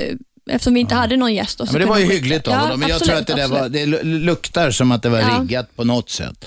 eftersom 0.52 0.74
vi 0.74 0.80
inte 0.80 0.96
hade 0.96 1.18
någon 1.18 1.34
gäst 1.34 1.60
Ja, 1.60 1.66
men 1.72 1.82
det 1.82 1.88
var 1.88 1.98
ju 2.00 2.06
hyggligt 2.06 2.48
av 2.48 2.54
Ja, 2.54 2.60
honom, 2.60 2.80
men 2.80 2.90
jag 2.90 3.00
tror 3.04 3.16
att 3.16 3.28
det 3.28 3.34
där 3.36 3.48
var, 3.48 3.70
det 3.70 3.86
lu- 3.86 4.04
luktar 4.04 4.72
som 4.72 4.92
att 4.92 5.04
det 5.04 5.10
var 5.10 5.20
Ja. 5.20 5.40
riggat 5.42 5.76
på 5.76 5.84
något 5.84 6.10
sätt. 6.10 6.46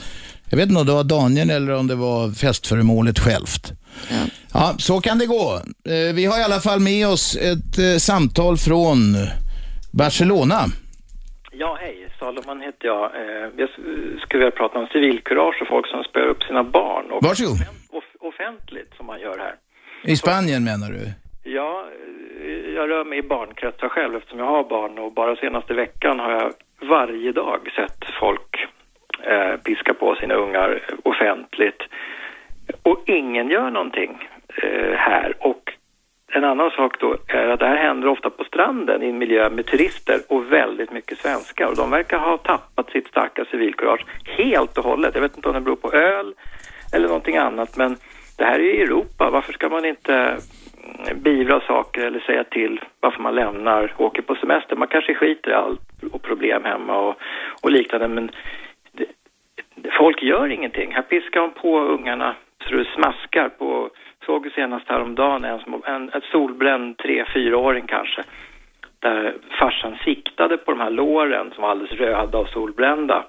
Jag 0.51 0.57
vet 0.57 0.68
inte 0.68 0.80
om 0.80 0.87
det 0.87 0.93
var 0.93 1.05
Daniel 1.05 1.51
eller 1.51 1.72
om 1.72 1.87
det 1.87 1.95
var 1.95 2.30
festföremålet 2.32 3.18
självt. 3.18 3.72
Ja. 4.55 4.74
så 4.78 5.01
kan 5.01 5.18
det 5.18 5.26
gå. 5.26 5.61
Eh, 5.92 6.14
Vi 6.14 6.24
har 6.24 6.40
i 6.40 6.42
alla 6.42 6.61
fall 6.61 6.80
med 6.80 7.07
oss 7.09 7.36
ett 7.36 7.78
eh, 7.78 7.97
samtal 7.99 8.57
från 8.57 8.99
Barcelona. 9.92 10.59
Ja, 11.53 11.78
hej. 11.80 12.09
Salomon 12.18 12.61
heter 12.61 12.86
jag. 12.88 13.05
Eh, 13.05 13.49
Jag 13.57 13.68
skulle 14.20 14.44
vilja 14.44 14.51
prata 14.51 14.78
om 14.78 14.86
civilkurage 14.92 15.59
och 15.62 15.68
folk 15.68 15.86
som 15.86 16.05
spöar 16.05 16.26
upp 16.26 16.42
sina 16.42 16.64
barn. 16.64 17.11
Och 17.11 17.24
Varsågod. 17.24 17.57
off- 17.90 18.16
offentligt, 18.20 18.92
som 18.97 19.07
man 19.07 19.20
gör 19.20 19.38
här. 19.38 19.55
I 20.05 20.16
Spanien 20.16 20.64
menar 20.64 20.88
du? 20.90 21.12
Ja, 21.51 21.84
jag 22.74 22.90
rör 22.90 23.05
mig 23.05 23.18
i 23.18 23.22
barnkretsar 23.22 23.88
själv 23.88 24.16
eftersom 24.16 24.38
jag 24.38 24.47
har 24.47 24.64
barn 24.64 24.99
och 24.99 25.12
bara 25.14 25.36
senaste 25.36 25.74
veckan 25.74 26.18
har 26.18 26.30
jag 26.32 26.53
varje 26.88 27.32
dag 27.32 27.61
sett 27.76 28.05
folk 28.20 28.66
eh, 29.30 29.57
piska 29.61 29.94
på 29.94 30.16
sina 30.20 30.34
ungar 30.34 30.82
offentligt. 31.05 31.80
Och 32.87 33.03
ingen 33.07 33.49
gör 33.49 33.70
någonting 33.70 34.28
eh, 34.62 34.97
här. 34.97 35.34
Och 35.39 35.72
en 36.32 36.45
annan 36.45 36.70
sak 36.70 37.01
då 37.01 37.16
är 37.26 37.49
att 37.49 37.61
det 37.61 37.66
här 37.66 37.76
händer 37.76 38.09
ofta 38.09 38.30
på 38.30 38.45
stranden 38.45 39.03
i 39.03 39.09
en 39.09 39.18
miljö 39.18 39.51
med 39.51 39.66
turister 39.66 40.20
och 40.28 40.53
väldigt 40.53 40.93
mycket 40.93 41.18
svenskar. 41.18 41.66
Och 41.66 41.76
de 41.76 41.91
verkar 41.91 42.18
ha 42.18 42.39
tappat 42.39 42.91
sitt 42.91 43.07
starka 43.07 43.45
civilkurage 43.45 44.05
helt 44.24 44.78
och 44.78 44.84
hållet. 44.84 45.14
Jag 45.14 45.22
vet 45.22 45.37
inte 45.37 45.49
om 45.49 45.55
det 45.55 45.61
beror 45.61 45.76
på 45.76 45.93
öl 45.93 46.34
eller 46.95 47.09
någonting 47.09 47.37
annat, 47.37 47.76
men 47.76 47.97
det 48.39 48.45
här 48.45 48.59
är 48.59 48.74
ju 48.74 48.82
Europa. 48.82 49.30
Varför 49.30 49.53
ska 49.53 49.68
man 49.68 49.84
inte 49.84 50.14
mm, 50.14 51.22
beivra 51.22 51.61
saker 51.61 52.01
eller 52.01 52.20
säga 52.20 52.45
till 52.45 52.80
varför 53.01 53.22
man 53.22 53.34
lämnar 53.34 53.93
och 53.97 54.05
åker 54.05 54.22
på 54.22 54.34
semester? 54.34 54.76
Man 54.76 54.89
kanske 54.89 55.14
skiter 55.14 55.51
i 55.51 55.55
allt 55.55 56.03
och 56.12 56.22
problem 56.22 56.64
hemma 56.64 56.99
och, 56.99 57.16
och 57.62 57.70
liknande, 57.70 58.09
men 58.09 58.30
det, 58.93 59.07
folk 59.99 60.22
gör 60.22 60.49
ingenting. 60.49 60.95
Här 60.95 61.03
piskar 61.03 61.41
de 61.41 61.51
på 61.51 61.80
ungarna 61.80 62.37
så 62.68 62.74
det 62.74 62.86
smaskar 62.94 63.48
på 63.48 63.90
såg 64.26 64.44
ju 64.44 64.50
senast 64.50 64.88
häromdagen 64.88 65.44
en, 65.44 65.60
som- 65.60 65.82
en, 65.86 66.08
ett 66.08 66.24
solbränd 66.24 66.98
tre, 66.98 67.24
fyraåring 67.34 67.86
kanske. 67.86 68.22
Där 68.98 69.36
farsan 69.60 69.96
siktade 70.04 70.56
på 70.58 70.70
de 70.70 70.80
här 70.80 70.90
låren 70.90 71.50
som 71.54 71.62
var 71.62 71.70
alldeles 71.70 71.92
röda 72.00 72.38
och 72.38 72.48
solbrända. 72.48 73.24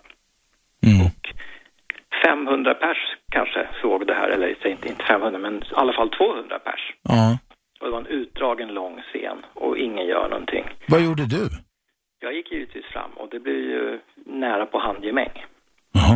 Och 1.05 1.33
500 2.25 2.73
pers 2.73 2.97
kanske 3.31 3.67
såg 3.81 4.07
det 4.07 4.13
här, 4.13 4.29
eller 4.29 4.49
inte, 4.49 4.69
inte 4.89 5.03
500 5.03 5.39
men 5.39 5.55
i 5.57 5.61
alla 5.73 5.93
fall 5.93 6.09
200 6.09 6.59
pers. 6.59 6.93
Ja. 7.03 7.37
Och 7.79 7.85
det 7.85 7.91
var 7.91 7.99
en 7.99 8.05
utdragen 8.07 8.67
lång 8.73 9.01
scen 9.01 9.37
och 9.53 9.77
ingen 9.77 10.05
gör 10.07 10.29
någonting. 10.29 10.65
Vad 10.87 11.01
gjorde 11.01 11.25
du? 11.25 11.49
Jag 12.19 12.33
gick 12.33 12.51
givetvis 12.51 12.85
fram 12.85 13.11
och 13.15 13.27
det 13.31 13.39
blir 13.39 13.69
ju 13.69 13.99
nära 14.25 14.65
på 14.65 14.79
handgemäng. 14.79 15.45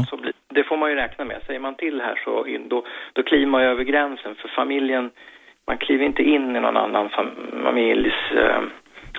Så 0.09 0.17
blir, 0.17 0.33
det 0.53 0.63
får 0.63 0.77
man 0.77 0.89
ju 0.89 0.95
räkna 0.95 1.25
med. 1.25 1.41
Säger 1.47 1.59
man 1.59 1.75
till 1.75 2.01
här 2.01 2.21
så 2.23 2.45
in, 2.45 2.69
då, 2.69 2.85
då 3.13 3.23
kliver 3.23 3.45
man 3.45 3.61
ju 3.61 3.67
över 3.67 3.83
gränsen 3.83 4.35
för 4.35 4.47
familjen, 4.47 5.09
man 5.67 5.77
kliver 5.77 6.05
inte 6.05 6.23
in 6.23 6.55
i 6.55 6.59
någon 6.59 6.77
annan 6.77 7.09
fam, 7.09 7.29
familjs 7.63 8.31
eh, 8.31 8.61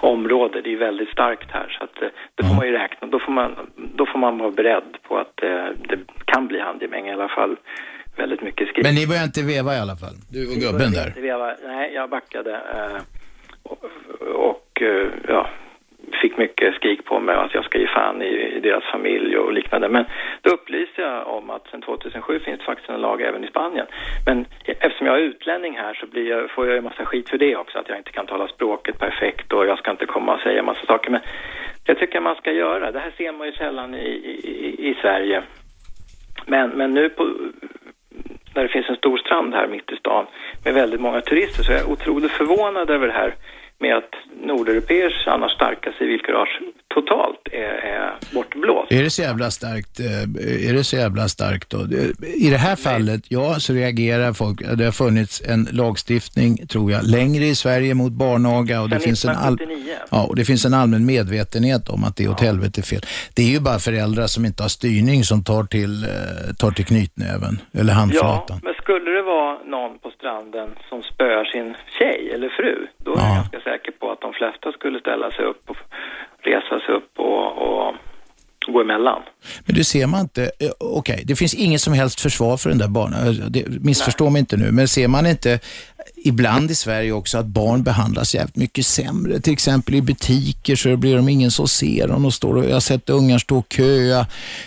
område. 0.01 0.61
Det 0.63 0.73
är 0.73 0.77
väldigt 0.77 1.09
starkt 1.09 1.51
här 1.51 1.77
så 1.79 1.85
att 1.85 2.03
eh, 2.03 2.09
det 2.35 2.45
får 2.45 2.55
man 2.55 2.67
ju 2.67 2.73
räkna. 2.73 3.09
Då 3.09 3.19
får 3.19 3.33
man, 3.33 3.51
då 3.95 4.07
får 4.07 4.19
man 4.19 4.39
vara 4.39 4.51
beredd 4.51 4.97
på 5.03 5.19
att 5.19 5.43
eh, 5.43 5.67
det 5.89 5.99
kan 6.25 6.49
bli 6.49 6.61
handgemäng 6.61 7.07
i 7.09 7.13
alla 7.13 7.29
fall. 7.29 7.57
Väldigt 8.17 8.43
mycket 8.43 8.69
skrik. 8.69 8.85
Men 8.85 8.95
ni 8.95 9.07
började 9.07 9.25
inte 9.25 9.43
veva 9.43 9.75
i 9.75 9.79
alla 9.79 9.97
fall? 9.97 10.15
Du 10.31 10.47
och 10.53 10.61
gubben 10.65 10.93
där? 10.93 11.07
Inte 11.07 11.21
veva. 11.21 11.55
Nej, 11.67 11.93
jag 11.95 12.11
backade 12.11 12.53
eh, 12.53 13.03
och, 13.63 13.85
och 14.35 14.83
eh, 14.83 15.09
ja, 15.29 15.49
fick 16.17 16.37
mycket 16.37 16.75
skrik 16.75 17.05
på 17.05 17.21
mig 17.21 17.35
att 17.37 17.55
jag 17.55 17.65
ska 17.65 17.79
ge 17.79 17.87
fan 17.87 18.23
i, 18.23 18.57
i 18.57 18.61
deras 18.61 18.85
familj 18.85 19.37
och 19.37 19.53
liknande. 19.53 19.89
Men 19.89 20.05
då 20.43 20.51
upplyste 20.51 21.03
jag 21.03 21.27
om 21.29 21.51
att 21.51 21.67
sedan 21.69 21.83
2007 21.83 22.41
finns 22.41 22.59
det 22.59 22.65
faktiskt 22.65 22.91
en 22.91 23.01
lag 23.01 23.23
även 23.23 23.45
i 23.45 23.47
Spanien. 23.47 23.87
Men 24.27 24.47
eftersom 24.67 25.07
jag 25.07 25.17
är 25.17 25.21
utlänning 25.21 25.77
här 25.77 25.95
så 25.95 26.07
blir 26.07 26.29
jag, 26.31 26.51
får 26.51 26.69
jag 26.69 26.77
en 26.77 26.85
massa 26.85 27.05
skit 27.05 27.29
för 27.29 27.39
det 27.39 27.57
också, 27.57 27.79
att 27.79 27.89
jag 27.89 27.99
inte 27.99 28.13
kan 28.13 28.27
tala 28.27 28.49
språket 28.49 28.99
perfekt 28.99 29.53
och 29.53 29.67
jag 29.67 29.79
ska 29.79 29.91
inte 29.91 30.07
komma 30.07 30.35
och 30.35 30.41
säga 30.41 30.63
massa 30.63 30.87
saker. 30.87 31.11
Men 31.11 31.21
jag 31.85 31.99
tycker 31.99 32.21
man 32.21 32.37
ska 32.37 32.53
göra. 32.53 32.93
Det 32.93 32.99
här 32.99 33.13
ser 33.17 33.33
man 33.33 33.47
ju 33.47 33.53
sällan 33.53 33.95
i, 33.95 34.09
i, 34.45 34.91
i 34.91 34.95
Sverige. 35.01 35.43
Men, 36.47 36.71
men 36.71 36.91
nu 36.91 37.09
på, 37.09 37.25
när 38.55 38.63
det 38.63 38.69
finns 38.69 38.89
en 38.89 38.97
stor 38.97 39.19
strand 39.19 39.55
här 39.55 39.67
mitt 39.67 39.93
i 39.93 39.97
stan 39.97 40.27
med 40.65 40.75
väldigt 40.75 41.01
många 41.01 41.21
turister 41.21 41.63
så 41.63 41.73
är 41.73 41.77
jag 41.77 41.91
otroligt 41.91 42.33
förvånad 42.33 42.91
över 42.91 43.07
det 43.07 43.13
här 43.13 43.35
med 43.83 43.97
att 43.97 44.13
nordeuropeers 44.47 45.27
annars 45.27 45.53
starka 45.53 45.93
civilkurage 45.99 46.61
totalt 46.95 47.41
är, 47.53 47.59
är 47.95 48.15
bortblåst. 48.35 48.93
Är 48.93 49.03
det 49.03 49.11
så 49.11 49.23
jävla 49.23 49.51
starkt? 49.51 50.01
eh, 50.01 50.69
Är 50.69 50.73
det 50.73 50.85
så 50.85 50.97
jävla 50.97 51.29
starkt 51.29 51.71
då? 51.71 51.79
I 52.37 52.51
det 52.51 52.57
här 52.57 52.77
fallet, 52.77 53.23
ja, 53.29 53.55
så 53.61 53.73
reagerar 53.73 54.33
folk. 54.33 54.61
Det 54.79 54.85
har 54.85 54.93
funnits 54.93 55.43
en 55.47 55.69
lagstiftning, 55.73 56.67
tror 56.67 56.93
jag, 56.93 57.05
längre 57.05 57.45
i 57.45 57.55
Sverige 57.55 57.95
mot 57.95 58.13
barnaga 58.13 58.81
och 58.83 58.89
det, 58.89 59.01
finns 59.01 59.25
en 59.25 59.31
all... 59.31 59.55
1979. 59.55 59.95
ja, 60.11 60.23
och 60.27 60.37
det 60.37 60.45
finns 60.45 60.65
en 60.65 60.75
allmän 60.75 61.07
medvetenhet 61.07 61.89
om 61.89 62.05
att 62.05 62.17
det 62.17 62.25
är 62.25 62.31
åt 62.31 62.41
helvete 62.41 62.83
fel. 62.83 63.01
Det 63.35 63.43
är 63.43 63.47
ju 63.49 63.61
bara 63.61 63.79
föräldrar 63.79 64.27
som 64.27 64.45
inte 64.45 64.63
har 64.63 64.69
styrning 64.69 65.25
som 65.25 65.45
tar 65.45 65.65
till, 65.65 66.05
eh, 66.05 66.11
tar 66.59 66.71
till 66.71 66.85
knytnäven 66.85 67.59
eller 67.75 67.93
Ja, 67.93 67.99
handflatan. 67.99 68.61
men 68.63 68.75
skulle 68.93 69.11
det 69.11 69.23
vara 69.23 69.59
någon 69.65 69.99
på 69.99 70.11
stranden 70.11 70.69
som 70.89 71.03
spöar 71.03 71.45
sin 71.45 71.75
tjej 71.99 72.31
eller 72.35 72.49
fru, 72.49 72.87
då 72.99 73.11
är 73.15 73.19
jag 73.19 73.35
ganska 73.35 73.61
säker 73.61 73.93
på 73.93 74.11
att 74.13 74.21
de 74.21 74.33
flesta 74.33 74.73
skulle 74.73 75.01
ställa 75.01 75.31
sig 75.31 75.45
upp 75.45 75.63
och 75.71 75.77
resa 76.43 76.81
sig 76.87 76.95
upp 76.95 77.13
och, 77.19 77.47
och 77.69 77.95
gå 78.67 78.81
emellan. 78.81 79.23
Men 79.67 79.75
det 79.77 79.85
ser 79.85 80.07
man 80.07 80.21
inte. 80.21 80.43
eh, 80.43 80.71
Okej, 80.79 81.23
det 81.27 81.37
finns 81.37 81.55
inget 81.55 81.81
som 81.81 81.93
helst 81.93 82.21
försvar 82.21 82.57
för 82.57 82.69
den 82.69 82.79
där 82.79 82.89
barnen. 82.89 83.19
Det- 83.53 83.65
Missförstå 83.85 84.31
mig 84.31 84.41
inte 84.41 84.57
nu, 84.57 84.73
men 84.73 84.89
ser 84.89 85.09
man 85.09 85.27
inte 85.27 85.61
ibland 86.25 86.71
i 86.71 86.75
Sverige 86.75 87.13
också 87.13 87.39
att 87.39 87.47
barn 87.47 87.83
behandlas 87.83 88.35
jävligt 88.35 88.57
mycket 88.57 88.87
sämre. 88.87 89.41
Till 89.41 89.53
exempel 89.53 89.95
i 89.95 90.03
butiker 90.03 90.77
så 90.77 90.97
blir 90.97 91.17
de 91.17 91.29
ingen 91.29 91.51
som 91.51 91.69
ser 91.69 92.09
dem. 92.09 92.25
Och 92.25 92.33
står 92.35 92.57
och, 92.57 92.65
jag 92.65 92.73
har 92.73 92.81
sett 92.81 93.11
ungar 93.11 93.39
stå 93.39 93.59
och 93.59 93.73
köa 93.73 94.27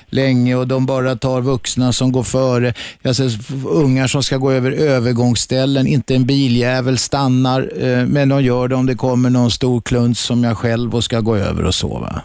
länge 0.09 0.55
och 0.55 0.67
de 0.67 0.85
bara 0.85 1.15
tar 1.15 1.41
vuxna 1.41 1.93
som 1.93 2.11
går 2.11 2.23
före. 2.23 2.73
Jag 3.01 3.09
har 3.09 3.13
sett 3.13 3.65
ungar 3.65 4.07
som 4.07 4.23
ska 4.23 4.37
gå 4.37 4.51
över 4.51 4.71
övergångsställen, 4.71 5.87
inte 5.87 6.15
en 6.15 6.25
biljävel 6.25 6.97
stannar, 6.97 7.61
eh, 7.83 8.05
men 8.05 8.29
de 8.29 8.43
gör 8.43 8.67
det 8.67 8.75
om 8.75 8.85
det 8.85 8.95
kommer 8.95 9.29
någon 9.29 9.51
stor 9.51 9.81
kluns 9.81 10.19
som 10.19 10.43
jag 10.43 10.57
själv 10.57 10.95
och 10.95 11.03
ska 11.03 11.19
gå 11.19 11.35
över 11.35 11.65
och 11.65 11.75
sova. 11.75 12.21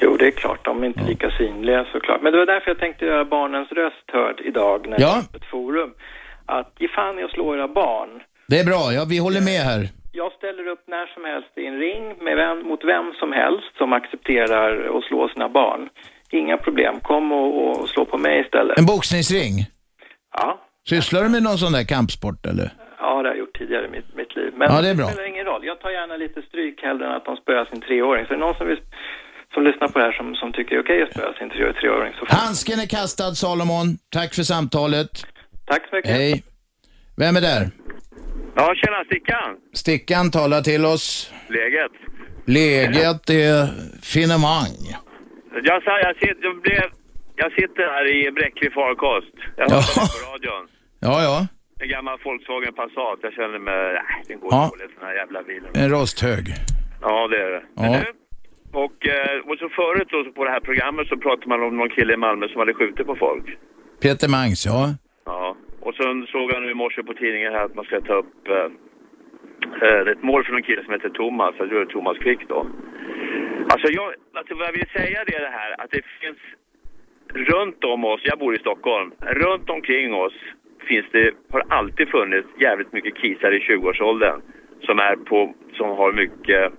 Jo, 0.00 0.16
det 0.16 0.26
är 0.26 0.30
klart, 0.30 0.64
de 0.64 0.82
är 0.82 0.86
inte 0.86 1.04
lika 1.04 1.30
synliga 1.30 1.84
såklart. 1.92 2.22
Men 2.22 2.32
det 2.32 2.38
var 2.38 2.46
därför 2.46 2.70
jag 2.70 2.78
tänkte 2.78 3.04
göra 3.04 3.24
barnens 3.24 3.68
röst 3.72 4.06
hörd 4.12 4.40
idag 4.44 4.86
när 4.88 5.00
Ja. 5.00 5.06
jag 5.06 5.08
har 5.08 5.20
ett 5.20 5.50
forum. 5.50 5.90
Att 6.46 6.72
ge 6.80 6.88
fan 6.88 7.18
i 7.18 7.22
att 7.24 7.30
slå 7.30 7.54
era 7.54 7.68
barn. 7.68 8.08
Det 8.52 8.58
är 8.60 8.64
bra, 8.72 8.82
ja, 8.96 9.02
vi 9.14 9.18
håller 9.26 9.40
med 9.40 9.60
här. 9.70 9.80
Jag 10.20 10.32
ställer 10.38 10.64
upp 10.72 10.82
när 10.94 11.06
som 11.14 11.24
helst 11.30 11.52
i 11.62 11.64
en 11.66 11.78
ring 11.86 12.04
med 12.24 12.34
vem, 12.42 12.58
mot 12.70 12.82
vem 12.92 13.06
som 13.20 13.30
helst 13.42 13.72
som 13.80 13.92
accepterar 13.92 14.68
att 14.96 15.04
slå 15.08 15.28
sina 15.28 15.48
barn. 15.48 15.82
Inga 16.30 16.56
problem, 16.56 16.94
kom 17.00 17.32
och, 17.32 17.50
och 17.80 17.88
slå 17.88 18.04
på 18.04 18.18
mig 18.18 18.36
istället. 18.44 18.78
En 18.78 18.86
boxningsring? 18.86 19.54
Ja. 20.38 20.48
Sysslar 20.88 21.22
du 21.22 21.28
med 21.28 21.42
någon 21.42 21.58
sån 21.58 21.72
där 21.72 21.84
kampsport 21.84 22.46
eller? 22.46 22.68
Ja, 22.98 23.08
det 23.22 23.28
har 23.28 23.34
jag 23.34 23.38
gjort 23.38 23.58
tidigare 23.58 23.86
i 23.86 23.90
mitt, 23.90 24.16
mitt 24.20 24.36
liv. 24.36 24.50
Men 24.56 24.66
Ja, 24.74 24.82
det 24.82 24.88
är 24.88 24.94
bra. 24.94 25.06
spelar 25.08 25.28
ingen 25.34 25.44
roll. 25.44 25.62
Jag 25.70 25.80
tar 25.80 25.90
gärna 25.90 26.16
lite 26.16 26.42
stryk 26.48 26.82
hellre 26.82 27.06
än 27.06 27.12
att 27.12 27.24
de 27.24 27.36
spöar 27.36 27.64
sin 27.64 27.80
treåring. 27.80 28.26
Så 28.26 28.32
är 28.32 28.36
det 28.38 28.44
någon 28.46 28.54
som, 28.60 28.66
vill, 28.66 28.80
som 29.54 29.62
lyssnar 29.68 29.88
på 29.88 29.98
det 29.98 30.04
här 30.04 30.12
som, 30.12 30.34
som 30.34 30.52
tycker 30.52 30.70
det 30.74 30.76
är 30.80 30.84
okej 30.86 31.02
att 31.02 31.12
spöa 31.14 31.32
sin 31.38 31.50
tre- 31.50 31.72
treåring 31.80 32.12
så 32.18 32.26
får 32.26 32.36
Handsken 32.44 32.78
är 32.80 32.86
kastad 32.86 33.34
Salomon. 33.34 33.86
Tack 34.18 34.34
för 34.34 34.42
samtalet. 34.42 35.10
Tack 35.66 35.82
så 35.90 35.96
mycket. 35.96 36.10
Hej. 36.10 36.42
Vem 37.16 37.36
är 37.36 37.40
där? 37.40 37.62
Ja, 38.54 38.74
tjena 38.74 39.04
Stickan. 39.04 39.56
Stickan 39.72 40.30
talar 40.30 40.60
till 40.60 40.84
oss. 40.84 41.32
Läget? 41.48 41.92
Läget 42.46 43.30
är 43.30 43.66
finemang. 44.02 44.76
Jag, 45.62 45.82
sa, 45.82 45.98
jag, 46.00 46.14
sitter, 46.16 46.44
jag, 46.44 46.60
blev, 46.62 46.82
jag 47.36 47.52
sitter 47.52 47.82
här 47.94 48.06
i 48.14 48.30
bräcklig 48.30 48.72
farkost. 48.72 49.34
Jag 49.56 49.70
hör 49.70 49.76
Ja. 49.96 50.02
på 50.12 50.32
radion. 50.32 50.68
Ja, 51.04 51.22
ja. 51.22 51.46
En 51.80 51.88
gammal 51.88 52.18
Volkswagen 52.24 52.74
Passat. 52.74 53.18
Jag 53.22 53.32
känner 53.32 53.58
mig... 53.58 53.92
Nej, 53.92 54.24
den 54.28 54.40
går 54.40 54.48
Ja. 54.52 54.70
dåligt 54.72 54.96
den 54.98 55.06
här 55.08 55.14
jävla 55.14 55.42
bilen. 55.42 55.70
En 55.74 55.90
rosthög. 55.90 56.44
Ja, 57.00 57.28
det 57.28 57.36
är 57.46 57.50
det. 57.50 57.62
Ja. 57.74 58.00
Och, 58.84 58.98
eh, 59.08 59.38
och 59.48 59.56
så 59.58 59.68
förut 59.68 60.08
då, 60.10 60.32
på 60.32 60.44
det 60.44 60.50
här 60.50 60.60
programmet 60.60 61.06
så 61.08 61.16
pratade 61.16 61.48
man 61.48 61.62
om 61.62 61.76
någon 61.76 61.90
kille 61.90 62.12
i 62.14 62.16
Malmö 62.16 62.48
som 62.48 62.58
hade 62.58 62.74
skjutit 62.74 63.06
på 63.06 63.16
folk. 63.16 63.44
Peter 64.02 64.28
Mangs, 64.28 64.66
ja. 64.66 64.94
Ja. 65.26 65.56
Och 65.84 65.94
sen 65.94 66.26
såg 66.26 66.52
jag 66.52 66.62
nu 66.62 66.70
i 66.70 66.74
morse 66.74 67.02
på 67.02 67.14
tidningen 67.14 67.52
här 67.52 67.64
att 67.64 67.74
man 67.74 67.84
ska 67.84 68.00
ta 68.00 68.14
upp 68.14 68.48
eh, 68.48 68.68
eh 69.82 70.08
ett 70.12 70.22
mål 70.22 70.44
från 70.44 70.56
en 70.56 70.62
kille 70.62 70.84
som 70.84 70.92
heter 70.92 71.08
Thomas. 71.08 71.54
Jag 71.58 71.68
tror 71.68 71.78
det 71.78 71.90
är 71.90 71.92
Thomas 71.92 72.18
Quick 72.18 72.48
då. 72.48 72.66
Alltså, 73.72 73.88
jag, 73.92 74.14
alltså 74.32 74.54
vad 74.54 74.66
jag 74.68 74.72
vill 74.72 74.88
säga 74.98 75.24
det 75.26 75.34
är 75.34 75.40
det 75.40 75.58
här 75.60 75.74
att 75.78 75.90
det 75.90 76.02
finns 76.20 76.38
runt 77.34 77.84
om 77.84 78.04
oss, 78.04 78.20
jag 78.24 78.38
bor 78.38 78.54
i 78.54 78.58
Stockholm, 78.58 79.12
runt 79.20 79.70
omkring 79.70 80.14
oss 80.14 80.34
finns 80.88 81.06
det, 81.12 81.30
har 81.50 81.62
alltid 81.68 82.08
funnits 82.08 82.48
jävligt 82.58 82.92
mycket 82.92 83.16
kisar 83.16 83.52
i 83.52 83.58
20-årsåldern 83.58 84.40
som 84.82 84.98
är 84.98 85.16
på, 85.16 85.54
som 85.72 85.88
har 85.88 86.12
mycket 86.12 86.72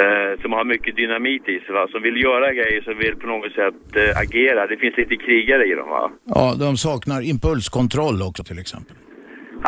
eh, 0.00 0.40
som 0.42 0.52
har 0.52 0.64
mycket 0.64 0.96
dynamit 0.96 1.48
i 1.48 1.60
sig 1.60 1.74
va, 1.74 1.88
som 1.92 2.02
vill 2.02 2.22
göra 2.22 2.52
grejer, 2.52 2.82
som 2.82 2.98
vill 2.98 3.16
på 3.16 3.26
något 3.26 3.52
sätt 3.52 3.82
eh, 3.96 4.20
agera. 4.24 4.66
Det 4.66 4.76
finns 4.76 4.96
lite 4.96 5.16
krigare 5.16 5.64
i 5.66 5.74
dem 5.74 5.88
va. 5.88 6.10
Ja, 6.24 6.54
de 6.64 6.76
saknar 6.76 7.20
impulskontroll 7.32 8.18
också 8.28 8.42
till 8.44 8.58
exempel. 8.58 8.96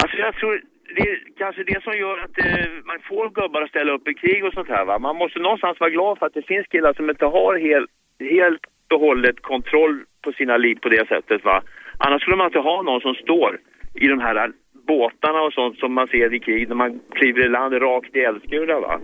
Alltså 0.00 0.16
jag 0.16 0.34
tror 0.34 0.60
det 0.96 1.02
är 1.10 1.18
kanske 1.38 1.62
det 1.64 1.82
som 1.82 1.94
gör 2.04 2.18
att 2.24 2.38
eh, 2.38 2.70
man 2.90 2.98
får 3.08 3.30
gubbar 3.38 3.62
att 3.62 3.70
ställa 3.74 3.92
upp 3.92 4.08
i 4.08 4.14
krig 4.14 4.44
och 4.44 4.52
sånt 4.52 4.68
här 4.68 4.84
va. 4.84 4.98
Man 4.98 5.16
måste 5.16 5.38
någonstans 5.38 5.80
vara 5.80 5.90
glad 5.90 6.18
för 6.18 6.26
att 6.26 6.34
det 6.34 6.46
finns 6.52 6.66
killar 6.66 6.94
som 6.94 7.10
inte 7.10 7.24
har 7.24 7.58
helt, 7.68 7.90
helt 8.20 8.64
och 8.94 9.00
hållet 9.00 9.42
kontroll 9.42 10.04
på 10.24 10.32
sina 10.32 10.56
liv 10.56 10.76
på 10.82 10.88
det 10.88 11.08
sättet 11.08 11.44
va. 11.44 11.62
Annars 11.98 12.22
skulle 12.22 12.36
man 12.36 12.46
inte 12.46 12.58
ha 12.58 12.82
någon 12.82 13.00
som 13.00 13.14
står 13.14 13.58
i 13.94 14.06
de 14.06 14.20
här 14.20 14.52
båtarna 14.92 15.40
och 15.46 15.52
sånt 15.52 15.78
som 15.78 15.90
man 15.98 16.06
ser 16.14 16.34
i 16.34 16.40
krig 16.46 16.68
när 16.68 16.78
man 16.84 17.00
kliver 17.18 17.46
i 17.46 17.48
land 17.48 17.74
rakt 17.86 18.16
i 18.16 18.20
eldskura 18.30 18.80
va. 18.80 18.94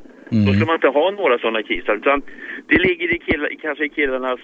Då 0.46 0.52
ska 0.54 0.66
man 0.66 0.74
inte 0.80 0.92
ha 0.98 1.06
några 1.10 1.38
sådana 1.38 1.62
kisar 1.62 1.94
utan 2.02 2.22
det 2.68 2.78
ligger 2.86 3.08
i 3.16 3.18
killar, 3.18 3.48
kanske 3.62 3.84
i 3.84 3.88
killarnas 3.88 4.40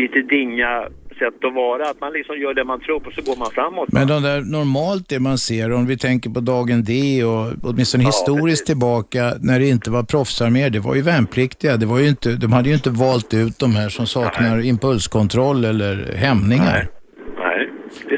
lite 0.00 0.18
dinga 0.22 0.88
sätt 1.18 1.44
att 1.44 1.54
vara. 1.54 1.90
Att 1.90 2.00
man 2.00 2.12
liksom 2.12 2.38
gör 2.38 2.54
det 2.54 2.64
man 2.64 2.80
tror 2.80 3.00
på 3.00 3.10
så 3.10 3.22
går 3.22 3.36
man 3.36 3.50
framåt. 3.50 3.88
Men 3.92 4.08
de 4.08 4.22
där 4.22 4.40
normalt 4.40 5.08
det 5.08 5.20
man 5.20 5.38
ser, 5.38 5.72
om 5.72 5.86
vi 5.86 5.98
tänker 5.98 6.30
på 6.30 6.40
dagen 6.40 6.84
D 6.84 7.24
och 7.24 7.46
åtminstone 7.62 8.04
historiskt 8.04 8.66
tillbaka 8.66 9.22
när 9.42 9.58
det 9.58 9.68
inte 9.68 9.90
var 9.90 10.02
proffsarméer, 10.02 10.70
det 10.70 10.80
var 10.80 10.94
ju 10.94 11.02
värnpliktiga. 11.02 11.76
Det 11.76 11.86
var 11.86 11.98
ju 11.98 12.08
inte, 12.08 12.36
de 12.36 12.52
hade 12.52 12.68
ju 12.68 12.74
inte 12.74 12.90
valt 12.90 13.34
ut 13.34 13.58
de 13.58 13.74
här 13.74 13.88
som 13.88 14.06
saknar 14.06 14.64
impulskontroll 14.66 15.64
eller 15.64 16.14
hämningar. 16.16 16.64
Nej. 16.64 16.99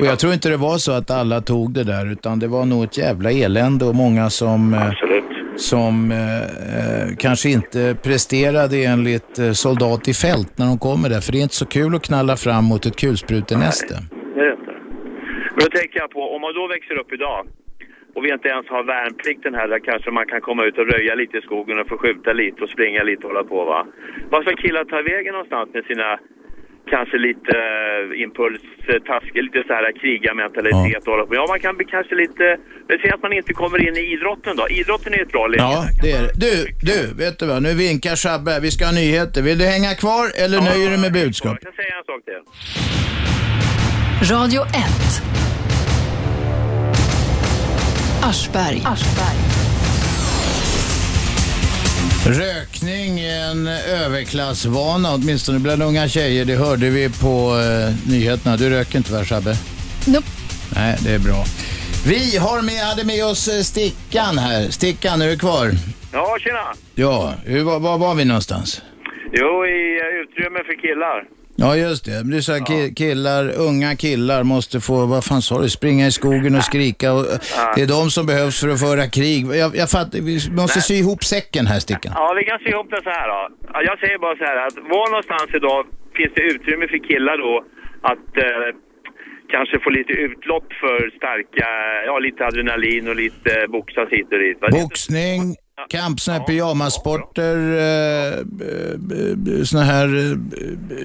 Och 0.00 0.06
jag 0.06 0.18
tror 0.18 0.32
inte 0.32 0.48
det 0.48 0.56
var 0.56 0.78
så 0.78 0.92
att 0.92 1.10
alla 1.10 1.40
tog 1.40 1.74
det 1.74 1.84
där, 1.84 2.12
utan 2.12 2.38
det 2.38 2.48
var 2.48 2.64
nog 2.64 2.84
ett 2.84 2.98
jävla 2.98 3.30
elände 3.30 3.84
och 3.84 3.94
många 3.94 4.30
som, 4.30 4.74
eh, 4.74 4.92
som 5.56 6.10
eh, 6.10 6.42
eh, 6.76 7.16
kanske 7.18 7.48
inte 7.48 7.96
presterade 8.02 8.76
enligt 8.84 9.38
eh, 9.38 9.52
soldat 9.52 10.08
i 10.08 10.14
fält 10.14 10.58
när 10.58 10.66
de 10.66 10.78
kommer 10.78 11.08
där. 11.08 11.20
För 11.20 11.32
det 11.32 11.38
är 11.38 11.42
inte 11.42 11.54
så 11.64 11.66
kul 11.66 11.94
att 11.94 12.06
knalla 12.06 12.36
fram 12.36 12.64
mot 12.64 12.86
ett 12.86 12.96
kulsprutenäste. 12.96 13.94
Det 14.34 14.40
är 14.40 14.44
det 14.44 14.52
inte. 14.60 14.74
Men 15.54 15.60
då 15.64 15.70
tänker 15.78 16.00
jag 16.00 16.10
på, 16.10 16.20
om 16.34 16.40
man 16.40 16.54
då 16.54 16.66
växer 16.68 16.94
upp 17.00 17.12
idag 17.12 17.46
och 18.14 18.24
vi 18.24 18.32
inte 18.32 18.48
ens 18.48 18.66
har 18.68 18.82
värnplikten 18.84 19.54
här 19.54 19.68
där 19.68 19.78
kanske 19.78 20.10
man 20.10 20.26
kan 20.26 20.40
komma 20.40 20.64
ut 20.64 20.78
och 20.78 20.86
röja 20.86 21.14
lite 21.14 21.38
i 21.38 21.40
skogen 21.40 21.78
och 21.80 21.88
få 21.88 21.96
skjuta 21.98 22.32
lite 22.32 22.64
och 22.64 22.70
springa 22.70 23.02
lite 23.02 23.22
och 23.26 23.32
hålla 23.32 23.44
på 23.44 23.64
va. 23.64 23.86
Vad 24.30 24.42
ska 24.42 24.56
killar 24.56 24.84
ta 24.84 25.02
vägen 25.02 25.32
någonstans 25.32 25.68
med 25.74 25.84
sina 25.84 26.18
kanske 26.90 27.16
lite 27.18 27.56
uh, 27.56 28.22
impulstasker, 28.22 29.42
lite 29.42 29.62
så 29.66 29.72
här 29.72 29.92
krigarmentalitet 30.00 31.02
och 31.06 31.12
hålla 31.12 31.26
på. 31.26 31.34
Ja, 31.34 31.44
man 31.48 31.60
kan 31.60 31.76
bli 31.76 31.84
kanske 31.84 32.14
lite, 32.14 32.44
men 32.88 32.98
säg 33.02 33.10
att 33.10 33.22
man 33.22 33.32
inte 33.32 33.52
kommer 33.52 33.88
in 33.88 33.96
i 33.96 34.04
idrotten 34.14 34.56
då. 34.56 34.68
Idrotten 34.68 35.14
är 35.14 35.22
ett 35.22 35.32
bra 35.32 35.46
läge. 35.46 35.62
Ja, 35.62 35.84
det 36.02 36.12
är 36.12 36.22
det. 36.22 36.32
Du, 36.44 36.54
du, 36.88 37.14
vet 37.24 37.38
du 37.38 37.46
vad? 37.46 37.62
Nu 37.62 37.74
vinkar 37.74 38.16
Shabbe. 38.16 38.60
Vi 38.60 38.70
ska 38.70 38.84
ha 38.84 38.92
nyheter. 38.92 39.42
Vill 39.42 39.58
du 39.58 39.64
hänga 39.64 39.94
kvar 39.94 40.24
eller 40.44 40.60
nöjer 40.60 40.90
du 40.90 40.98
med 40.98 41.12
budskap? 41.12 41.58
Jag 41.60 41.62
kan 41.62 41.72
säga 41.72 41.94
en 41.98 42.04
sak 42.04 42.20
till. 42.24 42.42
Radio 44.34 44.62
1. 44.62 44.68
Aschberg. 48.24 48.82
Rökning 52.26 53.20
är 53.20 53.50
en 53.50 53.66
överklassvana, 54.04 55.14
åtminstone 55.14 55.58
bland 55.58 55.82
unga 55.82 56.08
tjejer. 56.08 56.44
Det 56.44 56.54
hörde 56.54 56.90
vi 56.90 57.08
på 57.08 57.58
eh, 57.58 58.10
nyheterna. 58.10 58.56
Du 58.56 58.70
röker 58.70 58.98
inte 58.98 59.12
va, 59.12 59.24
Shabbe? 59.24 59.54
Nope. 60.06 60.26
Nej, 60.74 60.98
det 61.04 61.10
är 61.14 61.18
bra. 61.18 61.44
Vi 62.06 62.36
har 62.36 62.62
med, 62.62 62.74
hade 62.74 63.04
med 63.04 63.24
oss 63.24 63.48
eh, 63.48 63.60
Stickan 63.62 64.38
här. 64.38 64.70
Stickan, 64.70 65.22
är 65.22 65.28
du 65.28 65.38
kvar? 65.38 65.70
Ja, 66.12 66.36
tjena! 66.40 66.66
Ja, 66.94 67.34
hur, 67.44 67.62
var, 67.64 67.80
var 67.80 67.98
var 67.98 68.14
vi 68.14 68.24
någonstans? 68.24 68.82
Jo, 69.32 69.66
i 69.66 70.00
uh, 70.00 70.20
utrymme 70.22 70.58
för 70.64 70.80
killar. 70.82 71.24
Ja, 71.56 71.76
just 71.76 72.04
det. 72.04 72.22
Du 72.24 72.42
sa 72.42 72.52
ki- 72.52 72.94
killar, 72.94 73.52
unga 73.68 73.96
killar 73.96 74.42
måste 74.42 74.80
få, 74.80 75.06
vad 75.06 75.24
fan 75.24 75.42
sa 75.42 75.60
du, 75.62 75.68
springa 75.68 76.06
i 76.06 76.10
skogen 76.12 76.54
och 76.56 76.64
skrika. 76.64 77.12
Och, 77.12 77.26
Ja. 77.56 77.72
Det 77.76 77.82
är 77.82 77.86
de 77.86 78.10
som 78.10 78.26
behövs 78.26 78.60
för 78.60 78.68
att 78.68 78.80
föra 78.80 79.06
krig. 79.18 79.46
Jag, 79.46 79.76
jag 79.76 79.90
fattar, 79.90 80.18
vi 80.30 80.36
måste 80.60 80.80
sy 80.80 80.94
ihop 80.94 81.24
säcken 81.24 81.66
här, 81.66 81.80
Stickan. 81.80 82.12
Ja, 82.16 82.34
vi 82.38 82.44
kan 82.44 82.58
se 82.58 82.68
ihop 82.70 82.90
det 82.90 83.00
så 83.02 83.10
här 83.10 83.28
då. 83.28 83.40
Ja, 83.72 83.82
Jag 83.82 83.98
säger 83.98 84.18
bara 84.18 84.36
så 84.36 84.44
här 84.44 84.56
att 84.66 84.76
var 84.76 85.06
någonstans 85.10 85.48
idag 85.54 85.80
finns 86.16 86.32
det 86.34 86.42
utrymme 86.42 86.86
för 86.92 86.98
killar 87.08 87.36
då 87.46 87.64
att 88.12 88.28
eh, 88.46 88.68
kanske 89.54 89.78
få 89.84 89.90
lite 89.90 90.12
utlopp 90.12 90.68
för 90.82 90.98
starka, 91.18 91.66
ja 92.06 92.18
lite 92.18 92.46
adrenalin 92.46 93.08
och 93.08 93.16
lite 93.16 93.50
boxas 93.68 94.08
hit 94.10 94.28
och 94.32 94.38
dit. 94.38 94.60
Boxning, 94.82 95.40
kamp, 95.88 96.20
såna 96.20 96.38
här 96.38 96.44
pyjamassporter, 96.46 97.56
eh, 97.86 98.32
eh, 98.38 99.62
såna 99.64 99.82
här, 99.82 100.06
eh, 100.06 100.36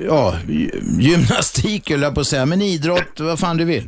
ja, 0.07 0.33
gy- 0.47 0.71
gymnastik 0.99 1.89
höll 1.91 2.01
jag 2.01 2.13
på 2.15 2.19
att 2.19 2.27
säga, 2.27 2.45
men 2.45 2.61
idrott, 2.61 3.19
vad 3.19 3.39
fan 3.39 3.57
du 3.57 3.65
vill. 3.65 3.83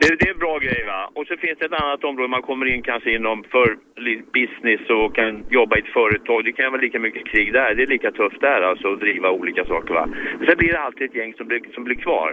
Det, 0.00 0.26
är 0.28 0.32
en 0.34 0.38
bra 0.38 0.58
grej 0.58 0.82
va. 0.86 1.00
Och 1.16 1.26
så 1.28 1.34
finns 1.36 1.58
det 1.58 1.66
ett 1.66 1.82
annat 1.82 2.04
område 2.04 2.28
man 2.28 2.42
kommer 2.42 2.66
in 2.74 2.82
kanske 2.82 3.08
inom 3.16 3.44
för 3.54 3.68
business 4.38 4.82
och 4.98 5.14
kan 5.18 5.32
jobba 5.58 5.76
i 5.76 5.80
ett 5.80 5.92
företag. 6.00 6.38
Det 6.44 6.52
kan 6.52 6.72
vara 6.72 6.80
lika 6.86 6.98
mycket 6.98 7.24
krig 7.32 7.52
där. 7.52 7.74
Det 7.74 7.82
är 7.82 7.86
lika 7.96 8.10
tufft 8.20 8.40
där 8.40 8.60
alltså 8.70 8.86
att 8.92 9.00
driva 9.00 9.28
olika 9.30 9.64
saker 9.64 9.94
va. 9.94 10.04
Men 10.38 10.46
sen 10.46 10.56
blir 10.58 10.72
det 10.72 10.80
alltid 10.86 11.04
ett 11.10 11.16
gäng 11.20 11.32
som 11.38 11.46
blir, 11.48 11.60
som 11.74 11.84
blir 11.84 11.96
kvar. 12.06 12.30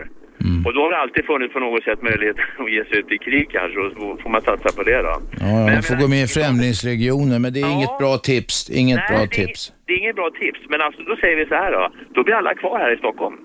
Och 0.66 0.74
då 0.74 0.80
har 0.84 0.90
det 0.92 0.98
alltid 0.98 1.26
funnits 1.26 1.54
på 1.54 1.60
något 1.60 1.84
sätt 1.84 2.02
möjlighet 2.02 2.38
att 2.58 2.72
ge 2.72 2.86
sig 2.86 2.98
ut 3.00 3.12
i 3.12 3.18
krig 3.18 3.48
kanske 3.52 3.80
och 3.80 3.92
så 3.94 4.18
får 4.24 4.30
man 4.30 4.42
satsa 4.42 4.70
på 4.78 4.84
det 4.84 5.02
då. 5.02 5.16
Ja, 5.40 5.56
man 5.74 5.84
får 5.84 5.96
gå 6.04 6.08
med 6.08 6.22
i 6.24 6.28
främlingsregioner, 6.28 7.40
men 7.40 7.54
det 7.54 7.60
är 7.62 7.72
inget 7.78 7.98
bra 8.04 8.18
tips. 8.18 8.70
Inget 8.70 8.98
Nej, 8.98 9.08
bra 9.12 9.20
det 9.22 9.28
tips. 9.40 9.74
Det 9.86 9.94
är 9.94 9.98
inget 9.98 10.16
bra 10.16 10.30
tips. 10.42 10.60
Men 10.72 10.82
alltså 10.82 11.02
då 11.10 11.16
säger 11.16 11.38
vi 11.42 11.46
så 11.46 11.56
här 11.56 11.72
då. 11.72 11.84
Då 12.16 12.24
blir 12.24 12.36
alla 12.36 12.54
kvar 12.62 12.80
här 12.80 12.92
i 12.96 12.98
Stockholm. 12.98 13.38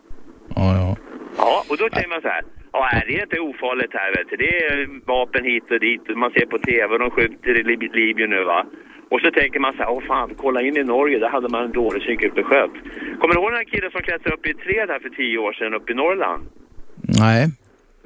Ja, 0.57 0.67
ja. 0.81 0.97
Ja, 1.39 1.65
och 1.71 1.77
då 1.81 1.89
säger 1.95 2.09
man 2.09 2.21
så 2.23 2.29
här. 2.29 2.43
Ja, 2.73 2.91
det 3.07 3.15
är 3.19 3.23
inte 3.23 3.41
ofarligt 3.41 3.93
här 3.93 4.11
vet 4.17 4.31
du. 4.31 4.37
Det 4.37 4.53
är 4.65 4.89
vapen 5.07 5.45
hit 5.45 5.71
och 5.71 5.81
dit. 5.81 6.17
Man 6.17 6.31
ser 6.31 6.47
på 6.47 6.59
tv, 6.59 6.99
de 6.99 7.11
skjuter 7.11 7.55
i 7.61 7.63
Lib- 7.63 7.95
Libyen 7.95 8.31
nu 8.31 8.45
va. 8.45 8.67
Och 9.11 9.21
så 9.21 9.31
tänker 9.31 9.61
man 9.61 9.73
så 9.73 9.79
här, 9.83 9.91
åh 9.91 10.03
fan, 10.07 10.35
kolla 10.37 10.61
in 10.63 10.77
i 10.77 10.85
Norge, 10.85 11.19
där 11.19 11.29
hade 11.29 11.49
man 11.49 11.65
en 11.65 11.73
dålig 11.73 12.03
och 12.39 12.47
sköt. 12.47 12.71
Kommer 13.21 13.35
du 13.35 13.41
ihåg 13.41 13.51
den 13.51 13.57
här 13.63 13.65
killen 13.73 13.91
som 13.91 14.03
klättrade 14.03 14.35
upp 14.37 14.47
i 14.47 14.51
ett 14.51 14.59
träd 14.67 14.89
här 14.91 14.99
för 14.99 15.09
tio 15.09 15.39
år 15.39 15.53
sedan 15.53 15.75
uppe 15.75 15.93
i 15.93 15.95
Norrland? 15.95 16.43
Nej, 17.09 17.49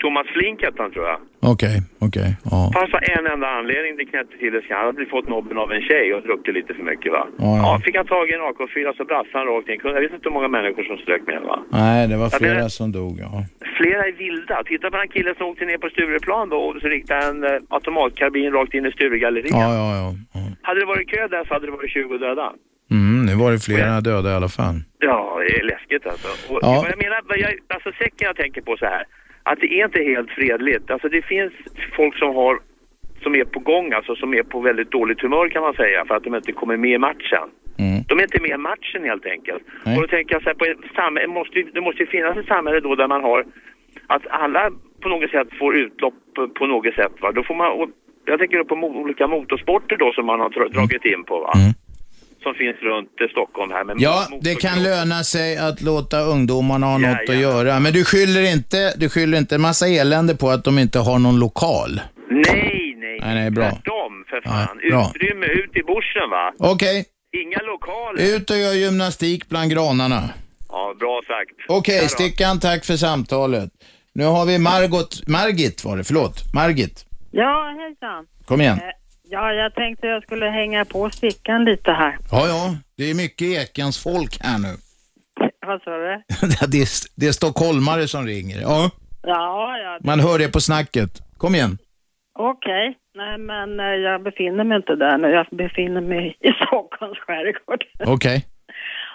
Thomas 0.03 0.27
Flink 0.35 0.63
hette 0.63 0.83
han 0.83 0.93
tror 0.93 1.07
jag. 1.13 1.19
okej, 1.53 1.77
okej. 2.07 2.31
Ja. 2.53 2.61
Fanns 2.77 2.93
en 3.17 3.27
enda 3.35 3.49
anledning 3.59 3.93
till 3.97 4.09
knäppte 4.13 4.37
till 4.43 4.53
det. 4.53 4.63
så 4.67 4.75
Han 4.75 4.87
hade 4.87 5.07
fått 5.17 5.29
nobben 5.29 5.57
av 5.59 5.69
en 5.73 5.83
tjej 5.91 6.07
och 6.15 6.23
druckit 6.23 6.55
lite 6.55 6.75
för 6.75 6.83
mycket 6.93 7.13
va. 7.13 7.23
Ja, 7.39 7.57
ja. 7.57 7.63
Ja, 7.65 7.81
fick 7.85 7.97
han 7.97 8.07
tag 8.07 8.25
i 8.31 8.35
en 8.35 8.41
AK4 8.51 8.97
så 8.97 9.05
brassade 9.11 9.39
han 9.39 9.47
rakt 9.53 9.69
in. 9.69 9.81
Jag 9.85 10.01
vet 10.05 10.13
inte 10.17 10.29
hur 10.29 10.37
många 10.39 10.49
människor 10.59 10.83
som 10.91 10.97
strök 11.05 11.23
med 11.27 11.41
va. 11.51 11.57
Nej, 11.81 12.09
det 12.11 12.17
var 12.23 12.29
flera 12.31 12.55
menar- 12.55 12.69
som 12.69 12.93
dog, 12.93 13.15
ja. 13.27 13.33
Flera 13.79 14.03
är 14.11 14.13
vilda. 14.13 14.57
Titta 14.71 14.91
på 14.91 14.97
den 14.97 15.09
killen 15.09 15.35
som 15.39 15.47
åkte 15.47 15.65
ner 15.65 15.79
på 15.79 15.89
Stureplan 15.89 16.49
då 16.49 16.57
och 16.57 16.81
så 16.83 16.89
riktade 16.89 17.23
en 17.31 17.45
eh, 17.45 17.51
automatkarbin 17.77 18.53
rakt 18.53 18.75
in 18.75 18.87
i 18.87 18.93
Sturegalleriet. 18.93 19.51
Ja, 19.51 19.75
ja, 19.81 19.87
ja. 20.01 20.41
Hade 20.63 20.81
det 20.81 20.87
varit 20.87 21.09
kö 21.11 21.29
där 21.29 21.45
så 21.45 21.55
hade 21.55 21.67
det 21.67 21.73
varit 21.73 21.91
20 21.91 22.19
döda. 22.19 22.53
Mm, 22.91 23.27
nu 23.27 23.35
var 23.35 23.53
det 23.53 23.59
flera 23.65 24.01
döda 24.01 24.31
i 24.31 24.35
alla 24.35 24.49
fall. 24.49 24.75
Ja, 24.99 25.39
det 25.49 25.59
är 25.61 25.65
läskigt 25.65 26.07
alltså. 26.07 26.29
Och 26.53 26.59
Ja. 26.63 26.81
vad 26.83 26.91
jag 26.93 26.99
menar, 27.05 27.19
jag, 27.37 27.53
alltså 27.75 27.91
säcken 27.93 28.27
jag 28.31 28.37
tänker 28.37 28.61
på 28.63 28.77
så 28.77 28.85
här. 28.85 29.05
Att 29.43 29.61
det 29.61 29.81
är 29.81 29.85
inte 29.85 30.03
helt 30.03 30.31
fredligt. 30.31 30.91
Alltså 30.91 31.09
det 31.09 31.23
finns 31.23 31.53
folk 31.97 32.19
som 32.19 32.35
har, 32.35 32.59
som 33.23 33.35
är 33.35 33.45
på 33.45 33.61
gång 33.61 33.93
alltså, 33.93 34.15
som 34.17 34.35
är 34.35 34.43
på 34.43 34.61
väldigt 34.61 34.91
dåligt 34.91 35.21
humör 35.21 35.49
kan 35.49 35.63
man 35.63 35.75
säga 35.75 36.05
för 36.07 36.15
att 36.17 36.25
de 36.25 36.35
inte 36.35 36.53
kommer 36.53 36.77
med 36.77 36.91
i 36.91 36.99
matchen. 36.99 37.47
De 38.09 38.19
är 38.19 38.23
inte 38.23 38.41
med 38.41 38.51
i 38.51 38.57
matchen 38.57 39.05
helt 39.05 39.27
enkelt. 39.27 39.63
Nej. 39.85 39.97
Och 39.97 40.03
då 40.03 40.09
tänker 40.09 40.35
jag 40.35 40.43
så 40.43 40.49
här, 40.49 40.55
på 40.55 40.65
ett 40.65 40.95
samhälle, 40.95 41.29
måste, 41.29 41.63
det 41.75 41.81
måste 41.81 42.03
ju 42.03 42.07
finnas 42.07 42.37
ett 42.37 42.47
samhälle 42.47 42.81
då 42.81 42.95
där 42.95 43.09
man 43.09 43.23
har 43.23 43.45
att 44.07 44.27
alla 44.31 44.71
på 45.03 45.09
något 45.09 45.31
sätt 45.31 45.49
får 45.59 45.77
utlopp 45.77 46.15
på- 46.59 46.67
något 46.67 46.95
sätt 46.95 47.13
va. 47.21 47.33
Då 47.33 47.43
får 47.43 47.55
man, 47.55 47.73
och 47.73 47.89
jag 48.25 48.39
tänker 48.39 48.59
då 48.59 48.65
på 48.65 48.75
olika 48.75 49.27
motorsporter 49.27 49.97
då 49.97 50.13
som 50.13 50.27
man 50.27 50.41
har 50.41 50.51
dra- 50.51 50.69
dragit 50.69 51.05
in 51.05 51.25
på 51.25 51.39
va. 51.41 51.53
Som 52.43 52.55
finns 52.55 52.77
runt 52.83 53.21
eh, 53.21 53.27
Stockholm 53.31 53.71
här. 53.73 53.85
Med 53.85 53.97
Ja, 53.99 54.27
det 54.41 54.55
kan 54.55 54.83
löna 54.83 55.25
sig 55.25 55.57
att 55.57 55.81
låta 55.83 56.21
ungdomarna 56.21 56.87
ha 56.87 56.99
något 56.99 57.11
att 57.11 57.29
Jajamän. 57.29 57.41
göra. 57.67 57.81
Men 57.81 57.93
du 57.93 58.05
skyller 58.05 58.53
inte, 58.53 58.95
du 58.97 59.09
skyller 59.09 59.39
inte 59.39 59.55
en 59.55 59.61
massa 59.61 59.89
elände 59.89 60.35
på 60.37 60.51
att 60.51 60.65
de 60.65 60.79
inte 60.79 60.99
har 60.99 61.19
någon 61.19 61.39
lokal. 61.39 62.01
Nej, 62.31 62.95
nej. 63.01 63.19
Nej, 63.21 63.35
nej, 63.35 63.51
bra. 63.51 63.71
Tvärtom, 63.71 64.25
för 64.29 64.41
Ja, 64.45 64.51
fan. 64.51 64.79
bra. 64.91 65.13
Utrymme 65.15 65.47
ut 65.47 65.77
i 65.77 65.83
bushen, 65.83 66.31
va? 66.31 66.53
Okej, 66.59 67.05
Inga 67.43 67.59
lokaler. 67.73 68.37
ut 68.37 68.51
och 68.51 68.57
gör 68.57 68.73
gymnastik 68.73 69.49
bland 69.49 69.71
granarna. 69.71 70.23
Ja, 70.69 70.95
bra 71.01 71.21
sagt. 71.27 71.51
Okej, 71.69 71.97
Ja 71.97 72.03
då. 72.03 72.09
Stickan, 72.09 72.61
tack 72.61 72.85
för 72.85 72.97
samtalet. 72.97 73.71
Nu 74.15 74.25
har 74.25 74.47
vi 74.47 74.59
Margot, 74.59 75.29
Margit 75.29 75.85
var 75.85 75.97
det, 75.97 76.05
förlåt. 76.05 76.55
Margit, 76.55 77.05
Ja, 77.31 77.75
hejsan. 77.79 78.25
kom 78.47 78.61
igen. 78.61 78.79
Ja, 79.31 79.53
jag 79.53 79.75
tänkte 79.75 80.07
jag 80.07 80.23
skulle 80.23 80.47
hänga 80.47 80.85
på 80.85 81.11
stickan 81.11 81.65
lite 81.65 81.93
här. 81.93 82.19
Ja, 82.31 82.47
ja, 82.47 82.77
det 82.97 83.11
är 83.11 83.15
mycket 83.15 83.49
Ekens 83.49 84.03
folk 84.03 84.39
här 84.41 84.59
nu. 84.59 84.75
Vad 85.67 85.83
sa 85.83 85.91
du? 85.91 86.23
Det 86.73 86.79
är, 86.79 86.89
det 87.21 87.27
är 87.27 87.33
stockholmare 87.33 88.09
som 88.09 88.27
ringer. 88.27 88.61
Ja, 88.61 88.91
Ja, 89.23 89.79
ja. 89.79 89.99
man 90.05 90.21
hör 90.21 90.39
det 90.39 90.53
på 90.53 90.61
snacket. 90.61 91.11
Kom 91.37 91.55
igen. 91.55 91.79
Okej. 92.39 92.99
Nej, 93.15 93.39
men 93.39 93.81
eh, 93.81 93.87
jag 93.87 94.23
befinner 94.23 94.65
mig 94.65 94.77
inte 94.77 94.95
där 94.97 95.19
nu. 95.19 95.29
Jag 95.29 95.47
befinner 95.51 96.01
mig 96.01 96.37
i 96.41 96.53
Stockholms 96.53 97.19
skärgård. 97.19 97.85
Okej. 98.07 98.47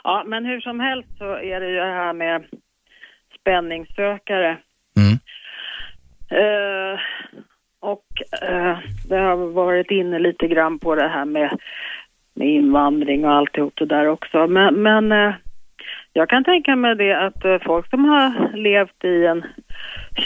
Ja, 0.03 0.23
men 0.27 0.45
hur 0.45 0.61
som 0.61 0.80
helst 0.80 1.10
så 1.18 1.26
är 1.35 1.60
det 1.60 1.68
ju 1.69 1.76
det 1.76 1.94
här 2.03 2.14
med 2.14 2.44
spänningssökare. 3.40 4.57
Mm. 4.98 5.14
Eh, 6.31 6.99
och 7.84 8.05
eh, 8.41 8.77
det 9.10 9.18
har 9.18 9.35
varit 9.35 9.91
inne 9.91 10.19
lite 10.19 10.47
grann 10.47 10.80
på 10.80 10.95
det 10.95 11.07
här 11.07 11.26
med, 11.26 11.57
med 12.34 12.47
invandring 12.47 13.26
och 13.26 13.31
alltihop 13.31 13.73
det 13.76 13.85
där 13.85 14.07
också. 14.07 14.47
Men, 14.47 14.81
men 14.81 15.11
eh, 15.11 15.34
jag 16.14 16.30
kan 16.30 16.43
tänka 16.43 16.76
mig 16.76 16.95
det 16.95 17.14
att 17.14 17.45
eh, 17.45 17.57
folk 17.65 17.89
som 17.89 18.05
har 18.05 18.57
levt 18.57 19.03
i 19.03 19.26
en 19.26 19.43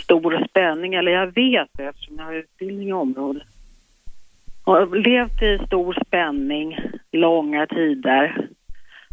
stor 0.03 0.45
spänning, 0.49 0.93
eller 0.93 1.11
jag 1.11 1.27
vet 1.27 1.69
det 1.77 1.83
eftersom 1.83 2.15
jag 2.17 2.25
har 2.25 2.33
utbildning 2.33 2.89
i 2.89 2.93
området, 2.93 3.43
har 4.65 4.95
levt 4.95 5.41
i 5.41 5.65
stor 5.65 5.97
spänning 6.07 6.79
långa 7.11 7.67
tider 7.67 8.47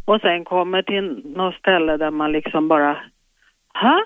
och 0.04 0.20
sen 0.20 0.44
kommer 0.44 0.82
till 0.82 1.22
något 1.36 1.54
ställe 1.54 1.96
där 1.96 2.10
man 2.10 2.32
liksom 2.32 2.68
bara, 2.68 2.96
ha? 3.82 4.04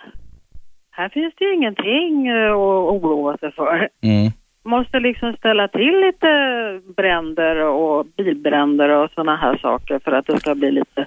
Här 0.98 1.08
finns 1.08 1.34
det 1.38 1.44
ju 1.44 1.54
ingenting 1.54 2.26
eh, 2.28 2.52
att 2.52 2.94
oroa 2.94 3.36
sig 3.36 3.52
för. 3.52 3.88
Mm. 4.02 4.32
Måste 4.64 5.00
liksom 5.00 5.32
ställa 5.32 5.68
till 5.68 5.94
lite 6.06 6.30
bränder 6.96 7.56
och 7.64 8.06
bilbränder 8.16 8.88
och 8.88 9.10
sådana 9.14 9.36
här 9.36 9.56
saker 9.56 10.00
för 10.04 10.12
att 10.12 10.26
det 10.26 10.40
ska 10.40 10.54
bli 10.54 10.70
lite, 10.70 11.06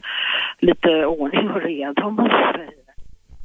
lite 0.60 1.06
ordning 1.06 1.50
och 1.50 1.62
reda 1.62 2.04
om 2.04 2.16
man 2.16 2.30
säger. 2.30 2.82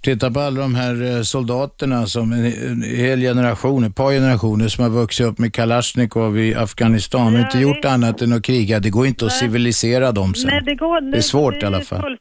Titta 0.03 0.31
på 0.31 0.41
alla 0.41 0.61
de 0.61 0.75
här 0.75 1.17
eh, 1.17 1.23
soldaterna 1.23 2.07
som 2.07 2.33
en, 2.33 2.83
hel 2.83 3.21
generation, 3.21 3.85
ett 3.85 3.97
par 3.97 4.11
generationer 4.11 4.69
som 4.69 4.85
har 4.85 4.91
vuxit 4.91 5.27
upp 5.27 5.39
med 5.39 5.55
Kalashnikov 5.55 6.39
i 6.39 6.55
Afghanistan 6.55 7.35
och 7.35 7.41
inte 7.41 7.59
gjort 7.59 7.85
annat 7.85 8.23
än 8.23 8.33
att 8.33 8.45
kriga. 8.45 8.81
Det 8.81 8.91
går 8.91 9.07
inte 9.07 9.27
att 9.27 9.33
civilisera 9.33 10.13
dem 10.13 10.35
sen. 10.35 10.51
Nej, 10.51 10.63
det, 10.65 10.75
går, 10.75 11.01
Det 11.01 11.19
är 11.19 11.23
svårt 11.23 11.63
i 11.63 11.67
alla 11.67 11.81
fall. 11.81 12.17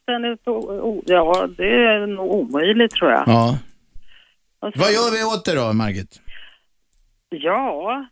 Ja, 1.05 1.47
det 1.57 1.69
är 1.85 2.07
nog 2.07 2.31
omöjligt 2.31 2.91
tror 2.91 3.11
jag. 3.11 3.23
Ja. 3.27 3.57
Så- 4.59 4.71
Vad 4.75 4.91
gör 4.93 5.11
vi 5.17 5.23
åt 5.23 5.45
det 5.45 5.55
då, 5.55 5.73
Margit? 5.73 6.19
Ja, 7.29 8.05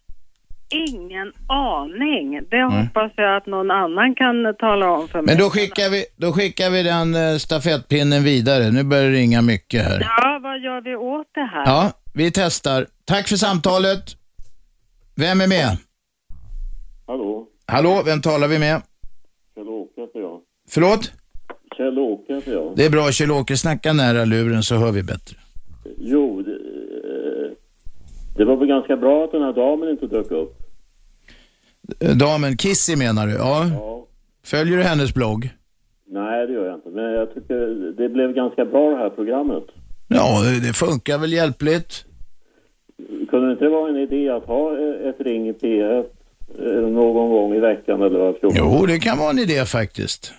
ingen 0.69 1.33
aning. 1.49 2.39
Det 2.51 2.63
hoppas 2.63 3.11
jag 3.15 3.37
att 3.37 3.45
någon 3.45 3.71
annan 3.71 4.15
kan 4.15 4.55
tala 4.59 4.91
om 4.91 5.07
för 5.07 5.21
mig. 5.21 5.25
Men 5.35 5.43
då 5.43 5.49
skickar 5.49 5.89
vi, 5.89 6.05
då 6.17 6.33
skickar 6.33 6.69
vi 6.69 6.83
den 6.83 7.15
eh, 7.15 7.37
stafettpinnen 7.37 8.23
vidare. 8.23 8.71
Nu 8.71 8.83
börjar 8.83 9.03
det 9.03 9.11
ringa 9.11 9.41
mycket 9.41 9.83
här. 9.83 9.99
Ja, 10.01 10.39
vad 10.43 10.59
gör 10.59 10.81
vi 10.81 10.95
åt 10.95 11.27
det 11.33 11.45
här? 11.53 11.65
Ja, 11.65 11.91
vi 12.13 12.31
testar. 12.31 12.87
Tack 13.05 13.27
för 13.27 13.35
samtalet. 13.35 14.03
Vem 15.15 15.41
är 15.41 15.47
med? 15.47 15.77
Hallå, 17.07 17.47
Hallå, 17.67 18.01
vem 18.05 18.21
talar 18.21 18.47
vi 18.47 18.59
med? 18.59 18.81
Kjell-Åke 19.55 20.01
heter 20.01 20.19
jag. 20.19 20.39
Förlåt? 20.69 21.11
Kjell-Åke 21.77 22.33
heter 22.35 22.51
jag. 22.53 22.73
Det 22.75 22.85
är 22.85 22.89
bra, 22.89 23.11
Kjell-Åke. 23.11 23.57
Snacka 23.57 23.93
nära 23.93 24.25
luren 24.25 24.63
så 24.63 24.75
hör 24.75 24.91
vi 24.91 25.03
bättre. 25.03 25.37
Jo, 26.05 26.41
det, 26.41 26.57
det 28.37 28.45
var 28.45 28.55
väl 28.55 28.67
ganska 28.67 28.97
bra 28.97 29.23
att 29.23 29.31
den 29.31 29.41
här 29.41 29.53
damen 29.53 29.89
inte 29.89 30.07
dök 30.07 30.31
upp. 30.31 30.57
Damen 32.19 32.57
Kissy 32.57 32.95
menar 32.95 33.27
du? 33.27 33.33
Ja. 33.33 33.67
Ja. 33.73 34.05
Följer 34.45 34.77
du 34.77 34.83
hennes 34.83 35.13
blogg? 35.13 35.49
Nej, 36.07 36.47
det 36.47 36.53
gör 36.53 36.65
jag 36.65 36.75
inte. 36.75 36.89
Men 36.89 37.03
jag 37.03 37.33
tycker 37.33 37.67
det 37.97 38.09
blev 38.09 38.33
ganska 38.33 38.65
bra 38.65 38.89
det 38.89 38.97
här 38.97 39.09
programmet. 39.09 39.63
Ja, 40.07 40.41
det 40.67 40.73
funkar 40.73 41.17
väl 41.17 41.33
hjälpligt. 41.33 42.05
Kunde 43.29 43.47
det 43.47 43.51
inte 43.51 43.67
vara 43.67 43.89
en 43.89 43.97
idé 43.97 44.29
att 44.29 44.45
ha 44.45 44.77
eh, 44.77 45.09
ett 45.09 45.19
ring 45.21 45.49
i 45.49 45.53
P1 45.53 46.03
eh, 46.59 46.89
någon 46.89 47.29
gång 47.31 47.55
i 47.55 47.59
veckan 47.59 48.01
eller 48.01 48.19
var 48.19 48.33
fjorton? 48.33 48.57
Jo, 48.59 48.85
det 48.85 48.99
kan 48.99 49.17
vara 49.17 49.29
en 49.29 49.39
idé 49.39 49.65
faktiskt. 49.65 50.33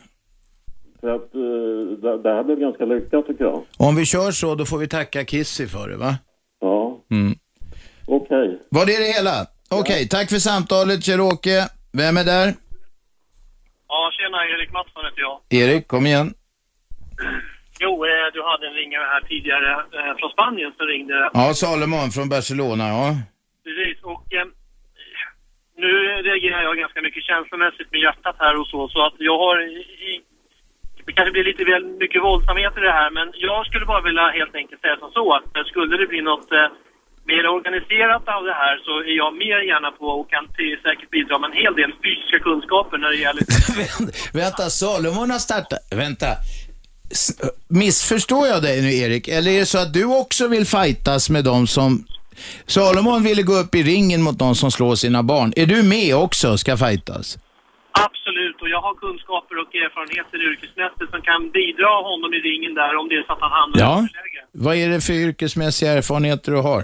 För 1.05 1.15
att 1.15 1.35
eh, 1.35 2.21
det, 2.23 2.31
här 2.37 2.45
blev 2.45 2.59
ganska 2.59 2.85
lyckat 2.85 3.27
tycker 3.27 3.45
jag. 3.45 3.63
Om 3.79 3.97
vi 3.97 4.05
kör 4.07 4.31
så, 4.31 4.55
då 4.55 4.65
får 4.65 4.79
vi 4.79 4.89
tacka 4.89 5.25
Kissy 5.25 5.67
för 5.67 5.89
det, 5.89 5.97
va? 5.97 6.13
Ja, 6.61 6.99
Mm. 7.11 7.33
okej. 8.07 8.47
Var 8.77 8.87
det 8.87 8.99
det 9.05 9.11
hela? 9.19 9.37
Okej, 9.81 10.09
tack 10.09 10.29
för 10.31 10.37
samtalet 10.51 11.01
Kjell-Åke. 11.07 11.57
Vem 12.01 12.17
är 12.17 12.25
där? 12.25 12.49
Ja, 13.89 14.01
tjena, 14.17 14.39
Erik 14.53 14.73
Mattsson 14.73 15.05
heter 15.05 15.21
jag. 15.29 15.37
Erik, 15.61 15.89
kom 15.89 16.07
igen. 16.07 16.29
Jo, 17.85 17.93
eh, 18.11 18.27
du 18.35 18.41
hade 18.51 18.65
en 18.69 18.75
ringare 18.83 19.07
här 19.13 19.21
tidigare 19.31 19.71
eh, 19.97 20.13
från 20.19 20.31
Spanien 20.31 20.73
som 20.77 20.87
ringde. 20.87 21.31
Ja, 21.35 21.55
Salomon 21.55 22.11
från 22.17 22.29
Barcelona, 22.29 22.85
ja. 22.97 23.07
Precis, 23.65 24.03
och 24.13 24.27
eh, 24.39 24.47
nu 25.77 25.91
reagerar 26.29 26.63
jag 26.63 26.77
ganska 26.77 27.01
mycket 27.07 27.23
känslomässigt 27.31 27.93
med 27.93 28.01
hjärtat 28.01 28.37
här 28.39 28.55
och 28.61 28.67
så, 28.73 28.89
så 28.89 28.99
att 29.07 29.15
jag 29.19 29.39
har 29.45 29.57
i, 30.13 30.13
det 31.07 31.13
kanske 31.17 31.33
blir 31.37 31.45
lite 31.51 31.65
väl 31.73 31.85
mycket 32.03 32.23
våldsamhet 32.29 32.73
i 32.79 32.81
det 32.89 32.97
här, 33.01 33.11
men 33.19 33.27
jag 33.49 33.61
skulle 33.67 33.87
bara 33.93 34.03
vilja 34.09 34.27
helt 34.41 34.55
enkelt 34.61 34.81
säga 34.81 34.97
som 35.03 35.11
så 35.19 35.25
att 35.37 35.47
eh, 35.57 35.65
skulle 35.73 35.95
det 36.01 36.07
bli 36.13 36.21
något 36.31 36.53
eh, 36.53 36.69
mer 37.31 37.45
organiserat 37.57 38.25
av 38.37 38.43
det 38.51 38.57
här 38.63 38.75
så 38.87 38.93
är 39.11 39.17
jag 39.23 39.33
mer 39.45 39.59
gärna 39.71 39.91
på 39.91 40.07
och 40.19 40.31
kan 40.35 40.45
säkert 40.87 41.11
bidra 41.17 41.39
med 41.39 41.51
en 41.51 41.57
hel 41.63 41.75
del 41.81 41.93
fysiska 42.05 42.39
kunskaper 42.47 42.97
när 42.99 43.09
det 43.15 43.17
gäller 43.27 43.43
Vänta, 44.41 44.65
Salomon 44.71 45.31
har 45.31 45.39
startat... 45.39 45.79
Vänta. 46.05 46.27
S- 47.11 47.41
Missförstår 47.69 48.47
jag 48.47 48.63
dig 48.63 48.83
nu, 48.83 48.93
Erik? 48.97 49.29
Eller 49.29 49.51
är 49.51 49.59
det 49.59 49.67
så 49.67 49.79
att 49.79 49.93
du 49.95 50.05
också 50.05 50.49
vill 50.49 50.67
fightas 50.67 51.31
med 51.31 51.45
de 51.45 51.67
som... 51.67 52.05
Salomon 52.67 53.23
ville 53.23 53.43
gå 53.43 53.53
upp 53.53 53.75
i 53.75 53.83
ringen 53.83 54.23
mot 54.23 54.39
de 54.39 54.55
som 54.55 54.71
slår 54.71 54.95
sina 54.95 55.23
barn. 55.23 55.53
Är 55.57 55.67
du 55.67 55.83
med 55.83 56.17
också 56.17 56.51
och 56.53 56.61
ska 56.61 56.77
fightas? 56.77 57.39
Absolut, 57.93 58.54
jag 58.77 58.81
har 58.87 58.95
kunskaper 59.05 59.55
och 59.63 59.71
erfarenheter 59.85 60.39
yrkesmässigt 60.51 61.11
som 61.15 61.21
kan 61.31 61.41
bidra 61.59 61.93
honom 62.11 62.31
i 62.39 62.41
ringen 62.49 62.73
där 62.81 62.93
om 63.01 63.07
det 63.09 63.17
är 63.21 63.23
så 63.29 63.33
att 63.33 63.41
han 63.47 63.53
hamnar 63.61 63.79
i 63.79 63.81
Ja. 63.87 63.93
underläge. 63.99 64.41
Vad 64.67 64.75
är 64.83 64.89
det 64.93 65.01
för 65.09 65.13
yrkesmässiga 65.27 65.91
erfarenheter 65.99 66.49
du 66.57 66.61
har? 66.71 66.83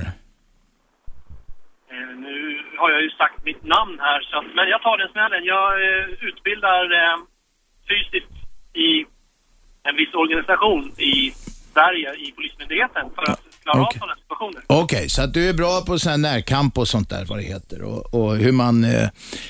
Eh, 1.92 2.10
Nu 2.26 2.34
har 2.80 2.90
jag 2.94 3.02
ju 3.06 3.10
sagt 3.10 3.44
mitt 3.50 3.64
namn 3.76 3.96
här, 4.06 4.20
så 4.28 4.34
att, 4.38 4.44
men 4.56 4.68
jag 4.74 4.80
tar 4.82 4.96
den 4.98 5.08
smällen. 5.14 5.42
Jag 5.44 5.68
eh, 5.88 6.04
utbildar 6.28 6.82
eh, 7.00 7.16
fysiskt 7.90 8.34
i 8.86 8.90
en 9.88 9.96
viss 10.00 10.14
organisation 10.14 10.82
i 10.98 11.14
Sverige, 11.74 12.14
i 12.14 12.32
Polismyndigheten, 12.36 13.04
för 13.16 13.22
att 13.32 13.42
klara 13.72 13.86
av 13.86 13.92
sådana 13.92 14.16
situationer. 14.22 14.62
Okej, 14.66 15.08
så 15.08 15.22
att 15.22 15.34
du 15.34 15.48
är 15.48 15.54
bra 15.54 15.74
på 15.86 15.98
sån 15.98 16.10
här 16.10 16.18
närkamp 16.18 16.78
och 16.78 16.88
sånt 16.88 17.10
där, 17.10 17.24
vad 17.28 17.38
det 17.38 17.42
heter. 17.54 17.82
Och, 17.90 18.14
och 18.14 18.36
hur, 18.36 18.52
man, 18.52 18.84
eh, 18.84 19.08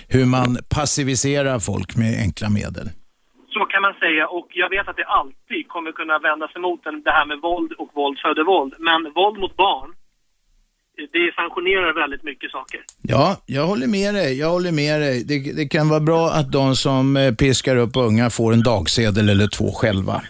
hur 0.08 0.26
man 0.26 0.58
passiviserar 0.76 1.58
folk 1.58 1.96
med 1.96 2.12
enkla 2.26 2.48
medel. 2.50 2.88
Så 3.56 3.60
kan 3.72 3.82
man 3.82 3.94
säga, 3.94 4.26
och 4.28 4.48
jag 4.50 4.70
vet 4.70 4.88
att 4.88 4.96
det 4.96 5.08
alltid 5.20 5.68
kommer 5.68 5.92
kunna 5.92 6.18
vända 6.18 6.48
sig 6.48 6.60
mot 6.60 6.84
den, 6.84 7.02
det 7.02 7.10
här 7.18 7.26
med 7.26 7.38
våld 7.48 7.72
och 7.72 7.90
våld 7.94 8.18
föder 8.24 8.44
våld. 8.44 8.74
Men 8.78 9.00
våld 9.14 9.38
mot 9.42 9.56
barn, 9.56 9.90
eh, 10.98 11.06
det 11.12 11.34
sanktionerar 11.34 11.92
väldigt 12.02 12.24
mycket 12.30 12.50
saker. 12.50 12.80
Ja, 13.02 13.36
jag 13.46 13.66
håller 13.66 13.86
med 13.86 14.14
dig. 14.14 14.38
Jag 14.38 14.50
håller 14.50 14.72
med 14.72 15.00
dig. 15.00 15.24
Det, 15.24 15.38
det 15.56 15.68
kan 15.68 15.88
vara 15.88 16.00
bra 16.00 16.30
att 16.30 16.52
de 16.52 16.76
som 16.76 17.16
eh, 17.16 17.34
piskar 17.34 17.76
upp 17.76 17.96
unga 17.96 18.30
får 18.30 18.52
en 18.52 18.62
dagsedel 18.62 19.28
eller 19.28 19.48
två 19.48 19.72
själva. 19.72 20.22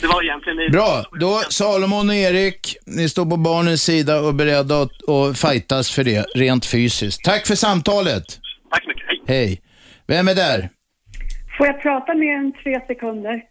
Det 0.00 0.06
var 0.06 0.22
egentligen... 0.24 0.56
det- 0.58 0.70
Bra, 0.70 1.04
då 1.20 1.38
Salomon 1.50 2.08
och 2.08 2.14
Erik, 2.14 2.76
ni 2.86 3.08
står 3.08 3.26
på 3.26 3.36
barnens 3.36 3.82
sida 3.82 4.20
och 4.20 4.28
är 4.28 4.32
beredda 4.32 4.82
att, 4.82 5.08
att 5.08 5.38
fightas 5.38 5.90
för 5.90 6.04
det, 6.04 6.26
rent 6.34 6.66
fysiskt. 6.66 7.24
Tack 7.24 7.46
för 7.46 7.54
samtalet. 7.54 8.24
Tack 8.70 8.82
så 8.82 8.88
mycket, 8.88 9.04
hej. 9.06 9.20
Hej. 9.46 9.60
Vem 10.06 10.28
är 10.28 10.34
där? 10.34 10.68
Får 11.58 11.66
jag 11.66 11.82
prata 11.82 12.14
mer 12.14 12.36
än 12.36 12.52
tre 12.62 12.80
sekunder? 12.86 13.42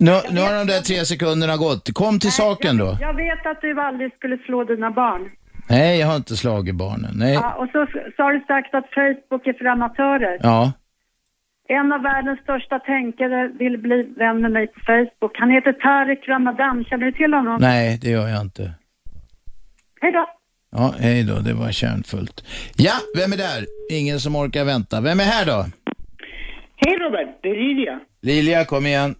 Nu, 0.00 0.12
nu 0.30 0.40
har 0.40 0.54
de 0.54 0.66
där 0.66 0.80
tre 0.80 1.04
sekunderna 1.04 1.56
gått. 1.56 1.94
Kom 1.94 2.18
till 2.18 2.32
saken 2.32 2.76
då. 2.76 2.96
Jag 3.00 3.14
vet 3.16 3.46
att 3.46 3.60
du 3.60 3.80
aldrig 3.80 4.14
skulle 4.14 4.38
slå 4.38 4.64
dina 4.64 4.90
barn. 4.90 5.30
Nej, 5.68 5.98
jag 6.00 6.06
har 6.06 6.16
inte 6.16 6.36
slagit 6.36 6.74
barnen. 6.74 7.10
Nej. 7.14 7.34
Ja, 7.34 7.54
och 7.54 7.66
så, 7.72 7.86
så 8.16 8.22
har 8.22 8.32
du 8.32 8.40
sagt 8.40 8.74
att 8.74 8.84
Facebook 8.94 9.46
är 9.46 9.52
för 9.52 9.64
amatörer. 9.64 10.38
Ja. 10.42 10.72
En 11.70 11.92
av 11.92 12.02
världens 12.02 12.40
största 12.40 12.78
tänkare 12.78 13.50
vill 13.58 13.78
bli 13.78 14.02
vän 14.16 14.40
med 14.42 14.52
mig 14.52 14.66
på 14.66 14.80
Facebook. 14.80 15.38
Han 15.38 15.50
heter 15.50 15.72
Tariq 15.72 16.28
Ramadan. 16.28 16.84
Känner 16.84 17.06
du 17.06 17.12
till 17.12 17.34
honom? 17.34 17.56
Nej, 17.60 17.98
det 18.02 18.10
gör 18.10 18.28
jag 18.28 18.40
inte. 18.40 18.62
Hej 20.00 20.12
då. 20.12 20.26
Ja, 20.70 20.94
hej 20.98 21.24
då, 21.24 21.34
det 21.34 21.54
var 21.54 21.70
kärnfullt. 21.72 22.44
Ja, 22.76 22.92
vem 23.16 23.32
är 23.32 23.36
där? 23.36 23.60
Ingen 24.00 24.20
som 24.20 24.36
orkar 24.36 24.64
vänta. 24.64 25.00
Vem 25.00 25.20
är 25.20 25.24
här 25.24 25.46
då? 25.46 25.64
Hej 26.76 26.98
Robert, 26.98 27.38
det 27.42 27.48
är 27.48 27.54
Lilia. 27.54 28.00
Lilja, 28.22 28.64
kom 28.64 28.86
igen. 28.86 29.14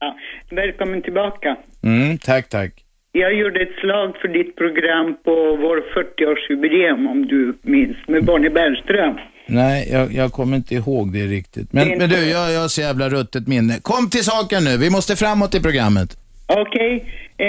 Ja, 0.00 0.16
välkommen 0.50 1.02
tillbaka. 1.02 1.56
Mm, 1.82 2.18
tack, 2.18 2.48
tack. 2.48 2.72
Jag 3.12 3.34
gjorde 3.34 3.62
ett 3.62 3.76
slag 3.80 4.16
för 4.16 4.28
ditt 4.28 4.56
program 4.56 5.16
på 5.24 5.56
vår 5.56 5.78
40-årsjubileum 5.94 7.10
om 7.10 7.26
du 7.26 7.58
minns, 7.62 7.96
med 8.08 8.24
Bonnie 8.24 8.50
Bernström. 8.50 9.18
Nej, 9.46 9.88
jag, 9.92 10.12
jag 10.14 10.32
kommer 10.32 10.56
inte 10.56 10.74
ihåg 10.74 11.12
det 11.12 11.26
riktigt. 11.26 11.72
Men, 11.72 11.88
Det 11.88 11.96
men 11.98 12.08
du, 12.10 12.16
jag, 12.16 12.52
jag 12.52 12.60
har 12.60 12.68
så 12.68 12.80
jävla 12.80 13.08
ruttet 13.08 13.46
minne. 13.48 13.78
Kom 13.82 14.10
till 14.10 14.24
saken 14.24 14.64
nu, 14.64 14.76
vi 14.76 14.90
måste 14.90 15.16
framåt 15.16 15.54
i 15.54 15.60
programmet. 15.60 16.16
Okej, 16.46 17.04
eh, 17.38 17.46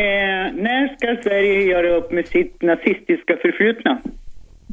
när 0.63 0.95
ska 0.97 1.23
Sverige 1.23 1.61
göra 1.63 1.95
upp 1.97 2.11
med 2.11 2.27
sitt 2.27 2.61
nazistiska 2.61 3.33
förflutna? 3.41 4.01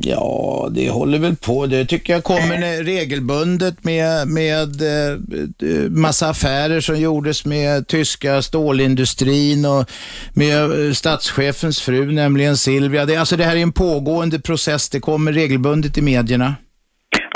Ja, 0.03 0.69
det 0.75 0.91
håller 0.91 1.19
väl 1.19 1.37
på. 1.37 1.67
Det 1.67 1.85
tycker 1.85 2.13
jag 2.13 2.25
kommer 2.25 2.59
när- 2.59 2.85
regelbundet 2.85 3.85
med, 3.85 4.29
med 4.29 4.83
eh, 4.83 5.13
eh, 5.13 5.91
massa 5.91 6.29
affärer 6.29 6.81
som 6.81 7.01
gjordes 7.01 7.45
med 7.47 7.87
tyska 7.89 8.43
stålindustrin 8.43 9.65
och 9.65 9.91
med 10.35 10.87
eh, 10.87 10.93
statschefens 10.93 11.81
fru, 11.83 12.13
nämligen 12.13 12.57
Silvia. 12.57 13.05
Det, 13.07 13.17
alltså 13.17 13.37
det 13.37 13.45
här 13.45 13.57
är 13.57 13.61
en 13.63 13.73
pågående 13.73 14.41
process. 14.41 14.89
Det 14.91 15.01
kommer 15.01 15.33
regelbundet 15.33 15.99
i 15.99 16.03
medierna. 16.03 16.55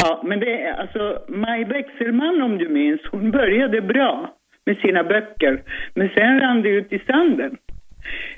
Ja, 0.03 0.23
men 0.29 0.41
det 0.41 0.47
är 0.47 0.83
alltså 1.05 1.33
Maj 1.33 1.65
Bexelman, 1.65 2.43
om 2.43 2.59
du 2.59 2.69
minns, 2.69 3.01
hon 3.11 3.31
började 3.31 3.81
bra 3.81 4.35
med 4.67 4.77
sina 4.77 5.05
böcker, 5.05 5.63
men 5.95 6.09
sen 6.09 6.41
rann 6.41 6.63
det 6.63 6.69
ut 6.69 6.93
i 6.93 6.99
sanden. 6.99 7.57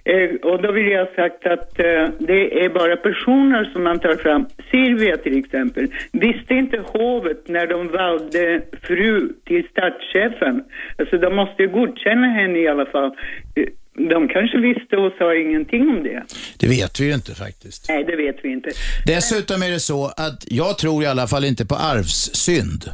Eh, 0.05 0.30
och 0.51 0.62
då 0.62 0.72
vill 0.72 0.88
jag 0.88 1.06
ha 1.06 1.14
sagt 1.14 1.47
att 1.47 1.80
eh, 1.80 2.09
det 2.18 2.64
är 2.64 2.68
bara 2.68 2.97
personer 2.97 3.64
som 3.64 3.84
man 3.84 3.98
tar 3.98 4.14
fram. 4.14 4.47
Silvia 4.70 5.16
till 5.16 5.38
exempel, 5.38 5.88
visste 6.12 6.55
inte 6.55 6.78
hovet 6.93 7.48
när 7.48 7.66
de 7.66 7.88
valde 7.88 8.62
fru 8.82 9.32
till 9.44 9.68
statschefen? 9.68 10.64
Alltså 10.98 11.18
de 11.18 11.36
måste 11.36 11.62
ju 11.62 11.68
godkänna 11.68 12.26
henne 12.26 12.59
i 12.59 12.68
alla 12.68 12.86
fall. 12.86 13.10
Eh, 13.55 13.66
de 13.97 14.28
kanske 14.28 14.59
visste 14.59 14.97
och 14.97 15.12
sa 15.18 15.35
ingenting 15.35 15.89
om 15.89 16.02
det. 16.02 16.23
Det 16.59 16.68
vet 16.68 17.01
vi 17.01 17.05
ju 17.05 17.14
inte 17.14 17.35
faktiskt. 17.35 17.89
Nej, 17.89 18.05
det 18.05 18.16
vet 18.16 18.36
vi 18.43 18.52
inte. 18.52 18.70
Dessutom 19.06 19.62
är 19.62 19.70
det 19.70 19.81
så 19.81 20.06
att 20.06 20.44
jag 20.47 20.78
tror 20.78 21.02
i 21.02 21.06
alla 21.06 21.27
fall 21.27 21.44
inte 21.44 21.66
på 21.66 21.74
arvssynd. 21.74 22.85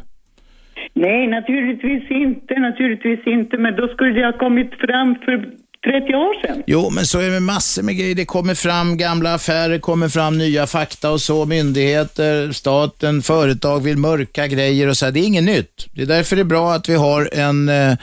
Nej, 0.94 1.26
naturligtvis 1.26 2.10
inte, 2.10 2.54
naturligtvis 2.54 3.26
inte, 3.26 3.58
men 3.58 3.76
då 3.76 3.88
skulle 3.88 4.10
det 4.10 4.26
ha 4.26 4.38
kommit 4.38 4.70
fram 4.74 5.14
för 5.14 5.36
30 5.84 6.14
år 6.14 6.46
sedan. 6.46 6.62
Jo, 6.66 6.90
men 6.90 7.04
så 7.04 7.18
är 7.18 7.24
det 7.24 7.30
med 7.30 7.42
massor 7.42 7.82
med 7.82 7.96
grejer. 7.96 8.14
Det 8.14 8.24
kommer 8.24 8.54
fram 8.54 8.96
gamla 8.96 9.34
affärer, 9.34 9.78
kommer 9.78 10.08
fram 10.08 10.38
nya 10.38 10.66
fakta 10.66 11.10
och 11.10 11.20
så. 11.20 11.46
Myndigheter, 11.46 12.52
staten, 12.52 13.22
företag 13.22 13.80
vill 13.80 13.96
mörka 13.96 14.46
grejer 14.46 14.88
och 14.88 14.96
så. 14.96 15.10
Det 15.10 15.20
är 15.20 15.26
inget 15.26 15.44
nytt. 15.44 15.86
Det 15.94 16.02
är 16.02 16.06
därför 16.06 16.36
det 16.36 16.42
är 16.42 16.44
bra 16.44 16.72
att 16.72 16.88
vi 16.88 16.94
har 16.94 17.28
en, 17.32 17.68
eh, 17.68 17.96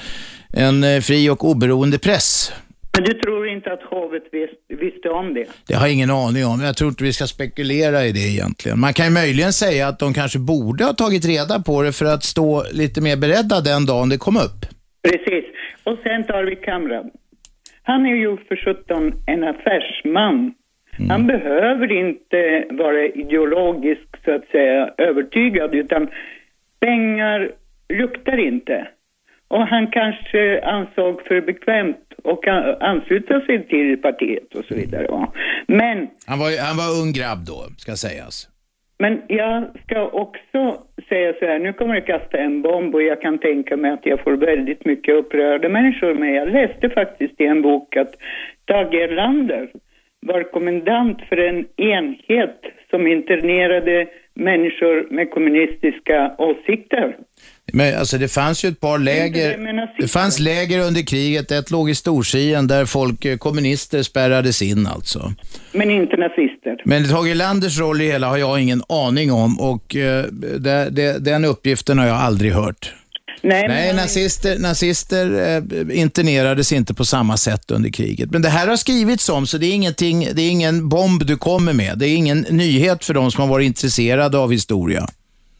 en 0.54 0.84
eh, 0.84 1.02
fri 1.02 1.30
och 1.30 1.46
oberoende 1.46 2.00
press. 2.00 2.54
Men 2.94 3.04
du 3.04 3.14
tror 3.14 3.48
inte 3.48 3.74
att 3.74 3.84
hovet 3.84 4.24
vis, 4.32 4.50
visste 4.68 5.10
om 5.10 5.34
det? 5.34 5.46
Det 5.68 5.74
har 5.74 5.86
jag 5.86 5.94
ingen 5.94 6.12
aning 6.12 6.46
om. 6.46 6.62
Jag 6.62 6.78
tror 6.78 6.90
inte 6.90 7.04
vi 7.04 7.14
ska 7.14 7.28
spekulera 7.28 8.06
i 8.06 8.12
det 8.12 8.26
egentligen. 8.36 8.80
Man 8.80 8.94
kan 8.94 9.06
ju 9.06 9.12
möjligen 9.12 9.54
säga 9.54 9.88
att 9.88 10.00
de 10.00 10.14
kanske 10.14 10.40
borde 10.40 10.84
ha 10.84 10.94
tagit 10.94 11.26
reda 11.26 11.60
på 11.60 11.82
det 11.82 11.92
för 11.92 12.06
att 12.06 12.24
stå 12.24 12.64
lite 12.72 13.02
mer 13.02 13.18
beredda 13.18 13.62
den 13.62 13.86
dagen 13.86 14.10
det 14.10 14.18
kom 14.18 14.38
upp. 14.38 14.62
Precis. 15.08 15.46
Och 15.84 15.98
sen 16.04 16.24
tar 16.24 16.44
vi 16.44 16.56
Kamran. 16.56 17.10
Han 17.84 18.06
är 18.06 18.16
ju 18.16 18.38
för 18.38 18.56
17 18.56 19.14
en 19.26 19.44
affärsman. 19.44 20.54
Han 21.10 21.28
behöver 21.28 21.92
inte 21.92 22.66
vara 22.70 23.06
ideologisk, 23.06 24.08
så 24.26 24.32
att 24.36 24.48
säga, 24.48 24.90
övertygad, 24.98 25.76
utan 25.76 26.10
pengar 26.80 27.52
luktar 27.94 28.38
inte. 28.48 28.88
Och 29.48 29.68
han 29.68 29.88
kanske 29.88 30.62
ansåg 30.62 31.22
för 31.28 31.42
bekvämt 31.42 32.09
och 32.32 32.48
an- 32.48 32.76
ansluta 32.80 33.42
sig 33.42 33.68
till 33.68 33.98
partiet 34.02 34.56
och 34.56 34.66
så 34.66 34.76
vidare. 34.76 35.08
va. 35.08 35.34
Men 35.68 35.98
Han 36.28 36.40
var, 36.40 36.50
han 36.68 36.78
var 36.78 36.90
ung 37.02 37.12
grabb 37.20 37.40
då, 37.52 37.60
ska 37.78 37.92
sägas. 37.96 38.48
Men 39.02 39.22
jag 39.28 39.64
ska 39.84 40.08
också 40.08 40.62
säga 41.10 41.34
så 41.40 41.46
här, 41.46 41.60
nu 41.60 41.74
kommer 41.74 41.94
jag 41.96 42.06
kasta 42.06 42.38
en 42.38 42.62
bomb 42.62 42.96
och 42.96 43.04
jag 43.04 43.22
kan 43.22 43.38
tänka 43.38 43.78
mig 43.78 43.92
att 43.92 44.06
jag 44.06 44.20
får 44.20 44.32
väldigt 44.34 44.86
mycket 44.86 45.16
upprörda 45.16 45.70
människor, 45.70 46.14
men 46.14 46.34
jag 46.34 46.52
läste 46.52 46.90
faktiskt 46.90 47.42
i 47.42 47.46
en 47.46 47.62
bok 47.62 47.96
att 47.98 48.12
Tage 48.66 48.94
Erlander 48.94 49.70
var 50.22 50.44
kommendant 50.44 51.22
för 51.30 51.38
en 51.38 51.66
enhet 51.78 52.62
som 52.90 53.08
internerade 53.08 54.08
människor 54.34 55.08
med 55.12 55.32
kommunistiska 55.32 56.36
åsikter. 56.38 57.18
Men 57.74 58.00
alltså 58.00 58.18
det 58.18 58.28
fanns 58.28 58.66
ju 58.66 58.70
ett 58.70 58.80
par 58.80 59.00
läger. 59.00 59.58
Det 60.02 60.08
fanns 60.08 60.40
läger 60.40 60.80
under 60.80 61.02
kriget. 61.02 61.52
Ett 61.52 61.72
låg 61.72 61.90
i 61.90 61.96
Storsien 61.96 62.68
där 62.68 62.86
folk, 62.86 63.26
eh, 63.26 63.38
kommunister, 63.38 64.04
spärrades 64.04 64.62
in 64.62 64.88
alltså. 64.88 65.34
Men 65.72 65.92
inte 65.92 66.18
nazister. 66.18 66.82
Men 66.86 67.10
Tage 67.10 67.28
Erlanders 67.28 67.80
roll 67.80 68.02
i 68.02 68.06
hela 68.12 68.28
har 68.28 68.38
jag 68.38 68.60
ingen 68.62 68.84
aning 68.90 69.32
om 69.32 69.60
och 69.60 69.96
eh, 69.96 70.24
det, 70.60 70.90
det, 70.90 71.20
den 71.20 71.46
uppgiften 71.46 71.98
har 71.98 72.08
jag 72.08 72.18
aldrig 72.18 72.52
hört. 72.54 72.94
Nej, 73.42 73.62
men 73.68 73.72
Nej 73.78 73.88
han- 73.88 73.96
nazister, 73.96 74.60
nazister 74.60 75.56
eh, 75.58 76.00
internerades 76.00 76.72
inte 76.74 76.94
på 76.94 77.06
samma 77.06 77.38
sätt 77.38 77.72
under 77.72 77.90
kriget. 77.90 78.32
Men 78.32 78.42
det 78.42 78.50
här 78.50 78.68
har 78.68 78.76
skrivits 78.76 79.30
om, 79.30 79.48
så 79.48 79.58
det 79.58 79.66
är, 79.66 79.74
ingenting, 79.74 80.28
det 80.34 80.42
är 80.42 80.50
ingen 80.50 80.90
bomb 80.90 81.26
du 81.26 81.38
kommer 81.38 81.74
med. 81.74 81.98
Det 81.98 82.08
är 82.08 82.16
ingen 82.16 82.46
nyhet 82.50 83.06
för 83.06 83.14
de 83.14 83.32
som 83.32 83.42
har 83.42 83.48
varit 83.48 83.66
intresserade 83.66 84.38
av 84.38 84.52
historia. 84.52 85.08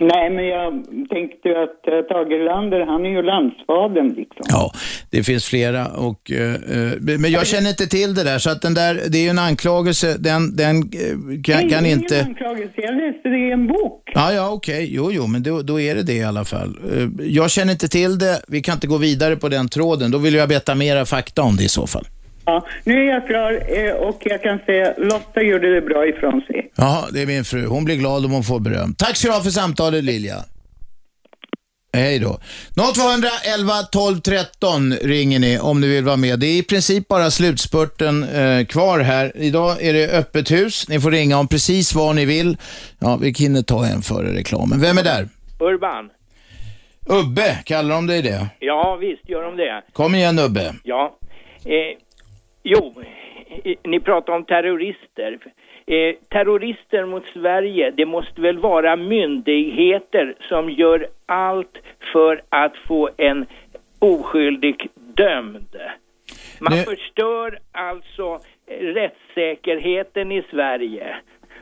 Nej, 0.02 0.30
men 0.30 0.46
jag 0.46 0.74
tänkte 1.10 1.50
att 1.50 1.94
uh, 1.94 2.02
Tage 2.02 2.32
Erlander, 2.32 2.86
han 2.86 3.06
är 3.06 3.10
ju 3.10 3.22
landsfadern 3.22 4.08
liksom. 4.08 4.46
Ja, 4.50 4.72
det 5.12 5.24
finns 5.24 5.46
flera 5.46 5.88
och, 5.88 6.32
eh, 6.32 6.54
eh, 6.54 7.20
men 7.20 7.32
jag 7.32 7.48
känner 7.48 7.70
inte 7.70 7.88
till 7.88 8.14
det 8.16 8.24
där 8.24 8.40
så 8.40 8.50
att 8.50 8.62
den 8.62 8.74
där, 8.74 8.94
det 9.12 9.18
är 9.18 9.22
ju 9.22 9.30
en 9.30 9.40
anklagelse, 9.40 10.18
den, 10.20 10.56
den 10.56 10.76
eh, 10.78 11.42
kan, 11.44 11.70
kan 11.70 11.86
Ingen 11.86 12.00
inte... 12.00 12.22
anklagelse, 12.22 12.74
jag 12.76 12.96
läste 12.96 13.30
det 13.30 13.48
i 13.48 13.52
en 13.52 13.68
bok. 13.68 14.12
Ja, 14.14 14.34
ja, 14.34 14.50
okej. 14.52 14.90
Jo, 14.92 15.12
jo, 15.12 15.28
men 15.28 15.44
då, 15.44 15.62
då 15.62 15.80
är 15.80 15.96
det 15.96 16.04
det 16.04 16.14
i 16.14 16.24
alla 16.24 16.46
fall. 16.46 16.78
Eh, 16.94 17.26
Jag 17.26 17.52
känner 17.52 17.72
inte 17.72 17.88
till 17.88 18.20
det. 18.20 18.42
Vi 18.48 18.62
kan 18.62 18.74
inte 18.74 18.88
gå 18.88 18.98
vidare 18.98 19.36
på 19.36 19.50
den 19.50 19.70
tråden. 19.70 20.12
Då 20.12 20.18
vill 20.18 20.34
jag 20.34 20.48
veta 20.48 20.76
mera 20.76 21.06
fakta 21.06 21.42
om 21.42 21.56
det 21.56 21.64
i 21.64 21.70
så 21.70 21.88
fall. 21.88 22.06
Ja, 22.50 22.66
nu 22.84 22.94
är 22.94 23.14
jag 23.14 23.28
klar 23.28 23.52
eh, 23.78 23.94
och 23.94 24.22
jag 24.26 24.44
kan 24.44 24.60
säga 24.60 24.94
Lotta 24.98 25.42
gjorde 25.42 25.74
det 25.76 25.82
bra 25.82 26.08
ifrån 26.08 26.42
sig. 26.48 26.72
Ja, 26.76 27.08
det 27.14 27.22
är 27.22 27.26
min 27.26 27.44
fru. 27.44 27.66
Hon 27.66 27.86
blir 27.86 27.96
glad 27.96 28.26
om 28.26 28.32
hon 28.32 28.44
får 28.44 28.60
beröm. 28.60 28.96
Tack 28.98 29.16
så 29.18 29.28
du 29.28 29.44
för 29.44 29.50
samtalet 29.50 30.04
Lilja. 30.04 30.36
Hej 31.94 32.20
då. 32.20 32.40
0211 32.96 33.74
12 33.92 34.20
13 34.20 34.94
ringer 34.94 35.40
ni 35.40 35.60
om 35.60 35.82
ni 35.82 35.88
vill 35.88 36.04
vara 36.04 36.18
med. 36.18 36.40
Det 36.40 36.48
är 36.48 36.60
i 36.60 36.64
princip 36.64 37.08
bara 37.08 37.32
slutspurten 37.32 38.24
eh, 38.24 38.66
kvar 38.66 39.00
här. 39.00 39.32
Idag 39.36 39.84
är 39.84 39.94
det 39.94 40.10
öppet 40.10 40.52
hus. 40.52 40.90
Ni 40.90 41.00
får 41.00 41.12
ringa 41.12 41.38
om 41.38 41.48
precis 41.48 41.96
vad 41.96 42.16
ni 42.16 42.26
vill. 42.26 42.58
Ja, 43.00 43.18
vi 43.22 43.32
hinner 43.32 43.62
ta 43.62 43.86
en 43.86 44.02
före 44.02 44.34
reklamen. 44.34 44.82
Vem 44.82 44.98
är 44.98 45.04
där? 45.04 45.28
Urban. 45.60 46.10
Ubbe, 47.06 47.60
kallar 47.66 47.96
de 47.96 48.08
dig 48.08 48.22
det? 48.22 48.48
Ja, 48.60 48.98
visst 49.02 49.30
gör 49.30 49.44
de 49.44 49.58
det. 49.58 49.84
Kom 49.94 50.16
igen 50.16 50.40
Ubbe. 50.40 50.76
Ja. 50.84 51.16
Eh, 51.66 52.09
jo, 52.64 52.94
ni 53.84 54.00
pratar 54.00 54.34
om 54.34 54.44
terrorister. 54.44 55.38
Eh, 55.88 56.16
terrorister 56.30 57.06
mot 57.06 57.26
Sverige, 57.26 57.92
det 57.92 58.06
måste 58.06 58.42
väl 58.42 58.58
vara 58.58 58.96
myndigheter 58.96 60.36
som 60.40 60.70
gör 60.70 61.08
allt 61.26 61.78
för 62.14 62.42
att 62.50 62.78
få 62.78 63.10
en 63.18 63.46
oskyldig 64.00 64.90
dömd. 64.96 65.76
Man 66.60 66.74
Nu- 66.74 66.84
förstör 66.84 67.60
alltså 67.72 68.40
rättssäkerheten 68.68 70.32
i 70.32 70.44
Sverige. 70.52 71.16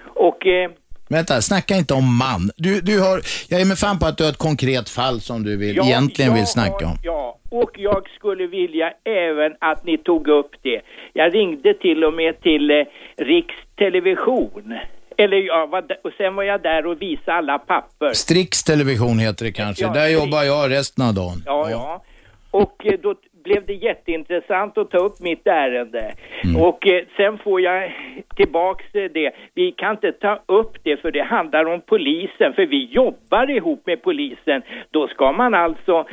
Och 0.03 0.47
eh, 0.47 0.71
Vänta, 1.09 1.41
snacka 1.41 1.75
inte 1.75 1.93
om 1.93 2.17
man. 2.17 2.51
Du, 2.57 2.81
du 2.81 2.99
har, 3.01 3.21
jag 3.49 3.61
är 3.61 3.65
med 3.65 3.77
fan 3.77 3.99
på 3.99 4.05
att 4.05 4.17
du 4.17 4.23
har 4.23 4.31
ett 4.31 4.37
konkret 4.37 4.89
fall 4.89 5.21
som 5.21 5.43
du 5.43 5.57
vill, 5.57 5.75
Ja, 5.75 5.85
egentligen 5.85 6.33
vill 6.33 6.39
jag 6.39 6.49
snacka 6.49 6.85
har- 6.85 6.91
om. 6.93 6.97
Ja, 7.03 7.37
och 7.49 7.71
jag 7.77 8.09
skulle 8.15 8.47
vilja 8.47 8.91
även 9.05 9.51
att 9.59 9.85
ni 9.85 9.97
tog 9.97 10.27
upp 10.27 10.51
det. 10.61 10.81
Jag 11.13 11.35
ringde 11.35 11.73
till 11.73 12.03
och 12.03 12.13
med 12.13 12.41
till 12.41 12.71
eh, 12.71 12.75
Rikstelevision. 13.17 14.73
Eller 15.17 15.37
ja, 15.37 15.65
var, 15.71 15.81
d- 15.81 15.95
och 16.03 16.11
sen 16.17 16.35
var 16.35 16.43
jag 16.43 16.61
där 16.61 16.85
och 16.85 17.01
visade 17.01 17.37
alla 17.37 17.59
papper. 17.59 18.13
Strix 18.13 18.63
television 18.63 19.19
heter 19.19 19.45
det 19.45 19.51
kanske. 19.51 19.83
Ja, 19.83 19.93
Där 19.93 20.07
jobbar 20.07 20.43
jag 20.43 20.71
resten 20.71 21.05
av 21.07 21.13
dagen. 21.13 21.43
Ja, 21.45 21.69
ja. 21.71 22.03
Och 22.51 22.85
eh, 22.85 22.99
då 23.03 23.15
blev 23.47 23.65
det 23.65 23.73
jätteintressant 23.73 24.77
att 24.77 24.91
ta 24.91 24.97
upp 24.97 25.19
mitt 25.19 25.47
ärende. 25.47 26.13
Och 26.59 26.87
eh, 26.87 27.03
sen 27.17 27.37
får 27.37 27.61
jag 27.61 27.93
tillbaks 28.35 28.85
eh, 28.93 29.11
det. 29.13 29.31
Vi 29.53 29.71
kan 29.71 29.91
inte 29.91 30.11
ta 30.11 30.33
upp 30.45 30.73
det 30.83 30.97
för 31.01 31.11
det 31.11 31.23
handlar 31.23 31.65
om 31.73 31.81
polisen, 31.93 32.53
för 32.55 32.65
vi 32.65 32.81
jobbar 32.85 33.49
ihop 33.57 33.81
med 33.85 34.01
polisen. 34.01 34.61
Då 34.91 35.07
ska 35.07 35.31
man 35.31 35.53
alltså 35.53 36.05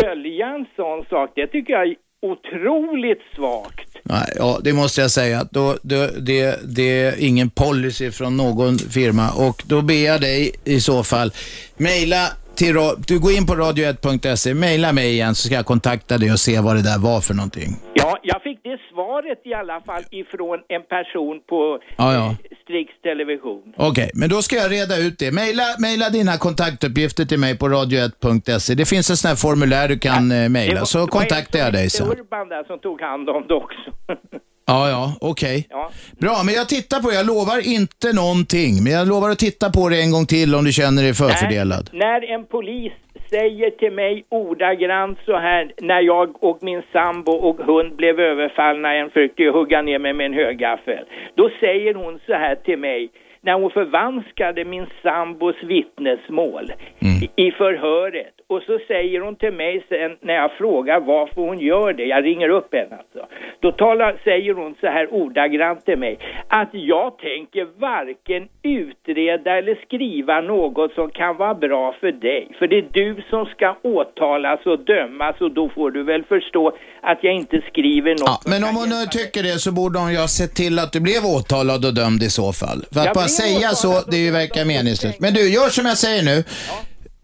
dölja 0.00 0.46
en 0.46 0.66
sån 0.76 1.04
sak. 1.10 1.30
Det 1.34 1.46
tycker 1.46 1.72
jag 1.72 1.94
otroligt 2.22 3.22
svagt. 3.34 3.88
Nej, 4.02 4.32
ja, 4.36 4.60
det 4.64 4.72
måste 4.72 5.00
jag 5.00 5.10
säga. 5.10 5.44
Då, 5.50 5.76
det, 5.82 6.26
det, 6.26 6.60
det 6.76 7.02
är 7.02 7.14
ingen 7.18 7.50
policy 7.50 8.10
från 8.10 8.36
någon 8.36 8.78
firma 8.78 9.30
och 9.30 9.62
då 9.66 9.82
ber 9.82 10.04
jag 10.06 10.20
dig 10.20 10.52
i 10.64 10.80
så 10.80 11.04
fall 11.04 11.30
mejla 11.76 12.28
till, 12.58 12.74
du 13.06 13.18
går 13.18 13.32
in 13.32 13.46
på 13.46 13.54
radio1.se, 13.54 14.54
mejla 14.54 14.92
mig 14.92 15.08
igen 15.12 15.34
så 15.34 15.42
ska 15.46 15.54
jag 15.54 15.66
kontakta 15.66 16.18
dig 16.18 16.32
och 16.32 16.40
se 16.40 16.60
vad 16.60 16.76
det 16.76 16.82
där 16.82 16.98
var 16.98 17.20
för 17.20 17.34
någonting. 17.34 17.70
Ja, 17.94 18.18
jag 18.22 18.42
fick 18.42 18.58
det 18.62 18.78
svaret 18.90 19.40
i 19.44 19.54
alla 19.54 19.80
fall 19.80 20.02
ifrån 20.10 20.58
en 20.68 20.82
person 20.82 21.40
på 21.48 21.78
Ja, 21.96 22.14
ja. 22.14 22.36
Strix 22.62 22.92
Television. 23.02 23.62
Okej, 23.76 24.10
men 24.14 24.28
då 24.28 24.42
ska 24.42 24.56
jag 24.56 24.70
reda 24.72 24.96
ut 24.96 25.18
det. 25.18 25.30
Mejla, 25.32 25.64
mejla 25.78 26.10
dina 26.10 26.36
kontaktuppgifter 26.36 27.24
till 27.24 27.38
mig 27.38 27.58
på 27.58 27.66
radio1.se. 27.68 28.74
Det 28.74 28.86
finns 28.86 29.10
en 29.10 29.16
sån 29.16 29.28
här 29.28 29.36
formulär 29.36 29.88
du 29.88 29.98
kan 29.98 30.32
eh, 30.32 30.48
mejla, 30.48 30.84
så 30.84 31.06
kontaktar 31.06 31.58
jag 31.58 31.72
dig 31.72 31.90
sen. 31.90 32.06
Urban 32.06 32.48
där 32.48 32.64
som 32.64 32.78
tog 32.78 33.00
hand 33.00 33.28
om 33.28 33.44
det 33.48 33.54
också. 33.54 33.90
Ja, 34.72 34.88
ja, 34.94 35.04
okej. 35.30 35.66
Ja. 35.70 35.90
Bra, 36.20 36.36
men 36.46 36.54
jag 36.54 36.68
tittar 36.68 36.98
på 37.02 37.08
det. 37.10 37.16
Jag 37.20 37.26
lovar 37.26 37.58
inte 37.76 38.08
någonting, 38.22 38.72
men 38.84 38.92
jag 38.98 39.04
lovar 39.12 39.28
att 39.30 39.44
titta 39.48 39.66
på 39.70 39.88
det 39.88 39.98
en 40.04 40.12
gång 40.14 40.26
till 40.26 40.54
om 40.58 40.64
du 40.68 40.72
känner 40.80 41.02
dig 41.02 41.14
förfördelad. 41.14 41.84
När, 41.92 42.20
när 42.20 42.20
en 42.34 42.44
polis 42.54 42.92
säger 43.30 43.70
till 43.70 43.92
mig 43.92 44.24
ordagrant 44.28 45.18
så 45.24 45.36
här 45.38 45.72
när 45.90 46.00
jag 46.00 46.44
och 46.44 46.58
min 46.62 46.82
sambo 46.92 47.32
och 47.32 47.58
hund 47.70 47.96
blev 47.96 48.20
överfallna, 48.20 48.94
en 48.94 49.10
försökte 49.10 49.42
hugga 49.44 49.82
ner 49.82 49.98
mig 49.98 50.12
med 50.12 50.26
en 50.26 50.34
högaffel. 50.42 51.04
Då 51.34 51.50
säger 51.60 51.94
hon 51.94 52.20
så 52.26 52.32
här 52.32 52.54
till 52.54 52.78
mig 52.78 53.10
när 53.40 53.54
hon 53.54 53.70
förvanskade 53.70 54.64
min 54.64 54.86
sambos 55.02 55.56
vittnesmål 55.62 56.72
i, 56.98 57.46
i 57.46 57.50
förhöret. 57.50 58.34
Och 58.50 58.62
så 58.66 58.78
säger 58.88 59.20
hon 59.20 59.36
till 59.36 59.52
mig 59.52 59.86
sen 59.88 60.16
när 60.20 60.34
jag 60.34 60.50
frågar 60.52 61.00
varför 61.00 61.40
hon 61.42 61.58
gör 61.58 61.92
det, 61.92 62.04
jag 62.04 62.24
ringer 62.24 62.48
upp 62.48 62.74
henne 62.74 62.96
alltså. 63.02 63.34
Då 63.60 63.72
talar, 63.72 64.20
säger 64.24 64.54
hon 64.54 64.74
så 64.80 64.86
här 64.86 65.14
ordagrant 65.14 65.84
till 65.84 65.98
mig 65.98 66.18
att 66.48 66.68
jag 66.72 67.18
tänker 67.18 67.64
varken 67.80 68.48
utreda 68.62 69.58
eller 69.58 69.74
skriva 69.86 70.40
något 70.40 70.92
som 70.94 71.10
kan 71.10 71.36
vara 71.36 71.54
bra 71.54 71.94
för 72.00 72.12
dig. 72.12 72.48
För 72.58 72.66
det 72.66 72.78
är 72.78 72.88
du 72.92 73.22
som 73.30 73.46
ska 73.46 73.76
åtalas 73.82 74.60
och 74.66 74.78
dömas 74.78 75.40
och 75.40 75.52
då 75.52 75.68
får 75.68 75.90
du 75.90 76.02
väl 76.02 76.24
förstå 76.24 76.76
att 77.02 77.18
jag 77.22 77.34
inte 77.34 77.60
skriver 77.70 78.10
något. 78.10 78.42
Ja, 78.44 78.50
men 78.50 78.64
om 78.64 78.76
hon 78.76 78.88
nu 78.88 79.06
tycker 79.10 79.42
det 79.42 79.58
så 79.58 79.72
borde 79.72 79.98
hon 79.98 80.10
ju 80.12 80.18
ha 80.18 80.28
sett 80.28 80.54
till 80.54 80.78
att 80.78 80.92
du 80.92 81.00
blev 81.00 81.22
åtalad 81.36 81.84
och 81.84 81.94
dömd 81.94 82.22
i 82.22 82.30
så 82.30 82.52
fall. 82.52 82.80
För 82.92 83.00
att 83.00 83.06
Jag 83.06 83.14
bara 83.14 83.28
säga 83.28 83.68
så, 83.68 84.10
det 84.10 84.16
är 84.16 84.24
ju 84.28 84.30
verkar 84.30 84.64
meningslöst. 84.64 85.20
Men 85.20 85.34
du, 85.34 85.42
gör 85.54 85.68
som 85.68 85.86
jag 85.86 85.96
säger 85.96 86.22
nu. 86.22 86.44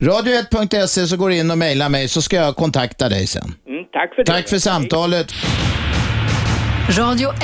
Radio1.se 0.04 1.06
så 1.06 1.16
går 1.16 1.28
du 1.28 1.36
in 1.36 1.50
och 1.50 1.58
mejlar 1.58 1.88
mig 1.88 2.08
så 2.08 2.22
ska 2.22 2.36
jag 2.36 2.56
kontakta 2.56 3.08
dig 3.08 3.26
sen. 3.26 3.42
Mm, 3.42 3.84
tack 3.92 4.14
för 4.14 4.24
det. 4.24 4.32
Tack 4.32 4.48
för 4.48 4.58
samtalet. 4.58 5.32
Radio 6.98 7.30
1. 7.30 7.40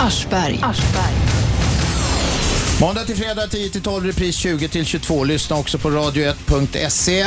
Aschberg. 0.00 0.60
Måndag 2.80 3.04
till 3.04 3.16
fredag 3.16 3.46
10 3.46 3.68
till 3.68 3.82
12, 3.82 4.06
repris 4.06 4.36
20 4.36 4.68
till 4.68 4.84
22. 4.84 5.24
Lyssna 5.24 5.56
också 5.56 5.78
på 5.78 5.90
radio1.se 5.90 7.26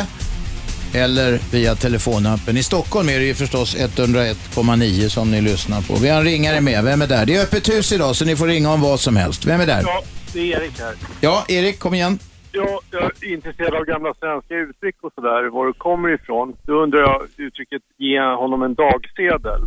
eller 0.93 1.39
via 1.51 1.75
telefonappen. 1.75 2.57
I 2.57 2.63
Stockholm 2.63 3.09
är 3.09 3.19
det 3.19 3.25
ju 3.25 3.33
förstås 3.33 3.75
101,9 3.75 5.09
som 5.09 5.31
ni 5.31 5.41
lyssnar 5.41 5.81
på. 5.81 5.95
Vi 5.95 6.09
har 6.09 6.17
en 6.19 6.25
ringare 6.25 6.61
med. 6.61 6.83
Vem 6.83 7.01
är 7.01 7.07
där? 7.07 7.25
Det 7.25 7.35
är 7.35 7.43
öppet 7.43 7.69
hus 7.69 7.91
idag 7.91 8.15
så 8.15 8.25
ni 8.25 8.35
får 8.35 8.47
ringa 8.47 8.71
om 8.71 8.81
vad 8.81 8.99
som 8.99 9.15
helst. 9.15 9.45
Vem 9.45 9.61
är 9.61 9.65
där? 9.65 9.81
Ja, 9.85 10.03
det 10.37 10.53
är 10.53 10.61
Erik 10.61 10.79
här. 10.79 10.95
Ja, 11.21 11.45
Erik, 11.47 11.79
kom 11.79 11.93
igen. 11.93 12.19
Ja, 12.51 12.79
jag 12.91 13.03
är 13.03 13.33
intresserad 13.33 13.73
av 13.75 13.83
gamla 13.85 14.13
svenska 14.19 14.53
uttryck 14.55 14.95
och 15.01 15.11
sådär, 15.15 15.49
var 15.49 15.67
det 15.67 15.73
kommer 15.73 16.09
ifrån. 16.13 16.55
Då 16.63 16.73
undrar 16.83 16.99
jag 16.99 17.21
uttrycket 17.37 17.81
ge 17.97 18.19
honom 18.19 18.63
en 18.63 18.73
dagsedel. 18.73 19.61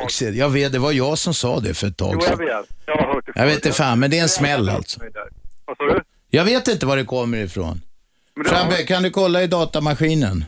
Dagsedel. 0.00 0.36
Jag 0.36 0.48
vet, 0.48 0.72
det 0.72 0.78
var 0.78 0.92
jag 0.92 1.18
som 1.18 1.34
sa 1.34 1.60
det 1.60 1.74
för 1.74 1.86
ett 1.86 1.96
tag 1.96 2.10
Jo, 2.14 2.18
jag 2.22 2.28
sedan. 2.28 2.38
vet. 2.46 2.66
Jag 2.86 2.96
har 2.96 3.14
hört 3.14 3.24
det 3.26 3.32
Jag 3.34 3.46
vet 3.46 3.54
inte 3.54 3.72
fan, 3.72 4.00
men 4.00 4.10
det 4.10 4.18
är 4.18 4.22
en 4.22 4.28
smäll 4.28 4.68
alltså. 4.68 5.00
Vad 5.64 5.76
sa 5.76 5.84
du? 5.84 6.00
Jag 6.30 6.44
vet 6.44 6.68
inte 6.68 6.86
var 6.86 6.96
det 6.96 7.04
kommer 7.04 7.38
ifrån. 7.38 7.80
Shabbe, 8.46 8.76
kan 8.82 9.02
du 9.02 9.10
kolla 9.10 9.42
i 9.42 9.46
datamaskinen? 9.46 10.44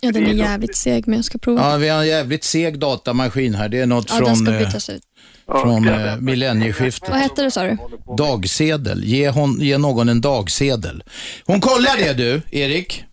Ja, 0.00 0.12
den 0.12 0.26
är 0.26 0.32
jävligt 0.32 0.76
seg, 0.76 1.06
men 1.08 1.16
jag 1.18 1.24
ska 1.24 1.38
prova. 1.38 1.70
Ja, 1.72 1.76
vi 1.76 1.88
har 1.88 2.00
en 2.00 2.06
jävligt 2.06 2.44
seg 2.44 2.78
datamaskin 2.78 3.54
här. 3.54 3.68
Det 3.68 3.80
är 3.80 3.86
något 3.86 4.06
Ja, 4.08 4.14
den 4.16 4.24
från, 4.26 4.36
ska 4.36 4.52
eh, 4.52 4.58
bytas 4.58 4.90
ut. 4.90 5.02
Från 5.52 5.88
eh, 5.88 6.16
millennieskiftet. 6.16 7.08
Vad 7.08 7.18
hette 7.18 7.42
det 7.42 7.50
sa 7.50 7.62
du? 7.62 7.76
Dagsedel. 8.16 9.04
Ge, 9.04 9.28
hon, 9.30 9.60
ge 9.60 9.78
någon 9.78 10.08
en 10.08 10.20
dagsedel. 10.20 11.02
Hon 11.46 11.60
kollar 11.60 11.96
det 11.98 12.12
du, 12.12 12.42
Erik. 12.50 13.04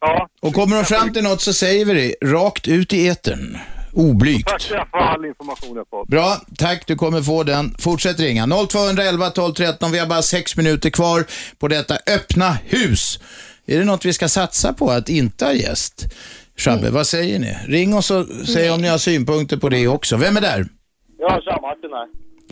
Ja. 0.00 0.28
Och 0.42 0.54
kommer 0.54 0.76
hon 0.76 0.84
fram 0.84 1.12
till 1.12 1.22
något 1.22 1.40
så 1.40 1.52
säger 1.52 1.84
vi 1.84 1.94
det 1.94 2.28
rakt 2.28 2.68
ut 2.68 2.92
i 2.92 3.08
etern. 3.08 3.58
Oblygt. 3.92 4.48
Tack 4.48 4.62
för 4.62 4.86
all 4.92 5.24
information 5.24 5.76
jag 5.76 5.88
fått. 5.90 6.08
Bra, 6.08 6.40
tack. 6.58 6.86
Du 6.86 6.96
kommer 6.96 7.22
få 7.22 7.42
den. 7.42 7.74
Fortsätt 7.78 8.20
ringa. 8.20 8.46
0211 8.68 9.30
12 9.30 9.54
13. 9.54 9.92
Vi 9.92 9.98
har 9.98 10.06
bara 10.06 10.22
sex 10.22 10.56
minuter 10.56 10.90
kvar 10.90 11.24
på 11.58 11.68
detta 11.68 11.98
öppna 12.06 12.58
hus. 12.64 13.20
Är 13.66 13.78
det 13.78 13.84
något 13.84 14.04
vi 14.04 14.12
ska 14.12 14.28
satsa 14.28 14.72
på 14.72 14.90
att 14.90 15.08
inte 15.08 15.44
ha 15.44 15.52
gäst? 15.52 16.06
Shabbe, 16.56 16.90
vad 16.90 17.06
säger 17.06 17.38
ni? 17.38 17.56
Ring 17.66 17.94
oss 17.94 18.10
och 18.10 18.26
säg 18.46 18.70
om 18.70 18.82
ni 18.82 18.88
har 18.88 18.98
synpunkter 18.98 19.56
på 19.56 19.68
det 19.68 19.88
också. 19.88 20.16
Vem 20.16 20.36
är 20.36 20.40
där? 20.40 20.66
Ja, 21.24 21.40
tja 21.44 21.58
Martin 21.68 21.92
här. 21.98 22.08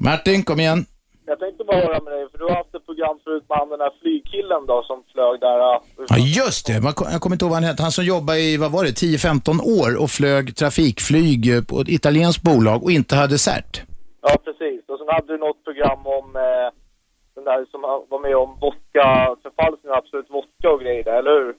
Martin, 0.08 0.42
kom 0.48 0.60
igen. 0.60 0.80
Jag 1.26 1.38
tänkte 1.38 1.64
bara 1.64 1.76
höra 1.86 2.00
med 2.06 2.12
dig, 2.12 2.24
för 2.30 2.38
du 2.38 2.44
har 2.44 2.54
haft 2.62 2.74
ett 2.74 2.86
program 2.86 3.16
förut 3.24 3.44
med 3.48 3.58
han 3.58 3.68
den 3.68 3.78
där 3.78 3.92
flygkillen 4.00 4.62
då 4.66 4.82
som 4.86 4.98
flög 5.12 5.40
där. 5.40 5.58
ja. 5.66 5.82
Just 6.40 6.66
det. 6.66 6.80
Man- 6.86 7.10
Jag 7.14 7.20
kommer 7.20 7.34
inte 7.36 7.44
ihåg 7.44 7.50
vad 7.54 7.60
han 7.62 7.70
hette. 7.70 7.82
Han 7.82 7.92
som 7.98 8.04
jobbade 8.04 8.40
i, 8.40 8.56
vad 8.56 8.72
var 8.72 8.84
det, 8.84 8.90
10-15 8.90 9.60
år 9.80 9.90
och 10.02 10.10
flög 10.10 10.56
trafikflyg 10.56 11.40
eh, 11.56 11.62
på 11.70 11.80
ett 11.80 11.88
italienskt 11.88 12.42
bolag 12.42 12.78
och 12.84 12.90
inte 12.90 13.16
hade 13.16 13.38
cert. 13.38 13.82
Ja, 14.22 14.32
precis. 14.46 14.80
Och 14.90 14.98
sen 14.98 15.08
hade 15.16 15.32
du 15.32 15.38
något 15.38 15.64
program 15.64 16.00
om 16.18 16.26
eh, 16.36 16.68
den 17.34 17.44
där 17.44 17.60
som 17.70 17.80
var 18.12 18.20
med 18.26 18.36
om 18.36 18.50
vodka, 18.60 19.06
förfalskning 19.42 19.92
absolut 20.00 20.30
vodka 20.30 20.66
och 20.74 20.80
grejer 20.80 21.04
där, 21.04 21.18
eller 21.18 21.30
hur? 21.40 21.54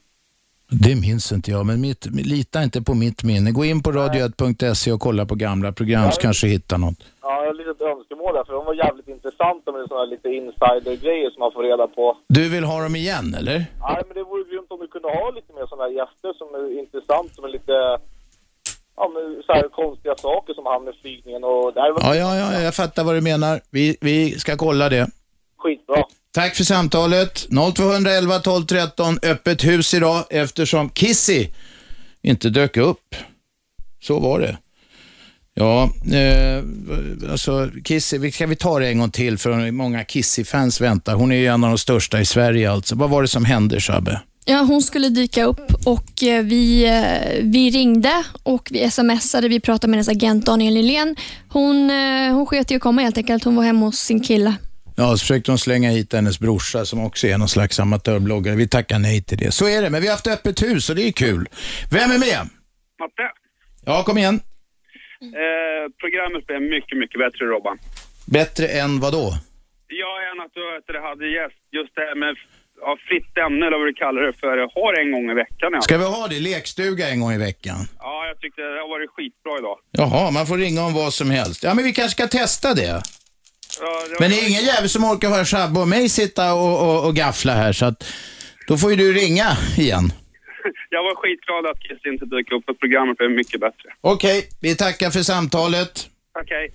Det 0.82 0.94
minns 0.94 1.32
inte 1.32 1.50
jag, 1.50 1.66
men 1.66 1.80
mitt, 1.80 2.06
lita 2.06 2.62
inte 2.62 2.82
på 2.82 2.94
mitt 2.94 3.24
minne. 3.24 3.50
Gå 3.50 3.64
in 3.64 3.82
på 3.82 3.90
radio1.se 3.92 4.92
och 4.92 5.00
kolla 5.00 5.26
på 5.26 5.34
gamla 5.34 5.72
program 5.72 6.12
så 6.12 6.20
kanske 6.20 6.46
du 6.46 6.50
hittar 6.50 6.78
något. 6.78 6.94
Ja, 7.22 7.32
jag 7.40 7.46
har 7.46 7.54
lite 7.54 7.84
önskemål 7.84 8.34
där, 8.34 8.44
för 8.44 8.52
de 8.52 8.64
var 8.64 8.74
jävligt 8.74 9.08
intressanta 9.08 9.72
med 9.72 9.80
sådana 9.88 10.04
här 10.04 10.10
lite 10.14 10.28
insider-grejer 10.28 11.30
som 11.30 11.40
man 11.40 11.52
får 11.52 11.62
reda 11.62 11.86
på. 11.86 12.16
Du 12.28 12.48
vill 12.48 12.64
ha 12.64 12.82
dem 12.82 12.96
igen, 12.96 13.34
eller? 13.38 13.58
Nej, 13.88 14.00
men 14.06 14.14
det 14.18 14.24
vore 14.30 14.44
grymt 14.50 14.70
om 14.74 14.80
du 14.80 14.88
kunde 14.94 15.08
ha 15.08 15.30
lite 15.30 15.52
mer 15.56 15.66
sådana 15.66 15.84
här 15.84 15.94
gäster 16.00 16.30
som 16.40 16.48
är 16.58 16.78
intressant, 16.82 17.34
som 17.34 17.44
är 17.44 17.48
lite, 17.48 17.72
ja 18.96 19.04
men 19.14 19.24
så 19.46 19.52
här 19.52 19.68
konstiga 19.68 20.14
saker 20.16 20.54
som 20.54 20.66
han 20.66 20.84
med 20.84 20.94
flygningen 21.02 21.44
och 21.44 21.72
det 21.74 21.80
här 21.80 21.90
var 21.92 22.00
Ja, 22.08 22.14
ja, 22.22 22.30
ja, 22.54 22.60
jag 22.68 22.74
fattar 22.74 23.04
vad 23.04 23.14
du 23.14 23.20
menar. 23.20 23.60
Vi, 23.70 23.96
vi 24.00 24.30
ska 24.42 24.56
kolla 24.56 24.88
det. 24.88 25.04
skitbra. 25.62 26.02
Tack 26.34 26.54
för 26.56 26.64
samtalet. 26.64 27.46
0211 27.74 28.38
12 28.38 28.66
13, 28.66 29.18
öppet 29.22 29.64
hus 29.64 29.94
idag 29.94 30.24
eftersom 30.30 30.90
Kissy 30.90 31.46
inte 32.22 32.50
dök 32.50 32.76
upp. 32.76 33.14
Så 34.02 34.18
var 34.20 34.40
det. 34.40 34.56
Ja, 35.54 35.90
eh, 36.12 36.62
alltså 37.30 37.70
Kissy, 37.84 38.18
vi- 38.18 38.32
ska 38.32 38.46
vi 38.46 38.56
ta 38.56 38.78
det 38.78 38.88
en 38.88 38.98
gång 38.98 39.10
till 39.10 39.38
för 39.38 39.70
många 39.70 40.04
Kissy-fans 40.04 40.80
väntar. 40.80 41.14
Hon 41.14 41.32
är 41.32 41.36
ju 41.36 41.46
en 41.46 41.64
av 41.64 41.70
de 41.70 41.78
största 41.78 42.20
i 42.20 42.24
Sverige 42.24 42.70
alltså. 42.70 42.94
Vad 42.94 43.10
var 43.10 43.22
det 43.22 43.28
som 43.28 43.44
hände 43.44 43.80
Shabbe? 43.80 44.20
Ja, 44.44 44.58
hon 44.58 44.82
skulle 44.82 45.08
dyka 45.08 45.44
upp 45.44 45.72
och 45.86 46.22
eh, 46.22 46.42
vi, 46.44 46.84
eh, 46.84 47.42
vi 47.42 47.70
ringde 47.70 48.22
och 48.42 48.68
vi 48.70 48.90
smsade. 48.90 49.48
Vi 49.48 49.60
pratade 49.60 49.90
med 49.90 49.96
hennes 49.96 50.08
agent 50.08 50.46
Daniel 50.46 50.74
Nylén. 50.74 51.16
Hon, 51.48 51.90
eh, 51.90 52.32
hon 52.34 52.46
sket 52.46 52.70
i 52.70 52.74
att 52.74 52.80
komma 52.82 53.02
helt 53.02 53.18
enkelt. 53.18 53.44
Hon 53.44 53.56
var 53.56 53.64
hemma 53.64 53.86
hos 53.86 53.98
sin 53.98 54.20
kille. 54.20 54.54
Ja, 54.96 55.10
så 55.16 55.18
försökte 55.18 55.50
hon 55.50 55.58
slänga 55.58 55.90
hit 55.90 56.12
hennes 56.12 56.38
brorsa 56.40 56.84
som 56.84 57.04
också 57.04 57.26
är 57.26 57.38
någon 57.38 57.48
slags 57.48 57.80
amatörbloggare. 57.80 58.56
Vi 58.56 58.68
tackar 58.68 58.98
nej 58.98 59.22
till 59.22 59.38
det. 59.38 59.50
Så 59.54 59.68
är 59.68 59.82
det, 59.82 59.90
men 59.90 60.00
vi 60.00 60.06
har 60.06 60.14
haft 60.14 60.26
öppet 60.26 60.62
hus 60.62 60.90
och 60.90 60.96
det 60.96 61.02
är 61.08 61.12
kul. 61.12 61.48
Vem 61.90 62.10
är 62.10 62.18
med? 62.18 62.48
Matte, 63.00 63.30
Ja, 63.86 64.02
kom 64.04 64.18
igen. 64.18 64.40
eh, 65.20 65.84
programmet 66.00 66.46
blev 66.46 66.62
mycket, 66.62 66.98
mycket 66.98 67.18
bättre 67.18 67.44
Robban. 67.46 67.78
Bättre 68.26 68.66
än 68.68 69.00
vad 69.00 69.12
då? 69.12 69.26
Jag 69.88 70.16
än 70.30 70.40
att 70.44 70.52
du 70.54 70.92
det 70.92 71.00
hade 71.08 71.26
gäst, 71.38 71.58
just 71.72 71.94
det 71.94 72.00
här 72.00 72.16
med 72.24 72.34
ja, 72.80 72.96
fritt 73.08 73.36
ämne 73.46 73.66
eller 73.66 73.78
vad 73.78 73.86
du 73.86 73.94
kallar 73.94 74.22
det 74.22 74.32
för, 74.32 74.56
har 74.80 74.92
en 75.02 75.12
gång 75.12 75.30
i 75.30 75.34
veckan. 75.34 75.70
Ja. 75.72 75.80
Ska 75.80 75.98
vi 75.98 76.04
ha 76.04 76.28
det? 76.28 76.40
Lekstuga 76.40 77.08
en 77.08 77.20
gång 77.20 77.32
i 77.32 77.38
veckan? 77.38 77.76
ja, 77.98 78.26
jag 78.28 78.40
tyckte 78.40 78.60
det 78.62 78.80
har 78.84 78.88
varit 78.88 79.10
skitbra 79.10 79.58
idag. 79.58 79.78
Jaha, 79.90 80.30
man 80.30 80.46
får 80.46 80.58
ringa 80.58 80.82
om 80.84 80.94
vad 80.94 81.12
som 81.14 81.30
helst. 81.30 81.62
Ja, 81.62 81.74
men 81.74 81.84
vi 81.84 81.92
kanske 81.92 82.10
ska 82.18 82.38
testa 82.38 82.74
det. 82.74 83.02
Men 84.20 84.30
det 84.30 84.40
är 84.40 84.48
ingen 84.48 84.64
jävel 84.64 84.88
som 84.88 85.04
orkar 85.04 85.28
höra 85.30 85.44
Shabbe 85.44 85.80
och 85.80 85.88
mig 85.88 86.08
sitta 86.08 86.54
och, 86.54 86.80
och, 86.88 87.04
och 87.06 87.14
gaffla 87.16 87.54
här, 87.54 87.72
så 87.72 87.84
att 87.84 88.04
då 88.68 88.78
får 88.78 88.90
ju 88.90 88.96
du 88.96 89.12
ringa 89.12 89.56
igen. 89.76 90.12
jag 90.90 91.02
var 91.02 91.14
skitglad 91.14 91.66
att 91.70 91.80
Kiss 91.80 92.12
inte 92.12 92.24
dök 92.26 92.52
upp 92.52 92.64
för 92.64 92.72
programmet 92.74 93.18
blev 93.18 93.30
mycket 93.30 93.60
bättre. 93.60 93.88
Okej, 94.00 94.48
vi 94.60 94.76
tackar 94.76 95.10
för 95.10 95.22
samtalet. 95.22 96.06
Okej. 96.42 96.72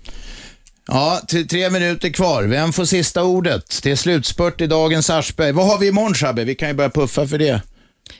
Ja, 0.86 1.20
t- 1.28 1.44
tre 1.44 1.70
minuter 1.70 2.10
kvar. 2.10 2.42
Vem 2.42 2.72
får 2.72 2.84
sista 2.84 3.24
ordet? 3.24 3.80
Det 3.82 3.90
är 3.90 3.96
slutspurt 3.96 4.60
i 4.60 4.66
dagens 4.66 5.10
Aschberg. 5.10 5.52
Vad 5.52 5.66
har 5.66 5.78
vi 5.78 5.88
imorgon 5.88 6.14
Shabbe? 6.14 6.44
Vi 6.44 6.54
kan 6.54 6.68
ju 6.68 6.74
börja 6.74 6.90
puffa 6.90 7.26
för 7.26 7.38
det. 7.38 7.62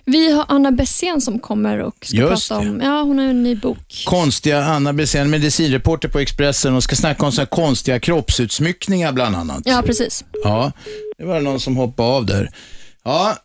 Vi 0.04 0.32
har 0.32 0.44
Anna 0.48 0.70
Bessén 0.70 1.20
som 1.20 1.38
kommer 1.38 1.78
och 1.78 1.96
ska 2.02 2.16
Just 2.16 2.48
prata 2.48 2.60
om, 2.60 2.80
ja 2.80 3.02
hon 3.02 3.18
har 3.18 3.26
en 3.26 3.42
ny 3.42 3.54
bok. 3.54 4.04
Konstiga 4.06 4.64
Anna 4.64 4.92
Bessén, 4.92 5.30
medicinreporter 5.30 6.08
på 6.08 6.18
Expressen 6.18 6.74
och 6.74 6.82
ska 6.82 6.96
snacka 6.96 7.26
om 7.26 7.32
så 7.32 7.46
konstiga 7.46 8.00
kroppsutsmyckningar 8.00 9.12
bland 9.12 9.36
annat. 9.36 9.62
Ja, 9.64 9.82
precis. 9.86 10.24
Ja, 10.44 10.72
det 11.18 11.24
var 11.24 11.40
någon 11.40 11.60
som 11.60 11.76
hoppade 11.76 12.08
av 12.08 12.26
där. 12.26 12.50
Ja, 13.04 13.36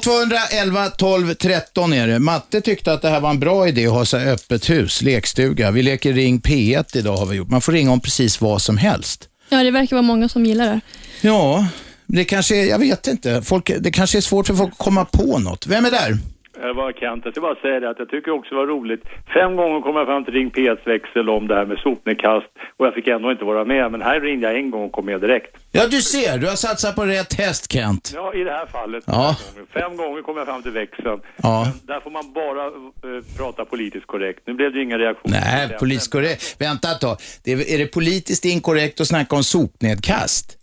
0211 0.00 0.88
12 0.88 1.34
13 1.34 1.92
är 1.92 2.06
det. 2.06 2.18
Matte 2.18 2.60
tyckte 2.60 2.92
att 2.92 3.02
det 3.02 3.08
här 3.08 3.20
var 3.20 3.30
en 3.30 3.40
bra 3.40 3.68
idé 3.68 3.86
att 3.86 3.92
ha 3.92 4.04
så 4.04 4.16
öppet 4.16 4.70
hus, 4.70 5.02
lekstuga. 5.02 5.70
Vi 5.70 5.82
leker 5.82 6.12
Ring 6.12 6.40
P1 6.40 6.96
idag 6.96 7.16
har 7.16 7.26
vi 7.26 7.36
gjort. 7.36 7.48
Man 7.48 7.60
får 7.60 7.72
ringa 7.72 7.92
om 7.92 8.00
precis 8.00 8.40
vad 8.40 8.62
som 8.62 8.76
helst. 8.76 9.28
Ja, 9.48 9.62
det 9.62 9.70
verkar 9.70 9.96
vara 9.96 10.02
många 10.02 10.28
som 10.28 10.46
gillar 10.46 10.66
det. 10.66 10.80
Ja, 11.20 11.66
det 12.08 12.24
kanske 12.24 12.56
är, 12.56 12.64
jag 12.68 12.78
vet 12.78 13.06
inte. 13.06 13.42
Folk, 13.42 13.70
det 13.80 13.90
kanske 13.90 14.18
är 14.18 14.20
svårt 14.20 14.46
för 14.46 14.54
folk 14.54 14.72
att 14.72 14.78
komma 14.78 15.04
på 15.04 15.38
något. 15.38 15.66
Vem 15.66 15.84
är 15.84 15.90
där? 15.90 16.12
Det 16.60 16.72
var 16.72 16.92
Kent. 16.92 17.24
Jag 17.24 17.32
ska 17.34 17.40
bara 17.40 17.54
säga 17.54 17.80
det 17.80 17.90
att 17.90 17.98
jag 17.98 18.10
tycker 18.10 18.30
också 18.30 18.50
det 18.50 18.56
var 18.56 18.66
roligt. 18.66 19.02
Fem 19.34 19.56
gånger 19.56 19.80
kom 19.80 19.96
jag 19.96 20.06
fram 20.06 20.24
till 20.24 20.34
Ring 20.34 20.50
P1 20.50 20.78
växel 20.84 21.28
om 21.30 21.48
det 21.48 21.54
här 21.54 21.66
med 21.66 21.78
sopnedkast 21.78 22.46
och 22.76 22.86
jag 22.86 22.94
fick 22.94 23.06
ändå 23.08 23.30
inte 23.30 23.44
vara 23.44 23.64
med. 23.64 23.92
Men 23.92 24.02
här 24.02 24.20
ringde 24.20 24.46
jag 24.46 24.56
en 24.56 24.70
gång 24.70 24.84
och 24.84 24.92
kom 24.92 25.06
med 25.06 25.20
direkt. 25.20 25.56
Ja, 25.72 25.86
du 25.86 26.02
ser. 26.02 26.38
Du 26.38 26.46
har 26.48 26.56
satsat 26.56 26.96
på 26.96 27.04
rätt 27.04 27.34
häst, 27.34 27.72
Kent. 27.72 28.12
Ja, 28.14 28.34
i 28.34 28.44
det 28.44 28.50
här 28.50 28.66
fallet. 28.66 29.04
Ja. 29.06 29.36
Fem 29.72 29.96
gånger. 29.96 30.22
Kom 30.22 30.36
jag 30.36 30.46
fram 30.46 30.62
till 30.62 30.70
växeln. 30.70 31.20
Ja. 31.42 31.72
Där 31.82 32.00
får 32.00 32.10
man 32.10 32.32
bara 32.32 32.64
eh, 32.66 33.24
prata 33.36 33.64
politiskt 33.64 34.06
korrekt. 34.06 34.40
Nu 34.46 34.54
blev 34.54 34.72
det 34.72 34.78
ju 34.78 34.84
inga 34.84 34.98
reaktioner. 34.98 35.40
Nej, 35.40 35.78
politiskt 35.78 36.12
korrekt. 36.12 36.56
Vänta 36.58 36.92
ett 36.92 37.00
tag. 37.00 37.16
Det 37.44 37.52
är, 37.52 37.74
är 37.74 37.78
det 37.78 37.86
politiskt 37.86 38.44
inkorrekt 38.44 39.00
att 39.00 39.08
snacka 39.08 39.36
om 39.36 39.44
sopnedkast? 39.44 40.57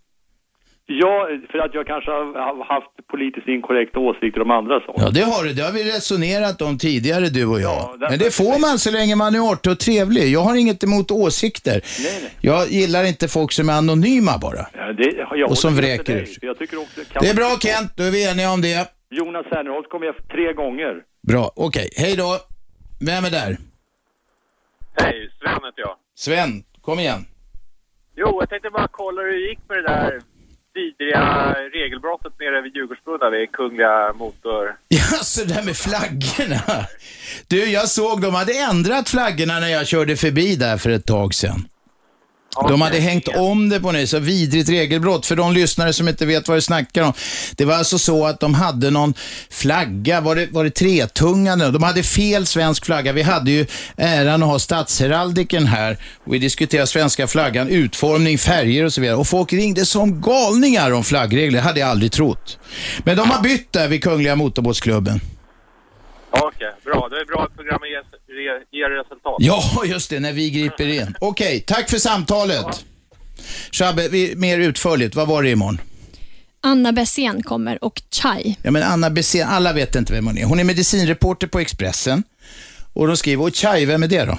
Ja, 0.88 1.28
för 1.50 1.58
att 1.58 1.74
jag 1.74 1.86
kanske 1.86 2.10
har 2.10 2.64
haft 2.74 3.06
politiskt 3.10 3.48
inkorrekta 3.48 3.98
åsikter 3.98 4.40
om 4.42 4.50
andra 4.50 4.80
saker. 4.80 5.02
Ja, 5.02 5.10
det 5.10 5.20
har 5.20 5.44
du. 5.44 5.52
Det 5.52 5.62
har 5.62 5.72
vi 5.72 5.84
resonerat 5.84 6.62
om 6.62 6.78
tidigare, 6.78 7.28
du 7.28 7.46
och 7.46 7.60
jag. 7.60 7.96
därför- 8.00 8.10
Men 8.10 8.18
det 8.18 8.34
får 8.34 8.58
man 8.60 8.78
så 8.78 8.90
länge 8.90 9.16
man 9.16 9.34
är 9.34 9.52
artig 9.52 9.72
och 9.72 9.78
trevlig. 9.78 10.28
Jag 10.28 10.40
har 10.40 10.56
inget 10.56 10.84
emot 10.84 11.10
åsikter. 11.10 11.72
Nej, 12.02 12.18
nej. 12.22 12.30
Jag 12.40 12.68
gillar 12.68 13.04
inte 13.04 13.28
folk 13.28 13.52
som 13.52 13.68
är 13.68 13.72
anonyma 13.72 14.38
bara. 14.38 14.66
Ja, 14.72 14.92
det, 14.92 15.26
jag 15.36 15.50
Och 15.50 15.58
som 15.58 15.76
vräker 15.76 16.16
ur 16.16 16.24
sig. 16.24 16.38
Jag 16.42 16.58
tycker 16.58 16.76
också, 16.78 17.00
Det 17.20 17.28
är 17.28 17.34
bra 17.34 17.56
Kent, 17.60 17.92
då 17.96 18.02
är 18.02 18.10
vi 18.10 18.30
eniga 18.30 18.50
om 18.50 18.60
det. 18.60 18.92
Jonas 19.10 19.46
Sernerholt 19.46 19.88
kom 19.90 20.02
jag 20.02 20.14
tre 20.28 20.52
gånger. 20.52 20.94
Bra, 21.28 21.52
okej. 21.56 21.88
Hej 21.96 22.16
då. 22.16 22.38
Vem 23.00 23.24
är 23.24 23.30
där? 23.30 23.56
Hej, 25.00 25.30
Sven 25.40 25.52
heter 25.54 25.80
jag. 25.86 25.94
Sven, 26.14 26.64
kom 26.80 26.98
igen. 26.98 27.24
Jo, 28.16 28.36
jag 28.40 28.50
tänkte 28.50 28.70
bara 28.70 28.88
kolla 28.90 29.22
hur 29.22 29.32
det 29.32 29.48
gick 29.48 29.58
med 29.68 29.78
det 29.78 29.82
där 29.82 30.20
vidriga 30.76 31.22
regelbrottet 31.72 32.32
nere 32.40 32.62
vid 32.62 32.76
Djurgårdsbrunna 32.76 33.30
vid 33.30 33.52
Kungliga 33.52 34.12
Motor... 34.12 34.64
Ja, 34.88 35.18
så 35.22 35.44
det 35.44 35.54
där 35.54 35.62
med 35.62 35.76
flaggorna. 35.76 36.86
Du, 37.48 37.64
jag 37.64 37.88
såg 37.88 38.20
de 38.20 38.34
hade 38.34 38.52
ändrat 38.58 39.08
flaggorna 39.08 39.60
när 39.60 39.68
jag 39.68 39.86
körde 39.86 40.16
förbi 40.16 40.56
där 40.56 40.76
för 40.76 40.90
ett 40.90 41.06
tag 41.06 41.34
sedan. 41.34 41.68
De 42.68 42.80
hade 42.80 42.98
hängt 42.98 43.28
om 43.28 43.68
det 43.68 43.80
på 43.80 43.92
något 43.92 44.08
så 44.08 44.18
vidrigt 44.18 44.68
regelbrott. 44.68 45.26
För 45.26 45.36
de 45.36 45.52
lyssnare 45.52 45.92
som 45.92 46.08
inte 46.08 46.26
vet 46.26 46.48
vad 46.48 46.56
det 46.56 46.62
snackar 46.62 47.02
om. 47.02 47.12
Det 47.56 47.64
var 47.64 47.74
alltså 47.74 47.98
så 47.98 48.26
att 48.26 48.40
de 48.40 48.54
hade 48.54 48.90
någon 48.90 49.14
flagga, 49.50 50.20
var 50.20 50.36
det, 50.36 50.46
var 50.46 50.64
det 50.64 50.70
tretungande? 50.70 51.70
De 51.70 51.82
hade 51.82 52.02
fel 52.02 52.46
svensk 52.46 52.86
flagga. 52.86 53.12
Vi 53.12 53.22
hade 53.22 53.50
ju 53.50 53.66
äran 53.96 54.42
att 54.42 54.48
ha 54.48 54.58
statsheraldiken 54.58 55.66
här 55.66 55.98
och 56.24 56.34
vi 56.34 56.38
diskuterade 56.38 56.86
svenska 56.86 57.26
flaggan, 57.26 57.68
utformning, 57.68 58.38
färger 58.38 58.84
och 58.84 58.92
så 58.92 59.00
vidare. 59.00 59.16
Och 59.16 59.26
folk 59.26 59.52
ringde 59.52 59.86
som 59.86 60.20
galningar 60.20 60.90
om 60.90 61.04
flaggregler, 61.04 61.60
hade 61.60 61.80
jag 61.80 61.88
aldrig 61.88 62.12
trott. 62.12 62.58
Men 63.04 63.16
de 63.16 63.30
har 63.30 63.42
bytt 63.42 63.72
där 63.72 63.88
vid 63.88 64.02
Kungliga 64.02 64.36
Motorbåtsklubben. 64.36 65.20
Okej, 66.30 66.74
bra. 66.84 67.08
Det 67.10 67.16
är 67.20 67.24
bra 67.24 67.42
att 67.44 67.56
programmet 67.56 67.88
ger, 68.72 68.90
resultat. 68.90 69.36
Ja, 69.38 69.82
just 69.84 70.10
det, 70.10 70.20
när 70.20 70.32
vi 70.32 70.50
griper 70.50 70.86
in. 70.86 71.14
Okej, 71.20 71.60
tack 71.60 71.90
för 71.90 71.98
samtalet. 71.98 72.84
Shabbe, 73.72 74.08
vi, 74.08 74.36
mer 74.36 74.58
utförligt, 74.58 75.14
vad 75.14 75.28
var 75.28 75.42
det 75.42 75.50
imorgon? 75.50 75.80
Anna 76.60 76.92
Bessén 76.92 77.42
kommer 77.42 77.84
och 77.84 78.02
Chai. 78.10 78.56
Ja, 78.62 78.70
men 78.70 78.82
Anna 78.82 79.10
Bessén, 79.10 79.48
alla 79.48 79.72
vet 79.72 79.94
inte 79.94 80.12
vem 80.12 80.26
hon 80.26 80.38
är. 80.38 80.44
Hon 80.44 80.60
är 80.60 80.64
medicinreporter 80.64 81.46
på 81.46 81.60
Expressen. 81.60 82.22
Och 82.92 83.06
de 83.06 83.16
skriver, 83.16 83.44
och 83.44 83.56
Chai, 83.56 83.84
vem 83.84 84.02
är 84.02 84.08
det 84.08 84.24
då? 84.24 84.38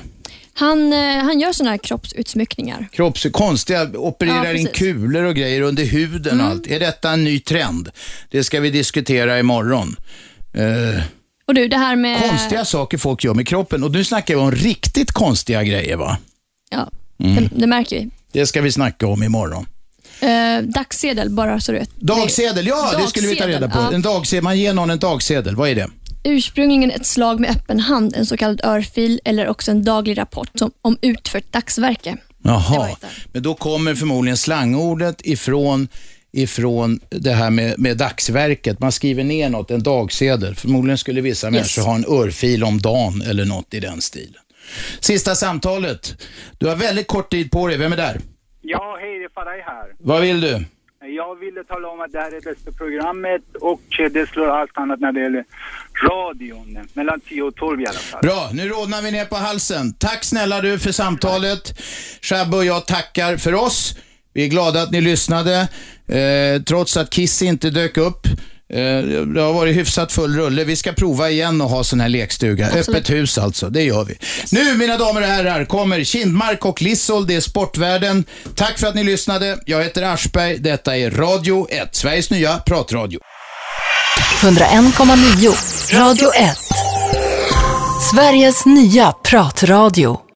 Han, 0.53 0.93
eh, 0.93 0.99
han 1.23 1.39
gör 1.39 1.51
sådana 1.53 1.71
här 1.71 1.77
kroppsutsmyckningar. 1.77 2.87
Kropps, 2.91 3.25
konstiga, 3.31 3.89
opererar 3.93 4.45
Ja, 4.45 4.53
in 4.53 4.65
precis. 4.65 4.81
Mm. 4.81 4.97
kulor 5.01 5.23
och 5.23 5.35
grejer 5.35 5.61
under 5.61 5.83
huden 5.85 6.41
och 6.41 6.47
allt. 6.47 6.67
Är 6.67 6.79
detta 6.79 7.11
en 7.11 7.23
ny 7.23 7.39
trend? 7.39 7.89
Det 8.29 8.43
ska 8.43 8.59
vi 8.59 8.69
diskutera 8.69 9.39
imorgon. 9.39 9.95
Eh, 10.53 11.01
Och 11.47 11.53
du, 11.53 11.67
det 11.67 11.77
här 11.77 11.95
med... 11.95 12.29
konstiga 12.29 12.65
saker 12.65 12.97
folk 12.97 13.23
gör 13.23 13.33
med 13.33 13.47
kroppen. 13.47 13.83
Och 13.83 13.91
nu 13.91 14.03
snackar 14.03 14.35
vi 14.35 14.41
om 14.41 14.51
riktigt 14.51 15.11
konstiga 15.11 15.63
grejer 15.63 15.95
va? 15.95 16.17
Ja, 16.69 16.89
Mm. 17.19 17.35
det, 17.35 17.49
det 17.59 17.67
märker 17.67 17.95
vi. 17.99 18.09
Det 18.31 18.47
ska 18.47 18.61
vi 18.61 18.71
snacka 18.71 19.07
om 19.07 19.23
imorgon. 19.23 19.65
Eh, 20.19 20.61
dagssedel, 20.63 21.29
bara 21.29 21.59
så 21.59 21.71
du 21.71 21.77
vet. 21.77 21.89
Dagsedel, 21.95 22.67
ja 22.67 22.91
det 22.97 23.07
skulle 23.07 23.27
vi 23.27 23.35
ta 23.35 23.47
reda 23.47 23.67
på. 23.69 23.75
Dagsedel, 23.75 23.95
En 23.95 24.01
dagsedel, 24.01 24.43
man 24.43 24.59
ger 24.59 24.73
någon 24.73 24.89
en 24.89 24.99
dagsedel, 24.99 25.55
vad 25.55 25.69
är 25.69 25.75
det? 25.75 25.87
Ursprungligen 26.23 26.91
ett 26.91 27.05
slag 27.05 27.39
med 27.39 27.49
öppen 27.49 27.79
hand, 27.79 28.15
en 28.15 28.25
så 28.25 28.37
kallad 28.37 28.61
örfil 28.63 29.19
eller 29.25 29.47
också 29.47 29.71
en 29.71 29.83
daglig 29.83 30.17
rapport 30.17 30.49
som, 30.55 30.71
om 30.81 30.97
utfört 31.01 31.51
dagsverke. 31.53 32.17
Jaha, 32.43 32.89
men 33.33 33.43
då 33.43 33.53
kommer 33.55 33.95
förmodligen 33.95 34.37
slangordet 34.37 35.21
ifrån, 35.25 35.87
ifrån 36.31 36.99
det 37.09 37.31
här 37.31 37.49
med, 37.49 37.79
med 37.79 37.97
dagsverket. 37.97 38.79
Man 38.79 38.91
skriver 38.91 39.23
ner 39.23 39.49
något, 39.49 39.71
en 39.71 39.83
dagsedel. 39.83 40.55
Förmodligen 40.55 40.97
skulle 40.97 41.21
vissa 41.21 41.51
människor 41.51 41.81
ha 41.81 41.95
en 41.95 42.05
örfil 42.05 42.63
om 42.63 42.81
dagen 42.81 43.21
eller 43.21 43.45
något 43.45 43.73
i 43.73 43.79
den 43.79 44.01
stilen. 44.01 44.41
Sista 44.99 45.35
samtalet. 45.35 46.15
Du 46.57 46.67
har 46.67 46.75
väldigt 46.75 47.07
kort 47.07 47.31
tid 47.31 47.51
på 47.51 47.67
dig. 47.67 47.77
Vem 47.77 47.93
är 47.93 47.97
där? 47.97 48.19
Ja, 48.61 48.97
hej, 49.01 49.19
det 49.19 49.25
är 49.25 49.29
Faraj 49.29 49.61
här. 49.61 49.95
Vad 49.99 50.21
vill 50.21 50.41
du? 50.41 50.65
Jag 51.15 51.35
ville 51.35 51.63
tala 51.63 51.87
om 51.87 52.01
att 52.01 52.11
det 52.11 52.19
här 52.19 52.31
är 52.31 52.41
bästa 52.41 52.71
programmet 52.71 53.41
och 53.61 53.81
det 54.11 54.29
slår 54.29 54.47
allt 54.47 54.71
annat 54.73 54.99
när 54.99 55.11
det 55.11 55.21
gäller 55.21 55.45
radion. 56.09 56.87
Mellan 56.93 57.19
10 57.19 57.41
och 57.41 57.55
12 57.55 57.81
i 57.81 57.85
alla 57.85 57.99
fall. 57.99 58.21
Bra, 58.21 58.49
nu 58.53 58.69
rodnar 58.69 59.01
vi 59.01 59.11
ner 59.11 59.25
på 59.25 59.35
halsen. 59.35 59.93
Tack 59.93 60.23
snälla 60.23 60.61
du 60.61 60.79
för 60.79 60.91
samtalet. 60.91 61.79
Shabbe 62.21 62.57
och 62.57 62.65
jag 62.65 62.85
tackar 62.85 63.37
för 63.37 63.53
oss. 63.53 63.97
Vi 64.37 64.43
är 64.43 64.47
glada 64.47 64.81
att 64.81 64.91
ni 64.91 65.01
lyssnade, 65.01 65.67
eh, 66.07 66.61
trots 66.67 66.97
att 66.97 67.09
Kiss 67.09 67.41
inte 67.41 67.69
dök 67.69 67.97
upp. 67.97 68.27
Eh, 68.73 69.01
det 69.33 69.41
har 69.41 69.53
varit 69.53 69.75
hyfsat 69.75 70.11
full 70.11 70.35
rulle. 70.35 70.63
Vi 70.63 70.75
ska 70.75 70.91
prova 70.91 71.29
igen 71.29 71.61
och 71.61 71.69
ha 71.69 71.83
sån 71.83 71.99
här 71.99 72.09
lekstuga. 72.09 72.65
Absolut. 72.65 72.89
Öppet 72.89 73.09
hus 73.09 73.37
alltså, 73.37 73.69
det 73.69 73.83
gör 73.83 74.03
vi. 74.03 74.17
Nu 74.51 74.77
mina 74.77 74.97
damer 74.97 75.21
och 75.21 75.27
herrar 75.27 75.65
kommer 75.65 76.03
Kindmark 76.03 76.65
och 76.65 76.81
Lissol, 76.81 77.27
det 77.27 77.35
är 77.35 77.41
Sportvärlden. 77.41 78.25
Tack 78.55 78.79
för 78.79 78.87
att 78.87 78.95
ni 78.95 79.03
lyssnade. 79.03 79.57
Jag 79.65 79.83
heter 79.83 80.01
Aschberg, 80.01 80.57
detta 80.57 80.97
är 80.97 81.11
Radio 81.11 81.67
1, 81.69 81.95
Sveriges 81.95 82.29
nya 82.29 82.57
pratradio. 82.57 83.19
101,9 84.41 85.99
Radio 85.99 86.33
1. 86.33 86.57
Sveriges 88.11 88.65
nya 88.65 89.11
pratradio. 89.11 90.19